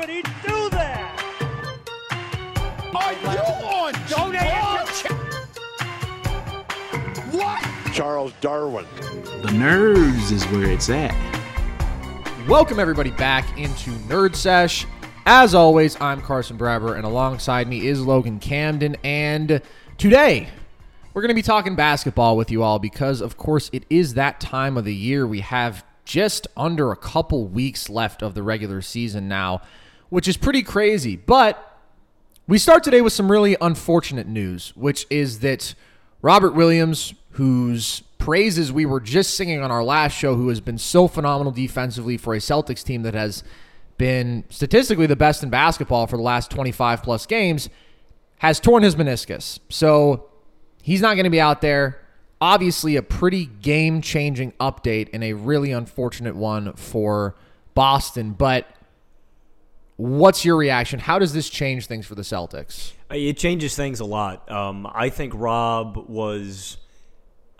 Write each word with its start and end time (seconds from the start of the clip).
could 0.00 0.08
he 0.08 0.22
do 0.22 0.70
that? 0.70 1.14
Are 2.94 3.12
you 3.12 3.28
on 3.28 3.92
drugs? 4.08 5.02
What? 7.34 7.62
Charles 7.92 8.32
Darwin. 8.40 8.86
The 9.42 9.52
nerves 9.52 10.32
is 10.32 10.42
where 10.46 10.70
it's 10.70 10.88
at. 10.88 11.14
Welcome 12.48 12.80
everybody 12.80 13.10
back 13.10 13.58
into 13.58 13.90
Nerd 14.08 14.34
Sesh. 14.34 14.86
As 15.26 15.54
always, 15.54 16.00
I'm 16.00 16.22
Carson 16.22 16.56
Brabber, 16.56 16.96
and 16.96 17.04
alongside 17.04 17.68
me 17.68 17.86
is 17.86 18.00
Logan 18.00 18.38
Camden. 18.38 18.96
And 19.04 19.60
today, 19.98 20.48
we're 21.12 21.20
going 21.20 21.28
to 21.28 21.34
be 21.34 21.42
talking 21.42 21.76
basketball 21.76 22.38
with 22.38 22.50
you 22.50 22.62
all 22.62 22.78
because, 22.78 23.20
of 23.20 23.36
course, 23.36 23.68
it 23.70 23.84
is 23.90 24.14
that 24.14 24.40
time 24.40 24.78
of 24.78 24.86
the 24.86 24.94
year. 24.94 25.26
We 25.26 25.40
have 25.40 25.84
just 26.06 26.46
under 26.56 26.90
a 26.90 26.96
couple 26.96 27.46
weeks 27.46 27.90
left 27.90 28.22
of 28.22 28.32
the 28.32 28.42
regular 28.42 28.80
season 28.80 29.28
now, 29.28 29.60
which 30.10 30.28
is 30.28 30.36
pretty 30.36 30.62
crazy. 30.62 31.16
But 31.16 31.66
we 32.46 32.58
start 32.58 32.84
today 32.84 33.00
with 33.00 33.12
some 33.12 33.30
really 33.30 33.56
unfortunate 33.60 34.26
news, 34.26 34.72
which 34.76 35.06
is 35.08 35.40
that 35.40 35.74
Robert 36.20 36.52
Williams, 36.54 37.14
whose 37.30 38.02
praises 38.18 38.70
we 38.70 38.84
were 38.84 39.00
just 39.00 39.34
singing 39.34 39.62
on 39.62 39.70
our 39.70 39.82
last 39.82 40.12
show, 40.12 40.34
who 40.34 40.48
has 40.48 40.60
been 40.60 40.78
so 40.78 41.08
phenomenal 41.08 41.52
defensively 41.52 42.16
for 42.16 42.34
a 42.34 42.38
Celtics 42.38 42.84
team 42.84 43.02
that 43.02 43.14
has 43.14 43.42
been 43.96 44.44
statistically 44.50 45.06
the 45.06 45.16
best 45.16 45.42
in 45.42 45.50
basketball 45.50 46.06
for 46.06 46.16
the 46.16 46.22
last 46.22 46.50
25 46.50 47.02
plus 47.02 47.26
games, 47.26 47.68
has 48.38 48.60
torn 48.60 48.82
his 48.82 48.96
meniscus. 48.96 49.58
So 49.68 50.26
he's 50.82 51.00
not 51.00 51.14
going 51.14 51.24
to 51.24 51.30
be 51.30 51.40
out 51.40 51.60
there. 51.60 52.00
Obviously, 52.40 52.96
a 52.96 53.02
pretty 53.02 53.46
game 53.46 54.00
changing 54.00 54.52
update 54.52 55.10
and 55.12 55.22
a 55.22 55.34
really 55.34 55.72
unfortunate 55.72 56.34
one 56.34 56.72
for 56.72 57.36
Boston. 57.74 58.32
But 58.32 58.66
what's 60.00 60.44
your 60.44 60.56
reaction? 60.56 60.98
How 60.98 61.18
does 61.18 61.32
this 61.32 61.50
change 61.50 61.86
things 61.86 62.06
for 62.06 62.14
the 62.14 62.22
Celtics? 62.22 62.92
It 63.10 63.36
changes 63.36 63.76
things 63.76 64.00
a 64.00 64.04
lot. 64.04 64.50
Um, 64.50 64.88
I 64.92 65.10
think 65.10 65.34
Rob 65.36 66.08
was. 66.08 66.78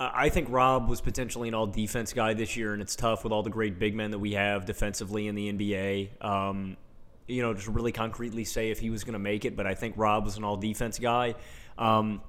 I 0.03 0.31
think 0.31 0.49
Rob 0.51 0.89
was 0.89 1.03
potentially 1.03 1.49
an 1.49 1.55
all 1.55 1.67
defense 1.67 2.15
guy 2.15 2.33
this 2.33 2.57
year, 2.57 2.73
and 2.73 2.81
it's 2.81 2.97
tough 2.97 3.23
with 3.23 3.35
all 3.35 3.43
the 3.43 3.51
great 3.51 3.79
big 3.79 3.95
men 3.95 4.13
that 4.13 4.19
we 4.19 4.33
have 4.33 4.65
defensively 4.65 5.27
in 5.27 5.35
the 5.35 5.53
NBA. 5.53 6.25
Um, 6.25 6.79
you 7.29 7.43
know, 7.43 7.53
just 7.53 7.69
really 7.69 7.93
concretely 7.93 8.45
say 8.45 8.71
if 8.71 8.79
he 8.79 8.89
was 8.89 9.05
going 9.05 9.13
to 9.13 9.19
make 9.19 9.45
it, 9.45 9.57
but 9.57 9.67
I 9.67 9.75
think 9.75 9.97
Rob 9.99 10.25
was 10.25 10.39
an 10.39 10.45
all 10.45 10.57
defense 10.57 10.99
guy. 10.99 11.35
Um, 11.77 12.23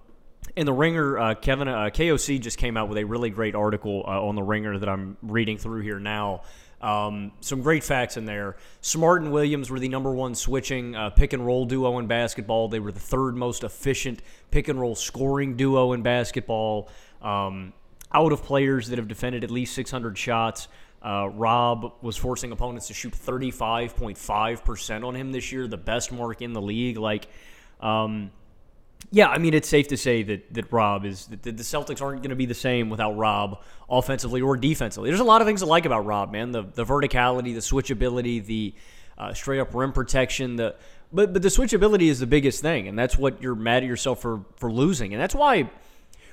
in 0.57 0.65
the 0.65 0.73
Ringer, 0.73 1.17
uh, 1.17 1.35
Kevin 1.35 1.69
uh, 1.69 1.89
KOC 1.93 2.41
just 2.41 2.57
came 2.57 2.75
out 2.75 2.89
with 2.89 2.97
a 2.97 3.05
really 3.05 3.29
great 3.29 3.55
article 3.55 4.03
uh, 4.05 4.21
on 4.21 4.35
the 4.35 4.43
Ringer 4.43 4.77
that 4.77 4.89
I'm 4.89 5.15
reading 5.21 5.57
through 5.57 5.81
here 5.81 5.99
now. 5.99 6.41
Um, 6.81 7.31
some 7.41 7.61
great 7.61 7.83
facts 7.83 8.17
in 8.17 8.25
there. 8.25 8.57
Smart 8.81 9.21
and 9.21 9.31
Williams 9.31 9.69
were 9.69 9.79
the 9.79 9.87
number 9.87 10.11
one 10.11 10.33
switching 10.33 10.95
uh, 10.95 11.11
pick 11.11 11.33
and 11.33 11.45
roll 11.45 11.65
duo 11.65 11.99
in 11.99 12.07
basketball. 12.07 12.67
They 12.69 12.79
were 12.79 12.91
the 12.91 12.99
third 12.99 13.35
most 13.35 13.63
efficient 13.63 14.21
pick 14.49 14.67
and 14.67 14.79
roll 14.79 14.95
scoring 14.95 15.55
duo 15.55 15.93
in 15.93 16.01
basketball. 16.01 16.89
Um, 17.21 17.73
out 18.13 18.31
of 18.31 18.43
players 18.43 18.87
that 18.87 18.97
have 18.97 19.07
defended 19.07 19.43
at 19.43 19.51
least 19.51 19.75
600 19.75 20.17
shots, 20.17 20.67
uh, 21.03 21.29
Rob 21.29 21.93
was 22.01 22.17
forcing 22.17 22.51
opponents 22.51 22.87
to 22.87 22.93
shoot 22.93 23.13
35.5% 23.13 25.05
on 25.05 25.15
him 25.15 25.31
this 25.31 25.51
year, 25.51 25.67
the 25.67 25.77
best 25.77 26.11
mark 26.11 26.41
in 26.41 26.53
the 26.53 26.61
league. 26.61 26.97
Like, 26.97 27.27
um, 27.79 28.31
yeah, 29.09 29.29
I 29.29 29.39
mean, 29.39 29.53
it's 29.53 29.67
safe 29.67 29.87
to 29.89 29.97
say 29.97 30.23
that, 30.23 30.53
that 30.53 30.71
Rob 30.71 31.05
is 31.05 31.25
that 31.27 31.43
the 31.43 31.51
Celtics 31.51 32.01
aren't 32.01 32.21
going 32.21 32.29
to 32.29 32.35
be 32.35 32.45
the 32.45 32.53
same 32.53 32.89
without 32.89 33.17
Rob 33.17 33.61
offensively 33.89 34.41
or 34.41 34.55
defensively. 34.55 35.09
There's 35.09 35.19
a 35.19 35.25
lot 35.25 35.41
of 35.41 35.47
things 35.47 35.63
I 35.63 35.65
like 35.65 35.85
about 35.85 36.05
Rob, 36.05 36.31
man. 36.31 36.51
The 36.51 36.63
the 36.63 36.85
verticality, 36.85 37.53
the 37.53 37.59
switchability, 37.61 38.45
the 38.45 38.73
uh, 39.17 39.33
straight 39.33 39.59
up 39.59 39.73
rim 39.73 39.91
protection. 39.91 40.55
The 40.55 40.75
but 41.11 41.33
but 41.33 41.41
the 41.41 41.49
switchability 41.49 42.09
is 42.09 42.19
the 42.19 42.27
biggest 42.27 42.61
thing, 42.61 42.87
and 42.87 42.97
that's 42.97 43.17
what 43.17 43.41
you're 43.41 43.55
mad 43.55 43.83
at 43.83 43.89
yourself 43.89 44.21
for 44.21 44.45
for 44.55 44.71
losing, 44.71 45.13
and 45.13 45.21
that's 45.21 45.35
why 45.35 45.69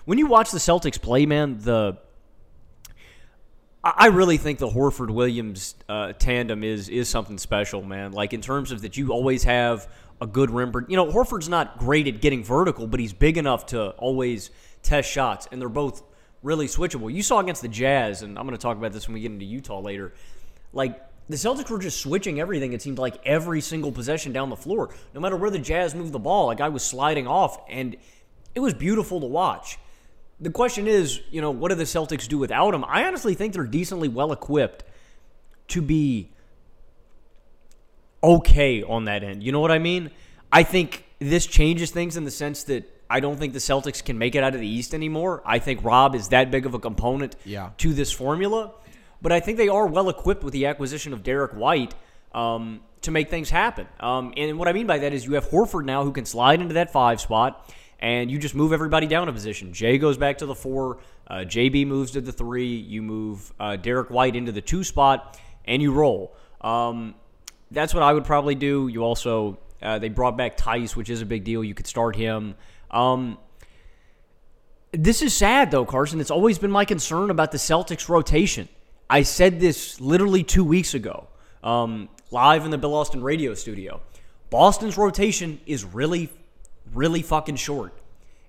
when 0.04 0.18
you 0.18 0.26
watch 0.26 0.50
the 0.52 0.58
Celtics 0.58 1.00
play, 1.00 1.26
man, 1.26 1.58
the 1.58 1.98
I 3.84 4.06
really 4.06 4.38
think 4.38 4.58
the 4.58 4.68
Horford 4.68 5.10
Williams 5.10 5.74
uh, 5.88 6.12
tandem 6.12 6.64
is 6.64 6.88
is 6.88 7.08
something 7.08 7.38
special, 7.38 7.82
man. 7.82 8.12
Like 8.12 8.32
in 8.32 8.40
terms 8.40 8.72
of 8.72 8.82
that, 8.82 8.96
you 8.96 9.12
always 9.12 9.44
have 9.44 9.88
a 10.20 10.26
good 10.26 10.50
rim. 10.50 10.72
You 10.88 10.96
know, 10.96 11.06
Horford's 11.06 11.48
not 11.48 11.78
great 11.78 12.06
at 12.08 12.20
getting 12.20 12.44
vertical, 12.44 12.86
but 12.86 13.00
he's 13.00 13.12
big 13.12 13.36
enough 13.38 13.66
to 13.66 13.90
always 13.90 14.50
test 14.82 15.10
shots, 15.10 15.48
and 15.50 15.60
they're 15.60 15.68
both 15.68 16.02
really 16.42 16.66
switchable. 16.66 17.12
You 17.12 17.22
saw 17.22 17.40
against 17.40 17.62
the 17.62 17.68
Jazz, 17.68 18.22
and 18.22 18.38
I'm 18.38 18.44
going 18.44 18.56
to 18.56 18.62
talk 18.62 18.76
about 18.76 18.92
this 18.92 19.08
when 19.08 19.14
we 19.14 19.20
get 19.20 19.32
into 19.32 19.44
Utah 19.44 19.80
later. 19.80 20.12
Like 20.72 21.00
the 21.28 21.36
Celtics 21.36 21.70
were 21.70 21.78
just 21.78 22.00
switching 22.00 22.40
everything. 22.40 22.72
It 22.72 22.82
seemed 22.82 22.98
like 22.98 23.16
every 23.24 23.60
single 23.60 23.92
possession 23.92 24.32
down 24.32 24.48
the 24.48 24.56
floor, 24.56 24.94
no 25.14 25.20
matter 25.20 25.36
where 25.36 25.50
the 25.50 25.58
Jazz 25.58 25.94
moved 25.94 26.12
the 26.12 26.18
ball, 26.18 26.50
a 26.50 26.56
guy 26.56 26.68
was 26.68 26.82
sliding 26.82 27.26
off, 27.26 27.58
and 27.68 27.96
it 28.54 28.60
was 28.60 28.74
beautiful 28.74 29.20
to 29.20 29.26
watch. 29.26 29.78
The 30.40 30.50
question 30.50 30.86
is, 30.86 31.20
you 31.30 31.40
know, 31.40 31.50
what 31.50 31.70
do 31.70 31.74
the 31.74 31.84
Celtics 31.84 32.28
do 32.28 32.38
without 32.38 32.72
him? 32.72 32.84
I 32.84 33.04
honestly 33.04 33.34
think 33.34 33.54
they're 33.54 33.64
decently 33.64 34.08
well 34.08 34.32
equipped 34.32 34.84
to 35.68 35.82
be 35.82 36.32
okay 38.22 38.82
on 38.82 39.04
that 39.04 39.22
end. 39.22 39.42
You 39.42 39.52
know 39.52 39.60
what 39.60 39.70
I 39.70 39.78
mean? 39.78 40.10
I 40.52 40.62
think 40.62 41.04
this 41.18 41.46
changes 41.46 41.90
things 41.90 42.16
in 42.16 42.24
the 42.24 42.30
sense 42.30 42.64
that 42.64 42.84
I 43.10 43.20
don't 43.20 43.38
think 43.38 43.52
the 43.52 43.58
Celtics 43.58 44.04
can 44.04 44.18
make 44.18 44.34
it 44.34 44.42
out 44.44 44.54
of 44.54 44.60
the 44.60 44.66
East 44.68 44.94
anymore. 44.94 45.42
I 45.46 45.58
think 45.58 45.82
Rob 45.84 46.14
is 46.14 46.28
that 46.28 46.50
big 46.50 46.66
of 46.66 46.74
a 46.74 46.78
component 46.78 47.36
Yeah. 47.44 47.70
to 47.78 47.92
this 47.94 48.12
formula. 48.12 48.72
But 49.20 49.32
I 49.32 49.40
think 49.40 49.58
they 49.58 49.68
are 49.68 49.86
well 49.86 50.08
equipped 50.10 50.44
with 50.44 50.52
the 50.52 50.66
acquisition 50.66 51.12
of 51.12 51.22
Derrick 51.22 51.52
White 51.52 51.94
um, 52.32 52.80
to 53.02 53.10
make 53.10 53.30
things 53.30 53.50
happen. 53.50 53.86
Um, 53.98 54.32
and 54.36 54.58
what 54.58 54.68
I 54.68 54.72
mean 54.72 54.86
by 54.86 54.98
that 54.98 55.12
is 55.12 55.24
you 55.24 55.34
have 55.34 55.48
Horford 55.48 55.84
now 55.84 56.04
who 56.04 56.12
can 56.12 56.24
slide 56.24 56.60
into 56.60 56.74
that 56.74 56.92
five 56.92 57.20
spot, 57.20 57.68
and 57.98 58.30
you 58.30 58.38
just 58.38 58.54
move 58.54 58.72
everybody 58.72 59.06
down 59.08 59.28
a 59.28 59.32
position. 59.32 59.72
Jay 59.72 59.98
goes 59.98 60.16
back 60.16 60.38
to 60.38 60.46
the 60.46 60.54
four, 60.54 60.98
uh, 61.26 61.38
JB 61.38 61.86
moves 61.86 62.12
to 62.12 62.20
the 62.20 62.30
three, 62.30 62.76
you 62.76 63.02
move 63.02 63.52
uh, 63.58 63.74
Derrick 63.76 64.10
White 64.10 64.36
into 64.36 64.52
the 64.52 64.60
two 64.60 64.84
spot, 64.84 65.36
and 65.64 65.82
you 65.82 65.92
roll. 65.92 66.36
Um, 66.60 67.14
that's 67.70 67.94
what 67.94 68.02
I 68.02 68.12
would 68.12 68.24
probably 68.24 68.54
do. 68.54 68.88
You 68.88 69.02
also 69.02 69.58
uh, 69.82 69.98
they 69.98 70.08
brought 70.08 70.36
back 70.36 70.56
Theis, 70.56 70.96
which 70.96 71.10
is 71.10 71.22
a 71.22 71.26
big 71.26 71.44
deal. 71.44 71.62
You 71.62 71.74
could 71.74 71.86
start 71.86 72.16
him. 72.16 72.54
Um, 72.90 73.38
this 74.92 75.22
is 75.22 75.34
sad 75.34 75.70
though, 75.70 75.84
Carson. 75.84 76.20
It's 76.20 76.30
always 76.30 76.58
been 76.58 76.70
my 76.70 76.84
concern 76.84 77.30
about 77.30 77.52
the 77.52 77.58
Celtics 77.58 78.08
rotation. 78.08 78.68
I 79.10 79.22
said 79.22 79.60
this 79.60 80.00
literally 80.00 80.42
two 80.42 80.64
weeks 80.64 80.94
ago, 80.94 81.28
um, 81.62 82.08
live 82.30 82.64
in 82.64 82.70
the 82.70 82.78
Bill 82.78 82.94
Austin 82.94 83.22
radio 83.22 83.54
studio. 83.54 84.00
Boston's 84.50 84.96
rotation 84.96 85.60
is 85.66 85.84
really, 85.84 86.30
really 86.94 87.22
fucking 87.22 87.56
short. 87.56 87.92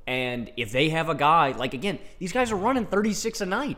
And 0.07 0.51
if 0.57 0.71
they 0.71 0.89
have 0.89 1.09
a 1.09 1.15
guy, 1.15 1.51
like 1.51 1.73
again, 1.73 1.99
these 2.17 2.31
guys 2.31 2.51
are 2.51 2.55
running 2.55 2.85
36 2.85 3.41
a 3.41 3.45
night. 3.45 3.77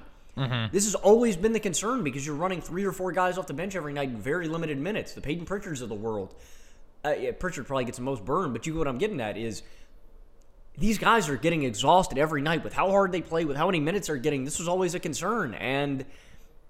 This 0.71 0.85
has 0.85 0.95
always 0.95 1.35
been 1.35 1.53
the 1.53 1.59
concern 1.59 2.03
because 2.03 2.25
you're 2.25 2.35
running 2.35 2.61
three 2.61 2.85
or 2.85 2.91
four 2.91 3.11
guys 3.11 3.37
off 3.37 3.47
the 3.47 3.53
bench 3.53 3.75
every 3.75 3.93
night 3.93 4.09
in 4.09 4.17
very 4.17 4.47
limited 4.47 4.77
minutes. 4.77 5.13
The 5.13 5.21
Peyton 5.21 5.45
Pritchards 5.45 5.81
of 5.81 5.89
the 5.89 5.95
world. 5.95 6.35
Uh, 7.03 7.15
yeah, 7.19 7.31
Pritchard 7.31 7.67
probably 7.67 7.85
gets 7.85 7.97
the 7.97 8.03
most 8.03 8.23
burn, 8.23 8.53
but 8.53 8.65
you 8.65 8.73
get 8.73 8.79
what 8.79 8.87
I'm 8.87 8.97
getting 8.97 9.19
at 9.21 9.37
is 9.37 9.63
these 10.77 10.97
guys 10.97 11.29
are 11.29 11.35
getting 11.37 11.63
exhausted 11.63 12.17
every 12.17 12.41
night 12.41 12.63
with 12.63 12.73
how 12.73 12.89
hard 12.89 13.11
they 13.11 13.21
play, 13.21 13.43
with 13.43 13.57
how 13.57 13.65
many 13.65 13.79
minutes 13.79 14.07
they're 14.07 14.17
getting. 14.17 14.45
This 14.45 14.59
was 14.59 14.67
always 14.67 14.95
a 14.95 14.99
concern, 14.99 15.53
and 15.55 16.05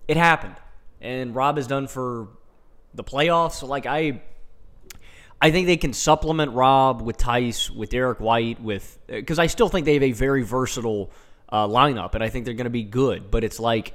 it 0.07 0.17
happened. 0.17 0.55
And 1.01 1.35
Rob 1.35 1.57
is 1.57 1.67
done 1.67 1.88
for 1.88 2.29
the 2.93 3.03
playoffs. 3.03 3.53
So, 3.53 3.67
like, 3.67 3.85
I. 3.85 4.22
I 5.43 5.49
think 5.49 5.66
they 5.66 5.78
can 5.78 5.91
supplement 5.91 6.51
Rob 6.51 7.01
with 7.01 7.17
Theis, 7.17 7.72
with 7.72 7.89
Derrick 7.89 8.19
White, 8.19 8.61
with 8.61 8.99
because 9.07 9.39
I 9.39 9.47
still 9.47 9.69
think 9.69 9.88
they 9.88 9.95
have 9.95 10.03
a 10.03 10.11
very 10.11 10.43
versatile 10.43 11.09
uh, 11.51 11.67
lineup, 11.67 12.16
and 12.16 12.23
I 12.23 12.29
think 12.29 12.45
they're 12.45 12.53
going 12.53 12.66
to 12.66 12.69
be 12.69 12.84
good. 12.84 13.29
But 13.31 13.44
it's 13.44 13.59
like 13.59 13.94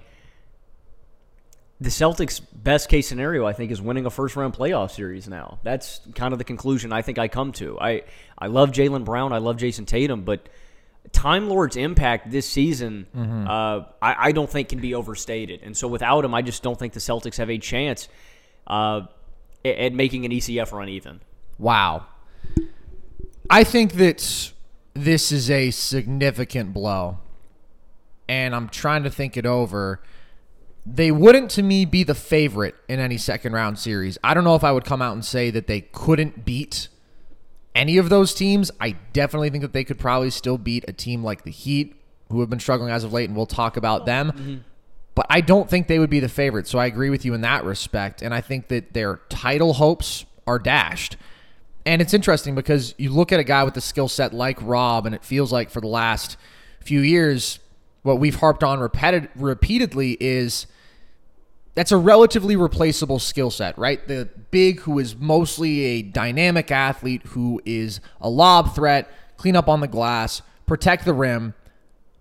the 1.81 1.91
Celtics' 1.91 2.41
best 2.55 2.89
case 2.89 3.07
scenario, 3.07 3.47
I 3.47 3.53
think, 3.53 3.71
is 3.71 3.81
winning 3.81 4.07
a 4.07 4.11
first 4.11 4.37
round 4.37 4.55
playoff 4.55 4.93
series 4.93 5.29
now. 5.29 5.59
That's 5.63 6.01
kind 6.15 6.33
of 6.33 6.39
the 6.39 6.45
conclusion 6.45 6.93
I 6.93 7.03
think 7.03 7.19
I 7.19 7.29
come 7.29 7.53
to. 7.53 7.79
I, 7.81 8.05
I 8.39 8.47
love 8.47 8.71
Jaylen 8.71 9.05
Brown. 9.05 9.33
I 9.33 9.39
love 9.39 9.57
Jayson 9.57 9.87
Tatum, 9.87 10.25
but 10.25 10.49
Time 11.13 11.49
Lord's 11.49 11.77
impact 11.77 12.31
this 12.31 12.49
season, 12.49 13.07
uh, 13.49 13.85
I, 14.03 14.29
I 14.29 14.33
don't 14.33 14.51
think 14.51 14.69
can 14.71 14.81
be 14.81 14.95
overstated. 14.95 15.61
And 15.63 15.77
so 15.77 15.87
without 15.87 16.25
him, 16.25 16.35
I 16.35 16.43
just 16.43 16.63
don't 16.63 16.79
think 16.79 16.95
the 16.95 17.01
Celtics 17.01 17.37
have 17.37 17.51
a 17.51 17.59
chance 17.59 18.09
uh, 18.67 19.03
at, 19.65 19.77
at 19.77 19.93
making 19.93 20.25
an 20.25 20.33
ECF 20.33 20.73
run 20.73 20.89
even. 20.89 21.21
Wow. 21.59 22.07
I 23.49 23.65
think 23.65 23.93
that 23.95 24.53
this 24.95 25.31
is 25.31 25.51
a 25.51 25.71
significant 25.71 26.73
blow. 26.73 27.19
And 28.29 28.55
I'm 28.55 28.69
trying 28.69 29.05
to 29.05 29.11
think 29.11 29.37
it 29.37 29.47
over. 29.47 30.01
They 30.85 31.11
wouldn't, 31.11 31.51
to 31.53 31.63
me, 31.63 31.85
be 31.85 32.03
the 32.03 32.15
favorite 32.15 32.75
in 32.89 33.01
any 33.01 33.19
second 33.19 33.53
round 33.53 33.79
series. 33.79 34.19
I 34.23 34.35
don't 34.35 34.45
know 34.45 34.55
if 34.55 34.65
I 34.65 34.73
would 34.73 34.85
come 34.85 35.03
out 35.03 35.15
and 35.15 35.25
say 35.25 35.51
that 35.51 35.67
they 35.67 35.81
couldn't 35.81 36.45
beat 36.45 36.89
any 37.75 37.99
of 37.99 38.09
those 38.09 38.35
teams. 38.35 38.71
I 38.81 38.93
definitely 39.13 39.51
think 39.51 39.63
that 39.63 39.73
they 39.73 39.85
could 39.85 39.99
probably 39.99 40.31
still 40.31 40.59
beat 40.59 40.85
a 40.89 40.93
team 40.93 41.23
like 41.23 41.43
the 41.43 41.51
Heat, 41.51 42.01
who 42.31 42.41
have 42.41 42.51
been 42.51 42.61
struggling 42.61 42.91
as 42.91 43.05
of 43.05 43.13
late, 43.13 43.29
and 43.29 43.37
we'll 43.37 43.47
talk 43.47 43.77
about 43.77 44.07
them. 44.07 44.33
Mm-hmm. 44.33 44.57
But 45.15 45.27
I 45.31 45.41
don't 45.41 45.71
think 45.71 45.87
they 45.87 45.99
would 45.99 46.11
be 46.11 46.21
the 46.21 46.29
favorite. 46.29 46.67
So 46.67 46.79
I 46.79 46.87
agree 46.87 47.11
with 47.11 47.25
you 47.25 47.35
in 47.35 47.41
that 47.41 47.65
respect. 47.65 48.23
And 48.23 48.35
I 48.35 48.41
think 48.41 48.69
that 48.69 48.93
their 48.93 49.21
title 49.29 49.75
hopes 49.75 50.25
are 50.47 50.59
dashed. 50.59 51.17
And 51.85 52.03
it's 52.03 52.13
interesting 52.13 52.55
because 52.55 52.95
you 52.99 53.11
look 53.11 53.33
at 53.33 53.41
a 53.41 53.45
guy 53.45 53.65
with 53.65 53.77
a 53.77 53.81
skill 53.81 54.09
set 54.09 54.35
like 54.35 54.59
Rob, 54.61 55.07
and 55.07 55.15
it 55.15 55.25
feels 55.25 55.53
like 55.53 55.71
for 55.71 55.81
the 55.81 55.87
last 55.87 56.37
few 56.81 57.01
years, 57.01 57.61
what 58.07 58.21
we've 58.21 58.37
harped 58.37 58.63
on 58.63 58.79
repeated, 58.79 59.29
repeatedly 59.35 60.17
is 60.21 60.67
that's 61.75 61.93
a 61.93 61.97
relatively 61.97 62.57
replaceable 62.57 63.19
skill 63.19 63.51
set, 63.51 63.77
right? 63.77 64.07
The 64.07 64.31
big 64.51 64.81
who 64.81 64.99
is 64.99 65.17
mostly 65.17 65.83
a 65.83 66.03
dynamic 66.03 66.71
athlete 66.71 67.23
who 67.27 67.61
is 67.67 68.01
a 68.21 68.31
lob 68.31 68.75
threat, 68.75 69.11
clean 69.37 69.57
up 69.57 69.69
on 69.69 69.81
the 69.81 69.89
glass, 69.89 70.41
protect 70.67 71.05
the 71.05 71.13
rim. 71.13 71.53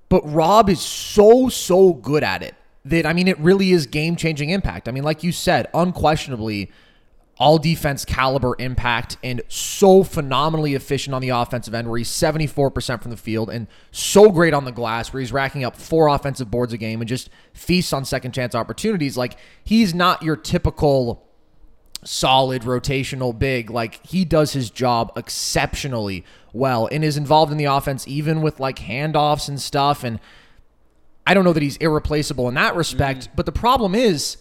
But 0.09 0.21
Rob 0.29 0.69
is 0.69 0.81
so, 0.81 1.47
so 1.49 1.93
good 1.93 2.23
at 2.23 2.41
it 2.41 2.55
that, 2.83 3.05
I 3.05 3.13
mean, 3.13 3.27
it 3.27 3.39
really 3.39 3.71
is 3.71 3.85
game 3.85 4.15
changing 4.15 4.49
impact. 4.49 4.89
I 4.89 4.91
mean, 4.91 5.03
like 5.03 5.23
you 5.23 5.31
said, 5.31 5.67
unquestionably, 5.73 6.71
all 7.37 7.57
defense 7.57 8.05
caliber 8.05 8.55
impact 8.59 9.17
and 9.21 9.41
so 9.49 10.03
phenomenally 10.03 10.73
efficient 10.73 11.13
on 11.13 11.21
the 11.21 11.29
offensive 11.29 11.73
end 11.73 11.89
where 11.89 11.97
he's 11.97 12.09
74% 12.09 13.01
from 13.01 13.11
the 13.11 13.17
field 13.17 13.49
and 13.49 13.67
so 13.91 14.31
great 14.31 14.53
on 14.53 14.63
the 14.63 14.71
glass 14.71 15.11
where 15.11 15.19
he's 15.19 15.33
racking 15.33 15.63
up 15.63 15.75
four 15.75 16.07
offensive 16.07 16.49
boards 16.49 16.71
a 16.71 16.77
game 16.77 17.01
and 17.01 17.09
just 17.09 17.29
feasts 17.53 17.91
on 17.91 18.05
second 18.05 18.31
chance 18.31 18.55
opportunities. 18.55 19.17
Like 19.17 19.37
he's 19.63 19.93
not 19.93 20.23
your 20.23 20.37
typical 20.37 21.27
solid 22.05 22.61
rotational 22.61 23.37
big. 23.37 23.69
Like 23.69 24.05
he 24.05 24.23
does 24.23 24.53
his 24.53 24.69
job 24.69 25.11
exceptionally 25.17 26.23
well 26.53 26.87
and 26.89 27.03
is 27.03 27.17
involved 27.17 27.51
in 27.51 27.57
the 27.57 27.65
offense 27.65 28.07
even 28.07 28.41
with 28.41 28.61
like 28.61 28.77
handoffs 28.77 29.49
and 29.49 29.59
stuff. 29.59 30.05
And 30.05 30.21
I 31.27 31.33
don't 31.33 31.43
know 31.43 31.53
that 31.53 31.63
he's 31.63 31.77
irreplaceable 31.77 32.47
in 32.47 32.53
that 32.53 32.77
respect 32.77 33.27
mm. 33.27 33.35
but 33.35 33.45
the 33.45 33.51
problem 33.51 33.93
is 33.93 34.37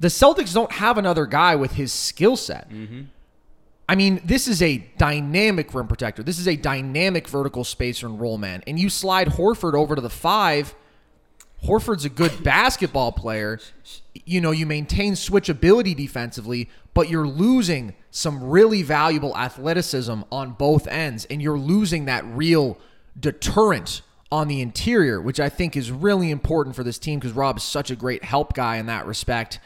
the 0.00 0.08
Celtics 0.08 0.52
don't 0.52 0.72
have 0.72 0.98
another 0.98 1.26
guy 1.26 1.56
with 1.56 1.72
his 1.72 1.92
skill 1.92 2.36
set. 2.36 2.68
Mm-hmm. 2.70 3.02
I 3.88 3.94
mean, 3.96 4.20
this 4.24 4.48
is 4.48 4.62
a 4.62 4.78
dynamic 4.96 5.74
rim 5.74 5.86
protector. 5.86 6.22
This 6.22 6.38
is 6.38 6.48
a 6.48 6.56
dynamic 6.56 7.28
vertical 7.28 7.64
spacer 7.64 8.06
and 8.06 8.18
roll 8.18 8.38
man. 8.38 8.62
And 8.66 8.78
you 8.78 8.88
slide 8.88 9.28
Horford 9.28 9.74
over 9.74 9.94
to 9.94 10.00
the 10.00 10.10
five. 10.10 10.74
Horford's 11.64 12.04
a 12.04 12.08
good 12.08 12.32
basketball 12.42 13.12
player. 13.12 13.60
You 14.24 14.40
know, 14.40 14.52
you 14.52 14.64
maintain 14.64 15.14
switchability 15.14 15.94
defensively, 15.94 16.70
but 16.94 17.10
you're 17.10 17.26
losing 17.26 17.94
some 18.10 18.42
really 18.42 18.82
valuable 18.82 19.36
athleticism 19.36 20.22
on 20.32 20.52
both 20.52 20.86
ends, 20.86 21.26
and 21.26 21.42
you're 21.42 21.58
losing 21.58 22.06
that 22.06 22.24
real 22.24 22.78
deterrent 23.18 24.02
on 24.32 24.48
the 24.48 24.60
interior, 24.60 25.20
which 25.20 25.38
I 25.38 25.48
think 25.48 25.76
is 25.76 25.90
really 25.90 26.30
important 26.30 26.74
for 26.74 26.82
this 26.82 26.98
team 26.98 27.18
because 27.18 27.32
Rob's 27.32 27.62
such 27.62 27.90
a 27.90 27.96
great 27.96 28.24
help 28.24 28.54
guy 28.54 28.76
in 28.76 28.86
that 28.86 29.06
respect. 29.06 29.60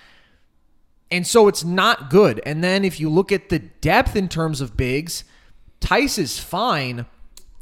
And 1.11 1.27
so 1.27 1.49
it's 1.49 1.65
not 1.65 2.11
good. 2.11 2.41
And 2.45 2.63
then 2.63 2.85
if 2.85 3.01
you 3.01 3.09
look 3.09 3.33
at 3.33 3.49
the 3.49 3.59
depth 3.59 4.15
in 4.15 4.29
terms 4.29 4.61
of 4.61 4.77
bigs, 4.77 5.25
Theis 5.81 6.19
is 6.19 6.39
fine. 6.39 7.07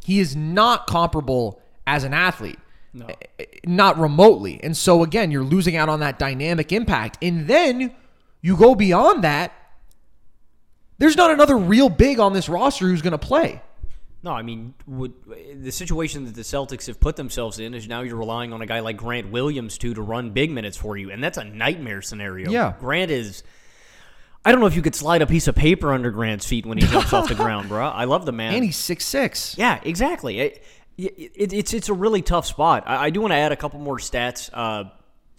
He 0.04 0.18
is 0.18 0.34
not 0.34 0.86
comparable 0.86 1.60
as 1.86 2.04
an 2.04 2.12
athlete. 2.12 2.58
No. 2.92 3.06
Eh, 3.06 3.14
eh, 3.38 3.44
not 3.64 3.98
remotely. 3.98 4.58
And 4.62 4.76
so 4.76 5.02
again, 5.02 5.30
you're 5.30 5.44
losing 5.44 5.76
out 5.76 5.88
on 5.88 6.00
that 6.00 6.18
dynamic 6.18 6.72
impact. 6.72 7.18
And 7.22 7.46
then 7.46 7.94
you 8.40 8.56
go 8.56 8.74
beyond 8.74 9.22
that. 9.24 9.52
There's 10.98 11.16
not 11.16 11.30
another 11.30 11.56
real 11.56 11.88
big 11.88 12.18
on 12.18 12.32
this 12.32 12.48
roster 12.48 12.86
who's 12.86 13.02
going 13.02 13.12
to 13.12 13.18
play. 13.18 13.62
No, 14.26 14.32
I 14.32 14.42
mean, 14.42 14.74
would, 14.88 15.12
the 15.54 15.70
situation 15.70 16.24
that 16.24 16.34
the 16.34 16.42
Celtics 16.42 16.88
have 16.88 16.98
put 16.98 17.14
themselves 17.14 17.60
in 17.60 17.74
is 17.74 17.86
now 17.86 18.00
you're 18.00 18.16
relying 18.16 18.52
on 18.52 18.60
a 18.60 18.66
guy 18.66 18.80
like 18.80 18.96
Grant 18.96 19.30
Williams 19.30 19.78
to 19.78 19.94
to 19.94 20.02
run 20.02 20.30
big 20.30 20.50
minutes 20.50 20.76
for 20.76 20.96
you, 20.96 21.12
and 21.12 21.22
that's 21.22 21.38
a 21.38 21.44
nightmare 21.44 22.02
scenario. 22.02 22.50
Yeah. 22.50 22.74
Grant 22.80 23.12
is. 23.12 23.44
I 24.44 24.50
don't 24.50 24.60
know 24.60 24.66
if 24.66 24.74
you 24.74 24.82
could 24.82 24.96
slide 24.96 25.22
a 25.22 25.28
piece 25.28 25.46
of 25.46 25.54
paper 25.54 25.92
under 25.92 26.10
Grant's 26.10 26.44
feet 26.44 26.66
when 26.66 26.76
he 26.76 26.88
jumps 26.88 27.12
off 27.12 27.28
the 27.28 27.34
ground, 27.44 27.68
bro. 27.68 27.86
I 27.86 28.06
love 28.06 28.26
the 28.26 28.32
man. 28.32 28.52
And 28.52 28.64
he's 28.64 28.76
six 28.76 29.04
six. 29.04 29.56
Yeah, 29.56 29.78
exactly. 29.84 30.40
It, 30.40 30.64
it, 30.98 31.52
it's 31.52 31.72
it's 31.72 31.88
a 31.88 31.94
really 31.94 32.20
tough 32.20 32.46
spot. 32.46 32.82
I, 32.84 33.04
I 33.04 33.10
do 33.10 33.20
want 33.20 33.30
to 33.30 33.36
add 33.36 33.52
a 33.52 33.56
couple 33.56 33.78
more 33.78 33.98
stats 33.98 34.50
uh, 34.52 34.90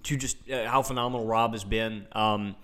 to 0.03 0.15
just 0.15 0.49
uh, 0.49 0.65
how 0.65 0.81
phenomenal 0.81 1.27
Rob 1.27 1.51
has 1.51 1.65
been. 1.65 2.07
Um, 2.13 2.55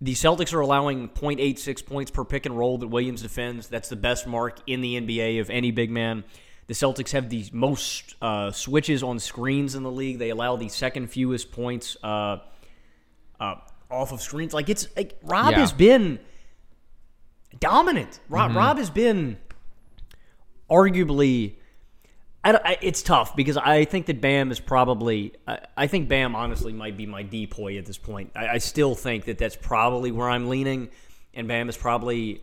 the 0.00 0.12
Celtics 0.14 0.52
are 0.52 0.60
allowing 0.60 1.08
0.86 1.08 1.84
points 1.86 2.10
per 2.10 2.24
pick 2.24 2.44
and 2.46 2.56
roll 2.56 2.78
that 2.78 2.88
Williams 2.88 3.22
defends. 3.22 3.68
That's 3.68 3.88
the 3.88 3.96
best 3.96 4.26
mark 4.26 4.58
in 4.66 4.80
the 4.82 5.00
NBA 5.00 5.40
of 5.40 5.48
any 5.50 5.70
big 5.70 5.90
man. 5.90 6.24
The 6.66 6.74
Celtics 6.74 7.12
have 7.12 7.28
the 7.30 7.44
most 7.52 8.14
uh, 8.20 8.50
switches 8.50 9.02
on 9.02 9.18
screens 9.20 9.74
in 9.74 9.82
the 9.84 9.90
league. 9.90 10.18
They 10.18 10.30
allow 10.30 10.56
the 10.56 10.68
second 10.68 11.06
fewest 11.08 11.52
points 11.52 11.96
uh, 12.02 12.38
uh, 13.40 13.54
off 13.90 14.12
of 14.12 14.20
screens. 14.20 14.52
Like 14.52 14.68
it's 14.68 14.88
like 14.96 15.16
Rob 15.22 15.52
Yeah. 15.52 15.60
has 15.60 15.72
been 15.72 16.18
dominant. 17.60 18.20
Rob, 18.28 18.54
Rob 18.54 18.78
has 18.78 18.90
been 18.90 19.38
arguably. 20.70 21.54
I, 22.46 22.52
don't- 22.52 22.64
I, 22.64 22.78
it's 22.80 23.02
tough 23.02 23.34
because 23.34 23.56
I 23.56 23.84
think 23.84 24.06
that 24.06 24.20
Bam 24.20 24.52
is 24.52 24.60
probably. 24.60 25.32
I, 25.48 25.58
I 25.76 25.86
think 25.88 26.08
Bam 26.08 26.36
honestly 26.36 26.72
might 26.72 26.96
be 26.96 27.04
my 27.04 27.24
DPOY 27.24 27.76
at 27.78 27.86
this 27.86 27.98
point. 27.98 28.30
I, 28.36 28.48
I 28.48 28.58
still 28.58 28.94
think 28.94 29.24
that 29.24 29.36
that's 29.38 29.56
probably 29.56 30.12
where 30.12 30.30
I'm 30.30 30.48
leaning, 30.48 30.88
and 31.34 31.48
Bam 31.48 31.68
is 31.68 31.76
probably 31.76 32.42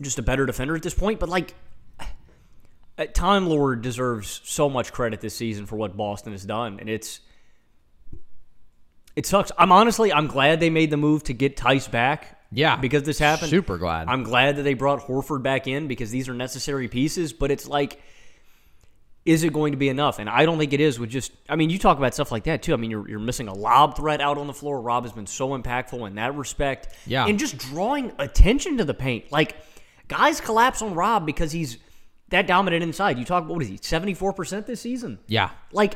just 0.00 0.18
a 0.18 0.22
better 0.22 0.44
defender 0.46 0.76
at 0.76 0.82
this 0.82 0.94
point. 0.94 1.20
But 1.20 1.28
like, 1.30 1.54
uh, 2.98 3.06
Time 3.14 3.48
Lord 3.48 3.80
deserves 3.80 4.40
so 4.44 4.68
much 4.68 4.92
credit 4.92 5.20
this 5.20 5.34
season 5.34 5.64
for 5.64 5.76
what 5.76 5.96
Boston 5.96 6.32
has 6.32 6.44
done, 6.44 6.78
and 6.78 6.90
it's 6.90 7.20
it 9.16 9.26
sucks. 9.26 9.52
I'm 9.58 9.72
honestly 9.72 10.12
I'm 10.12 10.26
glad 10.26 10.60
they 10.60 10.70
made 10.70 10.90
the 10.90 10.96
move 10.96 11.22
to 11.24 11.32
get 11.34 11.56
Theis 11.56 11.88
back. 11.90 12.38
Yeah. 12.54 12.76
because 12.76 13.04
this 13.04 13.18
happened. 13.18 13.48
Super 13.48 13.78
glad. 13.78 14.08
I'm 14.08 14.24
glad 14.24 14.56
that 14.56 14.62
they 14.64 14.74
brought 14.74 15.00
Horford 15.06 15.42
back 15.42 15.66
in 15.66 15.88
because 15.88 16.10
these 16.10 16.28
are 16.28 16.34
necessary 16.34 16.86
pieces. 16.86 17.32
But 17.32 17.50
it's 17.50 17.66
like, 17.66 17.98
is 19.24 19.44
it 19.44 19.52
going 19.52 19.72
to 19.72 19.78
be 19.78 19.88
enough? 19.88 20.18
And 20.18 20.28
I 20.28 20.44
don't 20.44 20.58
think 20.58 20.72
it 20.72 20.80
is. 20.80 20.98
With 20.98 21.10
just, 21.10 21.30
I 21.48 21.54
mean, 21.56 21.70
you 21.70 21.78
talk 21.78 21.96
about 21.98 22.12
stuff 22.14 22.32
like 22.32 22.44
that 22.44 22.62
too. 22.62 22.72
I 22.74 22.76
mean, 22.76 22.90
you're, 22.90 23.08
you're 23.08 23.18
missing 23.20 23.46
a 23.48 23.54
lob 23.54 23.96
threat 23.96 24.20
out 24.20 24.36
on 24.38 24.46
the 24.48 24.52
floor. 24.52 24.80
Rob 24.80 25.04
has 25.04 25.12
been 25.12 25.26
so 25.28 25.50
impactful 25.50 26.06
in 26.08 26.16
that 26.16 26.34
respect. 26.34 26.88
Yeah. 27.06 27.26
and 27.26 27.38
just 27.38 27.56
drawing 27.58 28.12
attention 28.18 28.78
to 28.78 28.84
the 28.84 28.94
paint. 28.94 29.30
Like 29.30 29.56
guys 30.08 30.40
collapse 30.40 30.82
on 30.82 30.94
Rob 30.94 31.24
because 31.24 31.52
he's 31.52 31.78
that 32.30 32.46
dominant 32.46 32.82
inside. 32.82 33.18
You 33.18 33.24
talk 33.24 33.44
about 33.44 33.54
what 33.54 33.62
is 33.62 33.68
he? 33.68 33.78
Seventy 33.80 34.14
four 34.14 34.32
percent 34.32 34.66
this 34.66 34.80
season. 34.80 35.18
Yeah. 35.28 35.50
Like 35.70 35.94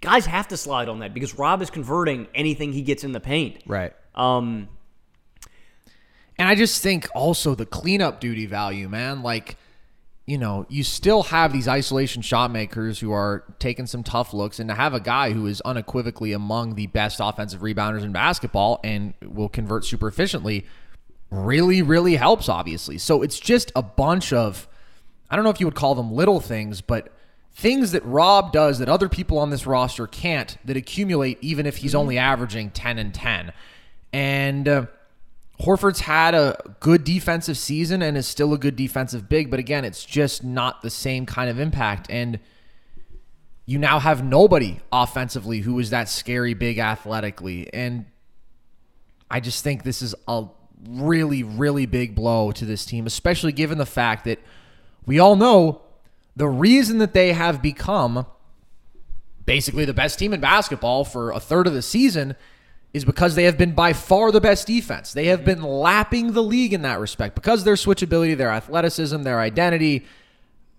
guys 0.00 0.26
have 0.26 0.48
to 0.48 0.56
slide 0.56 0.88
on 0.88 0.98
that 1.00 1.14
because 1.14 1.38
Rob 1.38 1.62
is 1.62 1.70
converting 1.70 2.26
anything 2.34 2.72
he 2.72 2.82
gets 2.82 3.04
in 3.04 3.12
the 3.12 3.20
paint. 3.20 3.62
Right. 3.66 3.92
Um, 4.14 4.68
And 6.38 6.48
I 6.48 6.54
just 6.54 6.82
think 6.82 7.08
also 7.14 7.54
the 7.54 7.66
cleanup 7.66 8.20
duty 8.20 8.46
value, 8.46 8.88
man. 8.88 9.22
Like, 9.22 9.56
you 10.28 10.36
know, 10.36 10.66
you 10.68 10.84
still 10.84 11.22
have 11.22 11.54
these 11.54 11.66
isolation 11.66 12.20
shot 12.20 12.50
makers 12.50 13.00
who 13.00 13.10
are 13.10 13.44
taking 13.58 13.86
some 13.86 14.02
tough 14.02 14.34
looks, 14.34 14.58
and 14.58 14.68
to 14.68 14.74
have 14.74 14.92
a 14.92 15.00
guy 15.00 15.32
who 15.32 15.46
is 15.46 15.62
unequivocally 15.62 16.34
among 16.34 16.74
the 16.74 16.86
best 16.88 17.18
offensive 17.18 17.62
rebounders 17.62 18.02
in 18.02 18.12
basketball 18.12 18.78
and 18.84 19.14
will 19.22 19.48
convert 19.48 19.86
super 19.86 20.06
efficiently 20.06 20.66
really, 21.30 21.80
really 21.80 22.16
helps, 22.16 22.46
obviously. 22.46 22.98
So 22.98 23.22
it's 23.22 23.40
just 23.40 23.72
a 23.74 23.80
bunch 23.80 24.34
of, 24.34 24.68
I 25.30 25.36
don't 25.36 25.46
know 25.46 25.50
if 25.50 25.60
you 25.60 25.66
would 25.66 25.74
call 25.74 25.94
them 25.94 26.12
little 26.12 26.40
things, 26.40 26.82
but 26.82 27.10
things 27.54 27.92
that 27.92 28.04
Rob 28.04 28.52
does 28.52 28.80
that 28.80 28.88
other 28.90 29.08
people 29.08 29.38
on 29.38 29.48
this 29.48 29.66
roster 29.66 30.06
can't 30.06 30.58
that 30.66 30.76
accumulate 30.76 31.38
even 31.40 31.64
if 31.64 31.78
he's 31.78 31.94
only 31.94 32.18
averaging 32.18 32.70
10 32.72 32.98
and 32.98 33.14
10. 33.14 33.52
And, 34.12 34.68
uh, 34.68 34.86
Horford's 35.60 36.00
had 36.00 36.34
a 36.34 36.56
good 36.78 37.02
defensive 37.02 37.58
season 37.58 38.00
and 38.00 38.16
is 38.16 38.28
still 38.28 38.52
a 38.52 38.58
good 38.58 38.76
defensive 38.76 39.28
big, 39.28 39.50
but 39.50 39.58
again, 39.58 39.84
it's 39.84 40.04
just 40.04 40.44
not 40.44 40.82
the 40.82 40.90
same 40.90 41.26
kind 41.26 41.50
of 41.50 41.58
impact. 41.58 42.06
And 42.10 42.38
you 43.66 43.78
now 43.78 43.98
have 43.98 44.24
nobody 44.24 44.78
offensively 44.92 45.60
who 45.60 45.78
is 45.78 45.90
that 45.90 46.08
scary 46.08 46.54
big 46.54 46.78
athletically. 46.78 47.72
And 47.74 48.06
I 49.30 49.40
just 49.40 49.64
think 49.64 49.82
this 49.82 50.00
is 50.00 50.14
a 50.28 50.46
really, 50.88 51.42
really 51.42 51.86
big 51.86 52.14
blow 52.14 52.52
to 52.52 52.64
this 52.64 52.86
team, 52.86 53.06
especially 53.06 53.52
given 53.52 53.78
the 53.78 53.86
fact 53.86 54.24
that 54.26 54.38
we 55.06 55.18
all 55.18 55.34
know 55.34 55.82
the 56.36 56.48
reason 56.48 56.98
that 56.98 57.14
they 57.14 57.32
have 57.32 57.60
become 57.60 58.26
basically 59.44 59.84
the 59.84 59.94
best 59.94 60.18
team 60.18 60.32
in 60.32 60.40
basketball 60.40 61.04
for 61.04 61.32
a 61.32 61.40
third 61.40 61.66
of 61.66 61.72
the 61.72 61.82
season 61.82 62.36
is 62.92 63.04
because 63.04 63.34
they 63.34 63.44
have 63.44 63.58
been 63.58 63.72
by 63.72 63.92
far 63.92 64.32
the 64.32 64.40
best 64.40 64.66
defense. 64.66 65.12
They 65.12 65.26
have 65.26 65.44
been 65.44 65.62
lapping 65.62 66.32
the 66.32 66.42
league 66.42 66.72
in 66.72 66.82
that 66.82 67.00
respect 67.00 67.34
because 67.34 67.64
their 67.64 67.74
switchability, 67.74 68.36
their 68.36 68.50
athleticism, 68.50 69.22
their 69.22 69.40
identity, 69.40 70.06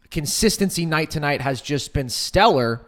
consistency 0.10 0.86
night 0.86 1.12
to 1.12 1.20
night 1.20 1.42
has 1.42 1.62
just 1.62 1.94
been 1.94 2.10
stellar. 2.10 2.86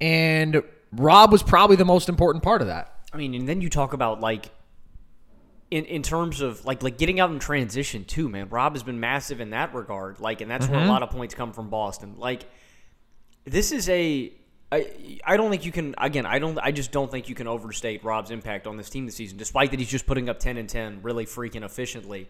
And 0.00 0.62
Rob 0.92 1.30
was 1.30 1.42
probably 1.42 1.76
the 1.76 1.84
most 1.84 2.08
important 2.08 2.42
part 2.42 2.60
of 2.60 2.66
that. 2.68 2.94
I 3.12 3.16
mean, 3.16 3.34
and 3.34 3.48
then 3.48 3.60
you 3.60 3.70
talk 3.70 3.92
about 3.92 4.20
like 4.20 4.50
in 5.70 5.84
in 5.84 6.02
terms 6.02 6.40
of 6.40 6.64
like 6.64 6.82
like 6.82 6.98
getting 6.98 7.20
out 7.20 7.30
in 7.30 7.38
transition 7.38 8.04
too, 8.04 8.28
man. 8.28 8.48
Rob 8.48 8.72
has 8.74 8.82
been 8.82 9.00
massive 9.00 9.40
in 9.40 9.50
that 9.50 9.74
regard. 9.74 10.20
Like, 10.20 10.40
and 10.40 10.50
that's 10.50 10.66
where 10.66 10.78
a 10.78 10.82
mm-hmm. 10.82 10.90
lot 10.90 11.02
of 11.02 11.10
points 11.10 11.34
come 11.34 11.52
from 11.52 11.70
Boston. 11.70 12.14
Like, 12.16 12.44
this 13.44 13.72
is 13.72 13.88
a 13.88 14.32
I 14.70 15.20
I 15.24 15.36
don't 15.36 15.50
think 15.50 15.64
you 15.64 15.72
can 15.72 15.94
again. 15.98 16.26
I 16.26 16.38
don't. 16.38 16.58
I 16.58 16.72
just 16.72 16.92
don't 16.92 17.10
think 17.10 17.28
you 17.28 17.34
can 17.34 17.46
overstate 17.46 18.04
Rob's 18.04 18.30
impact 18.30 18.66
on 18.66 18.76
this 18.76 18.90
team 18.90 19.06
this 19.06 19.14
season, 19.14 19.38
despite 19.38 19.70
that 19.70 19.80
he's 19.80 19.88
just 19.88 20.06
putting 20.06 20.28
up 20.28 20.38
ten 20.38 20.56
and 20.56 20.68
ten 20.68 21.00
really 21.02 21.24
freaking 21.24 21.64
efficiently. 21.64 22.28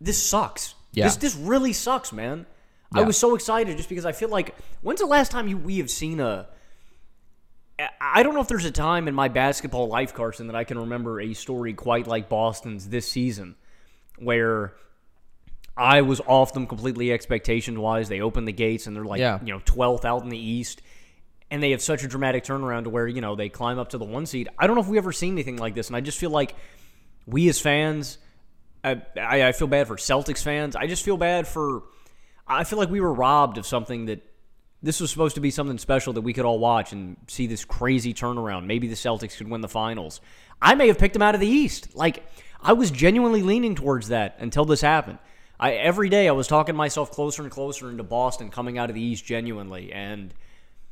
This 0.00 0.22
sucks. 0.22 0.74
Yeah. 0.92 1.04
This 1.04 1.16
this 1.16 1.36
really 1.36 1.72
sucks, 1.72 2.12
man. 2.12 2.46
I 2.94 3.02
was 3.02 3.18
so 3.18 3.34
excited 3.34 3.76
just 3.76 3.88
because 3.88 4.06
I 4.06 4.12
feel 4.12 4.28
like 4.28 4.54
when's 4.80 5.00
the 5.00 5.06
last 5.06 5.30
time 5.30 5.48
you 5.48 5.58
we 5.58 5.78
have 5.78 5.90
seen 5.90 6.20
a 6.20 6.48
I 8.00 8.22
don't 8.22 8.34
know 8.34 8.40
if 8.40 8.48
there's 8.48 8.64
a 8.64 8.70
time 8.70 9.06
in 9.06 9.14
my 9.14 9.28
basketball 9.28 9.88
life, 9.88 10.14
Carson, 10.14 10.46
that 10.46 10.56
I 10.56 10.64
can 10.64 10.78
remember 10.78 11.20
a 11.20 11.34
story 11.34 11.74
quite 11.74 12.06
like 12.06 12.28
Boston's 12.28 12.88
this 12.88 13.06
season, 13.06 13.54
where 14.18 14.72
I 15.76 16.02
was 16.02 16.20
off 16.26 16.52
them 16.54 16.66
completely 16.66 17.12
expectation 17.12 17.80
wise. 17.80 18.08
They 18.08 18.20
open 18.20 18.44
the 18.46 18.52
gates 18.52 18.86
and 18.86 18.96
they're 18.96 19.04
like, 19.04 19.20
Yeah. 19.20 19.38
you 19.44 19.52
know, 19.52 19.60
12th 19.60 20.04
out 20.04 20.22
in 20.22 20.30
the 20.30 20.38
East. 20.38 20.80
And 21.50 21.62
they 21.62 21.70
have 21.72 21.82
such 21.82 22.02
a 22.02 22.08
dramatic 22.08 22.44
turnaround 22.44 22.84
to 22.84 22.90
where, 22.90 23.06
you 23.06 23.20
know, 23.20 23.36
they 23.36 23.48
climb 23.48 23.78
up 23.78 23.90
to 23.90 23.98
the 23.98 24.04
one 24.04 24.26
seed. 24.26 24.48
I 24.58 24.66
don't 24.66 24.74
know 24.74 24.82
if 24.82 24.88
we 24.88 24.98
ever 24.98 25.12
seen 25.12 25.34
anything 25.34 25.58
like 25.58 25.74
this. 25.74 25.88
And 25.88 25.96
I 25.96 26.00
just 26.00 26.18
feel 26.18 26.30
like 26.30 26.54
we 27.26 27.48
as 27.48 27.60
fans, 27.60 28.18
I, 28.82 29.02
I, 29.16 29.48
I 29.48 29.52
feel 29.52 29.68
bad 29.68 29.86
for 29.86 29.96
Celtics 29.96 30.42
fans. 30.42 30.74
I 30.74 30.86
just 30.86 31.04
feel 31.04 31.16
bad 31.16 31.46
for, 31.46 31.82
I 32.48 32.64
feel 32.64 32.78
like 32.78 32.90
we 32.90 33.00
were 33.00 33.12
robbed 33.12 33.58
of 33.58 33.66
something 33.66 34.06
that 34.06 34.22
this 34.82 35.00
was 35.00 35.10
supposed 35.10 35.34
to 35.36 35.40
be 35.40 35.50
something 35.50 35.78
special 35.78 36.12
that 36.14 36.20
we 36.22 36.32
could 36.32 36.44
all 36.44 36.58
watch 36.58 36.92
and 36.92 37.16
see 37.28 37.46
this 37.46 37.64
crazy 37.64 38.12
turnaround. 38.14 38.66
Maybe 38.66 38.88
the 38.88 38.94
Celtics 38.94 39.36
could 39.36 39.48
win 39.48 39.60
the 39.60 39.68
finals. 39.68 40.20
I 40.60 40.74
may 40.74 40.86
have 40.88 40.98
picked 40.98 41.12
them 41.12 41.22
out 41.22 41.34
of 41.34 41.40
the 41.40 41.46
East. 41.48 41.94
Like 41.94 42.24
I 42.60 42.72
was 42.72 42.90
genuinely 42.90 43.42
leaning 43.42 43.74
towards 43.74 44.08
that 44.08 44.36
until 44.38 44.64
this 44.64 44.80
happened. 44.80 45.18
I 45.58 45.72
every 45.72 46.08
day 46.08 46.28
I 46.28 46.32
was 46.32 46.46
talking 46.46 46.76
myself 46.76 47.10
closer 47.10 47.42
and 47.42 47.50
closer 47.50 47.90
into 47.90 48.02
Boston 48.02 48.50
coming 48.50 48.78
out 48.78 48.90
of 48.90 48.94
the 48.94 49.02
East 49.02 49.24
genuinely, 49.24 49.92
and 49.92 50.34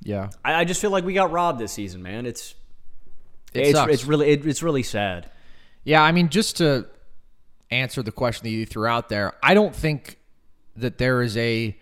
Yeah. 0.02 0.30
I, 0.44 0.54
I 0.54 0.64
just 0.64 0.80
feel 0.80 0.90
like 0.90 1.04
we 1.04 1.14
got 1.14 1.30
robbed 1.30 1.58
this 1.58 1.72
season, 1.72 2.02
man. 2.02 2.26
It's 2.26 2.54
It 3.52 3.68
it's, 3.68 3.78
it's 3.88 4.04
really 4.04 4.30
it, 4.30 4.46
it's 4.46 4.62
really 4.62 4.82
sad. 4.82 5.30
Yeah, 5.84 6.02
I 6.02 6.12
mean, 6.12 6.30
just 6.30 6.56
to 6.58 6.86
answer 7.70 8.02
the 8.02 8.12
question 8.12 8.44
that 8.44 8.50
you 8.50 8.64
threw 8.64 8.86
out 8.86 9.08
there, 9.08 9.34
I 9.42 9.54
don't 9.54 9.74
think 9.74 10.18
that 10.76 10.98
there 10.98 11.22
is 11.22 11.36
a 11.36 11.78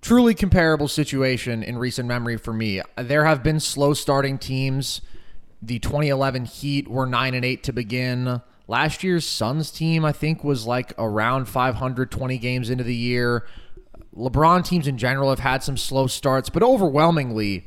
truly 0.00 0.34
comparable 0.34 0.86
situation 0.88 1.62
in 1.62 1.76
recent 1.76 2.06
memory 2.06 2.36
for 2.36 2.52
me. 2.52 2.80
There 2.96 3.24
have 3.24 3.42
been 3.42 3.58
slow 3.58 3.94
starting 3.94 4.38
teams. 4.38 5.00
The 5.60 5.80
2011 5.80 6.44
Heat 6.44 6.86
were 6.86 7.06
9 7.06 7.34
and 7.34 7.44
8 7.44 7.62
to 7.64 7.72
begin. 7.72 8.40
Last 8.68 9.04
year's 9.04 9.24
Suns 9.24 9.70
team, 9.70 10.04
I 10.04 10.12
think, 10.12 10.42
was 10.42 10.66
like 10.66 10.92
around 10.98 11.46
520 11.46 12.38
games 12.38 12.68
into 12.68 12.82
the 12.82 12.94
year. 12.94 13.46
LeBron 14.16 14.64
teams 14.64 14.88
in 14.88 14.98
general 14.98 15.30
have 15.30 15.38
had 15.38 15.62
some 15.62 15.76
slow 15.76 16.06
starts, 16.06 16.48
but 16.48 16.62
overwhelmingly, 16.62 17.64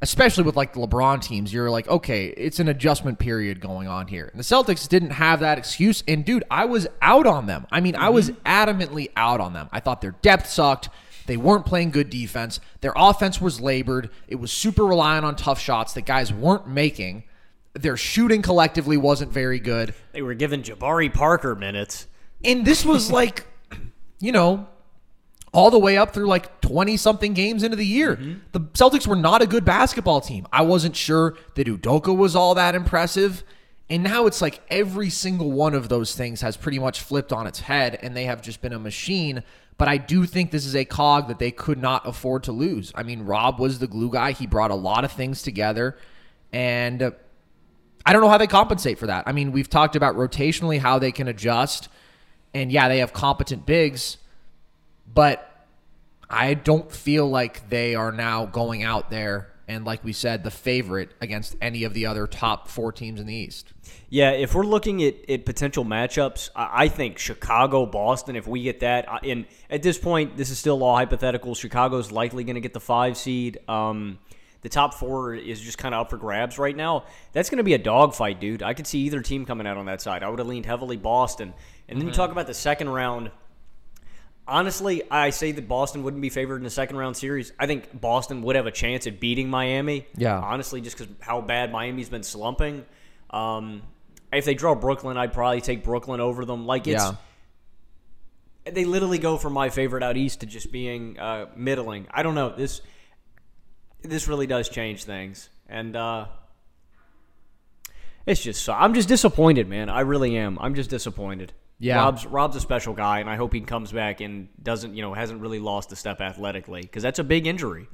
especially 0.00 0.44
with 0.44 0.56
like 0.56 0.72
the 0.72 0.80
LeBron 0.80 1.20
teams, 1.20 1.52
you're 1.52 1.70
like, 1.70 1.88
okay, 1.88 2.26
it's 2.28 2.60
an 2.60 2.68
adjustment 2.68 3.18
period 3.18 3.60
going 3.60 3.88
on 3.88 4.06
here. 4.06 4.26
And 4.26 4.38
the 4.38 4.44
Celtics 4.44 4.88
didn't 4.88 5.10
have 5.10 5.40
that 5.40 5.58
excuse. 5.58 6.02
And 6.06 6.24
dude, 6.24 6.44
I 6.50 6.64
was 6.64 6.86
out 7.02 7.26
on 7.26 7.46
them. 7.46 7.66
I 7.70 7.80
mean, 7.80 7.96
I 7.96 8.08
was 8.08 8.30
mm-hmm. 8.30 8.46
adamantly 8.46 9.10
out 9.16 9.40
on 9.40 9.52
them. 9.52 9.68
I 9.72 9.80
thought 9.80 10.00
their 10.00 10.12
depth 10.22 10.48
sucked. 10.48 10.88
They 11.26 11.36
weren't 11.36 11.66
playing 11.66 11.90
good 11.90 12.08
defense. 12.08 12.60
Their 12.80 12.92
offense 12.94 13.40
was 13.40 13.60
labored. 13.60 14.10
It 14.28 14.36
was 14.36 14.52
super 14.52 14.86
reliant 14.86 15.24
on 15.24 15.34
tough 15.34 15.60
shots 15.60 15.92
that 15.94 16.06
guys 16.06 16.32
weren't 16.32 16.68
making. 16.68 17.24
Their 17.80 17.96
shooting 17.96 18.42
collectively 18.42 18.96
wasn't 18.96 19.32
very 19.32 19.60
good. 19.60 19.94
They 20.12 20.22
were 20.22 20.34
giving 20.34 20.62
Jabari 20.62 21.12
Parker 21.12 21.54
minutes. 21.54 22.06
And 22.44 22.64
this 22.64 22.84
was 22.84 23.10
like, 23.20 23.46
you 24.18 24.32
know, 24.32 24.66
all 25.52 25.70
the 25.70 25.78
way 25.78 25.96
up 25.96 26.12
through 26.12 26.26
like 26.26 26.60
20 26.60 26.96
something 26.96 27.32
games 27.32 27.62
into 27.62 27.76
the 27.76 27.86
year. 27.86 28.18
The 28.52 28.60
Celtics 28.60 29.06
were 29.06 29.16
not 29.16 29.40
a 29.40 29.46
good 29.46 29.64
basketball 29.64 30.20
team. 30.20 30.46
I 30.52 30.62
wasn't 30.62 30.96
sure 30.96 31.36
that 31.54 31.66
Udoka 31.66 32.14
was 32.14 32.36
all 32.36 32.54
that 32.54 32.74
impressive. 32.74 33.42
And 33.88 34.02
now 34.02 34.26
it's 34.26 34.42
like 34.42 34.60
every 34.68 35.10
single 35.10 35.52
one 35.52 35.74
of 35.74 35.88
those 35.88 36.14
things 36.14 36.40
has 36.40 36.56
pretty 36.56 36.78
much 36.78 37.00
flipped 37.00 37.32
on 37.32 37.46
its 37.46 37.60
head 37.60 37.98
and 38.02 38.16
they 38.16 38.24
have 38.24 38.42
just 38.42 38.60
been 38.60 38.72
a 38.72 38.78
machine. 38.78 39.44
But 39.78 39.88
I 39.88 39.96
do 39.96 40.26
think 40.26 40.50
this 40.50 40.66
is 40.66 40.74
a 40.74 40.84
cog 40.84 41.28
that 41.28 41.38
they 41.38 41.50
could 41.50 41.78
not 41.78 42.06
afford 42.06 42.42
to 42.44 42.52
lose. 42.52 42.92
I 42.94 43.02
mean, 43.02 43.22
Rob 43.22 43.60
was 43.60 43.78
the 43.78 43.86
glue 43.86 44.10
guy. 44.10 44.32
He 44.32 44.46
brought 44.46 44.70
a 44.70 44.76
lot 44.76 45.04
of 45.04 45.12
things 45.12 45.42
together. 45.42 45.96
And 46.52 47.02
uh, 47.02 47.10
I 48.06 48.12
don't 48.12 48.22
know 48.22 48.28
how 48.28 48.38
they 48.38 48.46
compensate 48.46 48.98
for 48.98 49.08
that. 49.08 49.24
I 49.26 49.32
mean, 49.32 49.50
we've 49.50 49.68
talked 49.68 49.96
about 49.96 50.14
rotationally 50.14 50.78
how 50.78 51.00
they 51.00 51.10
can 51.10 51.26
adjust. 51.26 51.88
And 52.54 52.70
yeah, 52.70 52.88
they 52.88 53.00
have 53.00 53.12
competent 53.12 53.66
bigs, 53.66 54.16
but 55.12 55.66
I 56.30 56.54
don't 56.54 56.90
feel 56.90 57.28
like 57.28 57.68
they 57.68 57.96
are 57.96 58.12
now 58.12 58.46
going 58.46 58.84
out 58.84 59.10
there 59.10 59.52
and, 59.68 59.84
like 59.84 60.04
we 60.04 60.12
said, 60.12 60.44
the 60.44 60.50
favorite 60.50 61.10
against 61.20 61.56
any 61.60 61.82
of 61.82 61.92
the 61.92 62.06
other 62.06 62.28
top 62.28 62.68
four 62.68 62.92
teams 62.92 63.20
in 63.20 63.26
the 63.26 63.34
East. 63.34 63.72
Yeah, 64.08 64.30
if 64.30 64.54
we're 64.54 64.62
looking 64.62 65.02
at, 65.02 65.28
at 65.28 65.44
potential 65.44 65.84
matchups, 65.84 66.50
I, 66.54 66.86
think 66.86 67.18
Chicago, 67.18 67.84
Boston, 67.84 68.36
if 68.36 68.46
we 68.46 68.62
get 68.62 68.80
that, 68.80 69.08
and 69.24 69.44
at 69.68 69.82
this 69.82 69.98
point, 69.98 70.36
this 70.36 70.50
is 70.50 70.58
still 70.60 70.84
all 70.84 70.94
hypothetical. 70.94 71.56
Chicago's 71.56 72.12
likely 72.12 72.44
going 72.44 72.54
to 72.54 72.60
get 72.60 72.74
the 72.74 72.80
five 72.80 73.16
seed. 73.16 73.58
Um, 73.66 74.20
the 74.62 74.68
top 74.68 74.94
four 74.94 75.34
is 75.34 75.60
just 75.60 75.78
kind 75.78 75.94
of 75.94 76.02
up 76.02 76.10
for 76.10 76.16
grabs 76.16 76.58
right 76.58 76.76
now. 76.76 77.04
That's 77.32 77.50
going 77.50 77.58
to 77.58 77.64
be 77.64 77.74
a 77.74 77.78
dogfight, 77.78 78.40
dude. 78.40 78.62
I 78.62 78.74
could 78.74 78.86
see 78.86 79.00
either 79.00 79.20
team 79.20 79.46
coming 79.46 79.66
out 79.66 79.76
on 79.76 79.86
that 79.86 80.00
side. 80.00 80.22
I 80.22 80.28
would 80.28 80.38
have 80.38 80.48
leaned 80.48 80.66
heavily 80.66 80.96
Boston. 80.96 81.54
And 81.88 82.00
then 82.00 82.08
you 82.08 82.12
talk 82.14 82.32
about 82.32 82.46
the 82.46 82.54
second 82.54 82.88
round. 82.88 83.30
Honestly, 84.48 85.02
I 85.10 85.30
say 85.30 85.50
that 85.52 85.66
Boston 85.68 86.04
wouldn't 86.04 86.22
be 86.22 86.30
favored 86.30 86.56
in 86.58 86.62
the 86.62 86.70
second 86.70 86.96
round 86.96 87.16
series. 87.16 87.52
I 87.58 87.66
think 87.66 88.00
Boston 88.00 88.42
would 88.42 88.54
have 88.56 88.66
a 88.66 88.70
chance 88.70 89.06
at 89.08 89.18
beating 89.18 89.50
Miami. 89.50 90.06
Yeah. 90.16 90.38
Honestly, 90.38 90.80
just 90.80 90.96
because 90.96 91.12
how 91.20 91.40
bad 91.40 91.72
Miami's 91.72 92.08
been 92.08 92.22
slumping. 92.22 92.84
Um, 93.30 93.82
if 94.32 94.44
they 94.44 94.54
draw 94.54 94.74
Brooklyn, 94.76 95.16
I'd 95.16 95.32
probably 95.32 95.60
take 95.60 95.82
Brooklyn 95.82 96.20
over 96.20 96.44
them. 96.44 96.64
Like 96.64 96.86
it's, 96.86 97.02
Yeah. 97.02 97.14
they 98.72 98.84
literally 98.84 99.18
go 99.18 99.36
from 99.36 99.52
my 99.52 99.68
favorite 99.68 100.02
out 100.04 100.16
east 100.16 100.40
to 100.40 100.46
just 100.46 100.70
being 100.70 101.18
uh, 101.18 101.46
middling. 101.56 102.06
I 102.10 102.22
don't 102.22 102.34
know 102.36 102.50
this. 102.54 102.80
This 104.06 104.28
really 104.28 104.46
does 104.46 104.68
change 104.68 105.04
things, 105.04 105.48
and 105.68 105.96
uh, 105.96 106.26
it's 108.26 108.42
just 108.42 108.62
so 108.62 108.72
I'm 108.72 108.94
just 108.94 109.08
disappointed, 109.08 109.68
man. 109.68 109.88
I 109.88 110.00
really 110.00 110.36
am. 110.36 110.58
I'm 110.60 110.74
just 110.74 110.90
disappointed. 110.90 111.52
Yeah. 111.78 111.96
Rob's 111.96 112.26
Rob's 112.26 112.56
a 112.56 112.60
special 112.60 112.94
guy, 112.94 113.20
and 113.20 113.28
I 113.28 113.36
hope 113.36 113.52
he 113.52 113.60
comes 113.60 113.92
back 113.92 114.20
and 114.20 114.48
doesn't, 114.62 114.94
you 114.94 115.02
know, 115.02 115.12
hasn't 115.14 115.40
really 115.40 115.58
lost 115.58 115.92
a 115.92 115.96
step 115.96 116.20
athletically 116.20 116.80
because 116.82 117.02
that's 117.02 117.18
a 117.18 117.24
big 117.24 117.46
injury. 117.46 117.86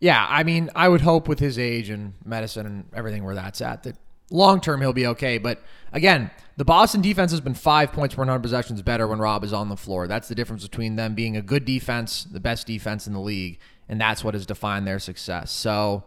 Yeah, 0.00 0.26
I 0.28 0.42
mean, 0.42 0.70
I 0.74 0.88
would 0.88 1.00
hope 1.00 1.28
with 1.28 1.38
his 1.38 1.58
age 1.58 1.88
and 1.88 2.14
medicine 2.24 2.66
and 2.66 2.84
everything 2.92 3.24
where 3.24 3.34
that's 3.34 3.60
at 3.60 3.84
that 3.84 3.96
long 4.30 4.60
term 4.60 4.80
he'll 4.80 4.92
be 4.92 5.06
okay. 5.08 5.38
But 5.38 5.62
again, 5.92 6.30
the 6.56 6.64
Boston 6.64 7.00
defense 7.00 7.30
has 7.30 7.40
been 7.40 7.54
five 7.54 7.92
points 7.92 8.14
per 8.14 8.20
100 8.20 8.40
possessions 8.40 8.82
better 8.82 9.06
when 9.06 9.18
Rob 9.18 9.44
is 9.44 9.52
on 9.52 9.68
the 9.68 9.76
floor. 9.76 10.06
That's 10.06 10.28
the 10.28 10.34
difference 10.34 10.62
between 10.62 10.96
them 10.96 11.14
being 11.14 11.36
a 11.36 11.42
good 11.42 11.64
defense, 11.64 12.24
the 12.24 12.40
best 12.40 12.66
defense 12.66 13.06
in 13.06 13.12
the 13.12 13.20
league, 13.20 13.58
and 13.88 14.00
that's 14.00 14.24
what 14.24 14.34
has 14.34 14.46
defined 14.46 14.86
their 14.86 14.98
success. 14.98 15.50
So 15.50 16.04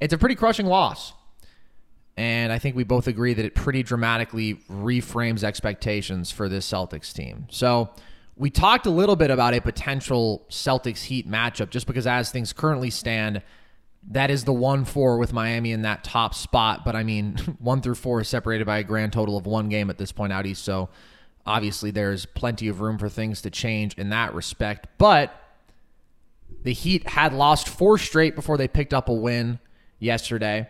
it's 0.00 0.12
a 0.12 0.18
pretty 0.18 0.34
crushing 0.34 0.66
loss. 0.66 1.12
And 2.16 2.52
I 2.52 2.58
think 2.58 2.76
we 2.76 2.84
both 2.84 3.06
agree 3.06 3.32
that 3.34 3.44
it 3.44 3.54
pretty 3.54 3.82
dramatically 3.82 4.56
reframes 4.70 5.42
expectations 5.42 6.30
for 6.30 6.48
this 6.48 6.70
Celtics 6.70 7.12
team. 7.12 7.46
So 7.50 7.90
we 8.36 8.50
talked 8.50 8.86
a 8.86 8.90
little 8.90 9.16
bit 9.16 9.30
about 9.30 9.54
a 9.54 9.60
potential 9.60 10.44
Celtics 10.50 11.04
Heat 11.04 11.30
matchup 11.30 11.70
just 11.70 11.86
because, 11.86 12.06
as 12.06 12.30
things 12.30 12.52
currently 12.52 12.90
stand, 12.90 13.42
that 14.10 14.30
is 14.30 14.44
the 14.44 14.52
1 14.52 14.84
4 14.84 15.16
with 15.16 15.32
Miami 15.32 15.72
in 15.72 15.82
that 15.82 16.04
top 16.04 16.34
spot. 16.34 16.84
But 16.84 16.96
I 16.96 17.02
mean, 17.02 17.36
1 17.58 17.80
through 17.80 17.94
4 17.94 18.22
is 18.22 18.28
separated 18.28 18.66
by 18.66 18.78
a 18.78 18.84
grand 18.84 19.12
total 19.12 19.36
of 19.36 19.46
one 19.46 19.68
game 19.68 19.88
at 19.88 19.98
this 19.98 20.12
point 20.12 20.32
out 20.32 20.44
east. 20.44 20.64
So 20.64 20.90
obviously, 21.46 21.90
there's 21.90 22.26
plenty 22.26 22.68
of 22.68 22.80
room 22.80 22.98
for 22.98 23.08
things 23.08 23.40
to 23.42 23.50
change 23.50 23.94
in 23.94 24.10
that 24.10 24.34
respect. 24.34 24.86
But 24.98 25.34
the 26.62 26.72
Heat 26.72 27.08
had 27.08 27.32
lost 27.32 27.68
four 27.68 27.98
straight 27.98 28.34
before 28.34 28.56
they 28.56 28.68
picked 28.68 28.94
up 28.94 29.08
a 29.08 29.12
win 29.12 29.58
yesterday. 29.98 30.68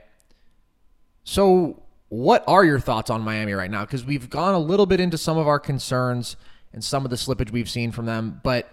So, 1.24 1.82
what 2.08 2.44
are 2.46 2.64
your 2.64 2.80
thoughts 2.80 3.10
on 3.10 3.22
Miami 3.22 3.52
right 3.52 3.70
now? 3.70 3.82
Because 3.82 4.04
we've 4.04 4.28
gone 4.28 4.54
a 4.54 4.58
little 4.58 4.86
bit 4.86 5.00
into 5.00 5.16
some 5.16 5.38
of 5.38 5.48
our 5.48 5.58
concerns 5.58 6.36
and 6.72 6.82
some 6.82 7.04
of 7.04 7.10
the 7.10 7.16
slippage 7.16 7.50
we've 7.50 7.70
seen 7.70 7.92
from 7.92 8.06
them, 8.06 8.40
but 8.42 8.70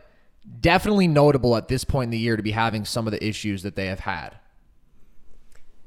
definitely 0.62 1.08
notable 1.08 1.56
at 1.56 1.68
this 1.68 1.84
point 1.84 2.08
in 2.08 2.12
the 2.12 2.18
year 2.18 2.36
to 2.36 2.44
be 2.44 2.52
having 2.52 2.86
some 2.86 3.08
of 3.08 3.12
the 3.12 3.26
issues 3.26 3.64
that 3.64 3.76
they 3.76 3.88
have 3.88 4.02
had. 4.02 4.38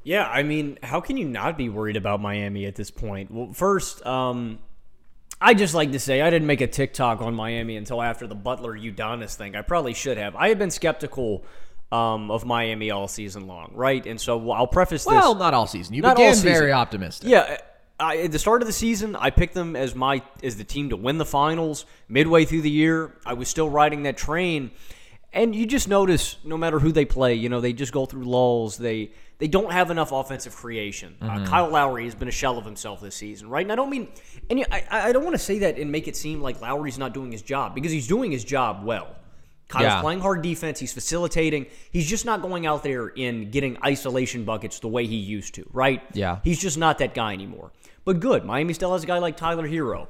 Yeah, 0.04 0.26
I 0.28 0.42
mean, 0.42 0.78
how 0.82 1.00
can 1.00 1.16
you 1.16 1.28
not 1.28 1.56
be 1.56 1.68
worried 1.68 1.96
about 1.96 2.20
Miami 2.20 2.66
at 2.66 2.74
this 2.74 2.90
point? 2.90 3.30
Well, 3.30 3.52
first, 3.52 4.04
um, 4.04 4.58
I 5.42 5.54
just 5.54 5.74
like 5.74 5.92
to 5.92 5.98
say 5.98 6.20
I 6.20 6.30
didn't 6.30 6.46
make 6.46 6.60
a 6.60 6.66
TikTok 6.66 7.20
on 7.20 7.34
Miami 7.34 7.76
until 7.76 8.00
after 8.00 8.26
the 8.26 8.34
Butler 8.34 8.78
Udonis 8.78 9.34
thing. 9.34 9.56
I 9.56 9.62
probably 9.62 9.92
should 9.92 10.16
have. 10.16 10.36
I 10.36 10.48
had 10.48 10.58
been 10.58 10.70
skeptical 10.70 11.44
um, 11.90 12.30
of 12.30 12.44
Miami 12.46 12.90
all 12.90 13.08
season 13.08 13.46
long, 13.46 13.72
right? 13.74 14.06
And 14.06 14.20
so 14.20 14.50
I'll 14.52 14.66
preface 14.66 15.04
this. 15.04 15.12
Well, 15.12 15.34
not 15.34 15.52
all 15.52 15.66
season. 15.66 15.94
You 15.94 16.02
Not 16.02 16.10
all 16.16 16.22
began 16.22 16.34
season. 16.34 16.52
very 16.52 16.72
optimistic. 16.72 17.28
Yeah, 17.28 17.58
I, 18.00 18.18
at 18.18 18.32
the 18.32 18.38
start 18.38 18.62
of 18.62 18.66
the 18.66 18.72
season, 18.72 19.14
I 19.16 19.30
picked 19.30 19.54
them 19.54 19.76
as 19.76 19.94
my 19.94 20.22
as 20.42 20.56
the 20.56 20.64
team 20.64 20.88
to 20.90 20.96
win 20.96 21.18
the 21.18 21.26
finals. 21.26 21.84
Midway 22.08 22.44
through 22.44 22.62
the 22.62 22.70
year, 22.70 23.14
I 23.26 23.34
was 23.34 23.48
still 23.48 23.68
riding 23.68 24.04
that 24.04 24.16
train, 24.16 24.70
and 25.32 25.54
you 25.54 25.66
just 25.66 25.88
notice 25.88 26.36
no 26.44 26.56
matter 26.58 26.78
who 26.78 26.92
they 26.92 27.04
play, 27.04 27.34
you 27.34 27.48
know, 27.48 27.60
they 27.60 27.72
just 27.72 27.92
go 27.92 28.06
through 28.06 28.24
lulls. 28.24 28.76
They 28.76 29.12
they 29.38 29.48
don't 29.48 29.72
have 29.72 29.90
enough 29.90 30.12
offensive 30.12 30.54
creation. 30.54 31.16
Uh, 31.20 31.44
Kyle 31.46 31.68
Lowry 31.68 32.04
has 32.04 32.14
been 32.14 32.28
a 32.28 32.32
shell 32.32 32.58
of 32.58 32.64
himself 32.64 33.00
this 33.00 33.16
season, 33.16 33.48
right? 33.48 33.64
And 33.64 33.72
I 33.72 33.74
don't 33.74 33.90
mean, 33.90 34.08
and 34.50 34.64
I, 34.70 34.84
I 34.90 35.12
don't 35.12 35.24
want 35.24 35.34
to 35.34 35.38
say 35.42 35.58
that 35.60 35.78
and 35.78 35.90
make 35.90 36.06
it 36.06 36.16
seem 36.16 36.40
like 36.40 36.60
Lowry's 36.60 36.98
not 36.98 37.12
doing 37.12 37.32
his 37.32 37.42
job 37.42 37.74
because 37.74 37.90
he's 37.90 38.06
doing 38.06 38.30
his 38.30 38.44
job 38.44 38.84
well. 38.84 39.16
Kyle's 39.68 39.84
Yeah. 39.84 40.00
playing 40.00 40.20
hard 40.20 40.42
defense. 40.42 40.78
He's 40.78 40.92
facilitating. 40.92 41.66
He's 41.90 42.08
just 42.08 42.24
not 42.24 42.40
going 42.42 42.66
out 42.66 42.82
there 42.84 43.10
and 43.16 43.50
getting 43.50 43.78
isolation 43.84 44.44
buckets 44.44 44.78
the 44.80 44.88
way 44.88 45.06
he 45.06 45.16
used 45.16 45.54
to, 45.54 45.68
right? 45.72 46.02
Yeah. 46.12 46.38
He's 46.44 46.60
just 46.60 46.78
not 46.78 46.98
that 46.98 47.14
guy 47.14 47.32
anymore. 47.32 47.72
But 48.04 48.20
good. 48.20 48.44
Miami 48.44 48.74
still 48.74 48.92
has 48.92 49.02
a 49.02 49.06
guy 49.06 49.18
like 49.18 49.36
Tyler 49.36 49.66
Herro. 49.66 50.08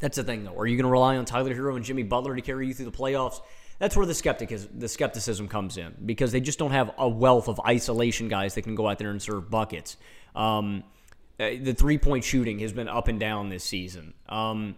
That's 0.00 0.16
the 0.16 0.24
thing, 0.24 0.44
though. 0.44 0.56
Are 0.58 0.66
you 0.66 0.76
going 0.76 0.84
to 0.86 0.90
rely 0.90 1.16
on 1.16 1.24
Tyler 1.26 1.54
Herro 1.54 1.76
and 1.76 1.84
Jimmy 1.84 2.02
Butler 2.04 2.34
to 2.34 2.42
carry 2.42 2.66
you 2.66 2.74
through 2.74 2.86
the 2.86 2.96
playoffs? 2.96 3.40
That's 3.78 3.96
where 3.96 4.06
the 4.06 4.14
skeptic 4.14 4.50
is, 4.50 4.68
the 4.74 4.88
skepticism 4.88 5.48
comes 5.48 5.76
in 5.76 5.94
because 6.04 6.32
they 6.32 6.40
just 6.40 6.58
don't 6.58 6.72
have 6.72 6.92
a 6.98 7.08
wealth 7.08 7.48
of 7.48 7.60
isolation 7.66 8.28
guys 8.28 8.54
that 8.54 8.62
can 8.62 8.74
go 8.74 8.88
out 8.88 8.98
there 8.98 9.10
and 9.10 9.22
serve 9.22 9.50
buckets. 9.50 9.96
Um, 10.34 10.82
uh, 11.38 11.50
the 11.60 11.72
three 11.72 11.98
point 11.98 12.24
shooting 12.24 12.58
has 12.58 12.72
been 12.72 12.88
up 12.88 13.06
and 13.06 13.20
down 13.20 13.48
this 13.48 13.62
season. 13.62 14.14
Um, 14.28 14.76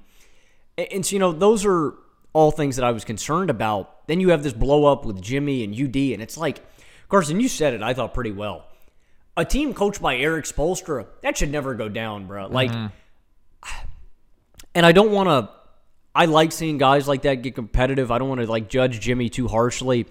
and, 0.76 1.04
so, 1.04 1.14
you 1.14 1.18
know, 1.18 1.32
those 1.32 1.64
are 1.64 1.94
all 2.32 2.50
things 2.50 2.76
that 2.76 2.84
I 2.84 2.92
was 2.92 3.04
concerned 3.04 3.50
about. 3.50 4.06
Then 4.06 4.20
you 4.20 4.30
have 4.30 4.42
this 4.42 4.52
blow 4.52 4.84
up 4.84 5.04
with 5.04 5.20
Jimmy 5.20 5.64
and 5.64 5.74
UD, 5.74 5.96
and 6.12 6.22
it's 6.22 6.36
like, 6.36 6.60
Carson, 7.08 7.40
you 7.40 7.48
said 7.48 7.74
it, 7.74 7.82
I 7.82 7.94
thought 7.94 8.14
pretty 8.14 8.32
well. 8.32 8.66
A 9.36 9.44
team 9.44 9.72
coached 9.72 10.02
by 10.02 10.16
Erik 10.16 10.44
Spoelstra, 10.44 11.06
that 11.22 11.38
should 11.38 11.50
never 11.50 11.74
go 11.74 11.88
down, 11.88 12.26
bro. 12.26 12.48
Like, 12.48 12.70
and 14.74 14.86
I 14.86 14.92
don't 14.92 15.10
want 15.10 15.28
to. 15.28 15.59
I 16.14 16.26
like 16.26 16.52
seeing 16.52 16.78
guys 16.78 17.06
like 17.06 17.22
that 17.22 17.36
get 17.36 17.54
competitive. 17.54 18.10
I 18.10 18.18
don't 18.18 18.28
want 18.28 18.40
to 18.40 18.46
like 18.50 18.68
judge 18.68 19.00
Jimmy 19.00 19.28
too 19.28 19.48
harshly. 19.48 20.06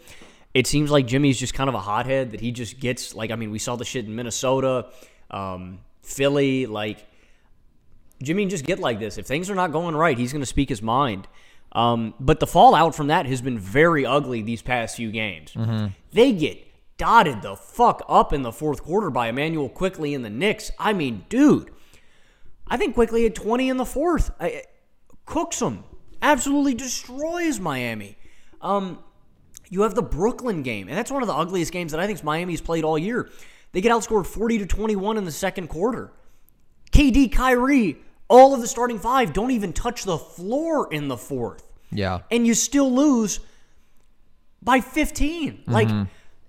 It 0.53 0.65
seems 0.65 0.89
like 0.89 1.05
Jimmy's 1.05 1.37
just 1.37 1.53
kind 1.53 1.69
of 1.69 1.75
a 1.75 1.79
hothead 1.79 2.31
that 2.31 2.41
he 2.41 2.51
just 2.51 2.79
gets 2.79 3.13
like. 3.13 3.31
I 3.31 3.35
mean, 3.35 3.51
we 3.51 3.59
saw 3.59 3.75
the 3.75 3.85
shit 3.85 4.05
in 4.05 4.15
Minnesota, 4.15 4.87
um, 5.29 5.79
Philly. 6.01 6.65
Like 6.65 7.05
Jimmy 8.23 8.45
just 8.47 8.65
get 8.65 8.79
like 8.79 8.99
this. 8.99 9.17
If 9.17 9.25
things 9.25 9.49
are 9.49 9.55
not 9.55 9.71
going 9.71 9.95
right, 9.95 10.17
he's 10.17 10.31
going 10.31 10.41
to 10.41 10.47
speak 10.47 10.69
his 10.69 10.81
mind. 10.81 11.27
Um, 11.71 12.15
but 12.19 12.39
the 12.39 12.47
fallout 12.47 12.95
from 12.95 13.07
that 13.07 13.27
has 13.27 13.41
been 13.41 13.59
very 13.59 14.05
ugly 14.05 14.41
these 14.41 14.61
past 14.61 14.95
few 14.95 15.11
games. 15.11 15.53
They 16.11 16.31
get 16.31 16.65
dotted 16.97 17.41
the 17.43 17.55
fuck 17.55 18.03
up 18.09 18.33
in 18.33 18.41
the 18.41 18.51
fourth 18.51 18.83
quarter 18.83 19.09
by 19.09 19.29
Immanuel 19.29 19.69
Quickley 19.69 20.15
and 20.15 20.25
the 20.25 20.29
Knicks. 20.31 20.71
I 20.79 20.93
mean, 20.93 21.25
dude, 21.29 21.69
I 22.67 22.77
think 22.77 22.95
Quickley 22.95 23.23
had 23.23 23.35
20 23.35 23.69
in 23.69 23.77
the 23.77 23.85
fourth. 23.85 24.31
I, 24.39 24.63
cooks 25.29 25.59
them, 25.59 25.83
absolutely 26.21 26.73
destroys 26.73 27.59
Miami. 27.59 28.17
Um, 28.61 28.99
you 29.69 29.83
have 29.83 29.93
the 29.93 30.01
Brooklyn 30.01 30.63
game, 30.63 30.87
and 30.89 30.97
that's 30.97 31.11
one 31.11 31.21
of 31.21 31.27
the 31.27 31.35
ugliest 31.35 31.71
games 31.71 31.91
that 31.91 32.01
I 32.01 32.07
think 32.07 32.23
Miami's 32.23 32.61
played 32.61 32.83
all 32.83 32.97
year. 32.97 33.29
They 33.71 33.81
get 33.81 33.91
outscored 33.91 34.25
40 34.25 34.57
to 34.57 34.65
21 34.65 35.17
in 35.17 35.25
the 35.25 35.31
second 35.31 35.67
quarter. 35.67 36.11
KD, 36.91 37.31
Kyrie, 37.31 37.99
all 38.27 38.55
of 38.55 38.61
the 38.61 38.67
starting 38.67 38.97
five 38.97 39.31
don't 39.31 39.51
even 39.51 39.71
touch 39.71 40.03
the 40.03 40.17
floor 40.17 40.91
in 40.91 41.07
the 41.07 41.17
fourth. 41.17 41.63
Yeah. 41.91 42.21
And 42.31 42.47
you 42.47 42.55
still 42.55 42.91
lose 42.91 43.39
by 44.63 44.81
15. 44.81 45.65
Like, 45.67 45.89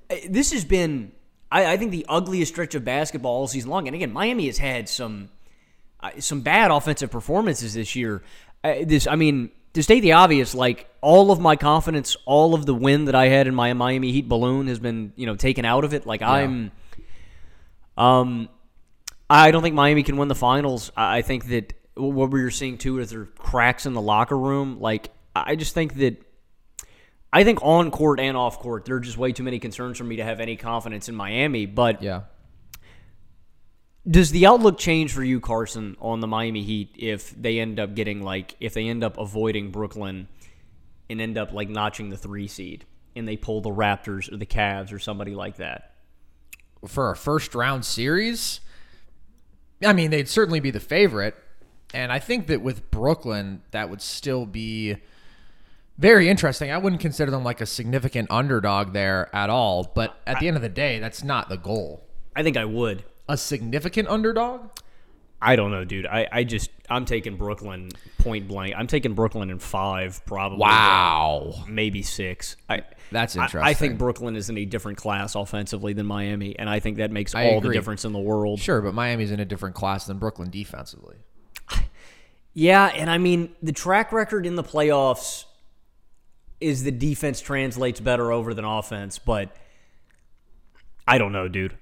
eh, 0.08 0.20
this 0.30 0.52
has 0.52 0.64
been, 0.64 1.12
I, 1.52 1.74
I 1.74 1.76
think, 1.76 1.90
the 1.90 2.06
ugliest 2.08 2.52
stretch 2.52 2.74
of 2.74 2.84
basketball 2.86 3.32
all 3.32 3.46
season 3.46 3.68
long. 3.68 3.86
And 3.86 3.94
again, 3.94 4.12
Miami 4.12 4.46
has 4.46 4.56
had 4.56 4.88
some 4.88 5.28
uh, 6.02 6.10
some 6.18 6.40
bad 6.40 6.70
offensive 6.70 7.10
performances 7.10 7.74
this 7.74 7.94
year. 7.94 8.22
Uh, 8.62 8.74
this, 8.84 9.06
I 9.06 9.16
mean, 9.16 9.50
to 9.74 9.82
state 9.82 10.00
the 10.00 10.12
obvious, 10.12 10.54
like 10.54 10.88
all 11.00 11.30
of 11.30 11.40
my 11.40 11.56
confidence, 11.56 12.16
all 12.26 12.54
of 12.54 12.66
the 12.66 12.74
win 12.74 13.06
that 13.06 13.14
I 13.14 13.28
had 13.28 13.46
in 13.46 13.54
my 13.54 13.72
Miami 13.72 14.12
Heat 14.12 14.28
balloon 14.28 14.66
has 14.66 14.78
been, 14.78 15.12
you 15.16 15.26
know, 15.26 15.36
taken 15.36 15.64
out 15.64 15.84
of 15.84 15.94
it. 15.94 16.06
Like 16.06 16.22
I'm, 16.22 16.72
um, 17.96 18.48
I 19.28 19.50
don't 19.50 19.62
think 19.62 19.74
Miami 19.74 20.02
can 20.02 20.16
win 20.16 20.28
the 20.28 20.34
finals. 20.34 20.90
I 20.96 21.18
I 21.18 21.22
think 21.22 21.46
that 21.48 21.72
what 21.94 22.30
we 22.30 22.42
were 22.42 22.50
seeing 22.50 22.78
too 22.78 22.98
is 22.98 23.10
there 23.10 23.26
cracks 23.26 23.86
in 23.86 23.92
the 23.92 24.00
locker 24.00 24.36
room. 24.36 24.80
Like 24.80 25.10
I 25.34 25.56
just 25.56 25.74
think 25.74 25.94
that. 25.96 26.22
I 27.32 27.44
think 27.44 27.60
on 27.62 27.92
court 27.92 28.18
and 28.18 28.36
off 28.36 28.58
court, 28.58 28.86
there 28.86 28.96
are 28.96 29.00
just 29.00 29.16
way 29.16 29.30
too 29.30 29.44
many 29.44 29.60
concerns 29.60 29.98
for 29.98 30.02
me 30.02 30.16
to 30.16 30.24
have 30.24 30.40
any 30.40 30.56
confidence 30.56 31.08
in 31.08 31.14
Miami. 31.14 31.64
But 31.64 32.02
Yeah. 32.02 32.22
Does 34.08 34.30
the 34.30 34.46
outlook 34.46 34.78
change 34.78 35.12
for 35.12 35.22
you, 35.22 35.40
Carson, 35.40 35.96
on 36.00 36.20
the 36.20 36.26
Miami 36.26 36.62
Heat 36.62 36.94
if 36.98 37.30
they 37.30 37.58
end 37.58 37.78
up 37.80 37.94
getting 37.94 38.22
like 38.22 38.56
if 38.60 38.74
they 38.74 38.88
end 38.88 39.04
up 39.04 39.18
avoiding 39.18 39.70
Brooklyn 39.70 40.28
and 41.08 41.20
end 41.20 41.36
up 41.36 41.52
like 41.52 41.68
notching 41.68 42.10
the 42.10 42.16
three 42.16 42.46
seed 42.46 42.84
and 43.16 43.26
they 43.26 43.36
pull 43.36 43.60
the 43.60 43.70
Raptors 43.70 44.32
or 44.32 44.36
the 44.36 44.46
Cavs 44.46 44.92
or 44.92 44.98
somebody 44.98 45.34
like 45.34 45.56
that? 45.56 45.90
for 46.86 47.10
a 47.10 47.16
first 47.16 47.54
round 47.54 47.84
series, 47.84 48.60
I 49.84 49.92
mean, 49.92 50.10
they'd 50.10 50.28
certainly 50.28 50.60
be 50.60 50.70
the 50.70 50.80
favorite. 50.80 51.34
And 51.92 52.12
I 52.12 52.18
think 52.18 52.46
that 52.46 52.62
with 52.62 52.90
Brooklyn, 52.90 53.62
that 53.72 53.90
would 53.90 54.00
still 54.00 54.46
be 54.46 54.96
very 55.98 56.28
interesting. 56.28 56.70
I 56.70 56.78
wouldn't 56.78 57.02
consider 57.02 57.30
them 57.30 57.42
like 57.42 57.60
a 57.60 57.66
significant 57.66 58.30
underdog 58.30 58.92
there 58.92 59.34
at 59.34 59.50
all. 59.50 59.90
But 59.94 60.16
at 60.26 60.38
the 60.40 60.48
end 60.48 60.56
of 60.56 60.62
the 60.62 60.68
day, 60.68 61.00
that's 61.00 61.24
not 61.24 61.48
the 61.48 61.56
goal. 61.56 62.04
I 62.36 62.42
think 62.42 62.56
I 62.56 62.64
would. 62.64 63.04
A 63.30 63.36
significant 63.36 64.08
underdog? 64.08 64.70
I 65.40 65.54
don't 65.54 65.70
know, 65.70 65.84
dude. 65.84 66.04
I, 66.04 66.26
I 66.32 66.42
just 66.42 66.68
I'm 66.90 67.04
taking 67.04 67.36
Brooklyn 67.36 67.90
point 68.18 68.48
blank. 68.48 68.74
I'm 68.76 68.88
taking 68.88 69.14
Brooklyn 69.14 69.50
in 69.50 69.60
five, 69.60 70.20
probably. 70.26 70.58
Wow. 70.58 71.54
maybe 71.68 72.02
six. 72.02 72.56
I, 72.68 72.82
That's 73.12 73.36
I- 73.36 73.48
I, 73.54 73.74
think 73.74 73.98
Brooklyn 73.98 74.34
is 74.34 74.50
in 74.50 74.58
a 74.58 74.64
different 74.64 74.98
class 74.98 75.36
offensively 75.36 75.92
than 75.92 76.06
Miami, 76.06 76.58
and 76.58 76.68
I 76.68 76.80
think 76.80 76.96
that 76.96 77.12
makes 77.12 77.32
I 77.32 77.50
all 77.50 77.60
the 77.60 77.72
difference 77.72 78.04
in 78.04 78.12
the 78.12 78.18
world. 78.18 78.58
Sure, 78.58 78.82
but 78.82 78.94
Miami's 78.94 79.30
in 79.30 79.38
a 79.38 79.44
different 79.44 79.76
class 79.76 80.06
than 80.06 80.18
Brooklyn 80.18 80.50
defensively. 80.50 81.18
Yeah, 82.52 82.86
and 82.86 83.08
I 83.08 83.18
mean 83.18 83.54
the 83.62 83.70
track 83.70 84.10
record 84.10 84.44
in 84.44 84.56
the 84.56 84.64
playoffs 84.64 85.44
is 86.60 86.82
the 86.82 86.90
defense 86.90 87.40
translates 87.40 88.00
better 88.00 88.32
over 88.32 88.54
than 88.54 88.64
offense, 88.64 89.20
but 89.20 89.56
I 91.06 91.18
don't 91.18 91.30
know, 91.30 91.46
dude. 91.46 91.78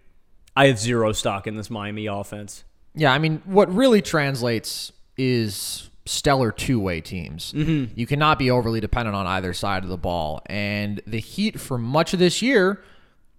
I 0.59 0.67
have 0.67 0.79
zero 0.81 1.13
stock 1.13 1.47
in 1.47 1.55
this 1.55 1.71
Miami 1.71 2.07
offense. 2.07 2.65
Yeah, 2.93 3.13
I 3.13 3.19
mean, 3.19 3.43
what 3.45 3.73
really 3.73 4.03
translates 4.03 4.91
is 5.17 5.89
stellar 6.05 6.51
two 6.51 6.81
way 6.81 7.01
teams. 7.01 7.53
Mm-hmm. 7.53 7.93
You 7.95 8.07
cannot 8.09 8.41
be 8.41 8.51
overly 8.51 8.81
dependent 8.81 9.15
on 9.15 9.25
either 9.25 9.53
side 9.53 9.85
of 9.85 9.89
the 9.89 9.97
ball. 9.97 10.43
And 10.47 11.01
the 11.07 11.21
Heat, 11.21 11.61
for 11.61 11.79
much 11.79 12.13
of 12.13 12.19
this 12.19 12.43
year, 12.43 12.83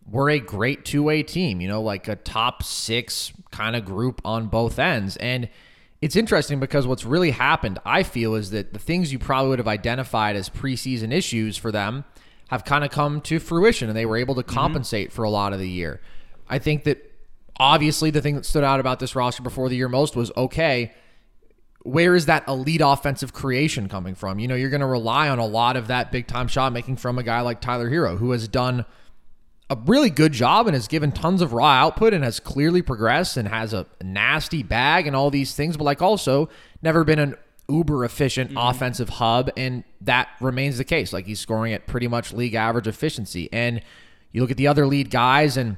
were 0.10 0.30
a 0.30 0.40
great 0.40 0.86
two 0.86 1.04
way 1.04 1.22
team, 1.22 1.60
you 1.60 1.68
know, 1.68 1.82
like 1.82 2.08
a 2.08 2.16
top 2.16 2.64
six 2.64 3.34
kind 3.52 3.76
of 3.76 3.84
group 3.84 4.22
on 4.24 4.48
both 4.48 4.80
ends. 4.80 5.18
And 5.18 5.50
it's 6.02 6.16
interesting 6.16 6.62
because 6.62 6.88
what's 6.88 7.04
really 7.04 7.32
happened, 7.32 7.80
I 7.84 8.04
feel, 8.04 8.34
is 8.36 8.52
that 8.52 8.72
the 8.72 8.80
things 8.80 9.12
you 9.12 9.20
probably 9.20 9.50
would 9.50 9.60
have 9.60 9.68
identified 9.68 10.38
as 10.38 10.50
preseason 10.50 11.12
issues 11.12 11.58
for 11.58 11.70
them 11.70 12.06
have 12.48 12.64
kind 12.64 12.86
of 12.86 12.92
come 12.92 13.20
to 13.22 13.40
fruition 13.40 13.90
and 13.90 13.98
they 13.98 14.06
were 14.06 14.16
able 14.16 14.36
to 14.36 14.44
compensate 14.44 15.12
for 15.12 15.24
a 15.24 15.30
lot 15.30 15.52
of 15.52 15.60
the 15.60 15.68
year. 15.68 16.00
I 16.48 16.60
think 16.60 16.86
that 16.86 17.09
obviously 17.60 18.10
the 18.10 18.22
thing 18.22 18.36
that 18.36 18.46
stood 18.46 18.64
out 18.64 18.80
about 18.80 19.00
this 19.00 19.16
roster 19.16 19.44
before 19.44 19.70
the 19.70 19.76
year 19.76 19.90
most 19.90 20.16
was 20.16 20.32
okay, 20.38 20.94
where 21.84 22.16
is 22.16 22.26
that 22.26 22.48
elite 22.48 22.82
offensive 22.84 23.34
creation 23.34 23.88
coming 23.88 24.16
from? 24.16 24.40
You 24.40 24.48
know, 24.48 24.56
you're 24.56 24.70
going 24.70 24.82
to 24.82 24.88
rely 24.88 25.30
on 25.30 25.40
a 25.40 25.46
lot 25.46 25.76
of 25.76 25.88
that 25.88 26.12
big 26.12 26.28
time 26.28 26.48
shot 26.48 26.74
making 26.74 26.98
from 26.98 27.18
a 27.18 27.24
guy 27.24 27.42
like 27.42 27.62
Tyler 27.62 27.90
Herro, 27.90 28.18
who 28.18 28.32
has 28.32 28.48
done 28.48 28.86
a 29.70 29.78
really 29.86 30.10
good 30.10 30.32
job 30.32 30.68
and 30.68 30.74
has 30.74 30.88
given 30.88 31.12
tons 31.12 31.42
of 31.42 31.54
raw 31.54 31.70
output 31.70 32.14
and 32.14 32.24
has 32.24 32.40
clearly 32.40 32.82
progressed 32.82 33.38
and 33.38 33.48
has 33.48 33.74
a 33.74 33.86
nasty 34.02 34.64
bag 34.64 35.06
and 35.06 35.16
all 35.16 35.30
these 35.30 35.54
things, 35.54 35.78
but 35.78 35.84
like 35.84 36.02
also 36.02 36.50
never 36.82 37.04
been 37.04 37.20
an 37.20 37.36
uber 37.70 38.04
efficient 38.04 38.50
mm-hmm. 38.50 38.58
offensive 38.58 39.10
hub. 39.10 39.52
And 39.56 39.84
that 40.02 40.30
remains 40.42 40.80
the 40.80 40.84
case. 40.84 41.14
Like 41.14 41.28
he's 41.28 41.40
scoring 41.40 41.74
at 41.74 41.86
pretty 41.86 42.08
much 42.08 42.34
league 42.34 42.56
average 42.56 42.88
efficiency. 42.88 43.48
And 43.54 43.82
you 44.32 44.42
look 44.42 44.52
at 44.52 44.58
the 44.58 44.68
other 44.68 44.88
lead 44.88 45.12
guys 45.12 45.56
and 45.56 45.78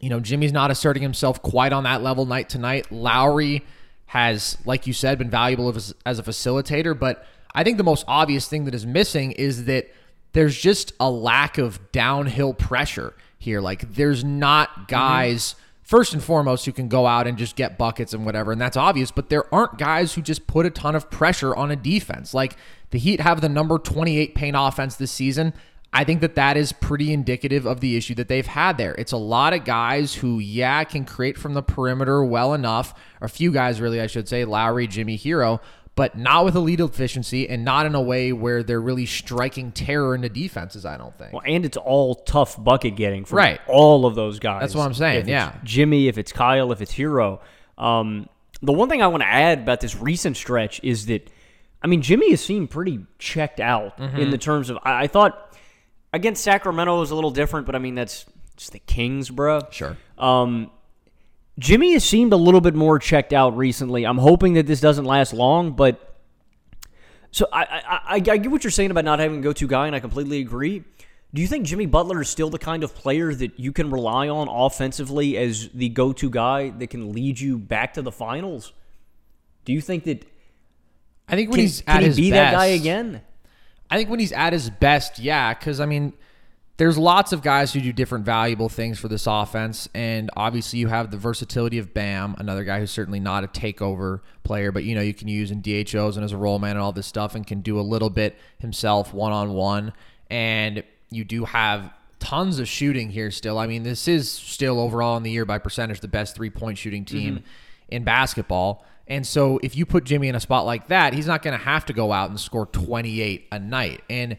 you 0.00 0.10
know, 0.10 0.20
Jimmy's 0.20 0.52
not 0.52 0.70
asserting 0.70 1.02
himself 1.02 1.40
quite 1.42 1.72
on 1.72 1.84
that 1.84 2.02
level 2.02 2.26
night 2.26 2.48
to 2.50 2.58
night. 2.58 2.90
Lowry 2.92 3.64
has, 4.06 4.58
like 4.64 4.86
you 4.86 4.92
said, 4.92 5.18
been 5.18 5.30
valuable 5.30 5.74
as, 5.74 5.94
as 6.04 6.18
a 6.18 6.22
facilitator, 6.22 6.98
but 6.98 7.26
I 7.54 7.64
think 7.64 7.78
the 7.78 7.84
most 7.84 8.04
obvious 8.06 8.48
thing 8.48 8.64
that 8.64 8.74
is 8.74 8.84
missing 8.84 9.32
is 9.32 9.64
that 9.64 9.90
there's 10.32 10.58
just 10.58 10.92
a 10.98 11.10
lack 11.10 11.58
of 11.58 11.92
downhill 11.92 12.54
pressure 12.54 13.14
here. 13.38 13.60
Like, 13.60 13.94
there's 13.94 14.24
not 14.24 14.88
guys, 14.88 15.54
first 15.82 16.12
and 16.12 16.22
foremost, 16.22 16.66
who 16.66 16.72
can 16.72 16.88
go 16.88 17.06
out 17.06 17.26
and 17.26 17.38
just 17.38 17.56
get 17.56 17.78
buckets 17.78 18.12
and 18.12 18.26
whatever, 18.26 18.50
and 18.52 18.60
that's 18.60 18.76
obvious, 18.76 19.10
but 19.10 19.30
there 19.30 19.52
aren't 19.54 19.78
guys 19.78 20.14
who 20.14 20.22
just 20.22 20.46
put 20.46 20.66
a 20.66 20.70
ton 20.70 20.96
of 20.96 21.10
pressure 21.10 21.54
on 21.54 21.70
a 21.70 21.76
defense. 21.76 22.34
Like, 22.34 22.56
the 22.90 22.98
Heat 22.98 23.20
have 23.20 23.40
the 23.40 23.48
number 23.48 23.78
28 23.78 24.34
paint 24.34 24.56
offense 24.58 24.96
this 24.96 25.12
season. 25.12 25.54
I 25.96 26.02
think 26.04 26.20
that 26.22 26.34
that 26.34 26.56
is 26.56 26.72
pretty 26.72 27.12
indicative 27.12 27.66
of 27.66 27.78
the 27.80 27.96
issue 27.96 28.14
that 28.16 28.26
they've 28.28 28.46
had 28.46 28.76
there. 28.78 28.94
It's 28.96 29.12
a 29.12 29.16
lot 29.16 29.52
of 29.54 29.64
guys 29.64 30.14
who, 30.14 30.40
yeah, 30.40 30.82
can 30.84 31.04
create 31.04 31.38
from 31.38 31.54
the 31.54 31.62
perimeter 31.62 32.24
well 32.24 32.52
enough. 32.52 32.92
A 33.20 33.28
few 33.28 33.52
guys, 33.52 33.80
really, 33.80 34.00
I 34.00 34.08
should 34.08 34.28
say, 34.28 34.44
Lowry, 34.44 34.86
Jimmy, 34.88 35.16
Herro. 35.16 35.60
but 35.96 36.18
not 36.18 36.44
with 36.44 36.56
elite 36.56 36.80
efficiency 36.80 37.48
and 37.48 37.64
not 37.64 37.86
in 37.86 37.94
a 37.94 38.02
way 38.02 38.32
where 38.32 38.64
they're 38.64 38.80
really 38.80 39.06
striking 39.06 39.70
terror 39.70 40.16
into 40.16 40.28
defenses. 40.28 40.84
I 40.84 40.96
don't 40.96 41.16
think. 41.16 41.32
Well, 41.32 41.42
and 41.46 41.64
it's 41.64 41.76
all 41.76 42.16
tough 42.16 42.62
bucket 42.62 42.96
getting 42.96 43.24
from 43.24 43.38
Right. 43.38 43.60
all 43.68 44.04
of 44.04 44.16
those 44.16 44.40
guys. 44.40 44.62
That's 44.62 44.74
what 44.74 44.86
I'm 44.86 44.94
saying, 44.94 45.14
If 45.18 45.22
it's 45.22 45.28
yeah. 45.28 45.54
Jimmy, 45.62 46.08
if 46.08 46.18
it's 46.18 46.32
Kyle, 46.32 46.72
if 46.72 46.80
it's 46.80 46.92
Herro. 46.94 47.38
Um, 47.78 48.28
the 48.60 48.72
one 48.72 48.88
thing 48.88 49.00
I 49.02 49.06
want 49.06 49.22
to 49.22 49.28
add 49.28 49.60
about 49.60 49.80
this 49.80 49.94
recent 49.94 50.36
stretch 50.36 50.80
is 50.82 51.06
that, 51.06 51.30
I 51.80 51.86
mean, 51.86 52.02
Jimmy 52.02 52.30
has 52.30 52.40
seemed 52.40 52.70
pretty 52.70 53.06
checked 53.20 53.60
out 53.60 53.96
Mm-hmm. 53.98 54.16
in 54.18 54.30
the 54.30 54.38
terms 54.38 54.70
of. 54.70 54.78
I, 54.82 55.04
I 55.04 55.06
thought 55.06 55.53
against 56.14 56.44
Sacramento 56.44 56.98
was 56.98 57.10
a 57.10 57.14
little 57.14 57.30
different, 57.30 57.66
but 57.66 57.74
I 57.74 57.78
mean 57.78 57.94
that's 57.94 58.24
just 58.56 58.72
the 58.72 58.78
Kings, 58.78 59.28
bro. 59.28 59.60
Sure. 59.70 59.96
Um, 60.16 60.70
Jimmy 61.58 61.92
has 61.92 62.04
seemed 62.04 62.32
a 62.32 62.36
little 62.36 62.60
bit 62.60 62.74
more 62.74 62.98
checked 62.98 63.32
out 63.32 63.56
recently. 63.56 64.04
I'm 64.04 64.18
hoping 64.18 64.54
that 64.54 64.66
this 64.66 64.80
doesn't 64.80 65.04
last 65.04 65.32
long, 65.32 65.72
but 65.72 66.16
so 67.30 67.46
I 67.52 67.62
I, 67.62 67.80
I, 67.88 68.00
I 68.14 68.18
get 68.20 68.50
what 68.50 68.64
you're 68.64 68.70
saying 68.70 68.90
about 68.90 69.04
not 69.04 69.18
having 69.18 69.38
a 69.38 69.42
go-to 69.42 69.66
guy, 69.66 69.86
and 69.86 69.94
I 69.94 70.00
completely 70.00 70.40
agree. 70.40 70.84
Do 71.34 71.42
you 71.42 71.48
think 71.48 71.66
Jimmy 71.66 71.86
Butler 71.86 72.20
is 72.20 72.28
still 72.28 72.48
the 72.48 72.60
kind 72.60 72.84
of 72.84 72.94
player 72.94 73.34
that 73.34 73.58
you 73.58 73.72
can 73.72 73.90
rely 73.90 74.28
on 74.28 74.46
offensively 74.48 75.36
as 75.36 75.68
the 75.70 75.88
go-to 75.88 76.30
guy 76.30 76.70
that 76.70 76.90
can 76.90 77.12
lead 77.12 77.40
you 77.40 77.58
back 77.58 77.94
to 77.94 78.02
the 78.02 78.12
finals? 78.12 78.72
Do 79.64 79.72
you 79.72 79.80
think 79.80 80.04
that 80.04 80.24
I 81.28 81.34
think 81.34 81.50
when 81.50 81.56
can, 81.56 81.62
he's 81.62 81.80
can 81.80 81.96
at 81.96 82.02
he 82.02 82.06
his 82.06 82.16
be 82.16 82.30
best, 82.30 82.52
that 82.52 82.56
guy 82.56 82.66
again? 82.66 83.22
I 83.90 83.96
think 83.96 84.10
when 84.10 84.20
he's 84.20 84.32
at 84.32 84.52
his 84.52 84.70
best, 84.70 85.18
yeah, 85.18 85.54
because 85.54 85.80
I 85.80 85.86
mean, 85.86 86.12
there's 86.76 86.98
lots 86.98 87.32
of 87.32 87.42
guys 87.42 87.72
who 87.72 87.80
do 87.80 87.92
different 87.92 88.24
valuable 88.24 88.68
things 88.68 88.98
for 88.98 89.06
this 89.08 89.26
offense, 89.26 89.88
and 89.94 90.30
obviously 90.36 90.80
you 90.80 90.88
have 90.88 91.10
the 91.10 91.16
versatility 91.16 91.78
of 91.78 91.94
Bam, 91.94 92.34
another 92.38 92.64
guy 92.64 92.80
who's 92.80 92.90
certainly 92.90 93.20
not 93.20 93.44
a 93.44 93.46
takeover 93.46 94.20
player, 94.42 94.72
but 94.72 94.82
you 94.84 94.94
know 94.94 95.00
you 95.00 95.14
can 95.14 95.28
use 95.28 95.50
in 95.50 95.60
DHOs 95.62 96.16
and 96.16 96.24
as 96.24 96.32
a 96.32 96.36
roll 96.36 96.58
man 96.58 96.72
and 96.72 96.80
all 96.80 96.92
this 96.92 97.06
stuff, 97.06 97.34
and 97.34 97.46
can 97.46 97.60
do 97.60 97.78
a 97.78 97.82
little 97.82 98.10
bit 98.10 98.36
himself 98.58 99.14
one 99.14 99.32
on 99.32 99.52
one, 99.52 99.92
and 100.30 100.82
you 101.10 101.24
do 101.24 101.44
have 101.44 101.92
tons 102.18 102.58
of 102.58 102.66
shooting 102.66 103.10
here 103.10 103.30
still. 103.30 103.58
I 103.58 103.66
mean, 103.66 103.82
this 103.82 104.08
is 104.08 104.30
still 104.30 104.80
overall 104.80 105.16
in 105.16 105.22
the 105.22 105.30
year 105.30 105.44
by 105.44 105.58
percentage 105.58 106.00
the 106.00 106.08
best 106.08 106.34
three 106.34 106.50
point 106.50 106.78
shooting 106.78 107.04
team 107.04 107.36
mm-hmm. 107.36 107.44
in 107.88 108.02
basketball. 108.02 108.84
And 109.06 109.26
so 109.26 109.60
if 109.62 109.76
you 109.76 109.84
put 109.84 110.04
Jimmy 110.04 110.28
in 110.28 110.34
a 110.34 110.40
spot 110.40 110.64
like 110.64 110.88
that, 110.88 111.12
he's 111.12 111.26
not 111.26 111.42
going 111.42 111.56
to 111.56 111.62
have 111.64 111.84
to 111.86 111.92
go 111.92 112.12
out 112.12 112.30
and 112.30 112.40
score 112.40 112.66
28 112.66 113.48
a 113.52 113.58
night. 113.58 114.02
And 114.08 114.38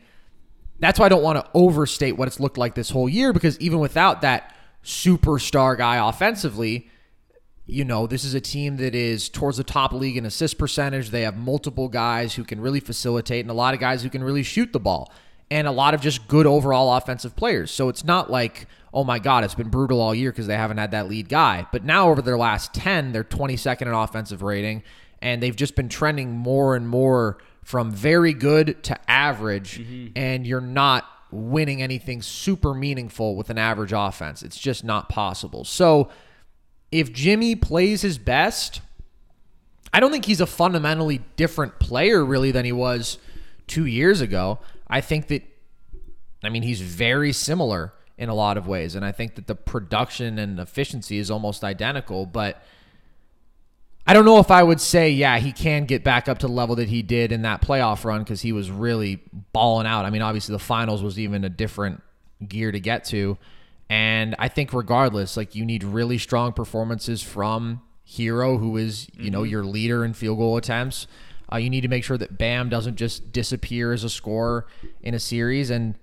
that's 0.79 0.99
why 0.99 1.05
I 1.05 1.09
don't 1.09 1.23
want 1.23 1.37
to 1.37 1.49
overstate 1.53 2.13
what 2.13 2.27
it's 2.27 2.39
looked 2.39 2.57
like 2.57 2.75
this 2.75 2.89
whole 2.89 3.07
year 3.07 3.31
because 3.31 3.59
even 3.59 3.79
without 3.79 4.21
that 4.21 4.55
superstar 4.83 5.77
guy 5.77 6.07
offensively, 6.07 6.89
you 7.67 7.85
know, 7.85 8.05
this 8.07 8.23
is 8.23 8.33
a 8.33 8.41
team 8.41 8.77
that 8.77 8.93
is 8.93 9.29
towards 9.29 9.57
the 9.57 9.63
top 9.63 9.93
league 9.93 10.17
in 10.17 10.25
assist 10.25 10.57
percentage. 10.57 11.09
They 11.09 11.21
have 11.21 11.37
multiple 11.37 11.87
guys 11.87 12.35
who 12.35 12.43
can 12.43 12.59
really 12.59 12.79
facilitate 12.79 13.41
and 13.41 13.49
a 13.49 13.55
lot 13.55 13.73
of 13.73 13.79
guys 13.79 14.03
who 14.03 14.09
can 14.09 14.23
really 14.23 14.43
shoot 14.43 14.73
the 14.73 14.79
ball 14.79 15.11
and 15.51 15.67
a 15.67 15.71
lot 15.71 15.93
of 15.93 16.01
just 16.01 16.27
good 16.27 16.45
overall 16.45 16.95
offensive 16.95 17.35
players. 17.35 17.71
So 17.71 17.89
it's 17.89 18.03
not 18.03 18.31
like, 18.31 18.67
oh 18.93 19.03
my 19.03 19.19
God, 19.19 19.43
it's 19.43 19.55
been 19.55 19.69
brutal 19.69 20.01
all 20.01 20.15
year 20.15 20.31
because 20.31 20.47
they 20.47 20.55
haven't 20.55 20.77
had 20.77 20.91
that 20.91 21.07
lead 21.07 21.29
guy. 21.29 21.67
But 21.71 21.83
now 21.83 22.09
over 22.09 22.21
their 22.21 22.37
last 22.37 22.73
10, 22.73 23.11
they're 23.11 23.23
22nd 23.23 23.83
in 23.83 23.89
offensive 23.89 24.41
rating 24.41 24.83
and 25.21 25.41
they've 25.41 25.55
just 25.55 25.75
been 25.75 25.89
trending 25.89 26.31
more 26.31 26.75
and 26.75 26.87
more 26.87 27.37
from 27.63 27.91
very 27.91 28.33
good 28.33 28.83
to 28.83 29.11
average. 29.11 29.79
Mm-hmm. 29.79 30.07
And 30.15 30.45
you're 30.45 30.61
not 30.61 31.05
winning 31.31 31.81
anything 31.81 32.21
super 32.21 32.73
meaningful 32.73 33.35
with 33.35 33.49
an 33.49 33.57
average 33.57 33.93
offense. 33.93 34.43
It's 34.43 34.57
just 34.57 34.83
not 34.83 35.09
possible. 35.09 35.63
So, 35.65 36.09
if 36.91 37.11
Jimmy 37.11 37.55
plays 37.55 38.03
his 38.03 38.17
best, 38.17 38.79
I 39.91 39.99
don't 39.99 40.11
think 40.11 40.25
he's 40.25 40.39
a 40.39 40.45
fundamentally 40.45 41.21
different 41.35 41.79
player 41.79 42.23
really 42.23 42.51
than 42.51 42.63
he 42.63 42.71
was 42.71 43.17
two 43.67 43.85
years 43.85 44.21
ago. 44.21 44.59
I 44.87 45.01
think 45.01 45.27
that, 45.27 45.43
I 46.43 46.49
mean, 46.49 46.63
he's 46.63 46.81
very 46.81 47.33
similar 47.33 47.93
in 48.17 48.29
a 48.29 48.33
lot 48.35 48.57
of 48.57 48.67
ways. 48.67 48.95
And 48.95 49.03
I 49.03 49.11
think 49.11 49.35
that 49.35 49.47
the 49.47 49.55
production 49.55 50.39
and 50.39 50.59
efficiency 50.59 51.17
is 51.17 51.29
almost 51.29 51.63
identical. 51.63 52.25
But 52.25 52.63
I 54.07 54.13
don't 54.13 54.25
know 54.25 54.39
if 54.39 54.51
I 54.51 54.63
would 54.63 54.79
say, 54.79 55.09
yeah, 55.09 55.39
he 55.39 55.51
can 55.51 55.85
get 55.85 56.03
back 56.03 56.29
up 56.29 56.39
to 56.39 56.47
the 56.47 56.53
level 56.53 56.75
that 56.77 56.89
he 56.89 57.01
did 57.01 57.31
in 57.31 57.41
that 57.41 57.61
playoff 57.61 58.05
run 58.05 58.23
because 58.23 58.41
he 58.41 58.51
was 58.51 58.69
really 58.69 59.19
balling 59.51 59.87
out. 59.87 60.05
I 60.05 60.11
mean, 60.11 60.21
obviously, 60.21 60.53
the 60.53 60.59
finals 60.59 61.01
was 61.01 61.19
even 61.19 61.43
a 61.43 61.49
different 61.49 62.01
gear 62.47 62.71
to 62.71 62.79
get 62.79 63.05
to. 63.05 63.37
And 63.89 64.35
I 64.39 64.47
think, 64.47 64.73
regardless, 64.73 65.35
like 65.35 65.55
you 65.55 65.65
need 65.65 65.83
really 65.83 66.17
strong 66.17 66.53
performances 66.53 67.21
from 67.21 67.81
Herro, 68.07 68.59
who 68.59 68.77
is, 68.77 69.07
you 69.13 69.31
know, 69.31 69.41
mm-hmm. 69.41 69.51
your 69.51 69.63
leader 69.63 70.05
in 70.05 70.13
field 70.13 70.37
goal 70.37 70.57
attempts. 70.57 71.07
Uh, 71.51 71.57
you 71.57 71.69
need 71.69 71.81
to 71.81 71.87
make 71.87 72.03
sure 72.03 72.17
that 72.17 72.37
Bam 72.37 72.69
doesn't 72.69 72.95
just 72.95 73.31
disappear 73.31 73.93
as 73.93 74.03
a 74.03 74.09
scorer 74.09 74.67
in 75.01 75.13
a 75.13 75.19
series. 75.19 75.69
And 75.69 75.95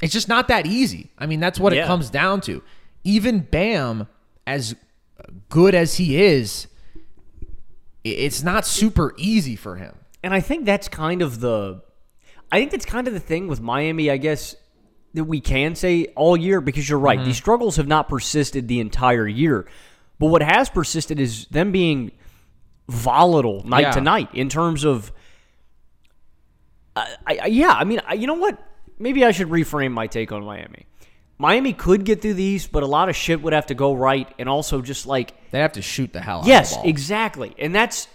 it's 0.00 0.12
just 0.12 0.28
not 0.28 0.48
that 0.48 0.66
easy. 0.66 1.10
I 1.18 1.26
mean, 1.26 1.40
that's 1.40 1.58
what 1.58 1.72
it 1.72 1.86
comes 1.86 2.10
down 2.10 2.40
to. 2.42 2.62
Even 3.04 3.40
Bam, 3.40 4.06
as 4.46 4.74
good 5.48 5.74
as 5.74 5.96
he 5.96 6.22
is, 6.22 6.68
it's 8.04 8.42
not 8.42 8.66
super 8.66 9.14
easy 9.16 9.56
for 9.56 9.76
him. 9.76 9.94
And 10.22 10.34
I 10.34 10.40
think 10.40 10.64
that's 10.64 10.88
kind 10.88 11.22
of 11.22 11.40
the 11.40 11.82
I 12.50 12.58
think 12.58 12.70
that's 12.70 12.86
kind 12.86 13.06
of 13.06 13.14
the 13.14 13.20
thing 13.20 13.46
with 13.46 13.60
Miami, 13.60 14.10
I 14.10 14.16
guess, 14.16 14.56
that 15.14 15.24
we 15.24 15.40
can 15.40 15.74
say 15.74 16.06
all 16.16 16.36
year 16.36 16.60
because 16.60 16.88
you're 16.88 16.98
right. 16.98 17.22
These 17.22 17.36
struggles 17.36 17.76
have 17.76 17.86
not 17.86 18.08
persisted 18.08 18.68
the 18.68 18.80
entire 18.80 19.26
year. 19.26 19.66
But 20.18 20.26
what 20.26 20.42
has 20.42 20.68
persisted 20.68 21.20
is 21.20 21.46
them 21.46 21.72
being 21.72 22.12
volatile 22.88 23.62
night 23.66 23.82
Yeah. 23.82 23.90
to 23.92 24.00
night 24.00 24.28
in 24.34 24.48
terms 24.48 24.84
of 24.84 25.12
uh, 26.96 27.04
I, 27.26 27.38
I, 27.42 27.46
yeah, 27.46 27.70
I 27.72 27.84
mean, 27.84 28.00
I, 28.06 28.14
you 28.14 28.26
know 28.26 28.34
what? 28.34 28.58
Maybe 28.98 29.24
I 29.24 29.30
should 29.30 29.48
reframe 29.48 29.92
my 29.92 30.06
take 30.06 30.32
on 30.32 30.44
Miami. 30.44 30.86
Miami 31.38 31.72
could 31.72 32.04
get 32.04 32.20
through 32.20 32.34
these, 32.34 32.66
but 32.66 32.82
a 32.82 32.86
lot 32.86 33.08
of 33.08 33.14
shit 33.14 33.40
would 33.42 33.52
have 33.52 33.66
to 33.66 33.74
go 33.74 33.94
right 33.94 34.28
and 34.40 34.48
also 34.48 34.82
just 34.82 35.06
like 35.06 35.32
They 35.52 35.60
have 35.60 35.72
to 35.74 35.82
shoot 35.82 36.12
the 36.12 36.20
hell 36.20 36.40
out 36.40 36.46
Yes, 36.46 36.72
of 36.72 36.78
the 36.78 36.82
ball. 36.82 36.90
exactly. 36.90 37.54
And 37.58 37.72
that's 37.74 38.08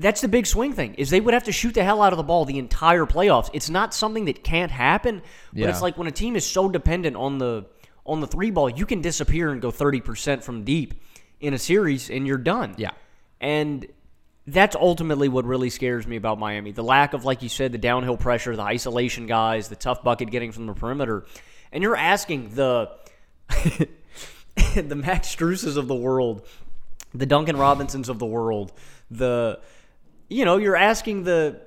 that's 0.00 0.22
the 0.22 0.28
big 0.28 0.46
swing 0.46 0.72
thing 0.72 0.94
is 0.94 1.10
they 1.10 1.20
would 1.20 1.34
have 1.34 1.44
to 1.44 1.52
shoot 1.52 1.74
the 1.74 1.84
hell 1.84 2.00
out 2.02 2.12
of 2.12 2.16
the 2.16 2.22
ball 2.24 2.46
the 2.46 2.58
entire 2.58 3.04
playoffs. 3.04 3.50
It's 3.52 3.68
not 3.70 3.92
something 3.94 4.24
that 4.24 4.42
can't 4.42 4.72
happen, 4.72 5.20
but 5.52 5.58
Yeah. 5.60 5.68
it's 5.68 5.82
like 5.82 5.96
when 5.98 6.08
a 6.08 6.10
team 6.12 6.34
is 6.36 6.44
so 6.44 6.68
dependent 6.68 7.16
on 7.16 7.38
the 7.38 7.66
on 8.06 8.20
the 8.20 8.26
three 8.26 8.50
ball, 8.50 8.68
you 8.68 8.86
can 8.86 9.02
disappear 9.02 9.52
and 9.52 9.60
go 9.60 9.70
30% 9.70 10.42
from 10.42 10.64
deep 10.64 10.94
in 11.38 11.54
a 11.54 11.58
series 11.58 12.10
and 12.10 12.26
you're 12.26 12.38
done. 12.38 12.74
Yeah. 12.78 12.90
And 13.40 13.86
that's 14.46 14.76
ultimately 14.76 15.28
what 15.28 15.44
really 15.44 15.70
scares 15.70 16.06
me 16.06 16.16
about 16.16 16.38
Miami. 16.38 16.72
The 16.72 16.82
lack 16.82 17.14
of, 17.14 17.24
like 17.24 17.42
you 17.42 17.48
said, 17.48 17.72
the 17.72 17.78
downhill 17.78 18.16
pressure, 18.16 18.54
the 18.56 18.62
isolation 18.62 19.26
guys, 19.26 19.68
the 19.68 19.76
tough 19.76 20.02
bucket 20.02 20.30
getting 20.30 20.52
from 20.52 20.66
the 20.66 20.74
perimeter. 20.74 21.24
And 21.72 21.82
you're 21.82 21.96
asking 21.96 22.54
the 22.54 22.90
the 24.74 24.96
Max 24.96 25.34
Struses 25.34 25.76
of 25.76 25.88
the 25.88 25.94
world, 25.94 26.46
the 27.14 27.26
Duncan 27.26 27.56
Robinsons 27.56 28.08
of 28.08 28.18
the 28.18 28.26
world, 28.26 28.72
the 29.10 29.60
you 30.28 30.44
know, 30.44 30.58
you're 30.58 30.76
asking 30.76 31.24
the 31.24 31.60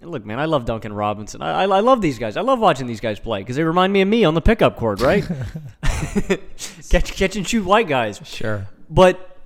Look, 0.00 0.24
man, 0.24 0.38
I 0.38 0.44
love 0.44 0.64
Duncan 0.64 0.92
Robinson. 0.92 1.42
I, 1.42 1.64
I, 1.64 1.66
I 1.66 1.80
love 1.80 2.00
these 2.00 2.20
guys. 2.20 2.36
I 2.36 2.42
love 2.42 2.60
watching 2.60 2.86
these 2.86 3.00
guys 3.00 3.18
play 3.18 3.40
because 3.40 3.56
they 3.56 3.64
remind 3.64 3.92
me 3.92 4.00
of 4.00 4.06
me 4.06 4.24
on 4.24 4.34
the 4.34 4.40
pickup 4.40 4.76
court, 4.76 5.00
right? 5.00 5.24
catch, 6.88 7.16
catch 7.16 7.34
and 7.34 7.46
shoot 7.46 7.64
white 7.64 7.88
guys. 7.88 8.20
Sure. 8.24 8.68
But 8.88 9.37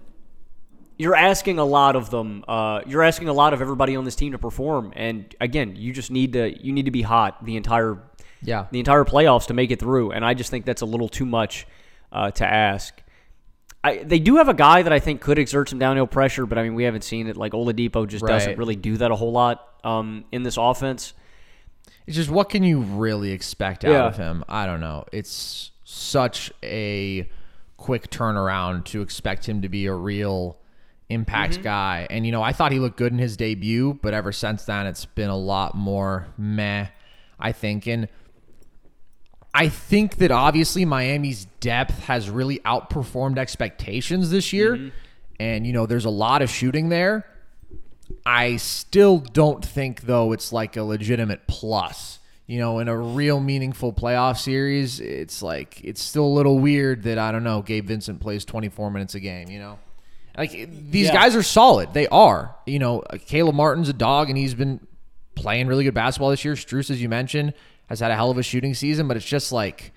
you're 0.98 1.14
asking 1.16 1.58
a 1.58 1.64
lot 1.64 1.96
of 1.96 2.10
them. 2.10 2.44
Uh, 2.46 2.80
you're 2.86 3.02
asking 3.02 3.28
a 3.28 3.32
lot 3.32 3.52
of 3.54 3.60
everybody 3.60 3.96
on 3.96 4.04
this 4.04 4.14
team 4.14 4.32
to 4.32 4.38
perform, 4.38 4.92
and 4.94 5.34
again, 5.40 5.74
you 5.76 5.92
just 5.92 6.10
need 6.10 6.32
to 6.34 6.50
you 6.64 6.72
need 6.72 6.84
to 6.84 6.90
be 6.90 7.02
hot 7.02 7.44
the 7.44 7.56
entire 7.56 7.98
Yeah. 8.42 8.66
the 8.70 8.78
entire 8.78 9.04
playoffs 9.04 9.46
to 9.48 9.54
make 9.54 9.70
it 9.70 9.78
through. 9.80 10.12
And 10.12 10.24
I 10.24 10.34
just 10.34 10.50
think 10.50 10.64
that's 10.64 10.82
a 10.82 10.86
little 10.86 11.08
too 11.08 11.26
much 11.26 11.66
uh, 12.12 12.30
to 12.32 12.46
ask. 12.46 13.00
I, 13.84 13.96
they 14.04 14.20
do 14.20 14.36
have 14.36 14.48
a 14.48 14.54
guy 14.54 14.82
that 14.82 14.92
I 14.92 15.00
think 15.00 15.20
could 15.20 15.38
exert 15.40 15.68
some 15.70 15.78
downhill 15.80 16.06
pressure, 16.06 16.46
but 16.46 16.56
I 16.56 16.62
mean 16.62 16.74
we 16.74 16.84
haven't 16.84 17.02
seen 17.04 17.26
it. 17.26 17.36
Like 17.36 17.52
Oladipo 17.52 18.06
just 18.06 18.24
doesn't 18.24 18.56
really 18.58 18.76
do 18.76 18.96
that 18.98 19.10
a 19.10 19.16
whole 19.16 19.32
lot 19.32 19.66
um, 19.82 20.24
in 20.30 20.44
this 20.44 20.56
offense. 20.56 21.14
It's 22.06 22.16
just 22.16 22.30
what 22.30 22.48
can 22.48 22.62
you 22.62 22.80
really 22.80 23.32
expect 23.32 23.84
out 23.84 23.90
Yeah. 23.90 24.04
of 24.06 24.16
him? 24.16 24.44
I 24.48 24.66
don't 24.66 24.80
know. 24.80 25.04
It's 25.12 25.70
such 25.84 26.52
a 26.62 27.28
quick 27.76 28.08
turnaround 28.10 28.84
to 28.86 29.02
expect 29.02 29.48
him 29.48 29.62
to 29.62 29.68
be 29.68 29.86
a 29.86 29.94
real 29.94 30.58
impact 31.12 31.54
Mm-hmm. 31.54 31.62
guy. 31.62 32.06
And 32.10 32.24
you 32.26 32.32
know, 32.32 32.42
I 32.42 32.52
thought 32.52 32.72
he 32.72 32.78
looked 32.78 32.96
good 32.96 33.12
in 33.12 33.18
his 33.18 33.36
debut, 33.36 33.98
but 34.02 34.14
ever 34.14 34.32
since 34.32 34.64
then 34.64 34.86
it's 34.86 35.04
been 35.04 35.30
a 35.30 35.36
lot 35.36 35.74
more 35.76 36.26
meh, 36.38 36.86
I 37.38 37.52
think. 37.52 37.86
And 37.86 38.08
I 39.54 39.68
think 39.68 40.16
that 40.16 40.30
obviously 40.30 40.84
Miami's 40.84 41.46
depth 41.60 42.04
has 42.04 42.30
really 42.30 42.58
outperformed 42.60 43.38
expectations 43.38 44.30
this 44.30 44.52
year. 44.52 44.76
Mm-hmm. 44.76 44.88
And 45.40 45.66
you 45.66 45.72
know, 45.72 45.86
there's 45.86 46.04
a 46.04 46.10
lot 46.10 46.42
of 46.42 46.50
shooting 46.50 46.88
there. 46.88 47.26
I 48.26 48.56
still 48.56 49.18
don't 49.18 49.64
think 49.64 50.02
though 50.02 50.32
it's 50.32 50.52
like 50.52 50.76
a 50.76 50.82
legitimate 50.82 51.46
plus. 51.46 52.18
You 52.46 52.58
know, 52.58 52.80
in 52.80 52.88
a 52.88 52.96
real 52.96 53.40
meaningful 53.40 53.92
playoff 53.92 54.36
series, 54.38 55.00
it's 55.00 55.42
like 55.42 55.82
it's 55.82 56.02
still 56.02 56.24
a 56.24 56.34
little 56.34 56.58
weird 56.58 57.04
that 57.04 57.16
I 57.18 57.32
don't 57.32 57.44
know, 57.44 57.62
Gabe 57.62 57.86
Vincent 57.86 58.20
plays 58.20 58.44
24 58.44 58.90
minutes 58.90 59.14
a 59.14 59.20
game, 59.20 59.48
you 59.48 59.58
know. 59.58 59.78
Like 60.36 60.50
these 60.50 61.06
Yeah. 61.08 61.12
guys 61.12 61.36
are 61.36 61.42
solid. 61.42 61.92
They 61.92 62.06
are. 62.08 62.54
You 62.66 62.78
know, 62.78 63.02
Caleb 63.26 63.54
Martin's 63.54 63.88
a 63.88 63.92
dog, 63.92 64.28
and 64.30 64.38
he's 64.38 64.54
been 64.54 64.86
playing 65.34 65.66
really 65.66 65.84
good 65.84 65.94
basketball 65.94 66.30
this 66.30 66.44
year. 66.44 66.54
Strus, 66.54 66.90
as 66.90 67.02
you 67.02 67.08
mentioned, 67.08 67.54
has 67.88 68.00
had 68.00 68.10
a 68.10 68.14
hell 68.14 68.30
of 68.30 68.38
a 68.38 68.42
shooting 68.42 68.74
season, 68.74 69.08
but 69.08 69.16
it's 69.16 69.26
just 69.26 69.52
like 69.52 69.92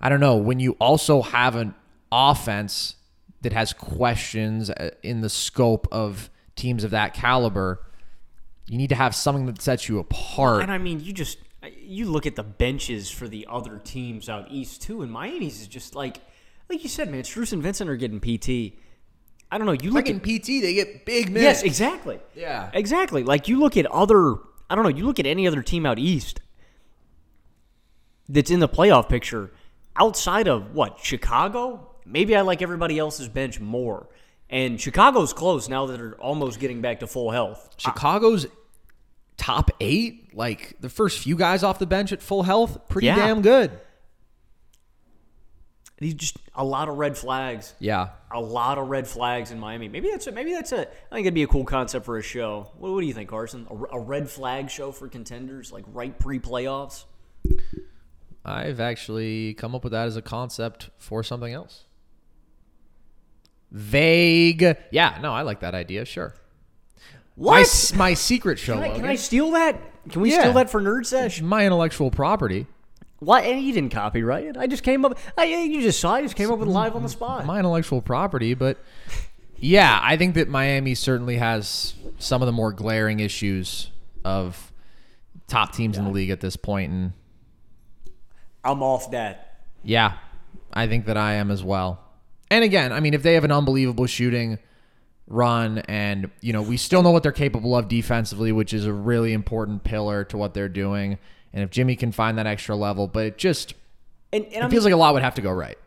I 0.00 0.08
don't 0.08 0.20
know 0.20 0.36
when 0.36 0.58
you 0.60 0.72
also 0.80 1.22
have 1.22 1.54
an 1.56 1.74
offense 2.10 2.96
that 3.42 3.52
has 3.52 3.72
questions 3.72 4.70
uh, 4.70 4.90
in 5.02 5.20
the 5.20 5.28
scope 5.28 5.86
of 5.92 6.30
teams 6.56 6.84
of 6.84 6.90
that 6.92 7.14
caliber. 7.14 7.80
You 8.68 8.78
need 8.78 8.88
to 8.90 8.94
have 8.94 9.14
something 9.14 9.46
that 9.46 9.60
sets 9.60 9.88
you 9.88 9.98
apart. 9.98 10.62
And 10.62 10.72
I 10.72 10.78
mean, 10.78 11.00
you 11.00 11.12
just 11.12 11.38
you 11.78 12.06
look 12.06 12.26
at 12.26 12.36
the 12.36 12.42
benches 12.42 13.10
for 13.10 13.28
the 13.28 13.46
other 13.50 13.78
teams 13.78 14.28
out 14.28 14.46
east 14.50 14.82
too, 14.82 15.02
and 15.02 15.12
Miami's 15.12 15.60
is 15.60 15.68
just 15.68 15.94
like 15.94 16.18
like 16.70 16.82
you 16.82 16.88
said, 16.88 17.10
man. 17.10 17.22
Strus 17.22 17.52
and 17.52 17.62
Vincent 17.62 17.90
are 17.90 17.96
getting 17.96 18.20
PT. 18.20 18.78
I 19.52 19.58
don't 19.58 19.66
know. 19.66 19.72
You 19.72 19.90
look 19.90 20.06
Like 20.06 20.08
in 20.08 20.16
at 20.16 20.22
PT, 20.22 20.46
they 20.62 20.74
get 20.74 21.04
big 21.04 21.26
minutes. 21.30 21.42
yes, 21.42 21.62
exactly. 21.62 22.18
Yeah. 22.34 22.70
exactly. 22.72 23.22
Like 23.22 23.46
you 23.48 23.60
look 23.60 23.76
at 23.76 23.84
other. 23.86 24.36
I 24.70 24.74
don't 24.74 24.82
know. 24.82 24.88
You 24.90 25.04
look 25.04 25.20
at 25.20 25.26
any 25.26 25.46
other 25.46 25.62
team 25.62 25.84
out 25.84 25.98
east 25.98 26.40
that's 28.28 28.50
in 28.50 28.60
the 28.60 28.68
playoff 28.68 29.08
picture 29.08 29.50
outside 29.96 30.48
of 30.48 30.74
what 30.74 30.98
Chicago. 31.00 31.88
Maybe 32.06 32.34
I 32.34 32.40
like 32.40 32.62
everybody 32.62 32.98
else's 32.98 33.28
bench 33.28 33.60
more. 33.60 34.08
And 34.48 34.80
Chicago's 34.80 35.32
close 35.32 35.68
now 35.68 35.86
that 35.86 35.96
they're 35.98 36.14
almost 36.14 36.58
getting 36.60 36.80
back 36.80 37.00
to 37.00 37.06
full 37.06 37.30
health. 37.30 37.74
Chicago's 37.78 38.46
top 39.36 39.70
eight, 39.80 40.34
like 40.34 40.76
the 40.80 40.88
first 40.88 41.18
few 41.18 41.36
guys 41.36 41.62
off 41.62 41.78
the 41.78 41.86
bench 41.86 42.12
at 42.12 42.22
full 42.22 42.42
health, 42.42 42.88
pretty 42.88 43.06
Yeah. 43.06 43.16
damn 43.16 43.42
good. 43.42 43.70
These 46.02 46.14
just 46.14 46.36
a 46.54 46.64
lot 46.64 46.88
of 46.88 46.96
red 46.98 47.16
flags. 47.16 47.74
Yeah. 47.78 48.08
a 48.30 48.40
lot 48.40 48.76
of 48.78 48.88
red 48.88 49.06
flags 49.06 49.50
in 49.50 49.58
Miami. 49.58 49.88
Maybe 49.88 50.10
that's 50.10 50.26
a, 50.26 50.32
maybe 50.32 50.52
that's 50.52 50.72
a. 50.72 50.80
I 50.80 51.14
think 51.14 51.26
it'd 51.26 51.34
be 51.34 51.42
a 51.42 51.46
cool 51.46 51.64
concept 51.64 52.04
for 52.04 52.18
a 52.18 52.22
show. 52.22 52.68
What, 52.78 52.92
what 52.92 53.00
do 53.00 53.06
you 53.06 53.14
think, 53.14 53.30
Carson? 53.30 53.66
A, 53.70 53.96
a 53.96 53.98
red 54.00 54.28
flag 54.28 54.68
show 54.70 54.92
for 54.92 55.08
contenders, 55.08 55.72
like 55.72 55.84
right 55.92 56.18
pre-playoffs. 56.18 57.04
I've 58.44 58.80
actually 58.80 59.54
come 59.54 59.74
up 59.74 59.84
with 59.84 59.92
that 59.92 60.06
as 60.06 60.16
a 60.16 60.22
concept 60.22 60.90
for 60.98 61.22
something 61.22 61.52
else. 61.52 61.84
Vague. 63.70 64.76
Yeah, 64.90 65.18
no, 65.22 65.32
I 65.32 65.42
like 65.42 65.60
that 65.60 65.74
idea. 65.74 66.04
Sure. 66.04 66.34
What? 67.34 67.90
My, 67.94 67.98
my 67.98 68.14
secret 68.14 68.58
show. 68.58 68.74
can, 68.74 68.82
I, 68.82 68.94
can 68.94 69.04
I 69.06 69.14
steal 69.14 69.52
that? 69.52 69.78
Can 70.10 70.20
we 70.20 70.30
Yeah. 70.32 70.40
steal 70.40 70.52
that 70.54 70.68
for 70.70 70.80
Nerd 70.82 71.06
Sesh? 71.06 71.40
my 71.40 71.64
intellectual 71.64 72.10
property. 72.10 72.66
What? 73.22 73.44
And 73.44 73.62
you 73.62 73.72
didn't 73.72 73.92
copyright 73.92 74.46
it. 74.46 74.56
I 74.56 74.66
just 74.66 74.82
came 74.82 75.04
up. 75.04 75.16
I, 75.38 75.44
you 75.44 75.80
just 75.80 76.00
saw. 76.00 76.14
I 76.14 76.22
just 76.22 76.34
came 76.34 76.50
up 76.50 76.58
with 76.58 76.66
live 76.66 76.96
on 76.96 77.04
the 77.04 77.08
spot. 77.08 77.46
My 77.46 77.60
intellectual 77.60 78.02
property, 78.02 78.54
but 78.54 78.78
yeah, 79.56 80.00
I 80.02 80.16
think 80.16 80.34
that 80.34 80.48
Miami 80.48 80.96
certainly 80.96 81.36
has 81.36 81.94
some 82.18 82.42
of 82.42 82.46
the 82.46 82.52
more 82.52 82.72
glaring 82.72 83.20
issues 83.20 83.92
of 84.24 84.72
top 85.46 85.72
teams 85.72 85.98
in 85.98 86.04
the 86.04 86.10
league 86.10 86.30
at 86.30 86.40
this 86.40 86.56
point, 86.56 86.90
and 86.90 87.12
I'm 88.64 88.82
off 88.82 89.12
that. 89.12 89.60
Yeah, 89.84 90.14
I 90.72 90.88
think 90.88 91.06
that 91.06 91.16
I 91.16 91.34
am 91.34 91.52
as 91.52 91.62
well. 91.62 92.00
And 92.50 92.64
again, 92.64 92.92
I 92.92 92.98
mean, 92.98 93.14
if 93.14 93.22
they 93.22 93.34
have 93.34 93.44
an 93.44 93.52
unbelievable 93.52 94.06
shooting 94.06 94.58
run, 95.28 95.78
and 95.78 96.28
you 96.40 96.52
know, 96.52 96.62
we 96.62 96.76
still 96.76 97.04
know 97.04 97.12
what 97.12 97.22
they're 97.22 97.30
capable 97.30 97.76
of 97.76 97.86
defensively, 97.86 98.50
which 98.50 98.74
is 98.74 98.84
a 98.84 98.92
really 98.92 99.32
important 99.32 99.84
pillar 99.84 100.24
to 100.24 100.36
what 100.36 100.54
they're 100.54 100.68
doing. 100.68 101.18
And 101.52 101.62
if 101.62 101.70
Jimmy 101.70 101.96
can 101.96 102.12
find 102.12 102.38
that 102.38 102.46
extra 102.46 102.76
level, 102.76 103.06
but 103.06 103.26
it 103.26 103.38
just 103.38 103.74
And, 104.32 104.44
and 104.46 104.64
I 104.64 104.66
it 104.66 104.70
feels 104.70 104.84
like 104.84 104.94
a 104.94 104.96
lot 104.96 105.14
would 105.14 105.22
have 105.22 105.34
to 105.36 105.42
go 105.42 105.50
right. 105.50 105.78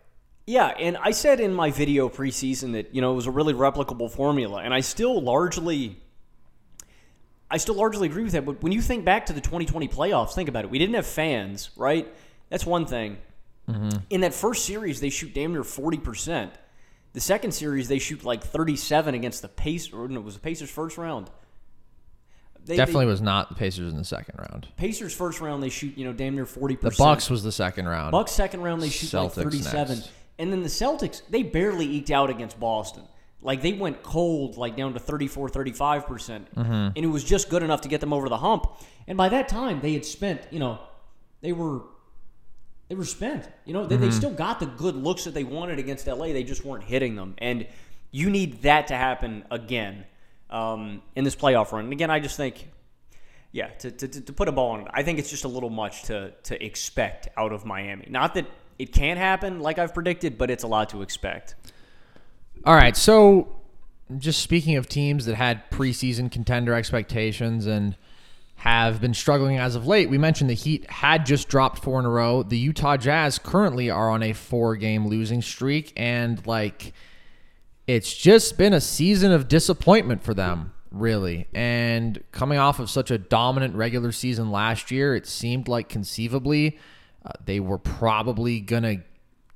Yeah, 0.47 0.67
and 0.67 0.95
I 0.97 1.11
said 1.11 1.39
in 1.39 1.53
my 1.53 1.71
video 1.71 2.07
preseason 2.07 2.73
that 2.73 2.93
you 2.93 3.01
know 3.01 3.11
it 3.13 3.15
was 3.15 3.25
a 3.25 3.31
really 3.31 3.53
replicable 3.53 4.11
formula, 4.11 4.61
and 4.61 4.73
I 4.73 4.81
still 4.81 5.19
largely, 5.19 5.97
I 7.49 7.57
still 7.57 7.75
largely 7.75 8.07
agree 8.07 8.23
with 8.23 8.33
that. 8.33 8.45
But 8.45 8.61
when 8.61 8.71
you 8.71 8.81
think 8.81 9.05
back 9.05 9.25
to 9.27 9.33
the 9.33 9.41
2020 9.41 9.87
playoffs, 9.87 10.33
think 10.35 10.47
about 10.47 10.63
it. 10.63 10.69
We 10.69 10.77
didn't 10.77 10.95
have 10.95 11.07
fans, 11.07 11.71
right? 11.75 12.07
That's 12.49 12.65
one 12.65 12.85
thing. 12.85 13.17
Mm-hmm. 13.67 13.97
In 14.11 14.21
that 14.21 14.35
first 14.35 14.65
series, 14.65 14.99
they 15.01 15.09
shoot 15.09 15.33
damn 15.33 15.53
near 15.53 15.63
40 15.63 15.97
percent. 15.97 16.53
The 17.13 17.21
second 17.21 17.53
series, 17.53 17.87
they 17.87 17.97
shoot 17.97 18.23
like 18.23 18.43
37 18.43 19.15
against 19.15 19.41
the 19.41 19.47
Pacers. 19.47 19.93
Or 19.93 20.07
no, 20.07 20.19
it 20.19 20.23
was 20.23 20.35
the 20.35 20.41
Pacers 20.41 20.69
first 20.69 20.97
round. 20.99 21.31
They, 22.65 22.75
Definitely 22.77 23.05
they, 23.05 23.11
was 23.11 23.21
not 23.21 23.49
the 23.49 23.55
Pacers 23.55 23.91
in 23.91 23.97
the 23.97 24.03
second 24.03 24.39
round. 24.39 24.67
Pacers 24.75 25.13
first 25.13 25.39
round. 25.39 25.61
They 25.61 25.69
shoot 25.69 25.95
you 25.97 26.05
know 26.05 26.13
damn 26.13 26.35
near 26.35 26.45
40 26.45 26.75
The. 26.75 26.95
Bucks 26.97 27.29
was 27.29 27.43
the 27.43 27.51
second 27.51 27.87
round. 27.87 28.11
Bucks 28.11 28.31
second 28.31 28.61
round 28.61 28.81
they 28.81 28.89
shoot 28.89 29.13
like 29.13 29.31
37. 29.31 30.01
And 30.37 30.51
then 30.51 30.63
the 30.63 30.69
Celtics, 30.69 31.21
they 31.29 31.43
barely 31.43 31.85
eked 31.85 32.11
out 32.11 32.29
against 32.29 32.59
Boston. 32.59 33.03
Like 33.41 33.61
they 33.61 33.73
went 33.73 34.01
cold 34.03 34.57
like 34.57 34.75
down 34.75 34.93
to 34.93 34.99
34 34.99 35.49
35%. 35.49 36.05
Mm-hmm. 36.55 36.61
And 36.71 36.97
it 36.97 37.07
was 37.07 37.23
just 37.23 37.49
good 37.49 37.61
enough 37.63 37.81
to 37.81 37.87
get 37.87 38.01
them 38.01 38.11
over 38.11 38.27
the 38.27 38.37
hump. 38.37 38.65
And 39.07 39.17
by 39.17 39.29
that 39.29 39.47
time 39.47 39.79
they 39.81 39.93
had 39.93 40.03
spent, 40.03 40.41
you 40.51 40.59
know, 40.59 40.79
they 41.41 41.51
were 41.53 41.81
they 42.89 42.95
were 42.95 43.05
spent. 43.05 43.47
You 43.65 43.73
know, 43.73 43.85
they, 43.85 43.95
they 43.97 44.07
Mm-hmm. 44.07 44.17
still 44.17 44.31
got 44.31 44.59
the 44.59 44.65
good 44.65 44.95
looks 44.95 45.23
that 45.25 45.33
they 45.33 45.43
wanted 45.43 45.77
against 45.79 46.07
LA. 46.07 46.27
They 46.27 46.43
just 46.43 46.65
weren't 46.65 46.83
hitting 46.83 47.15
them. 47.15 47.35
And 47.37 47.67
you 48.11 48.29
need 48.29 48.63
that 48.63 48.87
to 48.87 48.95
happen 48.95 49.43
again 49.51 50.05
um, 50.49 51.01
in 51.15 51.23
this 51.23 51.35
playoff 51.35 51.71
run. 51.71 51.85
And 51.85 51.93
again, 51.93 52.11
I 52.11 52.19
just 52.19 52.37
think 52.37 52.69
yeah, 53.55 53.67
to, 53.79 53.89
to, 53.89 54.07
to 54.09 54.33
put 54.33 54.49
a 54.49 54.51
ball 54.51 54.71
on 54.71 54.81
it, 54.81 54.87
I 54.91 55.01
think 55.03 55.17
it's 55.17 55.29
just 55.29 55.45
a 55.45 55.47
little 55.47 55.69
much 55.69 56.03
to 56.03 56.33
to 56.43 56.61
expect 56.61 57.29
out 57.37 57.53
of 57.53 57.65
Miami. 57.65 58.05
Not 58.09 58.33
that 58.33 58.47
it 58.77 58.91
can't 58.91 59.17
happen 59.17 59.61
like 59.61 59.79
I've 59.79 59.93
predicted, 59.93 60.37
but 60.37 60.51
it's 60.51 60.65
a 60.65 60.67
lot 60.67 60.89
to 60.89 61.01
expect. 61.01 61.55
All 62.65 62.75
right, 62.75 62.97
so 62.97 63.55
just 64.17 64.41
speaking 64.41 64.75
of 64.75 64.89
teams 64.89 65.25
that 65.25 65.35
had 65.35 65.71
preseason 65.71 66.29
contender 66.29 66.73
expectations 66.73 67.65
and 67.65 67.95
have 68.57 68.99
been 68.99 69.13
struggling 69.13 69.57
as 69.57 69.75
of 69.75 69.87
late, 69.87 70.09
we 70.09 70.17
mentioned 70.17 70.49
the 70.49 70.53
Heat 70.53 70.89
had 70.89 71.25
just 71.25 71.47
dropped 71.47 71.81
four 71.81 71.97
in 71.99 72.05
a 72.05 72.09
row. 72.09 72.43
The 72.43 72.57
Utah 72.57 72.97
Jazz 72.97 73.39
currently 73.39 73.89
are 73.89 74.09
on 74.09 74.21
a 74.21 74.33
four 74.33 74.75
game 74.75 75.07
losing 75.07 75.41
streak, 75.41 75.93
and 75.95 76.45
like 76.45 76.91
it's 77.87 78.13
just 78.13 78.57
been 78.57 78.73
a 78.73 78.81
season 78.81 79.31
of 79.31 79.47
disappointment 79.47 80.23
for 80.23 80.33
them, 80.33 80.73
really. 80.91 81.47
And 81.53 82.23
coming 82.31 82.57
off 82.57 82.79
of 82.79 82.89
such 82.89 83.11
a 83.11 83.17
dominant 83.17 83.75
regular 83.75 84.11
season 84.11 84.51
last 84.51 84.91
year, 84.91 85.15
it 85.15 85.27
seemed 85.27 85.67
like 85.67 85.89
conceivably 85.89 86.79
uh, 87.25 87.31
they 87.43 87.59
were 87.59 87.77
probably 87.77 88.59
gonna 88.59 88.97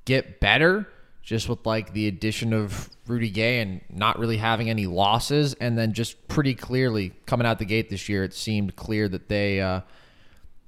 get 0.04 0.40
better 0.40 0.88
just 1.22 1.48
with 1.48 1.64
like 1.64 1.92
the 1.92 2.08
addition 2.08 2.52
of 2.52 2.90
Rudy 3.06 3.30
Gay 3.30 3.60
and 3.60 3.80
not 3.90 4.18
really 4.18 4.38
having 4.38 4.68
any 4.70 4.86
losses 4.86 5.54
and 5.54 5.78
then 5.78 5.92
just 5.92 6.26
pretty 6.26 6.54
clearly 6.54 7.12
coming 7.26 7.46
out 7.46 7.58
the 7.58 7.64
gate 7.64 7.90
this 7.90 8.08
year 8.08 8.24
it 8.24 8.34
seemed 8.34 8.74
clear 8.74 9.08
that 9.08 9.28
they 9.28 9.60
uh 9.60 9.82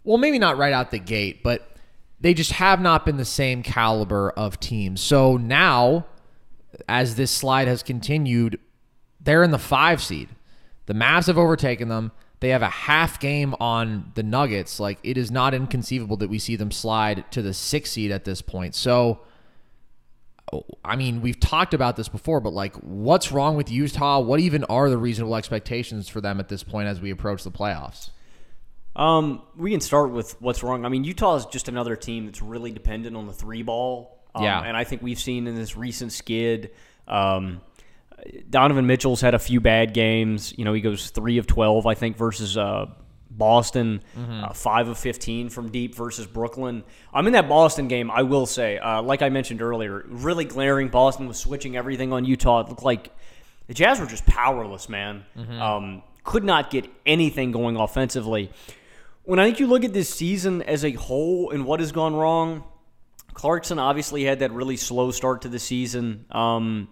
well 0.05 0.19
maybe 0.19 0.39
not 0.39 0.59
right 0.59 0.73
out 0.73 0.91
the 0.91 0.99
gate 0.99 1.43
but 1.43 1.73
they 2.23 2.33
just 2.35 2.53
have 2.53 2.81
not 2.81 3.05
been 3.05 3.17
the 3.17 3.25
same 3.25 3.63
caliber 3.63 4.31
of 4.31 4.59
team. 4.61 4.97
So 4.97 5.37
now 5.37 6.07
as 6.89 7.15
this 7.15 7.31
slide 7.31 7.69
has 7.69 7.83
continued 7.83 8.59
they're 9.25 9.45
in 9.45 9.53
the 9.53 9.59
5 9.59 10.03
seed. 10.03 10.29
The 10.87 10.95
Mavs 10.95 11.29
have 11.29 11.39
overtaken 11.39 11.89
them. 11.89 12.11
They 12.41 12.49
have 12.49 12.63
a 12.63 12.69
half 12.69 13.21
game 13.21 13.55
on 13.61 14.11
the 14.15 14.25
Nuggets. 14.25 14.81
Like 14.81 14.99
it 15.05 15.17
is 15.17 15.31
not 15.31 15.55
inconceivable 15.55 16.17
that 16.17 16.29
we 16.29 16.41
see 16.41 16.57
them 16.57 16.73
slide 16.73 17.25
to 17.31 17.41
the 17.41 17.55
6 17.55 17.91
seed 17.91 18.11
at 18.11 18.25
this 18.25 18.43
point. 18.43 18.75
So 18.75 19.21
I 20.85 20.97
mean, 20.97 21.23
we've 21.23 21.39
talked 21.41 21.73
about 21.73 21.97
this 21.97 22.09
before, 22.09 22.41
but 22.41 22.53
like, 22.53 22.75
what's 22.77 23.33
wrong 23.33 23.57
with 23.57 23.71
Utah? 23.71 24.21
What 24.21 24.41
even 24.41 24.65
are 24.65 24.91
the 24.91 24.99
reasonable 24.99 25.37
expectations 25.37 26.09
for 26.09 26.21
them 26.21 26.41
at 26.41 26.49
this 26.49 26.63
point 26.63 26.89
as 26.89 27.01
we 27.01 27.11
approach 27.11 27.43
the 27.43 27.51
playoffs? 27.51 28.11
Um, 28.95 29.43
we 29.57 29.71
can 29.71 29.81
start 29.81 30.11
with 30.11 30.39
what's 30.43 30.63
wrong. 30.63 30.85
I 30.85 30.91
mean, 30.91 31.05
Utah 31.05 31.37
is 31.37 31.47
just 31.47 31.69
another 31.69 31.97
team 31.97 32.27
that's 32.27 32.43
really 32.43 32.71
dependent 32.71 33.17
on 33.17 33.27
the 33.27 33.33
three 33.33 33.63
ball. 33.63 34.22
Um, 34.35 34.45
Yeah. 34.45 34.63
and 34.63 34.77
I 34.77 34.85
think 34.85 35.03
we've 35.03 35.19
seen 35.21 35.47
in 35.47 35.55
this 35.55 35.77
recent 35.77 36.13
skid. 36.13 36.71
Um, 37.09 37.61
Donovan 38.49 38.87
Mitchell's 38.87 39.21
had 39.21 39.35
a 39.35 39.39
few 39.39 39.61
bad 39.61 39.95
games. 39.95 40.55
You 40.57 40.65
know, 40.65 40.73
he 40.73 40.81
goes 40.81 41.11
three 41.11 41.39
of 41.39 41.47
twelve, 41.47 41.87
I 41.87 41.95
think, 41.95 42.17
versus 42.17 42.57
uh, 42.57 42.87
Boston. 43.31 44.03
Uh, 44.17 44.53
five 44.53 44.89
of 44.89 44.97
fifteen 44.99 45.49
from 45.49 45.71
deep 45.71 45.95
versus 45.95 46.27
Brooklyn. 46.27 46.85
I'm 47.13 47.27
in 47.27 47.33
that 47.33 47.49
Boston 47.49 47.89
game. 47.89 48.11
I 48.11 48.23
will 48.23 48.47
say, 48.47 48.79
uh, 48.79 49.03
like 49.03 49.23
I 49.23 49.29
mentioned 49.29 49.61
earlier, 49.61 50.05
really 50.09 50.45
glaring. 50.45 50.89
Boston 50.89 51.27
was 51.27 51.39
switching 51.39 51.77
everything 51.77 52.13
on 52.13 52.25
Utah. 52.25 52.61
It 52.61 52.69
looked 52.69 52.85
like 52.85 53.11
the 53.67 53.75
Jazz 53.75 53.99
were 53.99 54.07
just 54.07 54.25
powerless, 54.27 54.89
man. 54.89 55.25
Um, 55.61 56.03
could 56.25 56.45
not 56.45 56.71
get 56.71 56.89
anything 57.05 57.51
going 57.51 57.77
offensively. 57.77 58.51
When 59.25 59.39
I 59.41 59.47
think 59.47 59.59
you 59.61 59.67
look 59.67 59.83
at 59.85 59.93
this 59.93 60.09
season 60.11 60.63
as 60.63 60.85
a 60.85 60.93
whole 60.93 61.51
and 61.51 61.65
what 61.65 61.81
has 61.81 61.91
gone 61.91 62.15
wrong, 62.15 62.63
Clarkson 63.35 63.79
obviously 63.79 64.25
had 64.25 64.41
that 64.41 64.53
really 64.53 64.77
slow 64.77 65.11
start 65.11 65.43
to 65.43 65.49
the 65.49 65.59
season. 65.59 66.27
Um, 66.31 66.89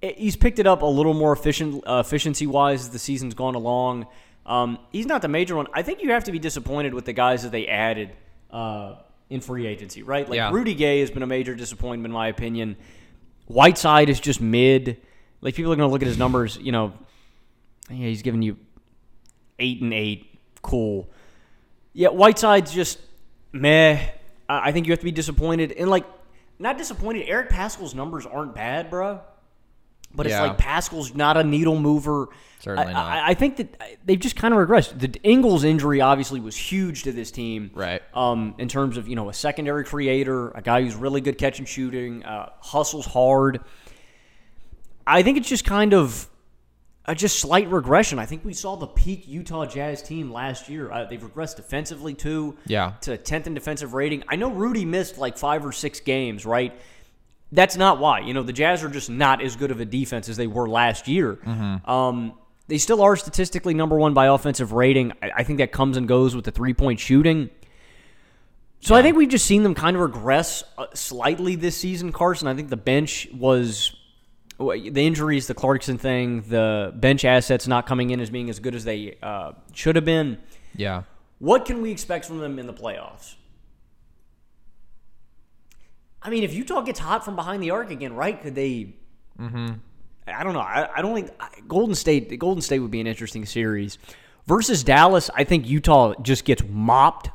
he's 0.00 0.36
picked 0.36 0.58
it 0.58 0.66
up 0.66 0.82
a 0.82 0.86
little 0.86 1.14
more 1.14 1.32
efficient, 1.32 1.84
uh, 1.86 2.02
efficiency 2.04 2.46
wise 2.46 2.82
as 2.82 2.90
the 2.90 2.98
season's 2.98 3.34
gone 3.34 3.54
along. 3.54 4.06
Um, 4.44 4.78
he's 4.90 5.06
not 5.06 5.22
the 5.22 5.28
major 5.28 5.54
one. 5.56 5.66
I 5.72 5.82
think 5.82 6.02
you 6.02 6.10
have 6.12 6.24
to 6.24 6.32
be 6.32 6.38
disappointed 6.38 6.94
with 6.94 7.04
the 7.04 7.12
guys 7.12 7.44
that 7.44 7.52
they 7.52 7.66
added 7.68 8.10
uh, 8.50 8.96
in 9.30 9.40
free 9.40 9.66
agency, 9.66 10.02
right? 10.02 10.28
Like 10.28 10.36
Yeah. 10.36 10.50
Rudy 10.50 10.74
Gay 10.74 11.00
has 11.00 11.10
been 11.10 11.22
a 11.22 11.26
major 11.26 11.54
disappointment 11.54 12.10
in 12.10 12.14
my 12.14 12.28
opinion. 12.28 12.76
Whiteside 13.46 14.08
is 14.08 14.18
just 14.20 14.40
mid. 14.40 15.00
Like 15.40 15.54
people 15.54 15.72
are 15.72 15.76
going 15.76 15.88
to 15.88 15.92
look 15.92 16.02
at 16.02 16.08
his 16.08 16.18
numbers. 16.18 16.58
You 16.60 16.72
know, 16.72 16.92
yeah, 17.88 18.08
he's 18.08 18.22
giving 18.22 18.42
you 18.42 18.56
eight 19.58 19.80
and 19.80 19.92
eight. 19.92 20.38
Cool. 20.62 21.08
Yeah, 21.92 22.08
Whiteside's 22.08 22.72
just 22.72 22.98
meh. 23.52 24.00
I 24.60 24.68
I 24.68 24.72
think 24.72 24.86
you 24.86 24.92
have 24.92 25.00
to 25.00 25.04
be 25.04 25.12
disappointed. 25.12 25.72
And 25.72 25.90
like, 25.90 26.04
not 26.58 26.78
disappointed. 26.78 27.28
Eric 27.28 27.50
Paschall's 27.50 27.94
numbers 27.94 28.26
aren't 28.26 28.54
bad, 28.54 28.90
bro. 28.90 29.20
But 30.14 30.26
it's 30.26 30.38
like 30.38 30.58
Paschall's 30.58 31.14
not 31.14 31.36
a 31.36 31.44
needle 31.44 31.78
mover. 31.78 32.28
Certainly 32.60 32.90
I, 32.90 32.92
not. 32.92 33.12
I, 33.12 33.30
I 33.30 33.34
think 33.34 33.56
that 33.56 33.80
they've 34.04 34.18
just 34.18 34.36
kind 34.36 34.52
of 34.52 34.60
regressed. 34.60 34.98
The 34.98 35.18
Ingles 35.22 35.64
injury 35.64 36.00
obviously 36.00 36.38
was 36.38 36.56
huge 36.56 37.04
to 37.04 37.12
this 37.12 37.30
team, 37.30 37.70
Right. 37.74 38.02
Um, 38.14 38.54
in 38.58 38.68
terms 38.68 38.96
of 38.96 39.08
you 39.08 39.16
know 39.16 39.30
a 39.30 39.34
secondary 39.34 39.84
creator, 39.84 40.50
a 40.50 40.62
guy 40.62 40.82
who's 40.82 40.94
really 40.94 41.20
good 41.20 41.38
catch 41.38 41.58
and 41.58 41.66
shooting, 41.66 42.24
uh, 42.24 42.50
hustles 42.60 43.06
hard. 43.06 43.60
I 45.06 45.22
think 45.22 45.38
it's 45.38 45.48
just 45.48 45.64
kind 45.64 45.94
of 45.94 46.28
a 47.04 47.14
just 47.14 47.40
slight 47.40 47.68
regression. 47.68 48.18
I 48.18 48.26
think 48.26 48.44
we 48.44 48.52
saw 48.52 48.76
the 48.76 48.86
peak 48.86 49.26
Utah 49.26 49.66
Jazz 49.66 50.02
team 50.02 50.32
last 50.32 50.68
year. 50.68 50.90
Uh, 50.90 51.04
they've 51.04 51.20
regressed 51.20 51.56
defensively 51.56 52.14
too. 52.14 52.56
Yeah. 52.66 52.92
To 53.02 53.18
10th 53.18 53.48
in 53.48 53.54
defensive 53.54 53.94
rating. 53.94 54.22
I 54.28 54.36
know 54.36 54.50
Rudy 54.50 54.84
missed 54.84 55.18
like 55.18 55.36
five 55.36 55.66
or 55.66 55.72
six 55.72 55.98
games, 56.00 56.46
right? 56.46 56.72
That's 57.50 57.76
not 57.76 57.98
why. 57.98 58.20
You 58.20 58.34
know, 58.34 58.42
the 58.42 58.52
Jazz 58.52 58.84
are 58.84 58.88
just 58.88 59.10
not 59.10 59.42
as 59.42 59.56
good 59.56 59.70
of 59.70 59.80
a 59.80 59.84
defense 59.84 60.28
as 60.28 60.36
they 60.36 60.46
were 60.46 60.68
last 60.68 61.08
year. 61.08 61.38
Um, 61.84 62.34
they 62.68 62.78
still 62.78 63.02
are 63.02 63.16
statistically 63.16 63.74
number 63.74 63.96
one 63.96 64.14
by 64.14 64.26
offensive 64.28 64.72
rating. 64.72 65.12
I, 65.20 65.30
I 65.38 65.42
think 65.42 65.58
that 65.58 65.72
comes 65.72 65.96
and 65.96 66.06
goes 66.08 66.34
with 66.36 66.44
the 66.44 66.50
three 66.52 66.72
point 66.72 67.00
shooting. 67.00 67.50
So 68.80 68.94
I 68.94 69.02
think 69.02 69.16
we've 69.16 69.28
just 69.28 69.46
seen 69.46 69.62
them 69.62 69.74
kind 69.74 69.94
of 69.96 70.02
regress 70.02 70.64
uh, 70.78 70.86
slightly 70.94 71.54
this 71.54 71.76
season, 71.76 72.10
Carson. 72.12 72.48
I 72.48 72.54
think 72.54 72.68
the 72.68 72.76
bench 72.76 73.28
was 73.32 73.94
the 74.70 75.06
injuries, 75.06 75.46
the 75.46 75.54
Clarkson 75.54 75.98
thing, 75.98 76.42
the 76.42 76.92
bench 76.94 77.24
assets 77.24 77.66
not 77.66 77.86
coming 77.86 78.10
in 78.10 78.20
as 78.20 78.30
being 78.30 78.50
as 78.50 78.58
good 78.58 78.74
as 78.74 78.84
they 78.84 79.16
uh, 79.22 79.52
should 79.72 79.96
have 79.96 80.04
been. 80.04 80.38
Yeah. 80.74 81.02
What 81.38 81.64
can 81.64 81.82
we 81.82 81.90
expect 81.90 82.26
from 82.26 82.38
them 82.38 82.58
in 82.58 82.66
the 82.66 82.72
playoffs? 82.72 83.34
I 86.22 86.30
mean, 86.30 86.44
if 86.44 86.54
Utah 86.54 86.82
gets 86.82 87.00
hot 87.00 87.24
from 87.24 87.34
behind 87.34 87.62
the 87.62 87.70
arc 87.70 87.90
again, 87.90 88.14
right? 88.14 88.40
Could 88.40 88.54
they? 88.54 88.94
Mm-hmm. 89.38 89.72
I 90.28 90.44
don't 90.44 90.52
know. 90.52 90.60
I, 90.60 90.88
I 90.96 91.02
don't 91.02 91.14
think 91.14 91.30
I, 91.40 91.48
Golden 91.66 91.96
State. 91.96 92.38
Golden 92.38 92.62
State 92.62 92.78
would 92.78 92.92
be 92.92 93.00
an 93.00 93.08
interesting 93.08 93.44
series 93.44 93.98
versus 94.46 94.84
Dallas. 94.84 95.30
I 95.34 95.44
think 95.44 95.68
Utah 95.68 96.14
just 96.22 96.44
gets 96.44 96.62
mopped, 96.68 97.30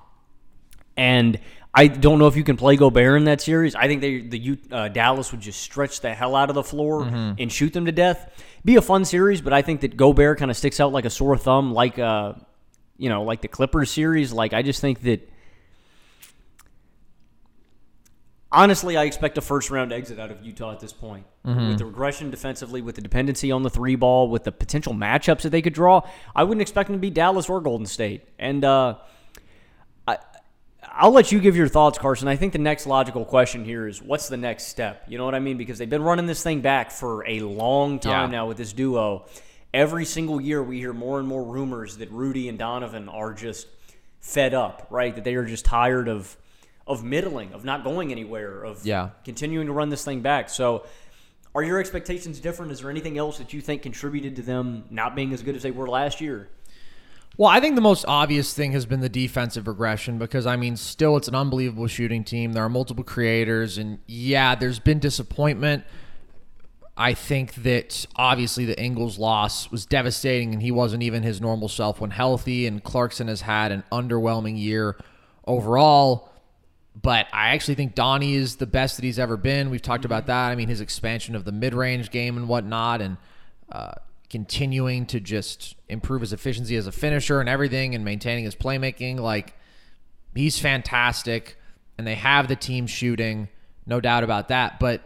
and 0.95 1.37
I 1.77 1.85
don't 1.85 2.17
know 2.17 2.25
if 2.25 2.35
you 2.35 2.43
can 2.43 2.57
play 2.57 2.75
Gobert 2.75 3.17
in 3.17 3.25
that 3.25 3.39
series. 3.39 3.75
I 3.75 3.87
think 3.87 4.01
they 4.01 4.21
the 4.21 4.57
uh, 4.71 4.87
Dallas 4.87 5.31
would 5.31 5.41
just 5.41 5.61
stretch 5.61 6.01
the 6.01 6.11
hell 6.11 6.35
out 6.35 6.49
of 6.49 6.55
the 6.55 6.63
floor 6.63 7.03
and 7.37 7.51
shoot 7.51 7.71
them 7.71 7.85
to 7.85 7.91
death. 7.91 8.43
Be 8.65 8.77
a 8.77 8.81
fun 8.81 9.05
series, 9.05 9.41
but 9.41 9.53
I 9.53 9.61
think 9.61 9.81
that 9.81 9.95
Gobert 9.95 10.39
kind 10.39 10.49
of 10.49 10.57
sticks 10.57 10.79
out 10.79 10.91
like 10.91 11.05
a 11.05 11.11
sore 11.11 11.37
thumb, 11.37 11.71
like 11.75 11.99
uh, 11.99 12.33
you 12.97 13.09
know, 13.09 13.21
like 13.21 13.41
the 13.41 13.47
Clippers 13.47 13.91
series. 13.91 14.33
Like 14.33 14.53
I 14.53 14.63
just 14.63 14.81
think 14.81 15.01
that. 15.01 15.29
Honestly, 18.51 18.97
I 18.97 19.03
expect 19.03 19.37
a 19.37 19.41
first 19.41 19.69
round 19.69 19.91
exit 19.93 20.19
out 20.19 20.31
of 20.31 20.43
Utah 20.43 20.71
at 20.71 20.79
this 20.79 20.93
point. 20.93 21.27
With 21.69 21.77
the 21.77 21.85
regression 21.85 22.31
defensively, 22.31 22.81
with 22.81 22.95
the 22.95 23.01
dependency 23.01 23.51
on 23.51 23.61
the 23.61 23.69
three 23.69 23.95
ball, 23.95 24.29
with 24.29 24.45
the 24.45 24.51
potential 24.51 24.93
matchups 24.93 25.43
that 25.43 25.51
they 25.51 25.61
could 25.61 25.73
draw, 25.73 26.01
I 26.35 26.43
wouldn't 26.43 26.61
expect 26.61 26.87
them 26.87 26.95
to 26.95 26.99
be 26.99 27.11
Dallas 27.11 27.49
or 27.49 27.61
Golden 27.61 27.85
State. 27.85 28.23
And 28.39 28.65
uh, 28.65 28.95
I'll 30.99 31.11
let 31.11 31.31
you 31.31 31.39
give 31.39 31.55
your 31.55 31.67
thoughts, 31.67 31.99
Carson. 31.99 32.27
I 32.27 32.35
think 32.35 32.53
the 32.53 32.59
next 32.59 32.87
logical 32.87 33.23
question 33.23 33.63
here 33.63 33.87
is 33.87 34.01
what's 34.01 34.29
the 34.29 34.37
next 34.37 34.67
step? 34.67 35.03
You 35.07 35.19
know 35.19 35.25
what 35.25 35.35
I 35.35 35.39
mean? 35.39 35.55
Because 35.57 35.77
they've 35.77 35.89
been 35.89 36.01
running 36.01 36.25
this 36.25 36.41
thing 36.41 36.61
back 36.61 36.89
for 36.89 37.23
a 37.27 37.41
long 37.41 37.99
time 37.99 38.31
Yeah. 38.31 38.37
now 38.39 38.47
with 38.47 38.57
this 38.57 38.73
duo. 38.73 39.25
Every 39.73 40.05
single 40.05 40.41
year, 40.41 40.63
we 40.63 40.79
hear 40.79 40.93
more 40.93 41.19
and 41.19 41.27
more 41.27 41.43
rumors 41.43 41.97
that 41.97 42.09
Rudy 42.11 42.49
and 42.49 42.57
Donovan 42.57 43.09
are 43.09 43.31
just 43.33 43.67
fed 44.21 44.55
up, 44.55 44.87
right? 44.89 45.13
That 45.13 45.23
they 45.23 45.35
are 45.35 45.45
just 45.45 45.65
tired 45.65 46.07
of 46.07 46.35
of 46.87 47.03
middling, 47.03 47.51
of 47.51 47.65
not 47.65 47.83
going 47.83 48.13
anywhere, 48.13 48.63
of 48.63 48.85
Yeah. 48.85 49.09
continuing 49.25 49.67
to 49.67 49.73
run 49.73 49.89
this 49.89 50.05
thing 50.05 50.21
back. 50.21 50.47
So, 50.47 50.85
are 51.53 51.61
your 51.61 51.79
expectations 51.81 52.39
different? 52.39 52.71
Is 52.71 52.79
there 52.79 52.89
anything 52.89 53.17
else 53.17 53.39
that 53.39 53.51
you 53.51 53.59
think 53.59 53.81
contributed 53.81 54.37
to 54.37 54.41
them 54.41 54.85
not 54.89 55.13
being 55.13 55.33
as 55.33 55.43
good 55.43 55.57
as 55.57 55.63
they 55.63 55.71
were 55.71 55.89
last 55.89 56.21
year? 56.21 56.47
Well, 57.37 57.49
I 57.49 57.59
think 57.59 57.75
the 57.75 57.81
most 57.81 58.03
obvious 58.07 58.51
thing 58.53 58.71
has 58.71 58.87
been 58.87 58.99
the 58.99 59.09
defensive 59.09 59.67
regression 59.67 60.17
because, 60.17 60.47
I 60.47 60.55
mean, 60.55 60.75
still 60.75 61.17
it's 61.17 61.27
an 61.27 61.35
unbelievable 61.35 61.85
shooting 61.85 62.23
team. 62.23 62.53
There 62.53 62.63
are 62.63 62.69
multiple 62.69 63.03
creators, 63.03 63.77
and 63.77 63.99
yeah, 64.07 64.55
there's 64.55 64.79
been 64.79 64.97
disappointment. 64.97 65.83
I 66.97 67.13
think 67.13 67.53
that 67.55 68.07
obviously 68.15 68.65
the 68.65 68.81
Ingles 68.81 69.19
loss 69.19 69.69
was 69.69 69.85
devastating, 69.85 70.51
and 70.51 70.63
he 70.63 70.71
wasn't 70.71 71.03
even 71.03 71.21
his 71.21 71.39
normal 71.39 71.67
self 71.67 72.01
when 72.01 72.09
healthy. 72.09 72.65
And 72.65 72.83
Clarkson 72.83 73.27
has 73.27 73.41
had 73.41 73.71
an 73.71 73.83
underwhelming 73.91 74.59
year 74.59 74.97
overall. 75.45 76.31
But 76.99 77.27
I 77.31 77.49
actually 77.49 77.75
think 77.75 77.93
Donnie 77.93 78.33
is 78.33 78.55
the 78.55 78.65
best 78.65 78.95
that 78.95 79.05
he's 79.05 79.19
ever 79.19 79.37
been. 79.37 79.69
We've 79.69 79.79
talked 79.79 80.05
about 80.05 80.25
that. 80.25 80.49
I 80.49 80.55
mean, 80.55 80.69
his 80.69 80.81
expansion 80.81 81.35
of 81.35 81.45
the 81.45 81.51
mid-range 81.51 82.09
game 82.09 82.35
and 82.35 82.47
whatnot, 82.47 82.99
and 83.03 83.17
uh, 83.71 83.91
continuing 84.29 85.05
to 85.07 85.19
just 85.19 85.75
improve 85.87 86.21
his 86.21 86.33
efficiency 86.33 86.75
as 86.75 86.87
a 86.87 86.91
finisher 86.91 87.39
and 87.39 87.47
everything, 87.47 87.95
and 87.95 88.03
maintaining 88.03 88.45
his 88.45 88.55
playmaking. 88.55 89.19
Like 89.19 89.53
he's 90.35 90.59
fantastic, 90.59 91.57
and 91.97 92.05
they 92.05 92.15
have 92.15 92.47
the 92.47 92.55
team 92.55 92.87
shooting, 92.87 93.47
no 93.85 93.99
doubt 94.01 94.23
about 94.23 94.49
that. 94.49 94.79
But 94.79 95.01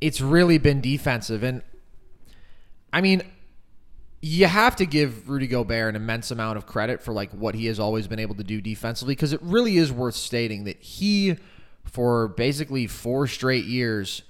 it's 0.00 0.20
really 0.20 0.58
been 0.58 0.80
defensive, 0.80 1.42
and 1.42 1.62
I 2.92 3.00
mean, 3.00 3.22
you 4.20 4.46
have 4.46 4.74
to 4.76 4.86
give 4.86 5.28
Rudy 5.28 5.46
Gobert 5.46 5.90
an 5.90 5.96
immense 5.96 6.30
amount 6.30 6.58
of 6.58 6.66
credit 6.66 7.02
for 7.02 7.12
like 7.12 7.30
what 7.32 7.54
he 7.54 7.66
has 7.66 7.78
always 7.78 8.08
been 8.08 8.18
able 8.18 8.34
to 8.34 8.42
do 8.42 8.60
defensively 8.60 9.14
because 9.14 9.32
it 9.32 9.40
really 9.42 9.76
is 9.76 9.92
worth 9.92 10.16
stating 10.16 10.64
that 10.64 10.80
he 10.80 11.36
for 11.84 12.28
basically 12.28 12.86
4 12.86 13.28
straight 13.28 13.64
years 13.64 14.22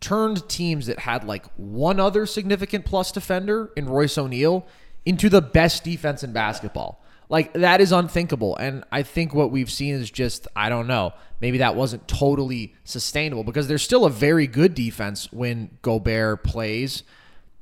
turned 0.00 0.48
teams 0.48 0.86
that 0.86 1.00
had 1.00 1.24
like 1.24 1.46
one 1.56 1.98
other 1.98 2.26
significant 2.26 2.84
plus 2.84 3.12
defender 3.12 3.72
in 3.76 3.86
Royce 3.86 4.16
O'Neal 4.16 4.66
into 5.04 5.28
the 5.28 5.42
best 5.42 5.84
defense 5.84 6.22
in 6.22 6.32
basketball. 6.32 7.02
Like 7.28 7.52
that 7.54 7.80
is 7.80 7.92
unthinkable 7.92 8.56
and 8.56 8.84
I 8.90 9.02
think 9.02 9.34
what 9.34 9.50
we've 9.50 9.70
seen 9.70 9.94
is 9.94 10.10
just 10.10 10.48
I 10.56 10.68
don't 10.68 10.86
know, 10.86 11.12
maybe 11.40 11.58
that 11.58 11.74
wasn't 11.76 12.08
totally 12.08 12.74
sustainable 12.84 13.44
because 13.44 13.68
there's 13.68 13.82
still 13.82 14.04
a 14.06 14.10
very 14.10 14.46
good 14.46 14.74
defense 14.74 15.30
when 15.32 15.76
Gobert 15.82 16.42
plays 16.44 17.02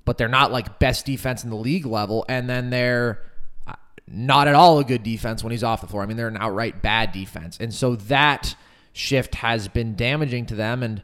but 0.07 0.17
they're 0.17 0.29
not 0.29 0.51
like 0.51 0.79
best 0.79 1.05
defense 1.05 1.45
in 1.45 1.51
the 1.51 1.57
league 1.57 1.85
level. 1.85 2.25
And 2.29 2.49
then 2.49 2.71
they're 2.71 3.21
uh, 3.67 3.75
not 4.07 4.49
at 4.49 4.55
all 4.55 4.79
a 4.79 4.85
good 4.85 5.03
defense 5.03 5.45
when 5.45 5.51
he's 5.51 5.65
off 5.65 5.83
the 5.83 5.87
floor. 5.87 6.03
I 6.03 6.07
mean, 6.07 6.17
they're 6.17 6.29
an 6.29 6.39
outright 6.39 6.81
bad 6.81 7.13
defense. 7.13 7.59
And 7.61 7.75
so 7.75 7.97
that 7.97 8.57
shift 8.95 9.35
has 9.35 9.69
been 9.69 9.97
damaging 9.97 10.47
to 10.47 10.55
them. 10.55 10.83
And 10.83 11.03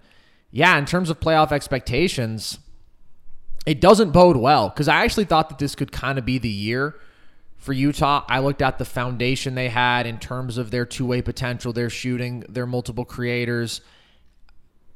yeah, 0.53 0.79
in 0.79 0.85
terms 0.85 1.09
of 1.09 1.19
playoff 1.19 1.51
expectations, 1.51 2.59
it 3.65 3.81
doesn't 3.81 4.11
bode 4.11 4.37
well 4.37 4.69
because 4.69 4.87
I 4.87 5.03
actually 5.03 5.25
thought 5.25 5.49
that 5.49 5.59
this 5.59 5.75
could 5.75 5.91
kind 5.91 6.19
of 6.19 6.27
be 6.27 6.39
the 6.39 6.49
year 6.49 6.95
for 7.57 7.73
Utah. 7.73 8.25
I 8.29 8.41
looked 8.41 8.61
at 8.61 8.79
the 8.79 8.85
foundation 8.85 9.55
they 9.55 9.71
had 9.71 10.07
in 10.07 10.19
terms 10.19 10.59
of 10.59 10.71
their 10.71 10.85
two 10.85 11.07
way 11.07 11.23
potential, 11.23 11.73
their 11.73 11.89
shooting, 11.89 12.45
their 12.49 12.67
multiple 12.67 13.07
creators. 13.07 13.81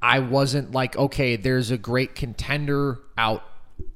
I 0.02 0.18
wasn't 0.18 0.72
like, 0.72 0.94
okay, 0.96 1.36
there's 1.36 1.70
a 1.70 1.78
great 1.78 2.14
contender 2.14 2.98
out 3.16 3.42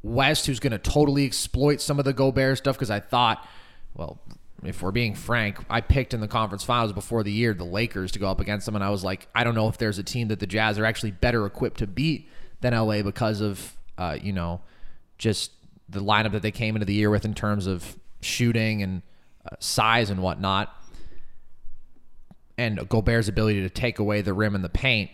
west 0.03 0.47
who's 0.47 0.61
going 0.61 0.73
to 0.73 0.79
totally 0.79 1.27
exploit 1.27 1.83
some 1.83 1.99
of 1.99 2.07
the 2.07 2.15
Gobert 2.15 2.59
stuff 2.59 2.77
because 2.77 2.91
I 2.91 3.01
thought, 3.01 3.47
well, 3.95 4.19
if 4.65 4.83
we're 4.83 4.91
being 4.91 5.15
frank, 5.15 5.59
I 5.71 5.81
picked 5.81 6.13
in 6.13 6.21
the 6.21 6.29
conference 6.29 6.65
finals 6.65 6.93
before 6.93 7.23
the 7.23 7.33
year 7.33 7.55
the 7.55 7.65
Lakers 7.65 8.13
to 8.13 8.19
go 8.19 8.29
up 8.29 8.41
against 8.41 8.67
them, 8.67 8.75
and 8.75 8.85
I 8.85 8.91
was 8.91 9.03
like, 9.03 9.29
I 9.35 9.45
don't 9.45 9.55
know 9.55 9.69
if 9.69 9.79
there's 9.79 9.99
a 9.99 10.03
team 10.03 10.29
that 10.29 10.41
the 10.41 10.47
Jazz 10.47 10.79
are 10.79 10.85
actually 10.85 11.13
better 11.13 11.47
equipped 11.47 11.79
to 11.79 11.87
beat 11.87 12.29
than 12.61 12.75
LA 12.75 13.03
because 13.03 13.41
of, 13.41 13.77
uh, 13.97 14.19
you 14.21 14.33
know, 14.33 14.61
just 15.19 15.53
the 15.89 16.01
lineup 16.01 16.33
that 16.33 16.43
they 16.43 16.51
came 16.51 16.77
into 16.77 16.85
the 16.85 16.93
year 16.93 17.11
with 17.11 17.25
in 17.25 17.35
terms 17.35 17.67
of 17.67 17.97
shooting 18.21 18.83
and 18.83 19.03
uh, 19.47 19.57
size 19.61 20.11
and 20.11 20.23
whatnot, 20.23 20.75
and 22.59 22.87
Gobert's 22.89 23.29
ability 23.29 23.63
to 23.63 23.71
take 23.71 23.99
away 23.99 24.21
the 24.21 24.35
rim 24.35 24.55
and 24.55 24.63
the 24.63 24.69
paint. 24.69 25.11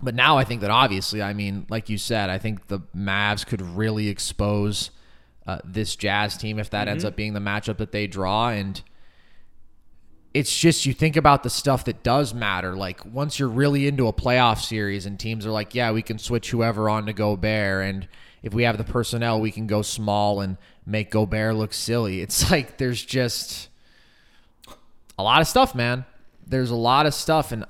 But 0.00 0.14
now 0.14 0.38
I 0.38 0.44
think 0.44 0.60
that 0.60 0.70
obviously, 0.70 1.22
I 1.22 1.32
mean, 1.32 1.66
like 1.68 1.88
you 1.88 1.98
said, 1.98 2.30
I 2.30 2.38
think 2.38 2.68
the 2.68 2.80
Mavs 2.96 3.44
could 3.44 3.62
really 3.62 4.08
expose 4.08 4.90
uh, 5.46 5.58
this 5.64 5.96
Jazz 5.96 6.36
team 6.36 6.58
if 6.58 6.70
that 6.70 6.88
ends 6.88 7.04
up 7.04 7.16
being 7.16 7.34
the 7.34 7.40
matchup 7.40 7.76
that 7.78 7.92
they 7.92 8.06
draw. 8.06 8.48
And 8.48 8.80
it's 10.32 10.56
just, 10.56 10.86
you 10.86 10.92
think 10.92 11.16
about 11.16 11.42
the 11.42 11.50
stuff 11.50 11.84
that 11.84 12.02
does 12.02 12.32
matter. 12.32 12.74
Like, 12.74 13.04
once 13.04 13.38
you're 13.38 13.48
really 13.48 13.86
into 13.86 14.08
a 14.08 14.12
playoff 14.12 14.62
series 14.62 15.06
and 15.06 15.18
teams 15.18 15.46
are 15.46 15.50
like, 15.50 15.74
yeah, 15.74 15.92
we 15.92 16.02
can 16.02 16.18
switch 16.18 16.50
whoever 16.50 16.88
on 16.88 17.06
to 17.06 17.12
Gobert. 17.12 17.84
And 17.84 18.08
if 18.42 18.54
we 18.54 18.62
have 18.64 18.78
the 18.78 18.84
personnel, 18.84 19.40
we 19.40 19.50
can 19.50 19.66
go 19.66 19.82
small 19.82 20.40
and 20.40 20.56
make 20.86 21.10
Gobert 21.10 21.56
look 21.56 21.72
silly. 21.72 22.20
It's 22.22 22.50
like 22.50 22.78
there's 22.78 23.04
just 23.04 23.68
a 25.18 25.22
lot 25.22 25.40
of 25.40 25.46
stuff, 25.46 25.74
man. 25.74 26.04
There's 26.46 26.70
a 26.70 26.76
lot 26.76 27.06
of 27.06 27.14
stuff. 27.14 27.52
And 27.52 27.64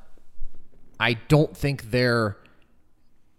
I 0.99 1.14
don't 1.14 1.57
think 1.57 1.91
they're 1.91 2.37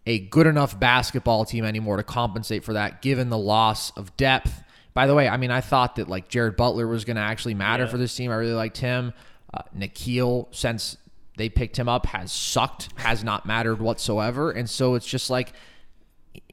a 0.05 0.19
good 0.19 0.47
enough 0.47 0.79
basketball 0.79 1.45
team 1.45 1.65
anymore 1.65 1.97
to 1.97 2.03
compensate 2.03 2.63
for 2.63 2.73
that, 2.73 3.01
given 3.01 3.29
the 3.29 3.37
loss 3.37 3.91
of 3.91 4.15
depth. 4.17 4.63
By 4.93 5.07
the 5.07 5.15
way, 5.15 5.27
I 5.27 5.37
mean, 5.37 5.51
I 5.51 5.61
thought 5.61 5.95
that 5.95 6.07
like 6.07 6.29
Jared 6.29 6.55
Butler 6.55 6.87
was 6.87 7.05
going 7.05 7.15
to 7.15 7.21
actually 7.21 7.53
matter 7.53 7.87
for 7.87 7.97
this 7.97 8.15
team. 8.15 8.31
I 8.31 8.35
really 8.35 8.53
liked 8.53 8.77
him. 8.77 9.13
Uh, 9.53 9.61
Nickeil, 9.77 10.47
since 10.51 10.97
they 11.37 11.49
picked 11.49 11.77
him 11.77 11.89
up, 11.89 12.05
has 12.07 12.31
sucked, 12.31 12.89
has 12.97 13.23
not 13.23 13.45
mattered 13.45 13.81
whatsoever. 13.81 14.51
And 14.51 14.69
so 14.69 14.95
it's 14.95 15.07
just 15.07 15.29
like, 15.29 15.53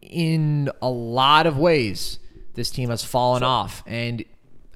in 0.01 0.71
a 0.81 0.91
lot 0.91 1.47
of 1.47 1.57
ways, 1.57 2.19
this 2.55 2.71
team 2.71 2.91
has 2.91 3.05
fallen 3.05 3.43
off. 3.43 3.85
And 3.87 4.25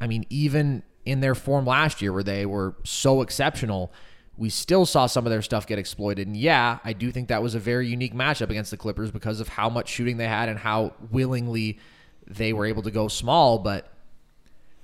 I 0.01 0.07
mean, 0.07 0.27
even 0.31 0.83
in 1.05 1.21
their 1.21 1.35
form 1.35 1.65
last 1.67 2.03
year, 2.03 2.13
where 2.13 2.23
they 2.23 2.47
were 2.47 2.77
so 2.85 3.23
exceptional, 3.23 3.93
we 4.39 4.51
still 4.51 4.85
saw 4.85 5.07
some 5.07 5.27
of 5.27 5.31
their 5.31 5.43
stuff 5.43 5.67
get 5.67 5.79
exploited. 5.79 6.27
And 6.27 6.37
yeah, 6.37 6.79
I 6.85 6.93
do 6.93 7.11
think 7.11 7.29
that 7.29 7.43
was 7.43 7.55
a 7.55 7.59
very 7.59 7.89
unique 7.89 8.15
matchup 8.15 8.51
against 8.51 8.71
the 8.71 8.77
Clippers 8.77 9.11
because 9.11 9.41
of 9.41 9.49
how 9.49 9.71
much 9.71 9.89
shooting 9.89 10.19
they 10.19 10.29
had 10.29 10.49
and 10.49 10.59
how 10.59 10.93
willingly 11.11 11.79
they 12.27 12.53
were 12.53 12.67
able 12.67 12.83
to 12.83 12.91
go 12.91 13.09
small. 13.09 13.59
But 13.59 13.91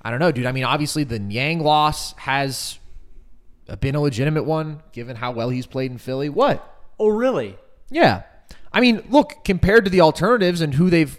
I 0.00 0.10
don't 0.10 0.20
know, 0.20 0.32
dude. 0.32 0.46
I 0.46 0.52
mean, 0.52 0.64
obviously, 0.64 1.04
the 1.04 1.18
Niang 1.18 1.60
loss 1.60 2.14
has 2.14 2.78
been 3.80 3.94
a 3.94 4.00
legitimate 4.00 4.44
one 4.44 4.82
given 4.92 5.16
how 5.16 5.32
well 5.32 5.50
he's 5.50 5.66
played 5.66 5.90
in 5.90 5.98
Philly. 5.98 6.28
What? 6.28 6.68
Oh, 6.98 7.08
really? 7.08 7.56
Yeah. 7.90 8.22
I 8.72 8.80
mean, 8.80 9.04
look, 9.10 9.44
compared 9.44 9.84
to 9.84 9.90
the 9.90 10.00
alternatives 10.00 10.60
and 10.60 10.74
who 10.74 10.88
they've 10.88 11.18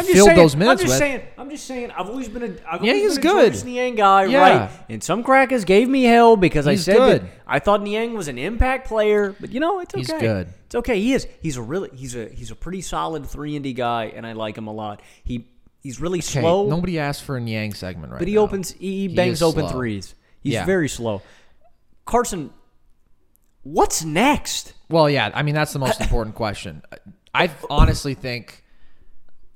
I'm 0.00 0.04
just 0.06 0.14
filled 0.16 0.26
saying, 0.26 0.36
those 0.38 0.56
minutes 0.56 0.82
I'm 0.82 0.86
just 0.88 0.92
with. 0.92 0.98
saying. 0.98 1.22
I'm 1.38 1.50
just 1.50 1.64
saying. 1.66 1.90
I've 1.92 2.08
always 2.08 2.28
been 2.28 2.42
a. 2.42 2.54
I've 2.70 2.84
Yeah, 2.84 2.94
he's 2.94 3.18
been 3.18 3.26
a 3.26 3.32
good. 3.32 3.52
George 3.54 3.64
Niang 3.64 3.94
guy, 3.94 4.24
Yeah. 4.24 4.38
right? 4.40 4.70
And 4.88 5.02
some 5.02 5.22
crackers 5.22 5.64
gave 5.64 5.88
me 5.88 6.02
hell 6.04 6.36
because 6.36 6.66
He's 6.66 6.88
I 6.88 6.92
said 6.92 6.98
good. 6.98 7.22
that 7.22 7.30
I 7.46 7.58
thought 7.58 7.82
Niang 7.82 8.14
was 8.14 8.28
an 8.28 8.38
impact 8.38 8.88
player, 8.88 9.34
but 9.40 9.50
you 9.52 9.60
know 9.60 9.80
it's 9.80 9.94
okay. 9.94 10.00
He's 10.00 10.12
good. 10.20 10.48
It's 10.66 10.74
okay. 10.74 11.00
He 11.00 11.12
is. 11.12 11.26
He's 11.40 11.56
a 11.56 11.62
really. 11.62 11.90
He's 11.94 12.14
a. 12.16 12.28
He's 12.28 12.50
a 12.50 12.56
pretty 12.56 12.80
solid 12.82 13.26
three 13.26 13.56
and 13.56 13.62
D 13.62 13.72
guy, 13.72 14.06
and 14.14 14.26
I 14.26 14.32
like 14.32 14.56
him 14.58 14.66
a 14.66 14.72
lot. 14.72 15.00
He. 15.24 15.46
He's 15.82 15.98
really 15.98 16.18
Okay, 16.18 16.40
slow, 16.42 16.68
Nobody 16.68 16.98
asked 16.98 17.22
for 17.24 17.38
a 17.38 17.40
Niang 17.40 17.72
segment 17.72 18.12
right 18.12 18.18
but 18.18 18.28
he 18.28 18.34
now. 18.34 18.42
opens. 18.42 18.70
He, 18.72 19.08
He 19.08 19.14
bangs 19.14 19.40
open 19.40 19.62
slow. 19.66 19.78
threes. 19.78 20.14
He's 20.42 20.52
Yeah. 20.52 20.66
very 20.66 20.90
slow. 20.90 21.22
Carson, 22.04 22.50
what's 23.62 24.04
next? 24.04 24.74
Well, 24.90 25.08
yeah, 25.08 25.30
I 25.34 25.42
mean 25.42 25.54
that's 25.54 25.72
the 25.72 25.78
most 25.78 26.00
important 26.02 26.34
question. 26.36 26.82
I 27.34 27.50
honestly 27.70 28.14
think 28.14 28.62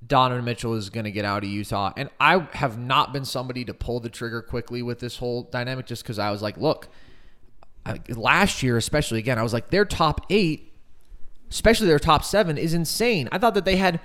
Donovan 0.06 0.44
Mitchell 0.44 0.74
is 0.74 0.90
going 0.90 1.04
to 1.04 1.10
get 1.10 1.24
out 1.24 1.44
of 1.44 1.50
Utah, 1.50 1.92
and 1.96 2.10
I 2.20 2.46
have 2.52 2.78
not 2.78 3.12
been 3.12 3.24
somebody 3.24 3.64
to 3.64 3.74
pull 3.74 4.00
the 4.00 4.10
trigger 4.10 4.42
quickly 4.42 4.82
with 4.82 4.98
this 4.98 5.16
whole 5.16 5.44
dynamic, 5.44 5.86
just 5.86 6.02
because 6.02 6.18
I 6.18 6.30
was 6.30 6.42
like, 6.42 6.56
look, 6.56 6.88
I, 7.86 8.00
last 8.08 8.62
year 8.62 8.76
especially, 8.76 9.18
again, 9.18 9.38
I 9.38 9.42
was 9.42 9.52
like, 9.52 9.70
their 9.70 9.84
top 9.84 10.26
eight, 10.30 10.72
especially 11.50 11.86
their 11.86 11.98
top 11.98 12.24
seven, 12.24 12.58
is 12.58 12.74
insane. 12.74 13.28
I 13.30 13.38
thought 13.38 13.54
that 13.54 13.64
they 13.64 13.76
had, 13.76 14.00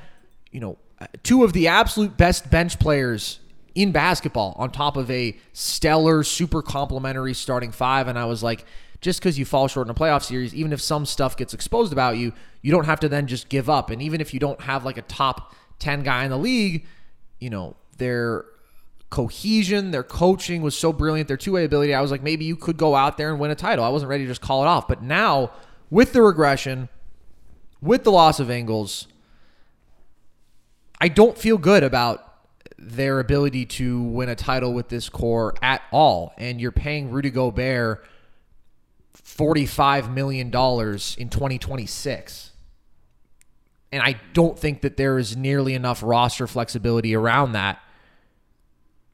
you 0.52 0.60
know, 0.60 0.78
two 1.24 1.43
of 1.43 1.54
the 1.54 1.68
absolute 1.68 2.18
best 2.18 2.50
bench 2.52 2.78
players 2.80 3.39
in 3.76 3.91
basketball 3.91 4.54
on 4.58 4.72
top 4.72 4.97
of 4.97 5.10
a 5.10 5.38
stellar, 5.54 6.24
super 6.24 6.62
complimentary 6.62 7.34
starting 7.34 7.72
five. 7.72 8.08
And 8.08 8.20
I 8.20 8.26
was 8.26 8.43
like, 8.43 8.66
just 9.00 9.20
because 9.20 9.39
you 9.39 9.45
fall 9.45 9.70
short 9.70 9.88
in 9.88 9.91
a 9.91 9.93
playoff 9.93 10.24
series, 10.24 10.54
even 10.54 10.74
if 10.74 10.82
some 10.82 11.06
stuff 11.06 11.38
gets 11.38 11.54
exposed 11.54 11.93
about 11.93 12.18
you, 12.18 12.34
you 12.62 12.72
don't 12.72 12.86
have 12.86 13.00
to 13.00 13.08
then 13.08 13.28
just 13.28 13.47
give 13.47 13.70
up. 13.70 13.89
And 13.89 14.02
even 14.02 14.20
if 14.20 14.34
you 14.34 14.39
don't 14.41 14.60
have 14.62 14.84
like 14.84 14.97
a 14.97 15.04
top 15.04 15.56
10 15.80 16.03
guy 16.03 16.23
in 16.23 16.30
the 16.30 16.38
league, 16.38 16.86
you 17.39 17.49
know, 17.49 17.75
their 17.97 18.45
cohesion, 19.09 19.91
their 19.91 20.03
coaching 20.03 20.61
was 20.61 20.77
so 20.77 20.93
brilliant, 20.93 21.27
their 21.27 21.38
two 21.38 21.53
way 21.53 21.65
ability. 21.65 21.93
I 21.93 22.01
was 22.01 22.11
like, 22.11 22.21
maybe 22.21 22.45
you 22.45 22.55
could 22.55 22.77
go 22.77 22.95
out 22.95 23.17
there 23.17 23.32
and 23.32 23.39
win 23.39 23.51
a 23.51 23.55
title. 23.55 23.84
I 23.84 23.89
wasn't 23.89 24.09
ready 24.09 24.23
to 24.23 24.30
just 24.30 24.41
call 24.41 24.63
it 24.63 24.67
off. 24.67 24.88
But 24.88 25.01
now, 25.01 25.51
with 25.89 26.13
the 26.13 26.21
regression, 26.21 26.89
with 27.82 28.03
the 28.03 28.11
loss 28.11 28.39
of 28.39 28.51
Ingles, 28.51 29.07
I 31.01 31.07
don't 31.07 31.38
feel 31.38 31.57
good 31.57 31.84
about 31.84 32.25
their 32.77 33.19
ability 33.19 33.65
to 33.65 34.01
win 34.01 34.30
a 34.30 34.36
title 34.36 34.73
with 34.73 34.89
this 34.89 35.09
core 35.09 35.55
at 35.61 35.82
all. 35.91 36.34
And 36.38 36.61
you're 36.61 36.71
paying 36.71 37.09
Rudy 37.09 37.30
Gobert 37.30 38.05
$45 39.17 40.13
million 40.13 40.47
in 40.47 40.51
2026. 40.51 42.49
And 43.91 44.03
I 44.03 44.19
don't 44.33 44.57
think 44.57 44.81
that 44.81 44.97
there 44.97 45.17
is 45.17 45.35
nearly 45.35 45.73
enough 45.73 46.03
roster 46.03 46.45
flexibility 46.47 47.15
around 47.15 47.53
that 47.53 47.81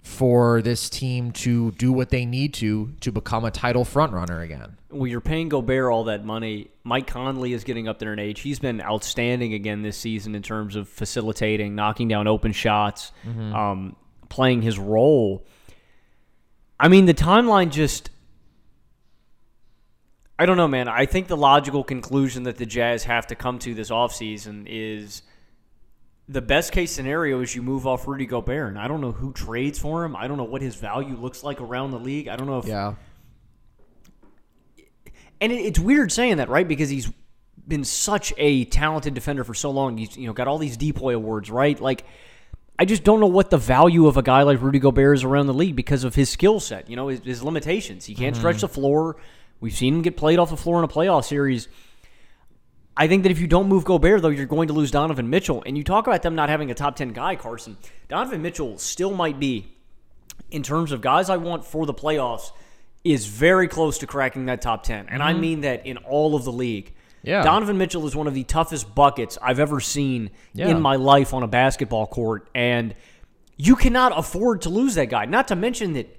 for 0.03 0.61
this 0.61 0.89
team 0.89 1.31
to 1.31 1.71
do 1.71 1.91
what 1.91 2.09
they 2.09 2.25
need 2.25 2.53
to 2.53 2.93
to 2.99 3.11
become 3.11 3.43
a 3.43 3.51
title 3.51 3.83
frontrunner 3.83 4.43
again. 4.43 4.77
Well, 4.91 5.07
you're 5.07 5.21
paying 5.21 5.49
Gobert 5.49 5.91
all 5.91 6.03
that 6.05 6.23
money. 6.23 6.69
Mike 6.83 7.07
Conley 7.07 7.53
is 7.53 7.63
getting 7.63 7.87
up 7.87 7.99
there 7.99 8.13
in 8.13 8.19
age. 8.19 8.41
He's 8.41 8.59
been 8.59 8.81
outstanding 8.81 9.53
again 9.53 9.81
this 9.81 9.97
season 9.97 10.35
in 10.35 10.43
terms 10.43 10.75
of 10.75 10.87
facilitating, 10.87 11.73
knocking 11.73 12.07
down 12.07 12.27
open 12.27 12.51
shots, 12.51 13.11
um, 13.25 13.95
playing 14.29 14.61
his 14.61 14.77
role. 14.77 15.45
I 16.79 16.87
mean, 16.87 17.05
the 17.05 17.13
timeline 17.13 17.71
just. 17.71 18.09
I 20.37 20.45
don't 20.45 20.57
know, 20.57 20.67
man. 20.67 20.87
I 20.87 21.05
think 21.05 21.27
the 21.27 21.37
logical 21.37 21.83
conclusion 21.83 22.43
that 22.43 22.57
the 22.57 22.65
Jazz 22.65 23.05
have 23.05 23.27
to 23.27 23.35
come 23.35 23.59
to 23.59 23.73
this 23.73 23.89
offseason 23.89 24.65
is 24.67 25.21
the 26.27 26.41
best 26.41 26.71
case 26.71 26.91
scenario 26.91 27.41
is 27.41 27.55
you 27.55 27.61
move 27.61 27.87
off 27.87 28.07
Rudy 28.07 28.25
Gobert. 28.25 28.69
And 28.69 28.79
I 28.79 28.87
don't 28.87 28.99
know 28.99 29.11
who 29.11 29.31
trades 29.31 29.79
for 29.79 30.03
him. 30.03 30.15
I 30.15 30.27
don't 30.27 30.37
know 30.37 30.43
what 30.43 30.61
his 30.61 30.75
value 30.75 31.15
looks 31.15 31.43
like 31.43 31.61
around 31.61 31.91
the 31.91 31.99
league. 31.99 32.27
I 32.27 32.35
don't 32.35 32.47
know 32.47 32.59
if 32.59 32.65
Yeah. 32.65 32.95
and 35.39 35.51
it, 35.51 35.57
it's 35.57 35.79
weird 35.79 36.11
saying 36.11 36.37
that, 36.37 36.49
right? 36.49 36.67
Because 36.67 36.89
he's 36.89 37.11
been 37.67 37.83
such 37.83 38.33
a 38.37 38.65
talented 38.65 39.13
defender 39.13 39.43
for 39.43 39.53
so 39.53 39.71
long. 39.71 39.97
He's 39.97 40.17
you 40.17 40.27
know 40.27 40.33
got 40.33 40.47
all 40.47 40.57
these 40.57 40.77
DPOY 40.77 41.15
awards, 41.15 41.49
right? 41.49 41.79
Like, 41.79 42.05
I 42.77 42.85
just 42.85 43.03
don't 43.03 43.19
know 43.19 43.27
what 43.27 43.49
the 43.49 43.57
value 43.57 44.07
of 44.07 44.17
a 44.17 44.21
guy 44.21 44.43
like 44.43 44.61
Rudy 44.61 44.79
Gobert 44.79 45.17
is 45.17 45.23
around 45.23 45.47
the 45.47 45.53
league 45.53 45.75
because 45.75 46.03
of 46.03 46.15
his 46.15 46.29
skill 46.29 46.59
set. 46.59 46.89
You 46.89 46.95
know, 46.95 47.07
his, 47.07 47.21
his 47.21 47.43
limitations. 47.43 48.05
He 48.05 48.15
can't 48.15 48.35
stretch 48.35 48.57
mm-hmm. 48.57 48.61
the 48.61 48.69
floor. 48.69 49.17
We've 49.65 49.75
seen 49.75 49.95
him 49.95 50.01
get 50.03 50.15
played 50.15 50.37
off 50.37 50.51
the 50.51 50.57
floor 50.57 50.77
in 50.77 50.83
a 50.83 50.87
playoff 50.87 51.25
series. 51.25 51.67
I 52.95 53.07
think 53.07 53.23
that 53.23 53.31
if 53.31 53.39
you 53.39 53.47
don't 53.47 53.67
move 53.67 53.83
Gobert, 53.83 54.21
though, 54.21 54.29
you're 54.29 54.45
going 54.45 54.67
to 54.67 54.75
lose 54.75 54.91
Donovan 54.91 55.27
Mitchell. 55.27 55.63
And 55.65 55.75
you 55.75 55.83
talk 55.83 56.05
about 56.05 56.21
them 56.21 56.35
not 56.35 56.49
having 56.49 56.69
a 56.69 56.75
top 56.75 56.95
10 56.95 57.13
guy, 57.13 57.35
Carson. 57.35 57.75
Donovan 58.07 58.43
Mitchell 58.43 58.77
still 58.77 59.11
might 59.11 59.39
be, 59.39 59.73
in 60.51 60.61
terms 60.61 60.91
of 60.91 61.01
guys 61.01 61.31
I 61.31 61.37
want 61.37 61.65
for 61.65 61.87
the 61.87 61.95
playoffs, 61.95 62.51
is 63.03 63.25
very 63.25 63.67
close 63.67 63.97
to 63.97 64.05
cracking 64.05 64.45
that 64.45 64.61
top 64.61 64.83
10. 64.83 65.07
And 65.09 65.23
I 65.23 65.31
mm-hmm. 65.31 65.41
mean 65.41 65.61
that 65.61 65.87
in 65.87 65.97
all 65.97 66.35
of 66.35 66.43
the 66.43 66.51
league. 66.51 66.93
Yeah. 67.23 67.41
Donovan 67.41 67.79
Mitchell 67.79 68.05
is 68.05 68.15
one 68.15 68.27
of 68.27 68.35
the 68.35 68.43
toughest 68.43 68.93
buckets 68.93 69.35
I've 69.41 69.59
ever 69.59 69.79
seen 69.79 70.29
Yeah. 70.53 70.67
in 70.67 70.79
my 70.79 70.95
life 70.95 71.33
on 71.33 71.41
a 71.41 71.47
basketball 71.47 72.05
court. 72.05 72.47
And 72.53 72.93
you 73.57 73.75
cannot 73.75 74.15
afford 74.15 74.61
to 74.61 74.69
lose 74.69 74.93
that 74.93 75.09
guy. 75.09 75.25
Not 75.25 75.47
to 75.47 75.55
mention 75.55 75.93
that 75.93 76.15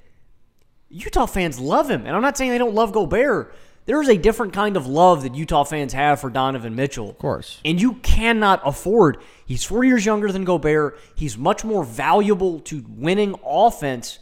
Utah 0.88 1.26
fans 1.26 1.58
love 1.58 1.90
him. 1.90 2.06
And 2.06 2.14
I'm 2.14 2.22
not 2.22 2.36
saying 2.36 2.50
they 2.50 2.58
don't 2.58 2.74
love 2.74 2.92
Gobert. 2.92 3.54
There 3.86 4.02
is 4.02 4.08
a 4.08 4.16
different 4.16 4.52
kind 4.52 4.76
of 4.76 4.86
love 4.86 5.22
that 5.22 5.34
Utah 5.34 5.62
fans 5.62 5.92
have 5.92 6.20
for 6.20 6.28
Donovan 6.28 6.74
Mitchell. 6.74 7.10
Of 7.10 7.18
course. 7.18 7.60
And 7.64 7.80
you 7.80 7.94
cannot 7.94 8.60
afford. 8.64 9.18
He's 9.46 9.62
four 9.62 9.84
years 9.84 10.04
younger 10.04 10.30
than 10.32 10.44
Gobert. 10.44 10.98
He's 11.14 11.38
much 11.38 11.64
more 11.64 11.84
valuable 11.84 12.60
to 12.60 12.84
winning 12.88 13.36
offense. 13.44 14.18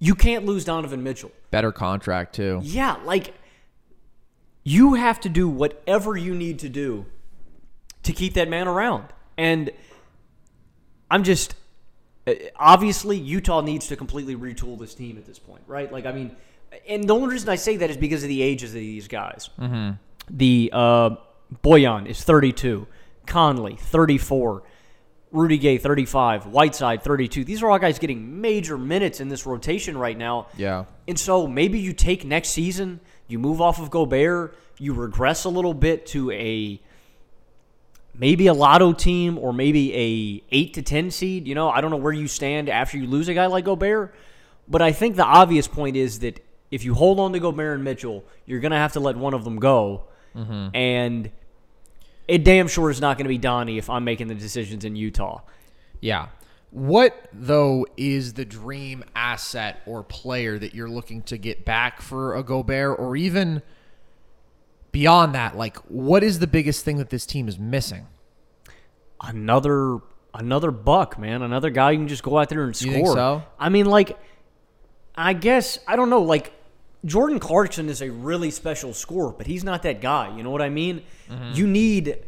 You 0.00 0.16
can't 0.16 0.44
lose 0.44 0.64
Donovan 0.64 1.04
Mitchell. 1.04 1.30
Better 1.52 1.70
contract 1.70 2.34
too. 2.34 2.60
Yeah, 2.64 2.96
like 3.04 3.34
you 4.64 4.94
have 4.94 5.20
to 5.20 5.28
do 5.28 5.48
whatever 5.48 6.16
you 6.16 6.34
need 6.34 6.58
to 6.60 6.68
do 6.68 7.06
to 8.02 8.12
keep 8.12 8.34
that 8.34 8.48
man 8.48 8.66
around. 8.66 9.04
And 9.38 9.70
I'm 11.10 11.22
just 11.22 11.54
obviously 12.56 13.18
Utah 13.18 13.60
needs 13.60 13.86
to 13.88 13.96
completely 13.96 14.36
retool 14.36 14.78
this 14.78 14.94
team 14.94 15.16
at 15.18 15.26
this 15.26 15.38
point, 15.38 15.62
right? 15.66 15.92
Like 15.92 16.06
I 16.06 16.12
mean, 16.12 16.34
and 16.88 17.08
the 17.08 17.14
only 17.14 17.28
reason 17.28 17.48
I 17.48 17.56
say 17.56 17.76
that 17.76 17.90
is 17.90 17.96
because 17.96 18.22
of 18.22 18.28
the 18.28 18.42
ages 18.42 18.70
of 18.70 18.80
these 18.80 19.08
guys. 19.08 19.50
Mm-hmm. 19.58 19.92
The 20.30 20.70
uh, 20.72 21.10
Bojan 21.62 22.06
is 22.06 22.22
32, 22.22 22.86
Conley 23.26 23.76
34. 23.76 24.62
Rudy 25.34 25.58
Gay, 25.58 25.78
35. 25.78 26.46
Whiteside, 26.46 27.02
32. 27.02 27.44
These 27.44 27.62
are 27.62 27.70
all 27.70 27.78
guys 27.80 27.98
getting 27.98 28.40
major 28.40 28.78
minutes 28.78 29.20
in 29.20 29.28
this 29.28 29.44
rotation 29.44 29.98
right 29.98 30.16
now. 30.16 30.46
Yeah. 30.56 30.84
And 31.08 31.18
so 31.18 31.48
maybe 31.48 31.80
you 31.80 31.92
take 31.92 32.24
next 32.24 32.50
season, 32.50 33.00
you 33.26 33.40
move 33.40 33.60
off 33.60 33.80
of 33.80 33.90
Gobert, 33.90 34.56
you 34.78 34.94
regress 34.94 35.44
a 35.44 35.48
little 35.48 35.74
bit 35.74 36.06
to 36.06 36.30
a 36.30 36.80
maybe 38.18 38.46
a 38.46 38.54
lotto 38.54 38.92
team 38.92 39.38
or 39.38 39.52
maybe 39.52 39.94
a 39.94 40.42
8 40.50 40.74
to 40.74 40.82
10 40.82 41.10
seed. 41.10 41.48
You 41.48 41.54
know, 41.54 41.68
I 41.68 41.80
don't 41.80 41.90
know 41.90 41.96
where 41.96 42.12
you 42.12 42.28
stand 42.28 42.68
after 42.68 42.98
you 42.98 43.06
lose 43.06 43.28
a 43.28 43.34
guy 43.34 43.46
like 43.46 43.64
Gobert, 43.64 44.14
but 44.68 44.82
I 44.82 44.92
think 44.92 45.16
the 45.16 45.24
obvious 45.24 45.68
point 45.68 45.96
is 45.96 46.20
that 46.20 46.44
if 46.70 46.84
you 46.84 46.94
hold 46.94 47.20
on 47.20 47.32
to 47.32 47.40
Gobert 47.40 47.74
and 47.74 47.84
Mitchell, 47.84 48.24
you're 48.46 48.60
going 48.60 48.72
to 48.72 48.78
have 48.78 48.92
to 48.92 49.00
let 49.00 49.16
one 49.16 49.34
of 49.34 49.44
them 49.44 49.58
go. 49.58 50.04
Mm-hmm. 50.34 50.74
And 50.74 51.30
it 52.26 52.44
damn 52.44 52.68
sure 52.68 52.90
is 52.90 53.00
not 53.00 53.16
going 53.16 53.26
to 53.26 53.28
be 53.28 53.38
Donnie 53.38 53.78
if 53.78 53.90
I'm 53.90 54.04
making 54.04 54.28
the 54.28 54.34
decisions 54.34 54.84
in 54.84 54.96
Utah. 54.96 55.42
Yeah. 56.00 56.28
What 56.70 57.28
though 57.32 57.86
is 57.96 58.32
the 58.32 58.44
dream 58.44 59.04
asset 59.14 59.80
or 59.86 60.02
player 60.02 60.58
that 60.58 60.74
you're 60.74 60.88
looking 60.88 61.22
to 61.22 61.38
get 61.38 61.64
back 61.64 62.00
for 62.00 62.34
a 62.34 62.42
Gobert 62.42 62.98
or 62.98 63.16
even 63.16 63.62
beyond 64.94 65.34
that, 65.34 65.56
like 65.56 65.76
what 65.88 66.24
is 66.24 66.38
the 66.38 66.46
biggest 66.46 66.84
thing 66.84 66.96
that 66.96 67.10
this 67.10 67.26
team 67.26 67.48
is 67.48 67.58
missing? 67.58 68.06
another 69.28 69.98
another 70.32 70.70
buck, 70.70 71.18
man. 71.18 71.42
Another 71.42 71.70
guy 71.70 71.92
you 71.92 71.98
can 71.98 72.08
just 72.08 72.22
go 72.22 72.38
out 72.38 72.48
there 72.48 72.64
and 72.64 72.76
score. 72.76 73.14
So? 73.14 73.42
I 73.58 73.68
mean, 73.68 73.86
like, 73.86 74.18
I 75.14 75.32
guess 75.32 75.78
I 75.86 75.96
don't 75.96 76.10
know. 76.10 76.22
Like, 76.22 76.52
Jordan 77.04 77.38
Clarkson 77.38 77.88
is 77.88 78.02
a 78.02 78.10
really 78.10 78.50
special 78.50 78.92
scorer, 78.92 79.32
but 79.32 79.46
he's 79.46 79.64
not 79.64 79.82
that 79.82 80.00
guy. 80.00 80.34
You 80.36 80.42
know 80.42 80.50
what 80.50 80.62
I 80.62 80.68
mean? 80.68 81.02
Mm-hmm. 81.28 81.52
You 81.54 81.66
need. 81.66 82.18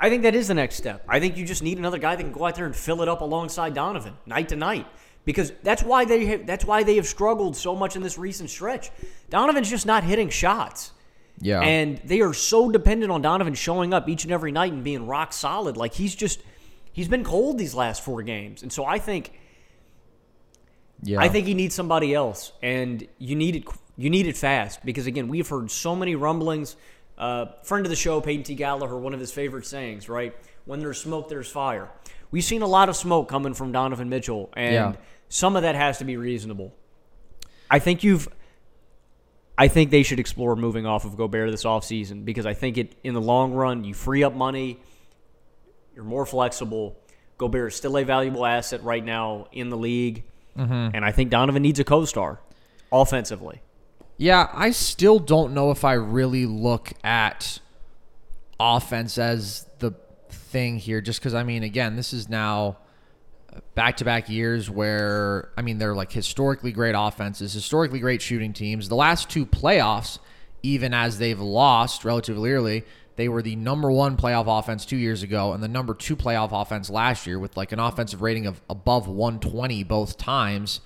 I 0.00 0.08
think 0.08 0.22
that 0.22 0.34
is 0.34 0.48
the 0.48 0.54
next 0.54 0.76
step. 0.76 1.04
I 1.08 1.18
think 1.18 1.36
you 1.36 1.44
just 1.44 1.62
need 1.62 1.78
another 1.78 1.98
guy 1.98 2.14
that 2.14 2.22
can 2.22 2.32
go 2.32 2.44
out 2.46 2.54
there 2.54 2.66
and 2.66 2.76
fill 2.76 3.02
it 3.02 3.08
up 3.08 3.20
alongside 3.20 3.74
Donovan 3.74 4.16
night 4.26 4.48
to 4.50 4.56
night. 4.56 4.86
Because 5.24 5.52
that's 5.62 5.82
why 5.82 6.04
they 6.04 6.24
have, 6.26 6.46
that's 6.46 6.64
why 6.64 6.84
they 6.84 6.96
have 6.96 7.06
struggled 7.06 7.54
so 7.56 7.74
much 7.74 7.96
in 7.96 8.02
this 8.02 8.16
recent 8.16 8.48
stretch. 8.48 8.90
Donovan's 9.28 9.68
just 9.68 9.84
not 9.84 10.04
hitting 10.04 10.30
shots. 10.30 10.92
Yeah. 11.40 11.60
And 11.60 11.98
they 12.04 12.20
are 12.20 12.34
so 12.34 12.70
dependent 12.70 13.12
on 13.12 13.22
Donovan 13.22 13.54
showing 13.54 13.94
up 13.94 14.08
each 14.08 14.24
and 14.24 14.32
every 14.32 14.52
night 14.52 14.72
and 14.72 14.82
being 14.82 15.06
rock 15.06 15.32
solid. 15.32 15.76
Like 15.76 15.94
he's 15.94 16.14
just 16.14 16.42
he's 16.92 17.08
been 17.08 17.24
cold 17.24 17.58
these 17.58 17.74
last 17.74 18.04
four 18.04 18.22
games. 18.22 18.62
And 18.62 18.72
so 18.72 18.84
I 18.84 18.98
think 18.98 19.32
yeah. 21.02 21.20
I 21.20 21.28
think 21.28 21.46
he 21.46 21.54
needs 21.54 21.74
somebody 21.74 22.14
else. 22.14 22.52
And 22.62 23.06
you 23.18 23.36
need 23.36 23.56
it 23.56 23.64
you 23.96 24.10
need 24.10 24.26
it 24.26 24.36
fast. 24.36 24.84
Because 24.84 25.06
again, 25.06 25.28
we've 25.28 25.48
heard 25.48 25.70
so 25.70 25.94
many 25.94 26.14
rumblings. 26.14 26.76
Uh, 27.16 27.46
friend 27.64 27.84
of 27.84 27.90
the 27.90 27.96
show, 27.96 28.20
Peyton 28.20 28.44
T. 28.44 28.54
Gallagher, 28.54 28.96
one 28.96 29.12
of 29.12 29.18
his 29.18 29.32
favorite 29.32 29.66
sayings, 29.66 30.08
right? 30.08 30.36
When 30.66 30.78
there's 30.78 31.00
smoke, 31.00 31.28
there's 31.28 31.50
fire. 31.50 31.88
We've 32.30 32.44
seen 32.44 32.62
a 32.62 32.66
lot 32.66 32.88
of 32.88 32.94
smoke 32.94 33.28
coming 33.28 33.54
from 33.54 33.72
Donovan 33.72 34.08
Mitchell, 34.08 34.50
and 34.54 34.74
Yeah. 34.74 34.92
some 35.28 35.56
of 35.56 35.62
that 35.62 35.74
has 35.74 35.98
to 35.98 36.04
be 36.04 36.16
reasonable. 36.16 36.72
I 37.70 37.80
think 37.80 38.04
you've 38.04 38.28
I 39.60 39.66
think 39.66 39.90
they 39.90 40.04
should 40.04 40.20
explore 40.20 40.54
moving 40.54 40.86
off 40.86 41.04
of 41.04 41.16
Gobert 41.16 41.50
this 41.50 41.64
offseason 41.64 42.24
because 42.24 42.46
I 42.46 42.54
think 42.54 42.78
it 42.78 42.94
in 43.02 43.12
the 43.12 43.20
long 43.20 43.52
run 43.52 43.82
you 43.82 43.92
free 43.92 44.22
up 44.22 44.32
money, 44.32 44.78
you're 45.96 46.04
more 46.04 46.24
flexible. 46.24 46.96
Gobert 47.38 47.72
is 47.72 47.76
still 47.76 47.98
a 47.98 48.04
valuable 48.04 48.46
asset 48.46 48.84
right 48.84 49.04
now 49.04 49.48
in 49.50 49.68
the 49.68 49.76
league, 49.76 50.22
mm-hmm. 50.56 50.94
and 50.94 51.04
I 51.04 51.10
think 51.10 51.30
Donovan 51.30 51.62
needs 51.62 51.80
a 51.80 51.84
co-star 51.84 52.40
offensively. 52.92 53.60
Yeah, 54.16 54.48
I 54.52 54.70
still 54.70 55.18
don't 55.18 55.54
know 55.54 55.72
if 55.72 55.84
I 55.84 55.94
really 55.94 56.46
look 56.46 56.92
at 57.04 57.60
offense 58.58 59.18
as 59.18 59.66
the 59.78 59.92
thing 60.30 60.78
here, 60.78 61.00
just 61.00 61.20
because, 61.20 61.34
I 61.34 61.42
mean, 61.42 61.62
again, 61.62 61.96
this 61.96 62.12
is 62.12 62.28
now 62.28 62.78
back 63.74 63.96
to 63.98 64.04
back 64.04 64.28
years 64.28 64.68
where, 64.70 65.50
I 65.56 65.62
mean, 65.62 65.78
they're 65.78 65.94
like 65.94 66.12
historically 66.12 66.72
great 66.72 66.94
offenses, 66.96 67.52
historically 67.52 68.00
great 68.00 68.22
shooting 68.22 68.52
teams. 68.52 68.88
The 68.88 68.94
last 68.96 69.28
two 69.28 69.46
playoffs, 69.46 70.18
even 70.62 70.92
as 70.94 71.18
they've 71.18 71.40
lost 71.40 72.04
relatively 72.04 72.50
early, 72.52 72.84
they 73.16 73.28
were 73.28 73.42
the 73.42 73.56
number 73.56 73.90
one 73.90 74.16
playoff 74.16 74.46
offense 74.58 74.86
two 74.86 74.96
years 74.96 75.22
ago 75.22 75.52
and 75.52 75.62
the 75.62 75.68
number 75.68 75.92
two 75.94 76.14
playoff 76.16 76.50
offense 76.52 76.88
last 76.88 77.26
year 77.26 77.38
with 77.38 77.56
like 77.56 77.72
an 77.72 77.80
offensive 77.80 78.22
rating 78.22 78.46
of 78.46 78.60
above 78.70 79.08
120 79.08 79.82
both 79.84 80.16
times. 80.16 80.80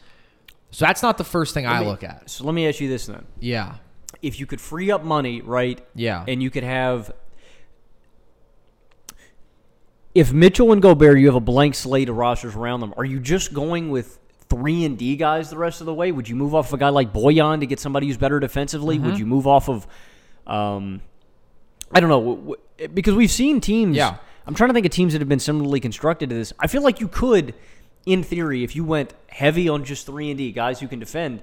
So 0.70 0.86
that's 0.86 1.02
not 1.02 1.18
the 1.18 1.24
first 1.24 1.52
thing 1.52 1.66
I 1.66 1.80
me- 1.80 1.86
look 1.86 2.02
at. 2.02 2.30
So 2.30 2.44
let 2.44 2.54
me 2.54 2.66
ask 2.66 2.80
you 2.80 2.88
this 2.88 3.06
then. 3.06 3.26
Yeah. 3.40 3.74
if 4.22 4.40
you 4.40 4.46
could 4.46 4.60
free 4.60 4.90
up 4.90 5.04
money, 5.04 5.42
right? 5.42 5.84
Yeah. 5.94 6.24
And 6.26 6.42
you 6.42 6.50
could 6.50 6.64
have 6.64 7.12
if 10.14 10.32
Mitchell 10.32 10.72
and 10.72 10.82
Gobert, 10.82 11.18
you 11.18 11.26
have 11.26 11.34
a 11.34 11.40
blank 11.40 11.74
slate 11.74 12.08
of 12.08 12.16
rosters 12.16 12.54
around 12.54 12.80
them. 12.80 12.92
Are 12.96 13.04
you 13.04 13.18
just 13.18 13.52
going 13.54 13.90
with 13.90 14.18
three 14.48 14.84
and 14.84 14.98
D 14.98 15.16
guys 15.16 15.50
the 15.50 15.56
rest 15.58 15.80
of 15.80 15.86
the 15.86 15.94
way? 15.94 16.12
Would 16.12 16.28
you 16.28 16.36
move 16.36 16.54
off 16.54 16.72
a 16.72 16.76
guy 16.76 16.90
like 16.90 17.12
Bojan 17.12 17.60
to 17.60 17.66
get 17.66 17.80
somebody 17.80 18.06
who's 18.06 18.16
better 18.18 18.38
defensively? 18.40 18.96
Mm-hmm. 18.96 19.06
Would 19.06 19.18
you 19.18 19.26
move 19.26 19.46
off 19.46 19.68
of, 19.68 19.86
um, 20.46 21.00
I 21.90 22.00
don't 22.00 22.10
know, 22.10 22.20
w- 22.20 22.40
w- 22.40 22.88
because 22.92 23.14
we've 23.14 23.30
seen 23.30 23.60
teams. 23.60 23.96
Yeah. 23.96 24.16
I'm 24.46 24.54
trying 24.54 24.70
to 24.70 24.74
think 24.74 24.86
of 24.86 24.92
teams 24.92 25.12
that 25.12 25.20
have 25.20 25.28
been 25.28 25.38
similarly 25.38 25.80
constructed 25.80 26.28
to 26.30 26.34
this. 26.34 26.52
I 26.58 26.66
feel 26.66 26.82
like 26.82 27.00
you 27.00 27.08
could, 27.08 27.54
in 28.06 28.22
theory, 28.22 28.64
if 28.64 28.74
you 28.74 28.84
went 28.84 29.14
heavy 29.28 29.68
on 29.68 29.84
just 29.84 30.04
three 30.04 30.30
and 30.30 30.36
D 30.38 30.52
guys 30.52 30.80
who 30.80 30.88
can 30.88 30.98
defend. 30.98 31.42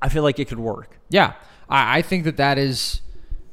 I 0.00 0.08
feel 0.08 0.22
like 0.22 0.38
it 0.38 0.46
could 0.46 0.60
work. 0.60 0.96
Yeah, 1.10 1.32
I, 1.68 1.98
I 1.98 2.02
think 2.02 2.22
that 2.24 2.36
that 2.36 2.56
is 2.56 3.00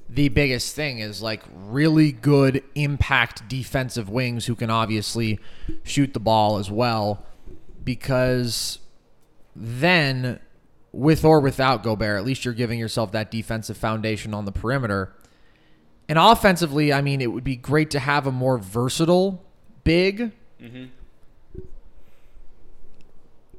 the 0.10 0.30
biggest 0.30 0.76
thing 0.76 1.00
is 1.00 1.22
like 1.22 1.44
really 1.54 2.12
good 2.12 2.64
impact 2.76 3.48
defensive 3.48 4.10
wings 4.10 4.46
who 4.46 4.56
can 4.56 4.70
obviously 4.70 5.40
shoot 5.84 6.14
the 6.14 6.20
ball 6.20 6.58
as 6.58 6.70
well 6.70 7.26
because 7.84 8.80
then 9.56 10.40
with 10.92 11.26
or 11.26 11.40
without 11.40 11.84
Gobert, 11.84 12.18
at 12.18 12.26
least 12.26 12.46
you're 12.46 12.54
giving 12.54 12.80
yourself 12.80 13.12
that 13.12 13.30
defensive 13.30 13.78
foundation 13.78 14.34
on 14.34 14.46
the 14.46 14.52
perimeter. 14.52 15.14
And 16.08 16.18
offensively, 16.20 16.94
I 16.94 17.02
mean, 17.02 17.20
it 17.20 17.28
would 17.28 17.44
be 17.44 17.56
great 17.56 17.92
to 17.92 18.00
have 18.00 18.28
a 18.28 18.32
more 18.32 18.58
versatile 18.58 19.44
big. 19.84 20.32
Mm-hmm. 20.62 20.86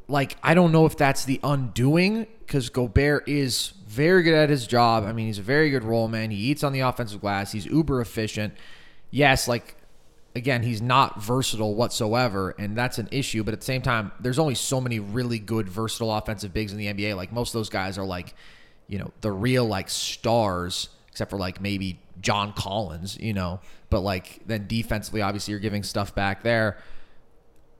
Like, 0.08 0.36
I 0.42 0.54
don't 0.54 0.72
know 0.72 0.86
if 0.86 0.96
that's 0.96 1.24
the 1.24 1.40
undoing 1.42 2.26
because 2.46 2.68
Gobert 2.68 3.28
is 3.28 3.72
very 3.86 4.22
good 4.22 4.34
at 4.34 4.50
his 4.50 4.66
job. 4.66 5.04
I 5.04 5.12
mean, 5.12 5.26
he's 5.26 5.38
a 5.38 5.42
very 5.42 5.70
good 5.70 5.84
role 5.84 6.08
man. 6.08 6.30
He 6.30 6.36
eats 6.36 6.62
on 6.62 6.72
the 6.72 6.80
offensive 6.80 7.20
glass. 7.20 7.52
He's 7.52 7.66
uber 7.66 8.00
efficient. 8.00 8.54
Yes, 9.10 9.48
like 9.48 9.76
again, 10.36 10.62
he's 10.62 10.82
not 10.82 11.20
versatile 11.20 11.74
whatsoever, 11.74 12.54
and 12.58 12.76
that's 12.76 12.98
an 12.98 13.08
issue. 13.10 13.42
But 13.42 13.54
at 13.54 13.60
the 13.60 13.66
same 13.66 13.82
time, 13.82 14.12
there's 14.20 14.38
only 14.38 14.54
so 14.54 14.80
many 14.80 15.00
really 15.00 15.38
good 15.38 15.68
versatile 15.68 16.14
offensive 16.14 16.52
bigs 16.52 16.72
in 16.72 16.78
the 16.78 16.86
NBA. 16.86 17.16
Like 17.16 17.32
most 17.32 17.54
of 17.54 17.58
those 17.58 17.70
guys 17.70 17.98
are 17.98 18.04
like, 18.04 18.34
you 18.86 18.98
know, 18.98 19.10
the 19.22 19.32
real 19.32 19.64
like 19.64 19.88
stars, 19.88 20.90
except 21.10 21.30
for 21.30 21.38
like 21.38 21.60
maybe 21.60 21.98
John 22.20 22.52
Collins, 22.52 23.18
you 23.18 23.32
know. 23.32 23.60
But 23.90 24.00
like 24.00 24.40
then 24.46 24.66
defensively, 24.66 25.22
obviously, 25.22 25.52
you're 25.52 25.60
giving 25.60 25.82
stuff 25.82 26.14
back 26.14 26.42
there. 26.42 26.76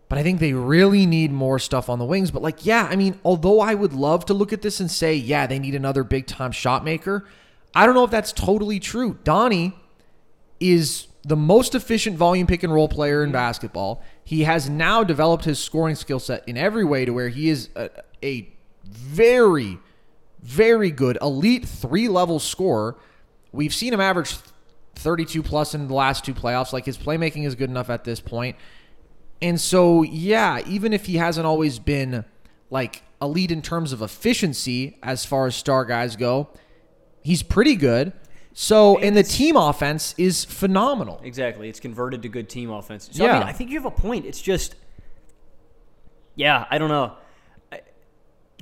But 0.09 0.19
I 0.19 0.23
think 0.23 0.39
they 0.39 0.53
really 0.53 1.05
need 1.05 1.33
more 1.33 1.59
stuff 1.59 1.89
on 1.89 1.99
the 1.99 2.05
wings. 2.05 2.31
But 2.31 2.43
like, 2.43 2.65
yeah, 2.65 2.87
I 2.89 2.97
mean, 2.97 3.19
although 3.25 3.61
I 3.61 3.75
would 3.75 3.93
love 3.93 4.25
to 4.27 4.35
look 4.35 4.53
at 4.53 4.63
this 4.63 4.79
and 4.79 4.91
say, 4.91 5.15
yeah, 5.15 5.47
they 5.47 5.59
need 5.59 5.75
another 5.75 6.05
big 6.05 6.27
time 6.27 6.53
shot 6.53 6.85
maker. 6.85 7.27
I 7.75 7.87
don't 7.87 7.95
know 7.95 8.05
if 8.05 8.11
that's 8.11 8.33
totally 8.33 8.79
true. 8.79 9.19
Donnie 9.25 9.77
is 10.61 11.09
the 11.25 11.37
most 11.37 11.75
efficient 11.75 12.17
volume 12.17 12.47
pick 12.47 12.63
and 12.63 12.73
roll 12.73 12.89
player 12.89 13.25
in 13.25 13.33
basketball. 13.33 14.03
He 14.25 14.45
has 14.45 14.71
now 14.71 15.03
developed 15.03 15.45
his 15.45 15.59
scoring 15.59 15.97
skill 15.97 16.21
set 16.21 16.49
in 16.49 16.57
every 16.57 16.85
way 16.85 17.05
to 17.05 17.13
where 17.13 17.29
he 17.29 17.49
is 17.49 17.69
a, 17.75 17.91
a 18.23 18.49
very, 18.85 19.79
very 20.41 20.93
good 20.93 21.19
elite 21.21 21.67
three 21.67 22.09
level 22.09 22.39
scorer. 22.39 22.97
We've 23.51 23.75
seen 23.75 23.93
him 23.93 24.01
average 24.01 24.37
32 24.95 25.43
plus 25.43 25.75
in 25.75 25.89
the 25.89 25.95
last 25.95 26.25
two 26.25 26.35
playoffs. 26.35 26.73
Like 26.73 26.87
his 26.87 26.97
playmaking 26.97 27.45
is 27.45 27.57
good 27.57 27.71
enough 27.71 27.91
at 27.91 28.05
this 28.05 28.21
point. 28.21 28.57
And 29.43 29.61
so, 29.61 30.03
yeah, 30.03 30.61
even 30.67 30.93
if 30.93 31.07
he 31.07 31.17
hasn't 31.17 31.47
always 31.47 31.79
been 31.79 32.25
like 32.71 33.03
elite 33.21 33.51
in 33.51 33.63
terms 33.63 33.93
of 33.93 34.03
efficiency 34.03 34.99
as 35.03 35.25
far 35.25 35.47
as 35.47 35.55
star 35.55 35.85
guys 35.85 36.17
go, 36.17 36.49
he's 37.23 37.43
pretty 37.43 37.77
good. 37.77 38.13
So, 38.55 38.99
and 38.99 39.15
the 39.15 39.23
team 39.23 39.57
offense 39.57 40.15
is 40.17 40.45
phenomenal. 40.47 41.21
Exactly. 41.23 41.69
It's 41.69 41.81
converted 41.81 42.23
to 42.23 42.29
good 42.31 42.49
team 42.49 42.71
offense. 42.71 43.11
So, 43.13 43.25
I 43.25 43.27
Yeah. 43.29 43.39
mean, 43.41 43.43
I 43.49 43.53
think 43.53 43.71
you 43.71 43.77
have 43.79 43.85
a 43.85 43.91
point. 43.91 44.25
It's 44.25 44.41
just, 44.41 44.75
yeah, 46.35 46.65
I 46.71 46.79
don't 46.79 46.89
know. 46.89 47.13
I- 47.71 47.83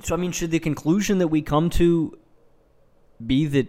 So, 0.03 0.13
I 0.13 0.17
mean, 0.17 0.33
should 0.33 0.51
the 0.51 0.59
conclusion 0.59 1.19
that 1.19 1.29
we 1.29 1.41
come 1.41 1.69
to 1.71 2.17
be 3.25 3.45
that 3.45 3.67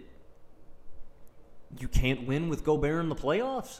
you 1.79 1.87
can't 1.87 2.27
win 2.27 2.49
with 2.49 2.65
Gobert 2.65 3.01
in 3.01 3.07
the 3.09 3.15
playoffs? 3.15 3.79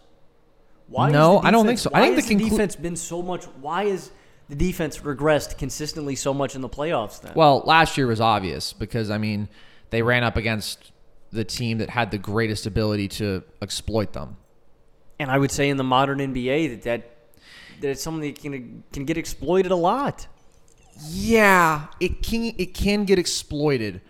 Why? 0.88 1.12
No, 1.12 1.42
the 1.42 1.48
I 1.48 1.52
don't 1.52 1.66
think 1.66 1.80
defense- 1.80 1.82
so. 1.84 1.90
I 1.94 2.02
think 2.02 2.16
the 2.28 2.36
conclu- 2.36 2.50
defense 2.50 2.76
been 2.76 2.96
so 2.96 3.22
much? 3.22 3.46
Why 3.62 3.84
is 3.84 4.12
the 4.50 4.56
defense 4.56 5.00
regressed 5.00 5.58
consistently 5.58 6.16
so 6.16 6.34
much 6.34 6.56
in 6.56 6.62
the 6.62 6.70
playoffs? 6.70 7.22
Then, 7.22 7.34
Well, 7.36 7.62
last 7.66 7.98
year 7.98 8.08
was 8.08 8.22
obvious 8.22 8.72
because, 8.74 9.10
I 9.10 9.18
mean, 9.18 9.50
they 9.90 10.02
ran 10.02 10.24
up 10.24 10.38
against 10.38 10.92
the 11.32 11.44
team 11.44 11.80
that 11.80 11.90
had 11.90 12.12
the 12.12 12.18
greatest 12.18 12.66
ability 12.66 13.10
to 13.10 13.44
exploit 13.62 14.14
them. 14.14 14.38
and 15.20 15.30
I 15.32 15.38
would 15.38 15.52
say 15.52 15.68
in 15.70 15.78
the 15.78 15.84
modern 15.84 16.20
NBA 16.20 16.70
that 16.70 16.82
that, 16.84 17.18
that 17.82 17.90
it's 17.90 18.02
something 18.04 18.22
that 18.34 18.40
can 18.42 18.84
can 18.94 19.04
get 19.04 19.18
exploited 19.18 19.72
a 19.72 19.76
lot. 19.76 20.28
Yeah, 21.10 21.88
it 22.00 22.24
can 22.24 22.54
it 22.58 22.74
can 22.74 23.04
get 23.06 23.20
exploited, 23.20 24.02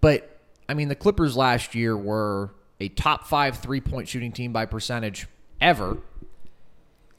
but 0.00 0.40
I 0.68 0.74
mean 0.74 0.88
the 0.88 0.94
Clippers 0.94 1.36
last 1.36 1.74
year 1.74 1.96
were 1.96 2.54
a 2.80 2.88
top 2.88 3.26
five 3.26 3.58
three 3.58 3.80
point 3.80 4.08
shooting 4.08 4.32
team 4.32 4.52
by 4.52 4.66
percentage 4.66 5.26
ever, 5.60 5.98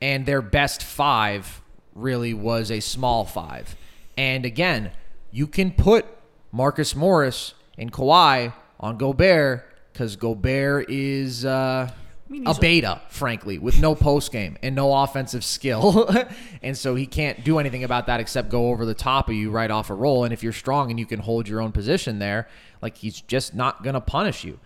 and 0.04 0.26
their 0.26 0.41
best 0.41 0.84
five 0.84 1.62
really 1.95 2.34
was 2.34 2.70
a 2.70 2.82
small 2.82 3.24
five. 3.24 3.78
And 4.18 4.45
again, 4.45 4.91
you 5.32 5.47
can 5.47 5.72
put 5.72 6.06
Marcus 6.51 6.93
Morris 6.93 7.54
and 7.78 7.89
Kawhi 7.89 8.54
on 8.82 8.97
Gobert 8.97 9.66
because 9.93 10.18
Gobert 10.18 10.89
is. 10.89 11.45
Uh, 11.45 11.89
mean, 12.28 12.47
a 12.47 12.54
beta, 12.54 13.01
frankly, 13.10 13.60
with 13.60 13.80
no 13.80 13.95
post 13.95 14.32
game 14.32 14.58
and 14.62 14.76
no 14.76 14.93
offensive 14.93 15.43
skill. 15.43 16.14
and 16.62 16.78
so 16.78 16.95
he 16.95 17.06
can't 17.06 17.43
do 17.45 17.60
anything 17.60 17.84
about 17.84 18.08
that 18.08 18.20
except 18.20 18.49
go 18.49 18.70
over 18.70 18.86
the 18.86 18.93
top 18.93 19.30
of 19.30 19.36
you 19.36 19.51
right 19.51 19.72
off 19.72 19.89
a 19.89 19.93
roll. 19.93 20.26
And 20.26 20.34
if 20.34 20.43
you're 20.43 20.51
strong 20.51 20.89
and 20.89 20.99
you 20.99 21.06
can 21.06 21.20
hold 21.20 21.47
your 21.47 21.62
own 21.62 21.72
position 21.72 22.20
there, 22.20 22.49
like 22.82 22.97
he's 22.97 23.22
just 23.22 23.54
not 23.54 23.84
going 23.84 23.93
to 23.93 24.01
punish 24.01 24.43
you. 24.43 24.60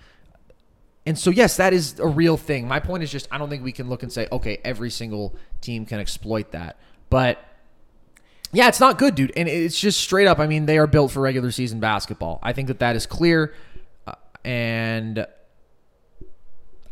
And 1.08 1.18
so, 1.18 1.30
yes, 1.30 1.56
that 1.56 1.72
is 1.72 2.00
a 2.00 2.06
real 2.06 2.36
thing. 2.36 2.68
My 2.68 2.82
point 2.82 3.02
is 3.02 3.10
just, 3.10 3.30
I 3.32 3.38
don't 3.38 3.50
think 3.50 3.64
we 3.64 3.72
can 3.72 3.88
look 3.88 4.04
and 4.04 4.12
say, 4.12 4.28
okay, 4.30 4.60
every 4.66 4.90
single 4.90 5.38
team 5.62 5.86
can 5.86 6.02
exploit 6.02 6.52
that. 6.52 6.78
But 7.10 7.42
yeah, 8.52 8.68
it's 8.68 8.82
not 8.82 8.98
good, 8.98 9.16
dude. 9.16 9.32
And 9.38 9.48
it's 9.48 9.80
just 9.80 10.02
straight 10.02 10.28
up. 10.28 10.38
I 10.38 10.48
mean, 10.48 10.66
they 10.66 10.78
are 10.78 10.86
built 10.86 11.14
for 11.14 11.22
regular 11.22 11.50
season 11.52 11.80
basketball. 11.80 12.40
I 12.44 12.52
think 12.52 12.68
that 12.68 12.80
that 12.80 12.98
is 12.98 13.06
clear. 13.06 13.54
Uh, 14.06 14.16
and 14.44 15.26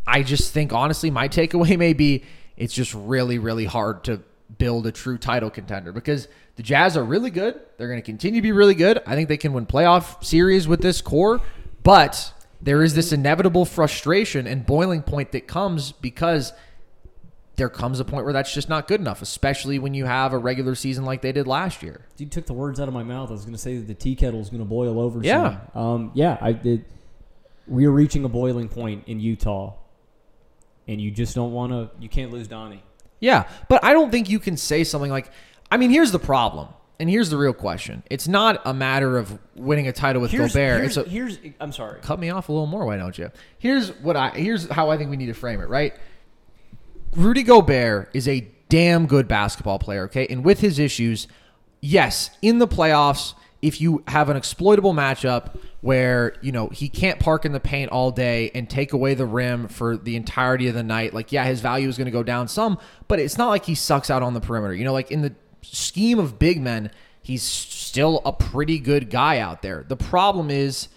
I 0.08 0.24
just 0.24 0.54
think, 0.54 0.72
honestly, 0.72 1.12
my 1.12 1.28
takeaway 1.28 1.78
may 1.78 1.92
be 1.92 2.24
it's 2.56 2.74
just 2.74 2.94
really, 2.94 3.38
really 3.38 3.66
hard 3.66 4.06
to 4.06 4.22
build 4.58 4.88
a 4.88 4.94
true 4.94 5.18
title 5.18 5.50
contender 5.50 5.92
because 5.92 6.30
the 6.56 6.64
Jazz 6.64 6.96
are 6.96 7.04
really 7.04 7.32
good. 7.32 7.60
They're 7.76 7.90
going 7.90 8.02
to 8.02 8.06
continue 8.06 8.40
to 8.40 8.44
be 8.44 8.54
really 8.54 8.76
good. 8.76 9.02
I 9.06 9.14
think 9.16 9.28
they 9.28 9.36
can 9.36 9.52
win 9.52 9.66
playoff 9.66 10.24
series 10.24 10.70
with 10.70 10.82
this 10.82 11.02
core, 11.02 11.42
but 11.84 12.32
there 12.66 12.82
is 12.82 12.96
this 12.96 13.12
inevitable 13.12 13.64
frustration 13.64 14.48
and 14.48 14.66
boiling 14.66 15.04
point 15.04 15.32
that 15.32 15.48
comes 15.48 15.92
because 15.92 16.52
there 17.58 17.70
comes 17.70 18.00
a 18.00 18.06
point 18.06 18.26
where 18.26 18.34
that's 18.34 18.54
just 18.54 18.68
not 18.68 18.88
good 18.88 19.00
enough, 19.00 19.22
especially 19.22 19.80
when 19.80 19.94
you 19.94 20.06
have 20.06 20.34
a 20.34 20.38
regular 20.38 20.74
season 20.74 21.06
like 21.06 21.22
they 21.22 21.32
did 21.32 21.48
last 21.48 21.84
year. 21.84 22.06
You 22.18 22.26
took 22.26 22.48
the 22.48 22.54
words 22.54 22.80
out 22.80 22.88
of 22.88 22.94
my 22.94 23.04
mouth. 23.04 23.30
I 23.30 23.34
was 23.34 23.44
going 23.44 23.54
to 23.54 23.62
say 23.62 23.78
that 23.78 23.88
the 23.88 23.94
tea 23.94 24.16
kettle 24.16 24.42
is 24.42 24.50
going 24.50 24.60
to 24.60 24.66
boil 24.66 25.00
over. 25.00 25.22
Yeah. 25.22 25.60
soon. 25.74 25.82
Um, 25.82 26.12
yeah. 26.16 26.38
I 26.42 26.54
did. 26.54 26.86
We 27.68 27.86
are 27.86 27.92
reaching 27.92 28.26
a 28.26 28.30
boiling 28.30 28.68
point 28.68 29.04
in 29.08 29.20
Utah, 29.20 29.76
and 30.88 31.00
you 31.00 31.12
just 31.12 31.36
don't 31.36 31.52
want 31.54 31.72
to. 31.72 31.92
You 32.02 32.10
can't 32.10 32.32
lose 32.32 32.48
Donnie. 32.48 32.84
Yeah, 33.20 33.48
but 33.70 33.84
I 33.84 33.94
don't 33.94 34.12
think 34.12 34.28
you 34.28 34.40
can 34.40 34.58
say 34.58 34.84
something 34.84 35.10
like, 35.10 35.32
I 35.72 35.78
mean, 35.78 35.92
here's 35.92 36.12
the 36.12 36.20
problem, 36.20 36.68
and 37.00 37.10
here's 37.10 37.30
the 37.30 37.38
real 37.38 37.54
question. 37.54 38.04
It's 38.10 38.28
not 38.28 38.62
a 38.66 38.74
matter 38.74 39.18
of 39.18 39.38
winning 39.56 39.88
a 39.88 39.92
title 39.92 40.22
with 40.22 40.32
Here's, 40.32 40.54
Gobert. 40.54 40.82
here's, 40.82 40.98
it's 40.98 41.08
a, 41.08 41.10
here's 41.10 41.40
I'm 41.60 41.72
sorry. 41.72 42.00
cut 42.02 42.20
me 42.20 42.30
off 42.30 42.50
a 42.50 42.52
little 42.52 42.68
more, 42.68 42.86
why 42.86 42.98
don't 42.98 43.18
you? 43.18 43.32
Here's 43.58 43.92
what 44.00 44.16
I 44.16 44.30
here's 44.30 44.70
how 44.70 44.90
I 44.90 44.98
think 44.98 45.10
we 45.10 45.18
need 45.18 45.28
to 45.28 45.34
frame 45.34 45.62
it, 45.62 45.70
right? 45.70 45.94
Rudy 47.16 47.44
Gobert 47.44 48.10
is 48.14 48.28
a 48.28 48.48
damn 48.70 49.06
good 49.08 49.28
basketball 49.28 49.80
player, 49.80 50.06
okay? 50.06 50.28
And 50.30 50.44
with 50.44 50.60
his 50.60 50.80
issues, 50.80 51.28
yes, 51.82 52.30
in 52.42 52.60
the 52.60 52.68
playoffs, 52.68 53.34
if 53.62 53.80
you 53.80 54.04
have 54.08 54.30
an 54.30 54.38
exploitable 54.38 54.94
matchup 54.94 55.58
where, 55.82 56.36
you 56.42 56.52
know, 56.52 56.68
he 56.70 56.90
can't 56.90 57.20
park 57.20 57.46
in 57.46 57.52
the 57.52 57.60
paint 57.60 57.92
all 57.92 58.12
day 58.12 58.52
and 58.54 58.70
take 58.70 58.92
away 58.94 59.14
the 59.14 59.26
rim 59.26 59.68
for 59.68 59.96
the 59.98 60.16
entirety 60.16 60.68
of 60.68 60.74
the 60.74 60.84
night, 60.84 61.14
like 61.14 61.32
yeah, 61.32 61.46
his 61.46 61.62
value 61.62 61.88
is 61.88 61.98
going 61.98 62.06
to 62.06 62.12
go 62.12 62.24
down 62.24 62.48
some, 62.48 62.78
but 63.08 63.20
it's 63.20 63.38
not 63.38 63.50
like 63.50 63.66
he 63.66 63.76
sucks 63.76 64.10
out 64.10 64.22
on 64.22 64.34
the 64.34 64.42
perimeter. 64.42 64.74
You 64.74 64.84
know, 64.84 64.94
like 64.94 65.12
in 65.12 65.22
the 65.22 65.34
scheme 65.72 66.20
of 66.20 66.38
big 66.40 66.62
men, 66.62 66.92
he's 67.22 67.44
still 67.44 68.22
a 68.26 68.32
pretty 68.34 68.80
good 68.80 69.10
guy 69.10 69.40
out 69.40 69.62
there. 69.62 69.86
The 69.88 69.98
problem 69.98 70.50
is 70.50 70.88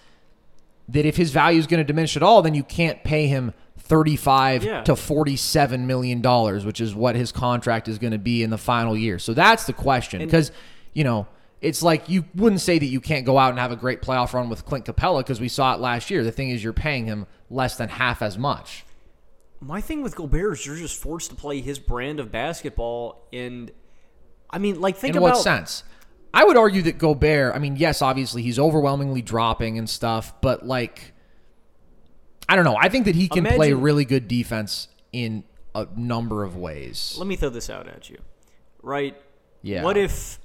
that 0.89 1.05
if 1.05 1.17
his 1.17 1.31
value 1.31 1.59
is 1.59 1.67
going 1.67 1.79
to 1.79 1.83
diminish 1.83 2.15
at 2.17 2.23
all, 2.23 2.41
then 2.41 2.53
you 2.55 2.63
can't 2.63 3.03
pay 3.03 3.27
him 3.27 3.53
35 3.77 4.63
Yeah. 4.63 4.81
to 4.83 4.95
47 4.95 5.87
million 5.87 6.21
dollars, 6.21 6.65
which 6.65 6.81
is 6.81 6.93
what 6.93 7.15
his 7.15 7.31
contract 7.31 7.87
is 7.87 7.97
going 7.97 8.11
to 8.11 8.17
be 8.19 8.43
in 8.43 8.49
the 8.49 8.57
final 8.57 8.95
year. 8.95 9.19
So 9.19 9.33
that's 9.33 9.65
the 9.65 9.73
question 9.73 10.19
because, 10.23 10.51
you 10.93 11.03
know, 11.03 11.27
it's 11.61 11.81
like 11.83 12.07
you 12.09 12.25
wouldn't 12.35 12.61
say 12.61 12.79
that 12.79 12.85
you 12.85 13.01
can't 13.01 13.25
go 13.25 13.37
out 13.37 13.49
and 13.49 13.59
have 13.59 13.71
a 13.71 13.75
great 13.75 14.01
playoff 14.01 14.33
run 14.33 14.49
with 14.49 14.65
Clint 14.65 14.85
Capela 14.85 15.19
because 15.19 15.41
we 15.41 15.49
saw 15.49 15.73
it 15.73 15.79
last 15.79 16.09
year. 16.09 16.23
The 16.23 16.31
thing 16.31 16.51
is 16.51 16.63
you're 16.63 16.71
paying 16.73 17.05
him 17.05 17.25
less 17.49 17.75
than 17.75 17.89
half 17.89 18.21
as 18.21 18.37
much. 18.37 18.85
My 19.61 19.81
thing 19.81 20.01
with 20.03 20.15
Gobert 20.15 20.53
is 20.53 20.65
you're 20.65 20.77
just 20.77 21.01
forced 21.01 21.31
to 21.31 21.35
play 21.35 21.59
his 21.59 21.79
brand 21.79 22.19
of 22.21 22.31
basketball, 22.31 23.27
and 23.33 23.71
I 24.49 24.57
mean, 24.57 24.79
like 24.81 24.97
think 24.97 25.15
in 25.15 25.21
about 25.21 25.35
what 25.35 25.43
sense? 25.43 25.83
I 26.33 26.43
would 26.43 26.57
argue 26.57 26.81
that 26.83 26.97
Gobert, 26.97 27.55
I 27.55 27.59
mean, 27.59 27.75
yes, 27.75 28.01
obviously 28.01 28.41
he's 28.41 28.59
overwhelmingly 28.59 29.21
dropping 29.21 29.77
and 29.77 29.89
stuff, 29.89 30.33
but 30.41 30.65
like 30.65 31.13
I 32.47 32.55
don't 32.55 32.65
know. 32.65 32.77
I 32.79 32.89
think 32.89 33.05
that 33.05 33.15
he 33.15 33.27
can 33.27 33.45
play 33.45 33.55
Imagine- 33.67 33.81
really 33.81 34.05
good 34.05 34.27
defense 34.27 34.87
in 35.11 35.43
a 35.75 35.87
number 35.95 36.43
of 36.43 36.55
ways. 36.55 37.15
let 37.17 37.27
me 37.27 37.35
throw 37.35 37.49
this 37.49 37.69
out 37.69 37.87
at 37.87 38.09
you. 38.09 38.17
Right? 38.81 39.15
Yeah. 39.61 39.83
What 39.83 39.97
if 39.97 40.39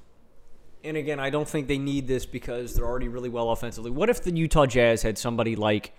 and 0.85 0.99
again, 0.99 1.19
I 1.19 1.31
don't 1.31 1.49
think 1.49 1.67
they 1.67 1.79
need 1.79 2.07
this 2.07 2.27
because 2.27 2.75
they're 2.75 2.85
already 2.85 3.09
really 3.09 3.31
well 3.31 3.51
offensively. 3.51 3.91
What 3.91 4.11
if 4.11 4.23
the 4.23 4.35
Utah 4.37 4.67
Jazz 4.67 5.03
had 5.03 5.17
somebody 5.17 5.57
like 5.57 5.95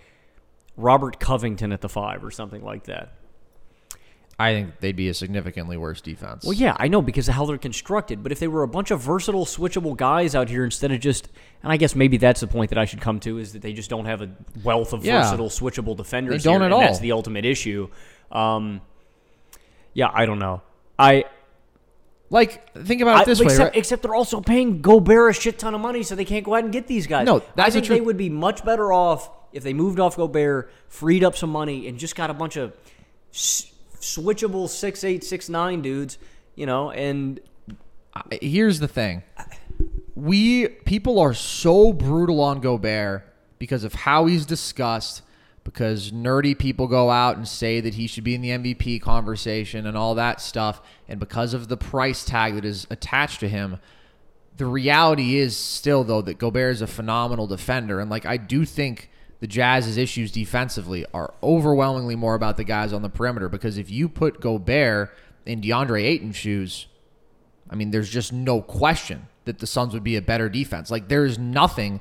Robert 0.76 1.18
Covington 1.18 1.72
at 1.72 1.80
the 1.80 1.88
5 1.88 2.24
or 2.24 2.30
something 2.30 2.62
like 2.62 2.84
that? 2.84 3.12
I 4.38 4.52
think 4.52 4.80
they'd 4.80 4.94
be 4.94 5.08
a 5.08 5.14
significantly 5.14 5.78
worse 5.78 6.02
defense. 6.02 6.44
Well, 6.44 6.52
yeah, 6.52 6.76
I 6.78 6.88
know 6.88 7.00
because 7.00 7.26
of 7.26 7.34
how 7.34 7.46
they're 7.46 7.56
constructed. 7.56 8.22
But 8.22 8.32
if 8.32 8.38
they 8.38 8.48
were 8.48 8.62
a 8.64 8.68
bunch 8.68 8.90
of 8.90 9.00
versatile, 9.00 9.46
switchable 9.46 9.96
guys 9.96 10.34
out 10.34 10.50
here 10.50 10.62
instead 10.62 10.92
of 10.92 11.00
just, 11.00 11.30
and 11.62 11.72
I 11.72 11.78
guess 11.78 11.94
maybe 11.94 12.18
that's 12.18 12.40
the 12.40 12.46
point 12.46 12.68
that 12.68 12.78
I 12.78 12.84
should 12.84 13.00
come 13.00 13.18
to 13.20 13.38
is 13.38 13.54
that 13.54 13.62
they 13.62 13.72
just 13.72 13.88
don't 13.88 14.04
have 14.04 14.20
a 14.20 14.28
wealth 14.62 14.92
of 14.92 15.04
Yeah. 15.06 15.22
versatile, 15.22 15.48
switchable 15.48 15.96
defenders. 15.96 16.42
They 16.42 16.50
don't 16.50 16.60
here, 16.60 16.68
at 16.68 16.72
and 16.74 16.82
That's 16.82 16.98
the 16.98 17.12
ultimate 17.12 17.46
issue. 17.46 17.88
Um, 18.30 18.82
yeah, 19.94 20.10
I 20.12 20.26
don't 20.26 20.38
know. 20.38 20.60
I, 20.98 21.24
Like, 22.28 22.74
think 22.84 23.00
about 23.00 23.18
it 23.18 23.20
I 23.20 23.24
this 23.24 23.38
way, 23.40 23.46
except, 23.46 23.60
right? 23.70 23.76
except 23.76 24.02
they're 24.02 24.14
also 24.14 24.40
paying 24.42 24.82
Gobert 24.82 25.30
a 25.30 25.32
shit 25.40 25.58
ton 25.58 25.74
of 25.74 25.80
money, 25.80 26.02
so 26.02 26.14
they 26.14 26.24
can't 26.24 26.44
go 26.44 26.56
out 26.56 26.64
and 26.64 26.72
get 26.72 26.86
these 26.88 27.06
guys. 27.06 27.24
No, 27.24 27.40
I 27.56 27.70
think 27.70 27.86
they 27.86 28.00
would 28.00 28.16
be 28.16 28.28
much 28.28 28.64
better 28.64 28.92
off 28.92 29.30
if 29.52 29.62
they 29.62 29.72
moved 29.72 29.98
off 30.00 30.16
Gobert, 30.16 30.70
freed 30.88 31.22
up 31.24 31.36
some 31.36 31.50
money, 31.50 31.86
and 31.88 31.98
just 31.98 32.16
got 32.16 32.28
a 32.28 32.34
bunch 32.34 32.56
of 32.56 32.74
switchable 34.00 34.68
six 34.68 35.04
eight 35.04 35.24
six 35.24 35.48
nine 35.48 35.82
dudes. 35.82 36.18
You 36.54 36.66
know, 36.66 36.90
and 36.90 37.40
Here's 38.40 38.80
the 38.80 38.88
thing. 38.88 39.22
We 40.14 40.68
people 40.68 41.18
are 41.18 41.34
so 41.34 41.92
brutal 41.92 42.40
on 42.40 42.60
Gobert 42.60 43.22
because 43.58 43.84
of 43.84 43.92
how 43.92 44.26
he's 44.26 44.46
discussed, 44.46 45.22
because 45.64 46.10
nerdy 46.10 46.58
people 46.58 46.86
go 46.86 47.10
out 47.10 47.36
and 47.36 47.46
say 47.46 47.80
that 47.80 47.94
he 47.94 48.06
should 48.06 48.24
be 48.24 48.34
in 48.34 48.40
the 48.40 48.50
MVP 48.50 49.02
conversation 49.02 49.86
and 49.86 49.96
all 49.96 50.14
that 50.14 50.40
stuff, 50.40 50.80
and 51.08 51.20
because 51.20 51.52
of 51.52 51.68
the 51.68 51.76
price 51.76 52.24
tag 52.24 52.54
that 52.54 52.64
is 52.64 52.86
attached 52.90 53.40
to 53.40 53.48
him. 53.48 53.78
The 54.56 54.66
reality 54.66 55.36
is 55.36 55.54
still 55.54 56.02
though 56.02 56.22
that 56.22 56.38
Gobert 56.38 56.72
is 56.72 56.80
a 56.80 56.86
phenomenal 56.86 57.46
defender, 57.46 58.00
and 58.00 58.10
like 58.10 58.24
I 58.24 58.38
do 58.38 58.64
think 58.64 59.10
the 59.40 59.46
Jazz's 59.46 59.96
issues 59.96 60.32
defensively 60.32 61.04
are 61.12 61.34
overwhelmingly 61.42 62.16
more 62.16 62.34
about 62.34 62.56
the 62.56 62.64
guys 62.64 62.92
on 62.92 63.02
the 63.02 63.08
perimeter 63.08 63.48
because 63.48 63.78
if 63.78 63.90
you 63.90 64.08
put 64.08 64.40
Gobert 64.40 65.10
in 65.44 65.60
DeAndre 65.60 66.02
Ayton's 66.02 66.36
shoes, 66.36 66.86
I 67.68 67.74
mean, 67.74 67.90
there's 67.90 68.08
just 68.08 68.32
no 68.32 68.62
question 68.62 69.28
that 69.44 69.58
the 69.58 69.66
Suns 69.66 69.92
would 69.92 70.04
be 70.04 70.16
a 70.16 70.22
better 70.22 70.48
defense. 70.48 70.90
Like, 70.90 71.08
there 71.08 71.24
is 71.24 71.38
nothing 71.38 72.00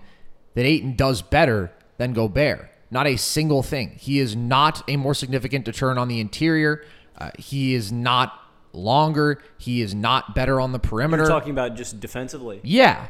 that 0.54 0.66
Ayton 0.66 0.96
does 0.96 1.22
better 1.22 1.72
than 1.98 2.14
Gobert. 2.14 2.70
Not 2.92 3.08
a 3.08 3.18
single 3.18 3.64
thing. 3.64 3.96
He 4.00 4.20
is 4.20 4.36
not 4.36 4.88
a 4.90 4.96
more 4.96 5.14
significant 5.14 5.66
deterrent 5.66 6.00
on 6.00 6.08
the 6.08 6.20
interior. 6.20 6.84
Uh, 7.18 7.32
he 7.38 7.74
is 7.74 7.92
not 7.92 8.40
longer. 8.74 9.42
He 9.58 9.82
is 9.82 9.94
not 9.94 10.36
better 10.36 10.62
on 10.62 10.72
the 10.72 10.80
perimeter. 10.80 11.24
you're 11.24 11.32
talking 11.32 11.52
about 11.52 11.76
just 11.76 12.00
defensively. 12.00 12.62
yeah. 12.64 13.08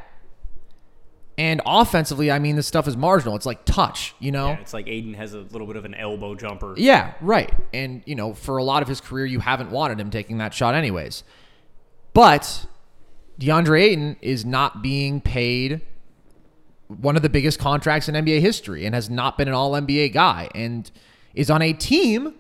And 1.37 1.61
offensively, 1.65 2.31
I 2.31 2.39
mean, 2.39 2.55
this 2.55 2.65
stuff 2.65 2.87
is 2.87 2.95
marginal. 2.95 3.35
It's 3.35 3.45
like 3.45 3.65
touch, 3.65 4.15
you 4.19 4.31
know? 4.31 4.47
Yeah, 4.47 4.59
it's 4.59 4.73
like 4.73 4.87
Ayton 4.87 5.15
has 5.15 5.33
a 5.33 5.39
little 5.39 5.67
bit 5.67 5.75
of 5.75 5.83
an 5.83 5.93
elbow 5.93 6.33
jumper. 6.33 6.75
Yeah, 6.77 7.13
right. 7.19 7.53
And, 7.73 8.03
you 8.05 8.15
know, 8.15 8.33
for 8.33 8.57
a 8.57 8.63
lot 8.63 8.81
of 8.81 8.87
his 8.87 9.01
career, 9.01 9.25
you 9.25 9.41
haven't 9.41 9.69
wanted 9.69 9.99
him 9.99 10.09
taking 10.09 10.37
that 10.37 10.53
shot 10.53 10.75
anyways. 10.75 11.25
But 12.13 12.65
DeAndre 13.39 13.81
Ayton 13.81 14.17
is 14.21 14.45
not 14.45 14.81
being 14.81 15.19
paid 15.19 15.81
one 16.87 17.15
of 17.15 17.21
the 17.21 17.29
biggest 17.29 17.59
contracts 17.59 18.07
in 18.07 18.15
NBA 18.15 18.39
history 18.39 18.85
and 18.85 18.95
has 18.95 19.09
not 19.09 19.37
been 19.37 19.47
an 19.47 19.53
all 19.53 19.71
NBA 19.71 20.13
guy 20.13 20.49
and 20.55 20.89
is 21.33 21.49
on 21.49 21.61
a 21.61 21.73
team 21.73 22.35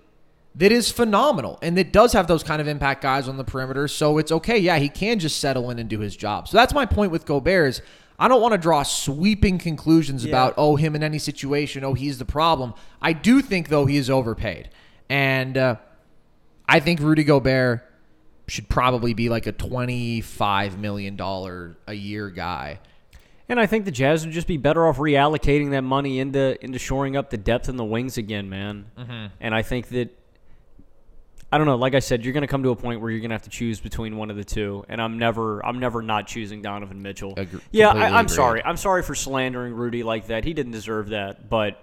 that 0.53 0.71
is 0.71 0.89
phenomenal 0.89 1.59
and 1.61 1.77
that 1.77 1.91
does 1.91 2.13
have 2.13 2.27
those 2.27 2.43
kind 2.43 2.61
of 2.61 2.67
impact 2.67 3.01
guys 3.01 3.27
on 3.27 3.37
the 3.37 3.43
perimeter. 3.43 3.87
So 3.87 4.17
it's 4.17 4.31
okay. 4.31 4.57
Yeah, 4.57 4.77
he 4.77 4.87
can 4.87 5.19
just 5.19 5.39
settle 5.39 5.69
in 5.69 5.79
and 5.79 5.89
do 5.89 5.99
his 5.99 6.15
job. 6.15 6.47
So 6.47 6.55
that's 6.55 6.73
my 6.73 6.85
point 6.85 7.11
with 7.11 7.25
Gobert 7.25 7.69
is 7.69 7.81
I 8.17 8.27
don't 8.27 8.41
want 8.41 8.53
to 8.53 8.57
draw 8.57 8.83
sweeping 8.83 9.57
conclusions 9.57 10.23
about, 10.23 10.53
oh, 10.57 10.75
him 10.77 10.95
in 10.95 11.03
any 11.03 11.19
situation, 11.19 11.83
oh, 11.83 11.93
he's 11.93 12.17
the 12.17 12.25
problem. 12.25 12.73
I 13.01 13.13
do 13.13 13.41
think, 13.41 13.67
though, 13.67 13.85
he 13.85 13.97
is 13.97 14.09
overpaid. 14.09 14.69
And 15.09 15.57
uh, 15.57 15.75
I 16.67 16.79
think 16.79 17.01
Rudy 17.01 17.23
Gobert 17.23 17.81
should 18.47 18.69
probably 18.69 19.13
be 19.13 19.27
like 19.27 19.47
a 19.47 19.53
$25 19.53 20.77
million 20.77 21.19
a 21.87 21.93
year 21.93 22.29
guy. 22.29 22.79
And 23.47 23.59
I 23.59 23.65
think 23.65 23.85
the 23.85 23.91
Jazz 23.91 24.25
would 24.25 24.33
just 24.33 24.47
be 24.47 24.57
better 24.57 24.87
off 24.87 24.97
reallocating 24.97 25.71
that 25.71 25.81
money 25.81 26.19
into 26.19 26.63
into 26.63 26.79
shoring 26.79 27.15
up 27.15 27.29
the 27.29 27.37
depth 27.37 27.69
in 27.69 27.77
the 27.77 27.85
wings 27.85 28.17
again, 28.17 28.49
man. 28.49 28.85
Mm-hmm. 28.97 29.25
And 29.39 29.53
I 29.53 29.61
think 29.61 29.89
that 29.89 30.17
I 31.55 31.57
don't 31.57 31.67
know. 31.67 31.77
Like 31.77 31.95
I 31.95 31.99
said, 31.99 32.25
you're 32.25 32.33
going 32.33 32.41
to 32.41 32.47
come 32.47 32.63
to 32.63 32.71
a 32.71 32.75
point 32.75 32.99
where 32.99 33.09
you're 33.09 33.21
going 33.21 33.29
to 33.29 33.35
have 33.35 33.43
to 33.43 33.49
choose 33.49 33.79
between 33.79 34.17
one 34.17 34.29
of 34.29 34.35
the 34.35 34.43
two, 34.43 34.83
and 34.89 35.01
I'm 35.01 35.17
never, 35.17 35.65
I'm 35.65 35.79
never 35.79 36.01
not 36.01 36.27
choosing 36.27 36.61
Donovan 36.61 37.01
Mitchell. 37.01 37.33
Agre- 37.35 37.61
yeah, 37.71 37.87
I, 37.91 38.07
I'm 38.07 38.25
agreed. 38.25 38.35
sorry. 38.35 38.61
I'm 38.65 38.75
sorry 38.75 39.03
for 39.03 39.15
slandering 39.15 39.73
Rudy 39.73 40.03
like 40.03 40.27
that. 40.27 40.43
He 40.43 40.53
didn't 40.53 40.73
deserve 40.73 41.11
that, 41.11 41.49
but 41.49 41.81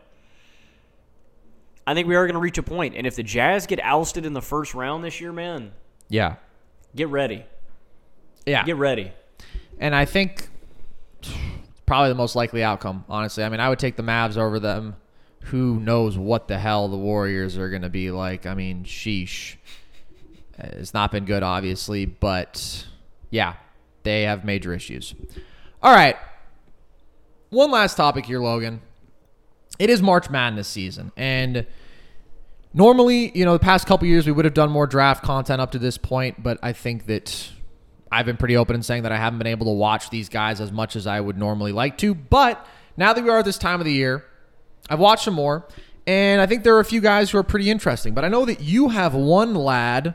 I 1.86 1.94
think 1.94 2.06
we 2.06 2.16
are 2.16 2.26
going 2.26 2.34
to 2.34 2.40
reach 2.40 2.58
a 2.58 2.62
point. 2.62 2.94
And 2.96 3.06
if 3.06 3.16
the 3.16 3.22
Jazz 3.22 3.66
get 3.66 3.80
ousted 3.82 4.26
in 4.26 4.34
the 4.34 4.42
first 4.42 4.74
round 4.74 5.02
this 5.04 5.22
year, 5.22 5.32
man, 5.32 5.72
Yeah. 6.10 6.34
get 6.94 7.08
ready. 7.08 7.46
Yeah. 8.44 8.64
Get 8.64 8.76
ready. 8.76 9.10
And 9.78 9.94
I 9.94 10.04
think 10.04 10.50
probably 11.86 12.10
the 12.10 12.14
most 12.14 12.36
likely 12.36 12.62
outcome, 12.62 13.06
honestly. 13.08 13.42
I 13.42 13.48
mean, 13.48 13.60
I 13.60 13.70
would 13.70 13.78
take 13.78 13.96
the 13.96 14.02
Mavs 14.02 14.36
over 14.36 14.60
them 14.60 14.96
who 15.46 15.80
knows 15.80 16.16
what 16.16 16.46
the 16.46 16.56
hell 16.56 16.86
the 16.88 16.96
Warriors 16.96 17.58
are 17.58 17.68
going 17.68 17.82
to 17.82 17.88
be 17.88 18.12
like. 18.12 18.46
I 18.46 18.54
mean, 18.54 18.84
sheesh. 18.84 19.56
It's 20.58 20.94
not 20.94 21.10
been 21.12 21.24
good, 21.24 21.42
obviously, 21.42 22.04
but 22.04 22.86
yeah, 23.30 23.54
they 24.02 24.22
have 24.22 24.44
major 24.44 24.72
issues. 24.72 25.14
All 25.82 25.94
right. 25.94 26.16
One 27.50 27.70
last 27.70 27.96
topic 27.96 28.26
here, 28.26 28.40
Logan. 28.40 28.80
It 29.78 29.90
is 29.90 30.02
March 30.02 30.30
Madness 30.30 30.68
season, 30.68 31.12
and 31.16 31.66
normally, 32.74 33.36
you 33.36 33.44
know, 33.44 33.54
the 33.54 33.58
past 33.58 33.86
couple 33.86 34.06
years 34.06 34.26
we 34.26 34.32
would 34.32 34.44
have 34.44 34.54
done 34.54 34.70
more 34.70 34.86
draft 34.86 35.24
content 35.24 35.60
up 35.60 35.72
to 35.72 35.78
this 35.78 35.98
point, 35.98 36.42
but 36.42 36.58
I 36.62 36.72
think 36.72 37.06
that 37.06 37.50
I've 38.10 38.26
been 38.26 38.36
pretty 38.36 38.56
open 38.56 38.76
in 38.76 38.82
saying 38.82 39.04
that 39.04 39.12
I 39.12 39.16
haven't 39.16 39.38
been 39.38 39.46
able 39.46 39.66
to 39.66 39.72
watch 39.72 40.10
these 40.10 40.28
guys 40.28 40.60
as 40.60 40.70
much 40.70 40.94
as 40.94 41.06
I 41.06 41.20
would 41.20 41.38
normally 41.38 41.72
like 41.72 41.96
to. 41.98 42.14
But 42.14 42.64
now 42.96 43.14
that 43.14 43.24
we 43.24 43.30
are 43.30 43.38
at 43.38 43.44
this 43.46 43.58
time 43.58 43.80
of 43.80 43.86
the 43.86 43.92
year, 43.92 44.24
I've 44.90 44.98
watched 44.98 45.24
some 45.24 45.34
more, 45.34 45.66
and 46.06 46.40
I 46.40 46.46
think 46.46 46.62
there 46.62 46.76
are 46.76 46.80
a 46.80 46.84
few 46.84 47.00
guys 47.00 47.30
who 47.30 47.38
are 47.38 47.42
pretty 47.42 47.70
interesting. 47.70 48.12
But 48.12 48.24
I 48.24 48.28
know 48.28 48.44
that 48.44 48.60
you 48.60 48.90
have 48.90 49.14
one 49.14 49.54
lad 49.54 50.14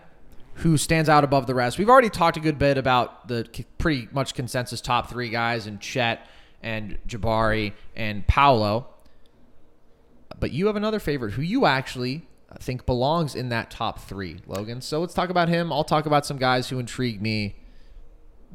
who 0.57 0.77
stands 0.77 1.07
out 1.09 1.23
above 1.23 1.45
the 1.47 1.53
rest. 1.55 1.77
We've 1.77 1.89
already 1.89 2.09
talked 2.09 2.37
a 2.37 2.39
good 2.39 2.57
bit 2.57 2.77
about 2.77 3.27
the 3.27 3.47
pretty 3.77 4.07
much 4.11 4.33
consensus 4.33 4.81
top 4.81 5.09
three 5.09 5.29
guys 5.29 5.67
in 5.67 5.79
Chet 5.79 6.25
and 6.63 6.97
Jabari 7.07 7.73
and 7.95 8.25
Paolo. 8.27 8.87
But 10.39 10.51
you 10.51 10.67
have 10.67 10.75
another 10.75 10.99
favorite 10.99 11.31
who 11.33 11.41
you 11.41 11.65
actually 11.65 12.27
think 12.59 12.85
belongs 12.85 13.35
in 13.35 13.49
that 13.49 13.69
top 13.71 13.99
three, 13.99 14.37
Logan. 14.47 14.81
So 14.81 14.99
let's 15.01 15.13
talk 15.13 15.29
about 15.29 15.49
him. 15.49 15.71
I'll 15.71 15.83
talk 15.83 16.05
about 16.05 16.25
some 16.25 16.37
guys 16.37 16.69
who 16.69 16.79
intrigue 16.79 17.21
me. 17.21 17.55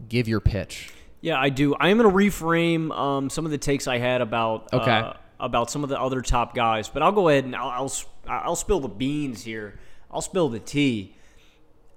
Give 0.09 0.27
your 0.27 0.41
pitch. 0.41 0.91
Yeah, 1.21 1.39
I 1.39 1.51
do. 1.51 1.75
I 1.77 1.91
am 1.91 1.99
going 1.99 2.11
to 2.11 2.17
reframe 2.17 2.91
um, 2.97 3.31
some 3.31 3.45
of 3.45 3.51
the 3.53 3.59
takes 3.59 3.87
I 3.87 3.99
had 3.99 4.21
about 4.21 4.73
Okay. 4.73 4.91
uh, 4.91 5.13
about 5.39 5.71
some 5.71 5.83
of 5.85 5.91
the 5.91 6.01
other 6.01 6.21
top 6.21 6.55
guys, 6.55 6.89
but 6.89 7.03
I'll 7.03 7.13
go 7.13 7.29
ahead 7.29 7.45
and 7.45 7.55
I'll, 7.55 7.69
I'll 7.69 7.93
I'll 8.29 8.57
spill 8.57 8.81
the 8.81 8.89
beans 8.89 9.43
here. 9.45 9.79
I'll 10.11 10.21
spill 10.21 10.49
the 10.49 10.61
tea. 10.61 11.17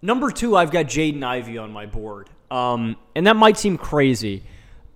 Number 0.06 0.30
two, 0.30 0.56
I've 0.56 0.70
got 0.70 0.86
Jaden 0.86 1.24
Ivey 1.24 1.58
on 1.58 1.72
my 1.72 1.88
board, 1.88 2.30
um, 2.51 2.95
and 3.16 3.26
that 3.26 3.36
might 3.36 3.58
seem 3.58 3.76
crazy. 3.76 4.43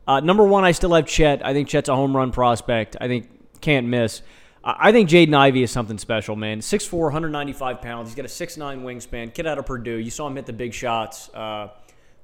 Uh, 0.07 0.19
number 0.19 0.43
one, 0.43 0.63
I 0.63 0.71
still 0.71 0.93
have 0.93 1.07
Chet. 1.07 1.43
I 1.43 1.51
think 1.51 1.67
Chet's 1.67 1.89
a 1.89 1.95
home 1.95 2.15
run 2.15 2.31
prospect. 2.31 2.95
I 3.01 3.07
think 3.07 3.27
can't 3.59 3.87
miss. 3.87 4.21
Uh, 4.63 4.75
I 4.77 4.91
think 4.91 5.09
Jaden 5.09 5.33
Ivey 5.33 5.63
is 5.63 5.71
something 5.71 5.97
special, 5.97 6.35
man. 6.35 6.59
6'4", 6.59 6.93
195 7.05 7.81
pounds. 7.81 8.09
He's 8.09 8.15
got 8.15 8.25
a 8.25 8.27
6'9 8.27 8.83
wingspan. 8.83 9.33
Kid 9.33 9.47
out 9.47 9.57
of 9.57 9.65
Purdue. 9.65 9.97
You 9.97 10.11
saw 10.11 10.27
him 10.27 10.35
hit 10.35 10.45
the 10.45 10.53
big 10.53 10.75
shots. 10.75 11.29
Uh, 11.33 11.69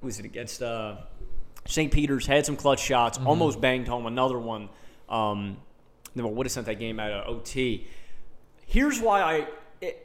who 0.02 0.06
was 0.06 0.20
it 0.20 0.26
against? 0.26 0.62
Uh, 0.62 0.98
St. 1.66 1.92
Peter's 1.92 2.28
had 2.28 2.46
some 2.46 2.56
clutch 2.56 2.84
shots, 2.84 3.18
almost 3.26 3.60
banged 3.60 3.88
home 3.88 4.06
another 4.06 4.38
one. 4.38 4.70
Um, 5.10 5.58
would 6.16 6.46
have 6.46 6.52
sent 6.52 6.68
that 6.68 6.78
game 6.78 7.00
out 7.00 7.12
of 7.12 7.36
OT. 7.36 7.88
Here's 8.68 9.02
why 9.02 9.22
I 9.22 9.48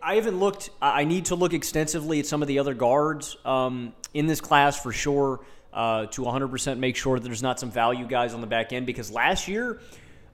I 0.03 0.17
haven't 0.17 0.39
looked. 0.39 0.71
I 0.83 1.05
need 1.05 1.27
to 1.27 1.35
look 1.35 1.53
extensively 1.53 2.21
at 2.21 2.27
some 2.27 2.43
of 2.43 2.49
the 2.49 2.59
other 2.59 2.75
guards 2.75 3.37
um, 3.45 3.95
in 4.15 4.27
this 4.27 4.41
class 4.41 4.81
for 4.81 4.93
sure 4.93 5.41
uh, 5.73 6.07
to 6.07 6.23
100% 6.23 6.79
make 6.79 6.97
sure 6.97 7.19
that 7.19 7.25
there's 7.25 7.43
not 7.43 7.61
some 7.61 7.71
value 7.71 8.07
guys 8.07 8.35
on 8.35 8.41
the 8.41 8.47
back 8.47 8.73
end 8.73 8.87
because 8.87 9.11
last 9.11 9.47
year 9.47 9.81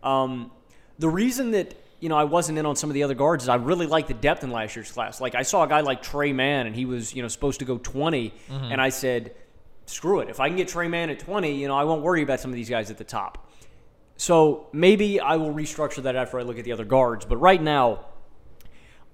um, 0.02 0.50
the 0.98 1.08
reason 1.08 1.50
that 1.52 1.74
you 2.00 2.08
know 2.08 2.16
I 2.16 2.24
wasn't 2.24 2.58
in 2.58 2.66
on 2.66 2.76
some 2.76 2.90
of 2.90 2.94
the 2.94 3.02
other 3.02 3.14
guards 3.14 3.44
is 3.44 3.48
I 3.48 3.56
really 3.56 3.86
liked 3.86 4.08
the 4.08 4.14
depth 4.14 4.44
in 4.44 4.50
last 4.50 4.76
year's 4.76 4.90
class. 4.90 5.20
Like 5.20 5.34
I 5.34 5.42
saw 5.42 5.64
a 5.64 5.68
guy 5.68 5.80
like 5.80 6.02
Tre 6.02 6.32
Mann 6.32 6.66
and 6.66 6.74
he 6.74 6.84
was 6.84 7.14
you 7.14 7.22
know 7.22 7.28
supposed 7.28 7.58
to 7.60 7.64
go 7.64 7.78
20, 7.78 8.32
and 8.72 8.80
I 8.80 8.90
said, 8.90 9.34
screw 9.86 10.20
it. 10.20 10.28
If 10.28 10.40
I 10.40 10.48
can 10.48 10.56
get 10.56 10.68
Tre 10.68 10.88
Mann 10.88 11.10
at 11.10 11.18
20, 11.18 11.54
you 11.54 11.68
know 11.68 11.76
I 11.76 11.84
won't 11.84 12.02
worry 12.02 12.22
about 12.22 12.40
some 12.40 12.50
of 12.50 12.54
these 12.54 12.70
guys 12.70 12.90
at 12.90 12.98
the 12.98 13.04
top. 13.04 13.50
So 14.16 14.68
maybe 14.72 15.20
I 15.20 15.36
will 15.36 15.52
restructure 15.52 16.02
that 16.04 16.16
after 16.16 16.38
I 16.38 16.42
look 16.42 16.58
at 16.58 16.64
the 16.64 16.72
other 16.72 16.86
guards. 16.86 17.26
But 17.26 17.36
right 17.36 17.60
now, 17.60 18.06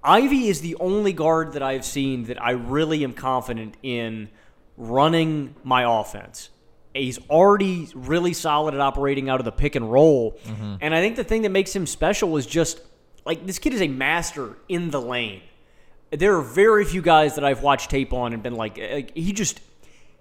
Ivey 0.03 0.47
is 0.47 0.61
the 0.61 0.75
only 0.75 1.13
guard 1.13 1.53
that 1.53 1.63
I've 1.63 1.85
seen 1.85 2.25
that 2.25 2.41
I 2.41 2.51
really 2.51 3.03
am 3.03 3.13
confident 3.13 3.77
in 3.81 4.29
running 4.77 5.55
my 5.63 5.99
offense. 6.01 6.49
He's 6.93 7.19
already 7.29 7.89
really 7.95 8.33
solid 8.33 8.73
at 8.73 8.79
operating 8.79 9.29
out 9.29 9.39
of 9.39 9.45
the 9.45 9.51
pick 9.51 9.75
and 9.75 9.91
roll. 9.91 10.33
Mm-hmm. 10.45 10.75
And 10.81 10.93
I 10.93 11.01
think 11.01 11.15
the 11.15 11.23
thing 11.23 11.43
that 11.43 11.49
makes 11.49 11.75
him 11.75 11.87
special 11.87 12.37
is 12.37 12.45
just 12.45 12.81
like 13.25 13.45
this 13.45 13.59
kid 13.59 13.73
is 13.73 13.81
a 13.81 13.87
master 13.87 14.57
in 14.67 14.91
the 14.91 15.01
lane. 15.01 15.41
There 16.11 16.35
are 16.35 16.41
very 16.41 16.85
few 16.85 17.01
guys 17.01 17.35
that 17.35 17.43
I've 17.43 17.63
watched 17.63 17.89
tape 17.89 18.13
on 18.13 18.33
and 18.33 18.43
been 18.43 18.55
like, 18.55 18.77
like 18.77 19.15
he 19.15 19.33
just 19.33 19.59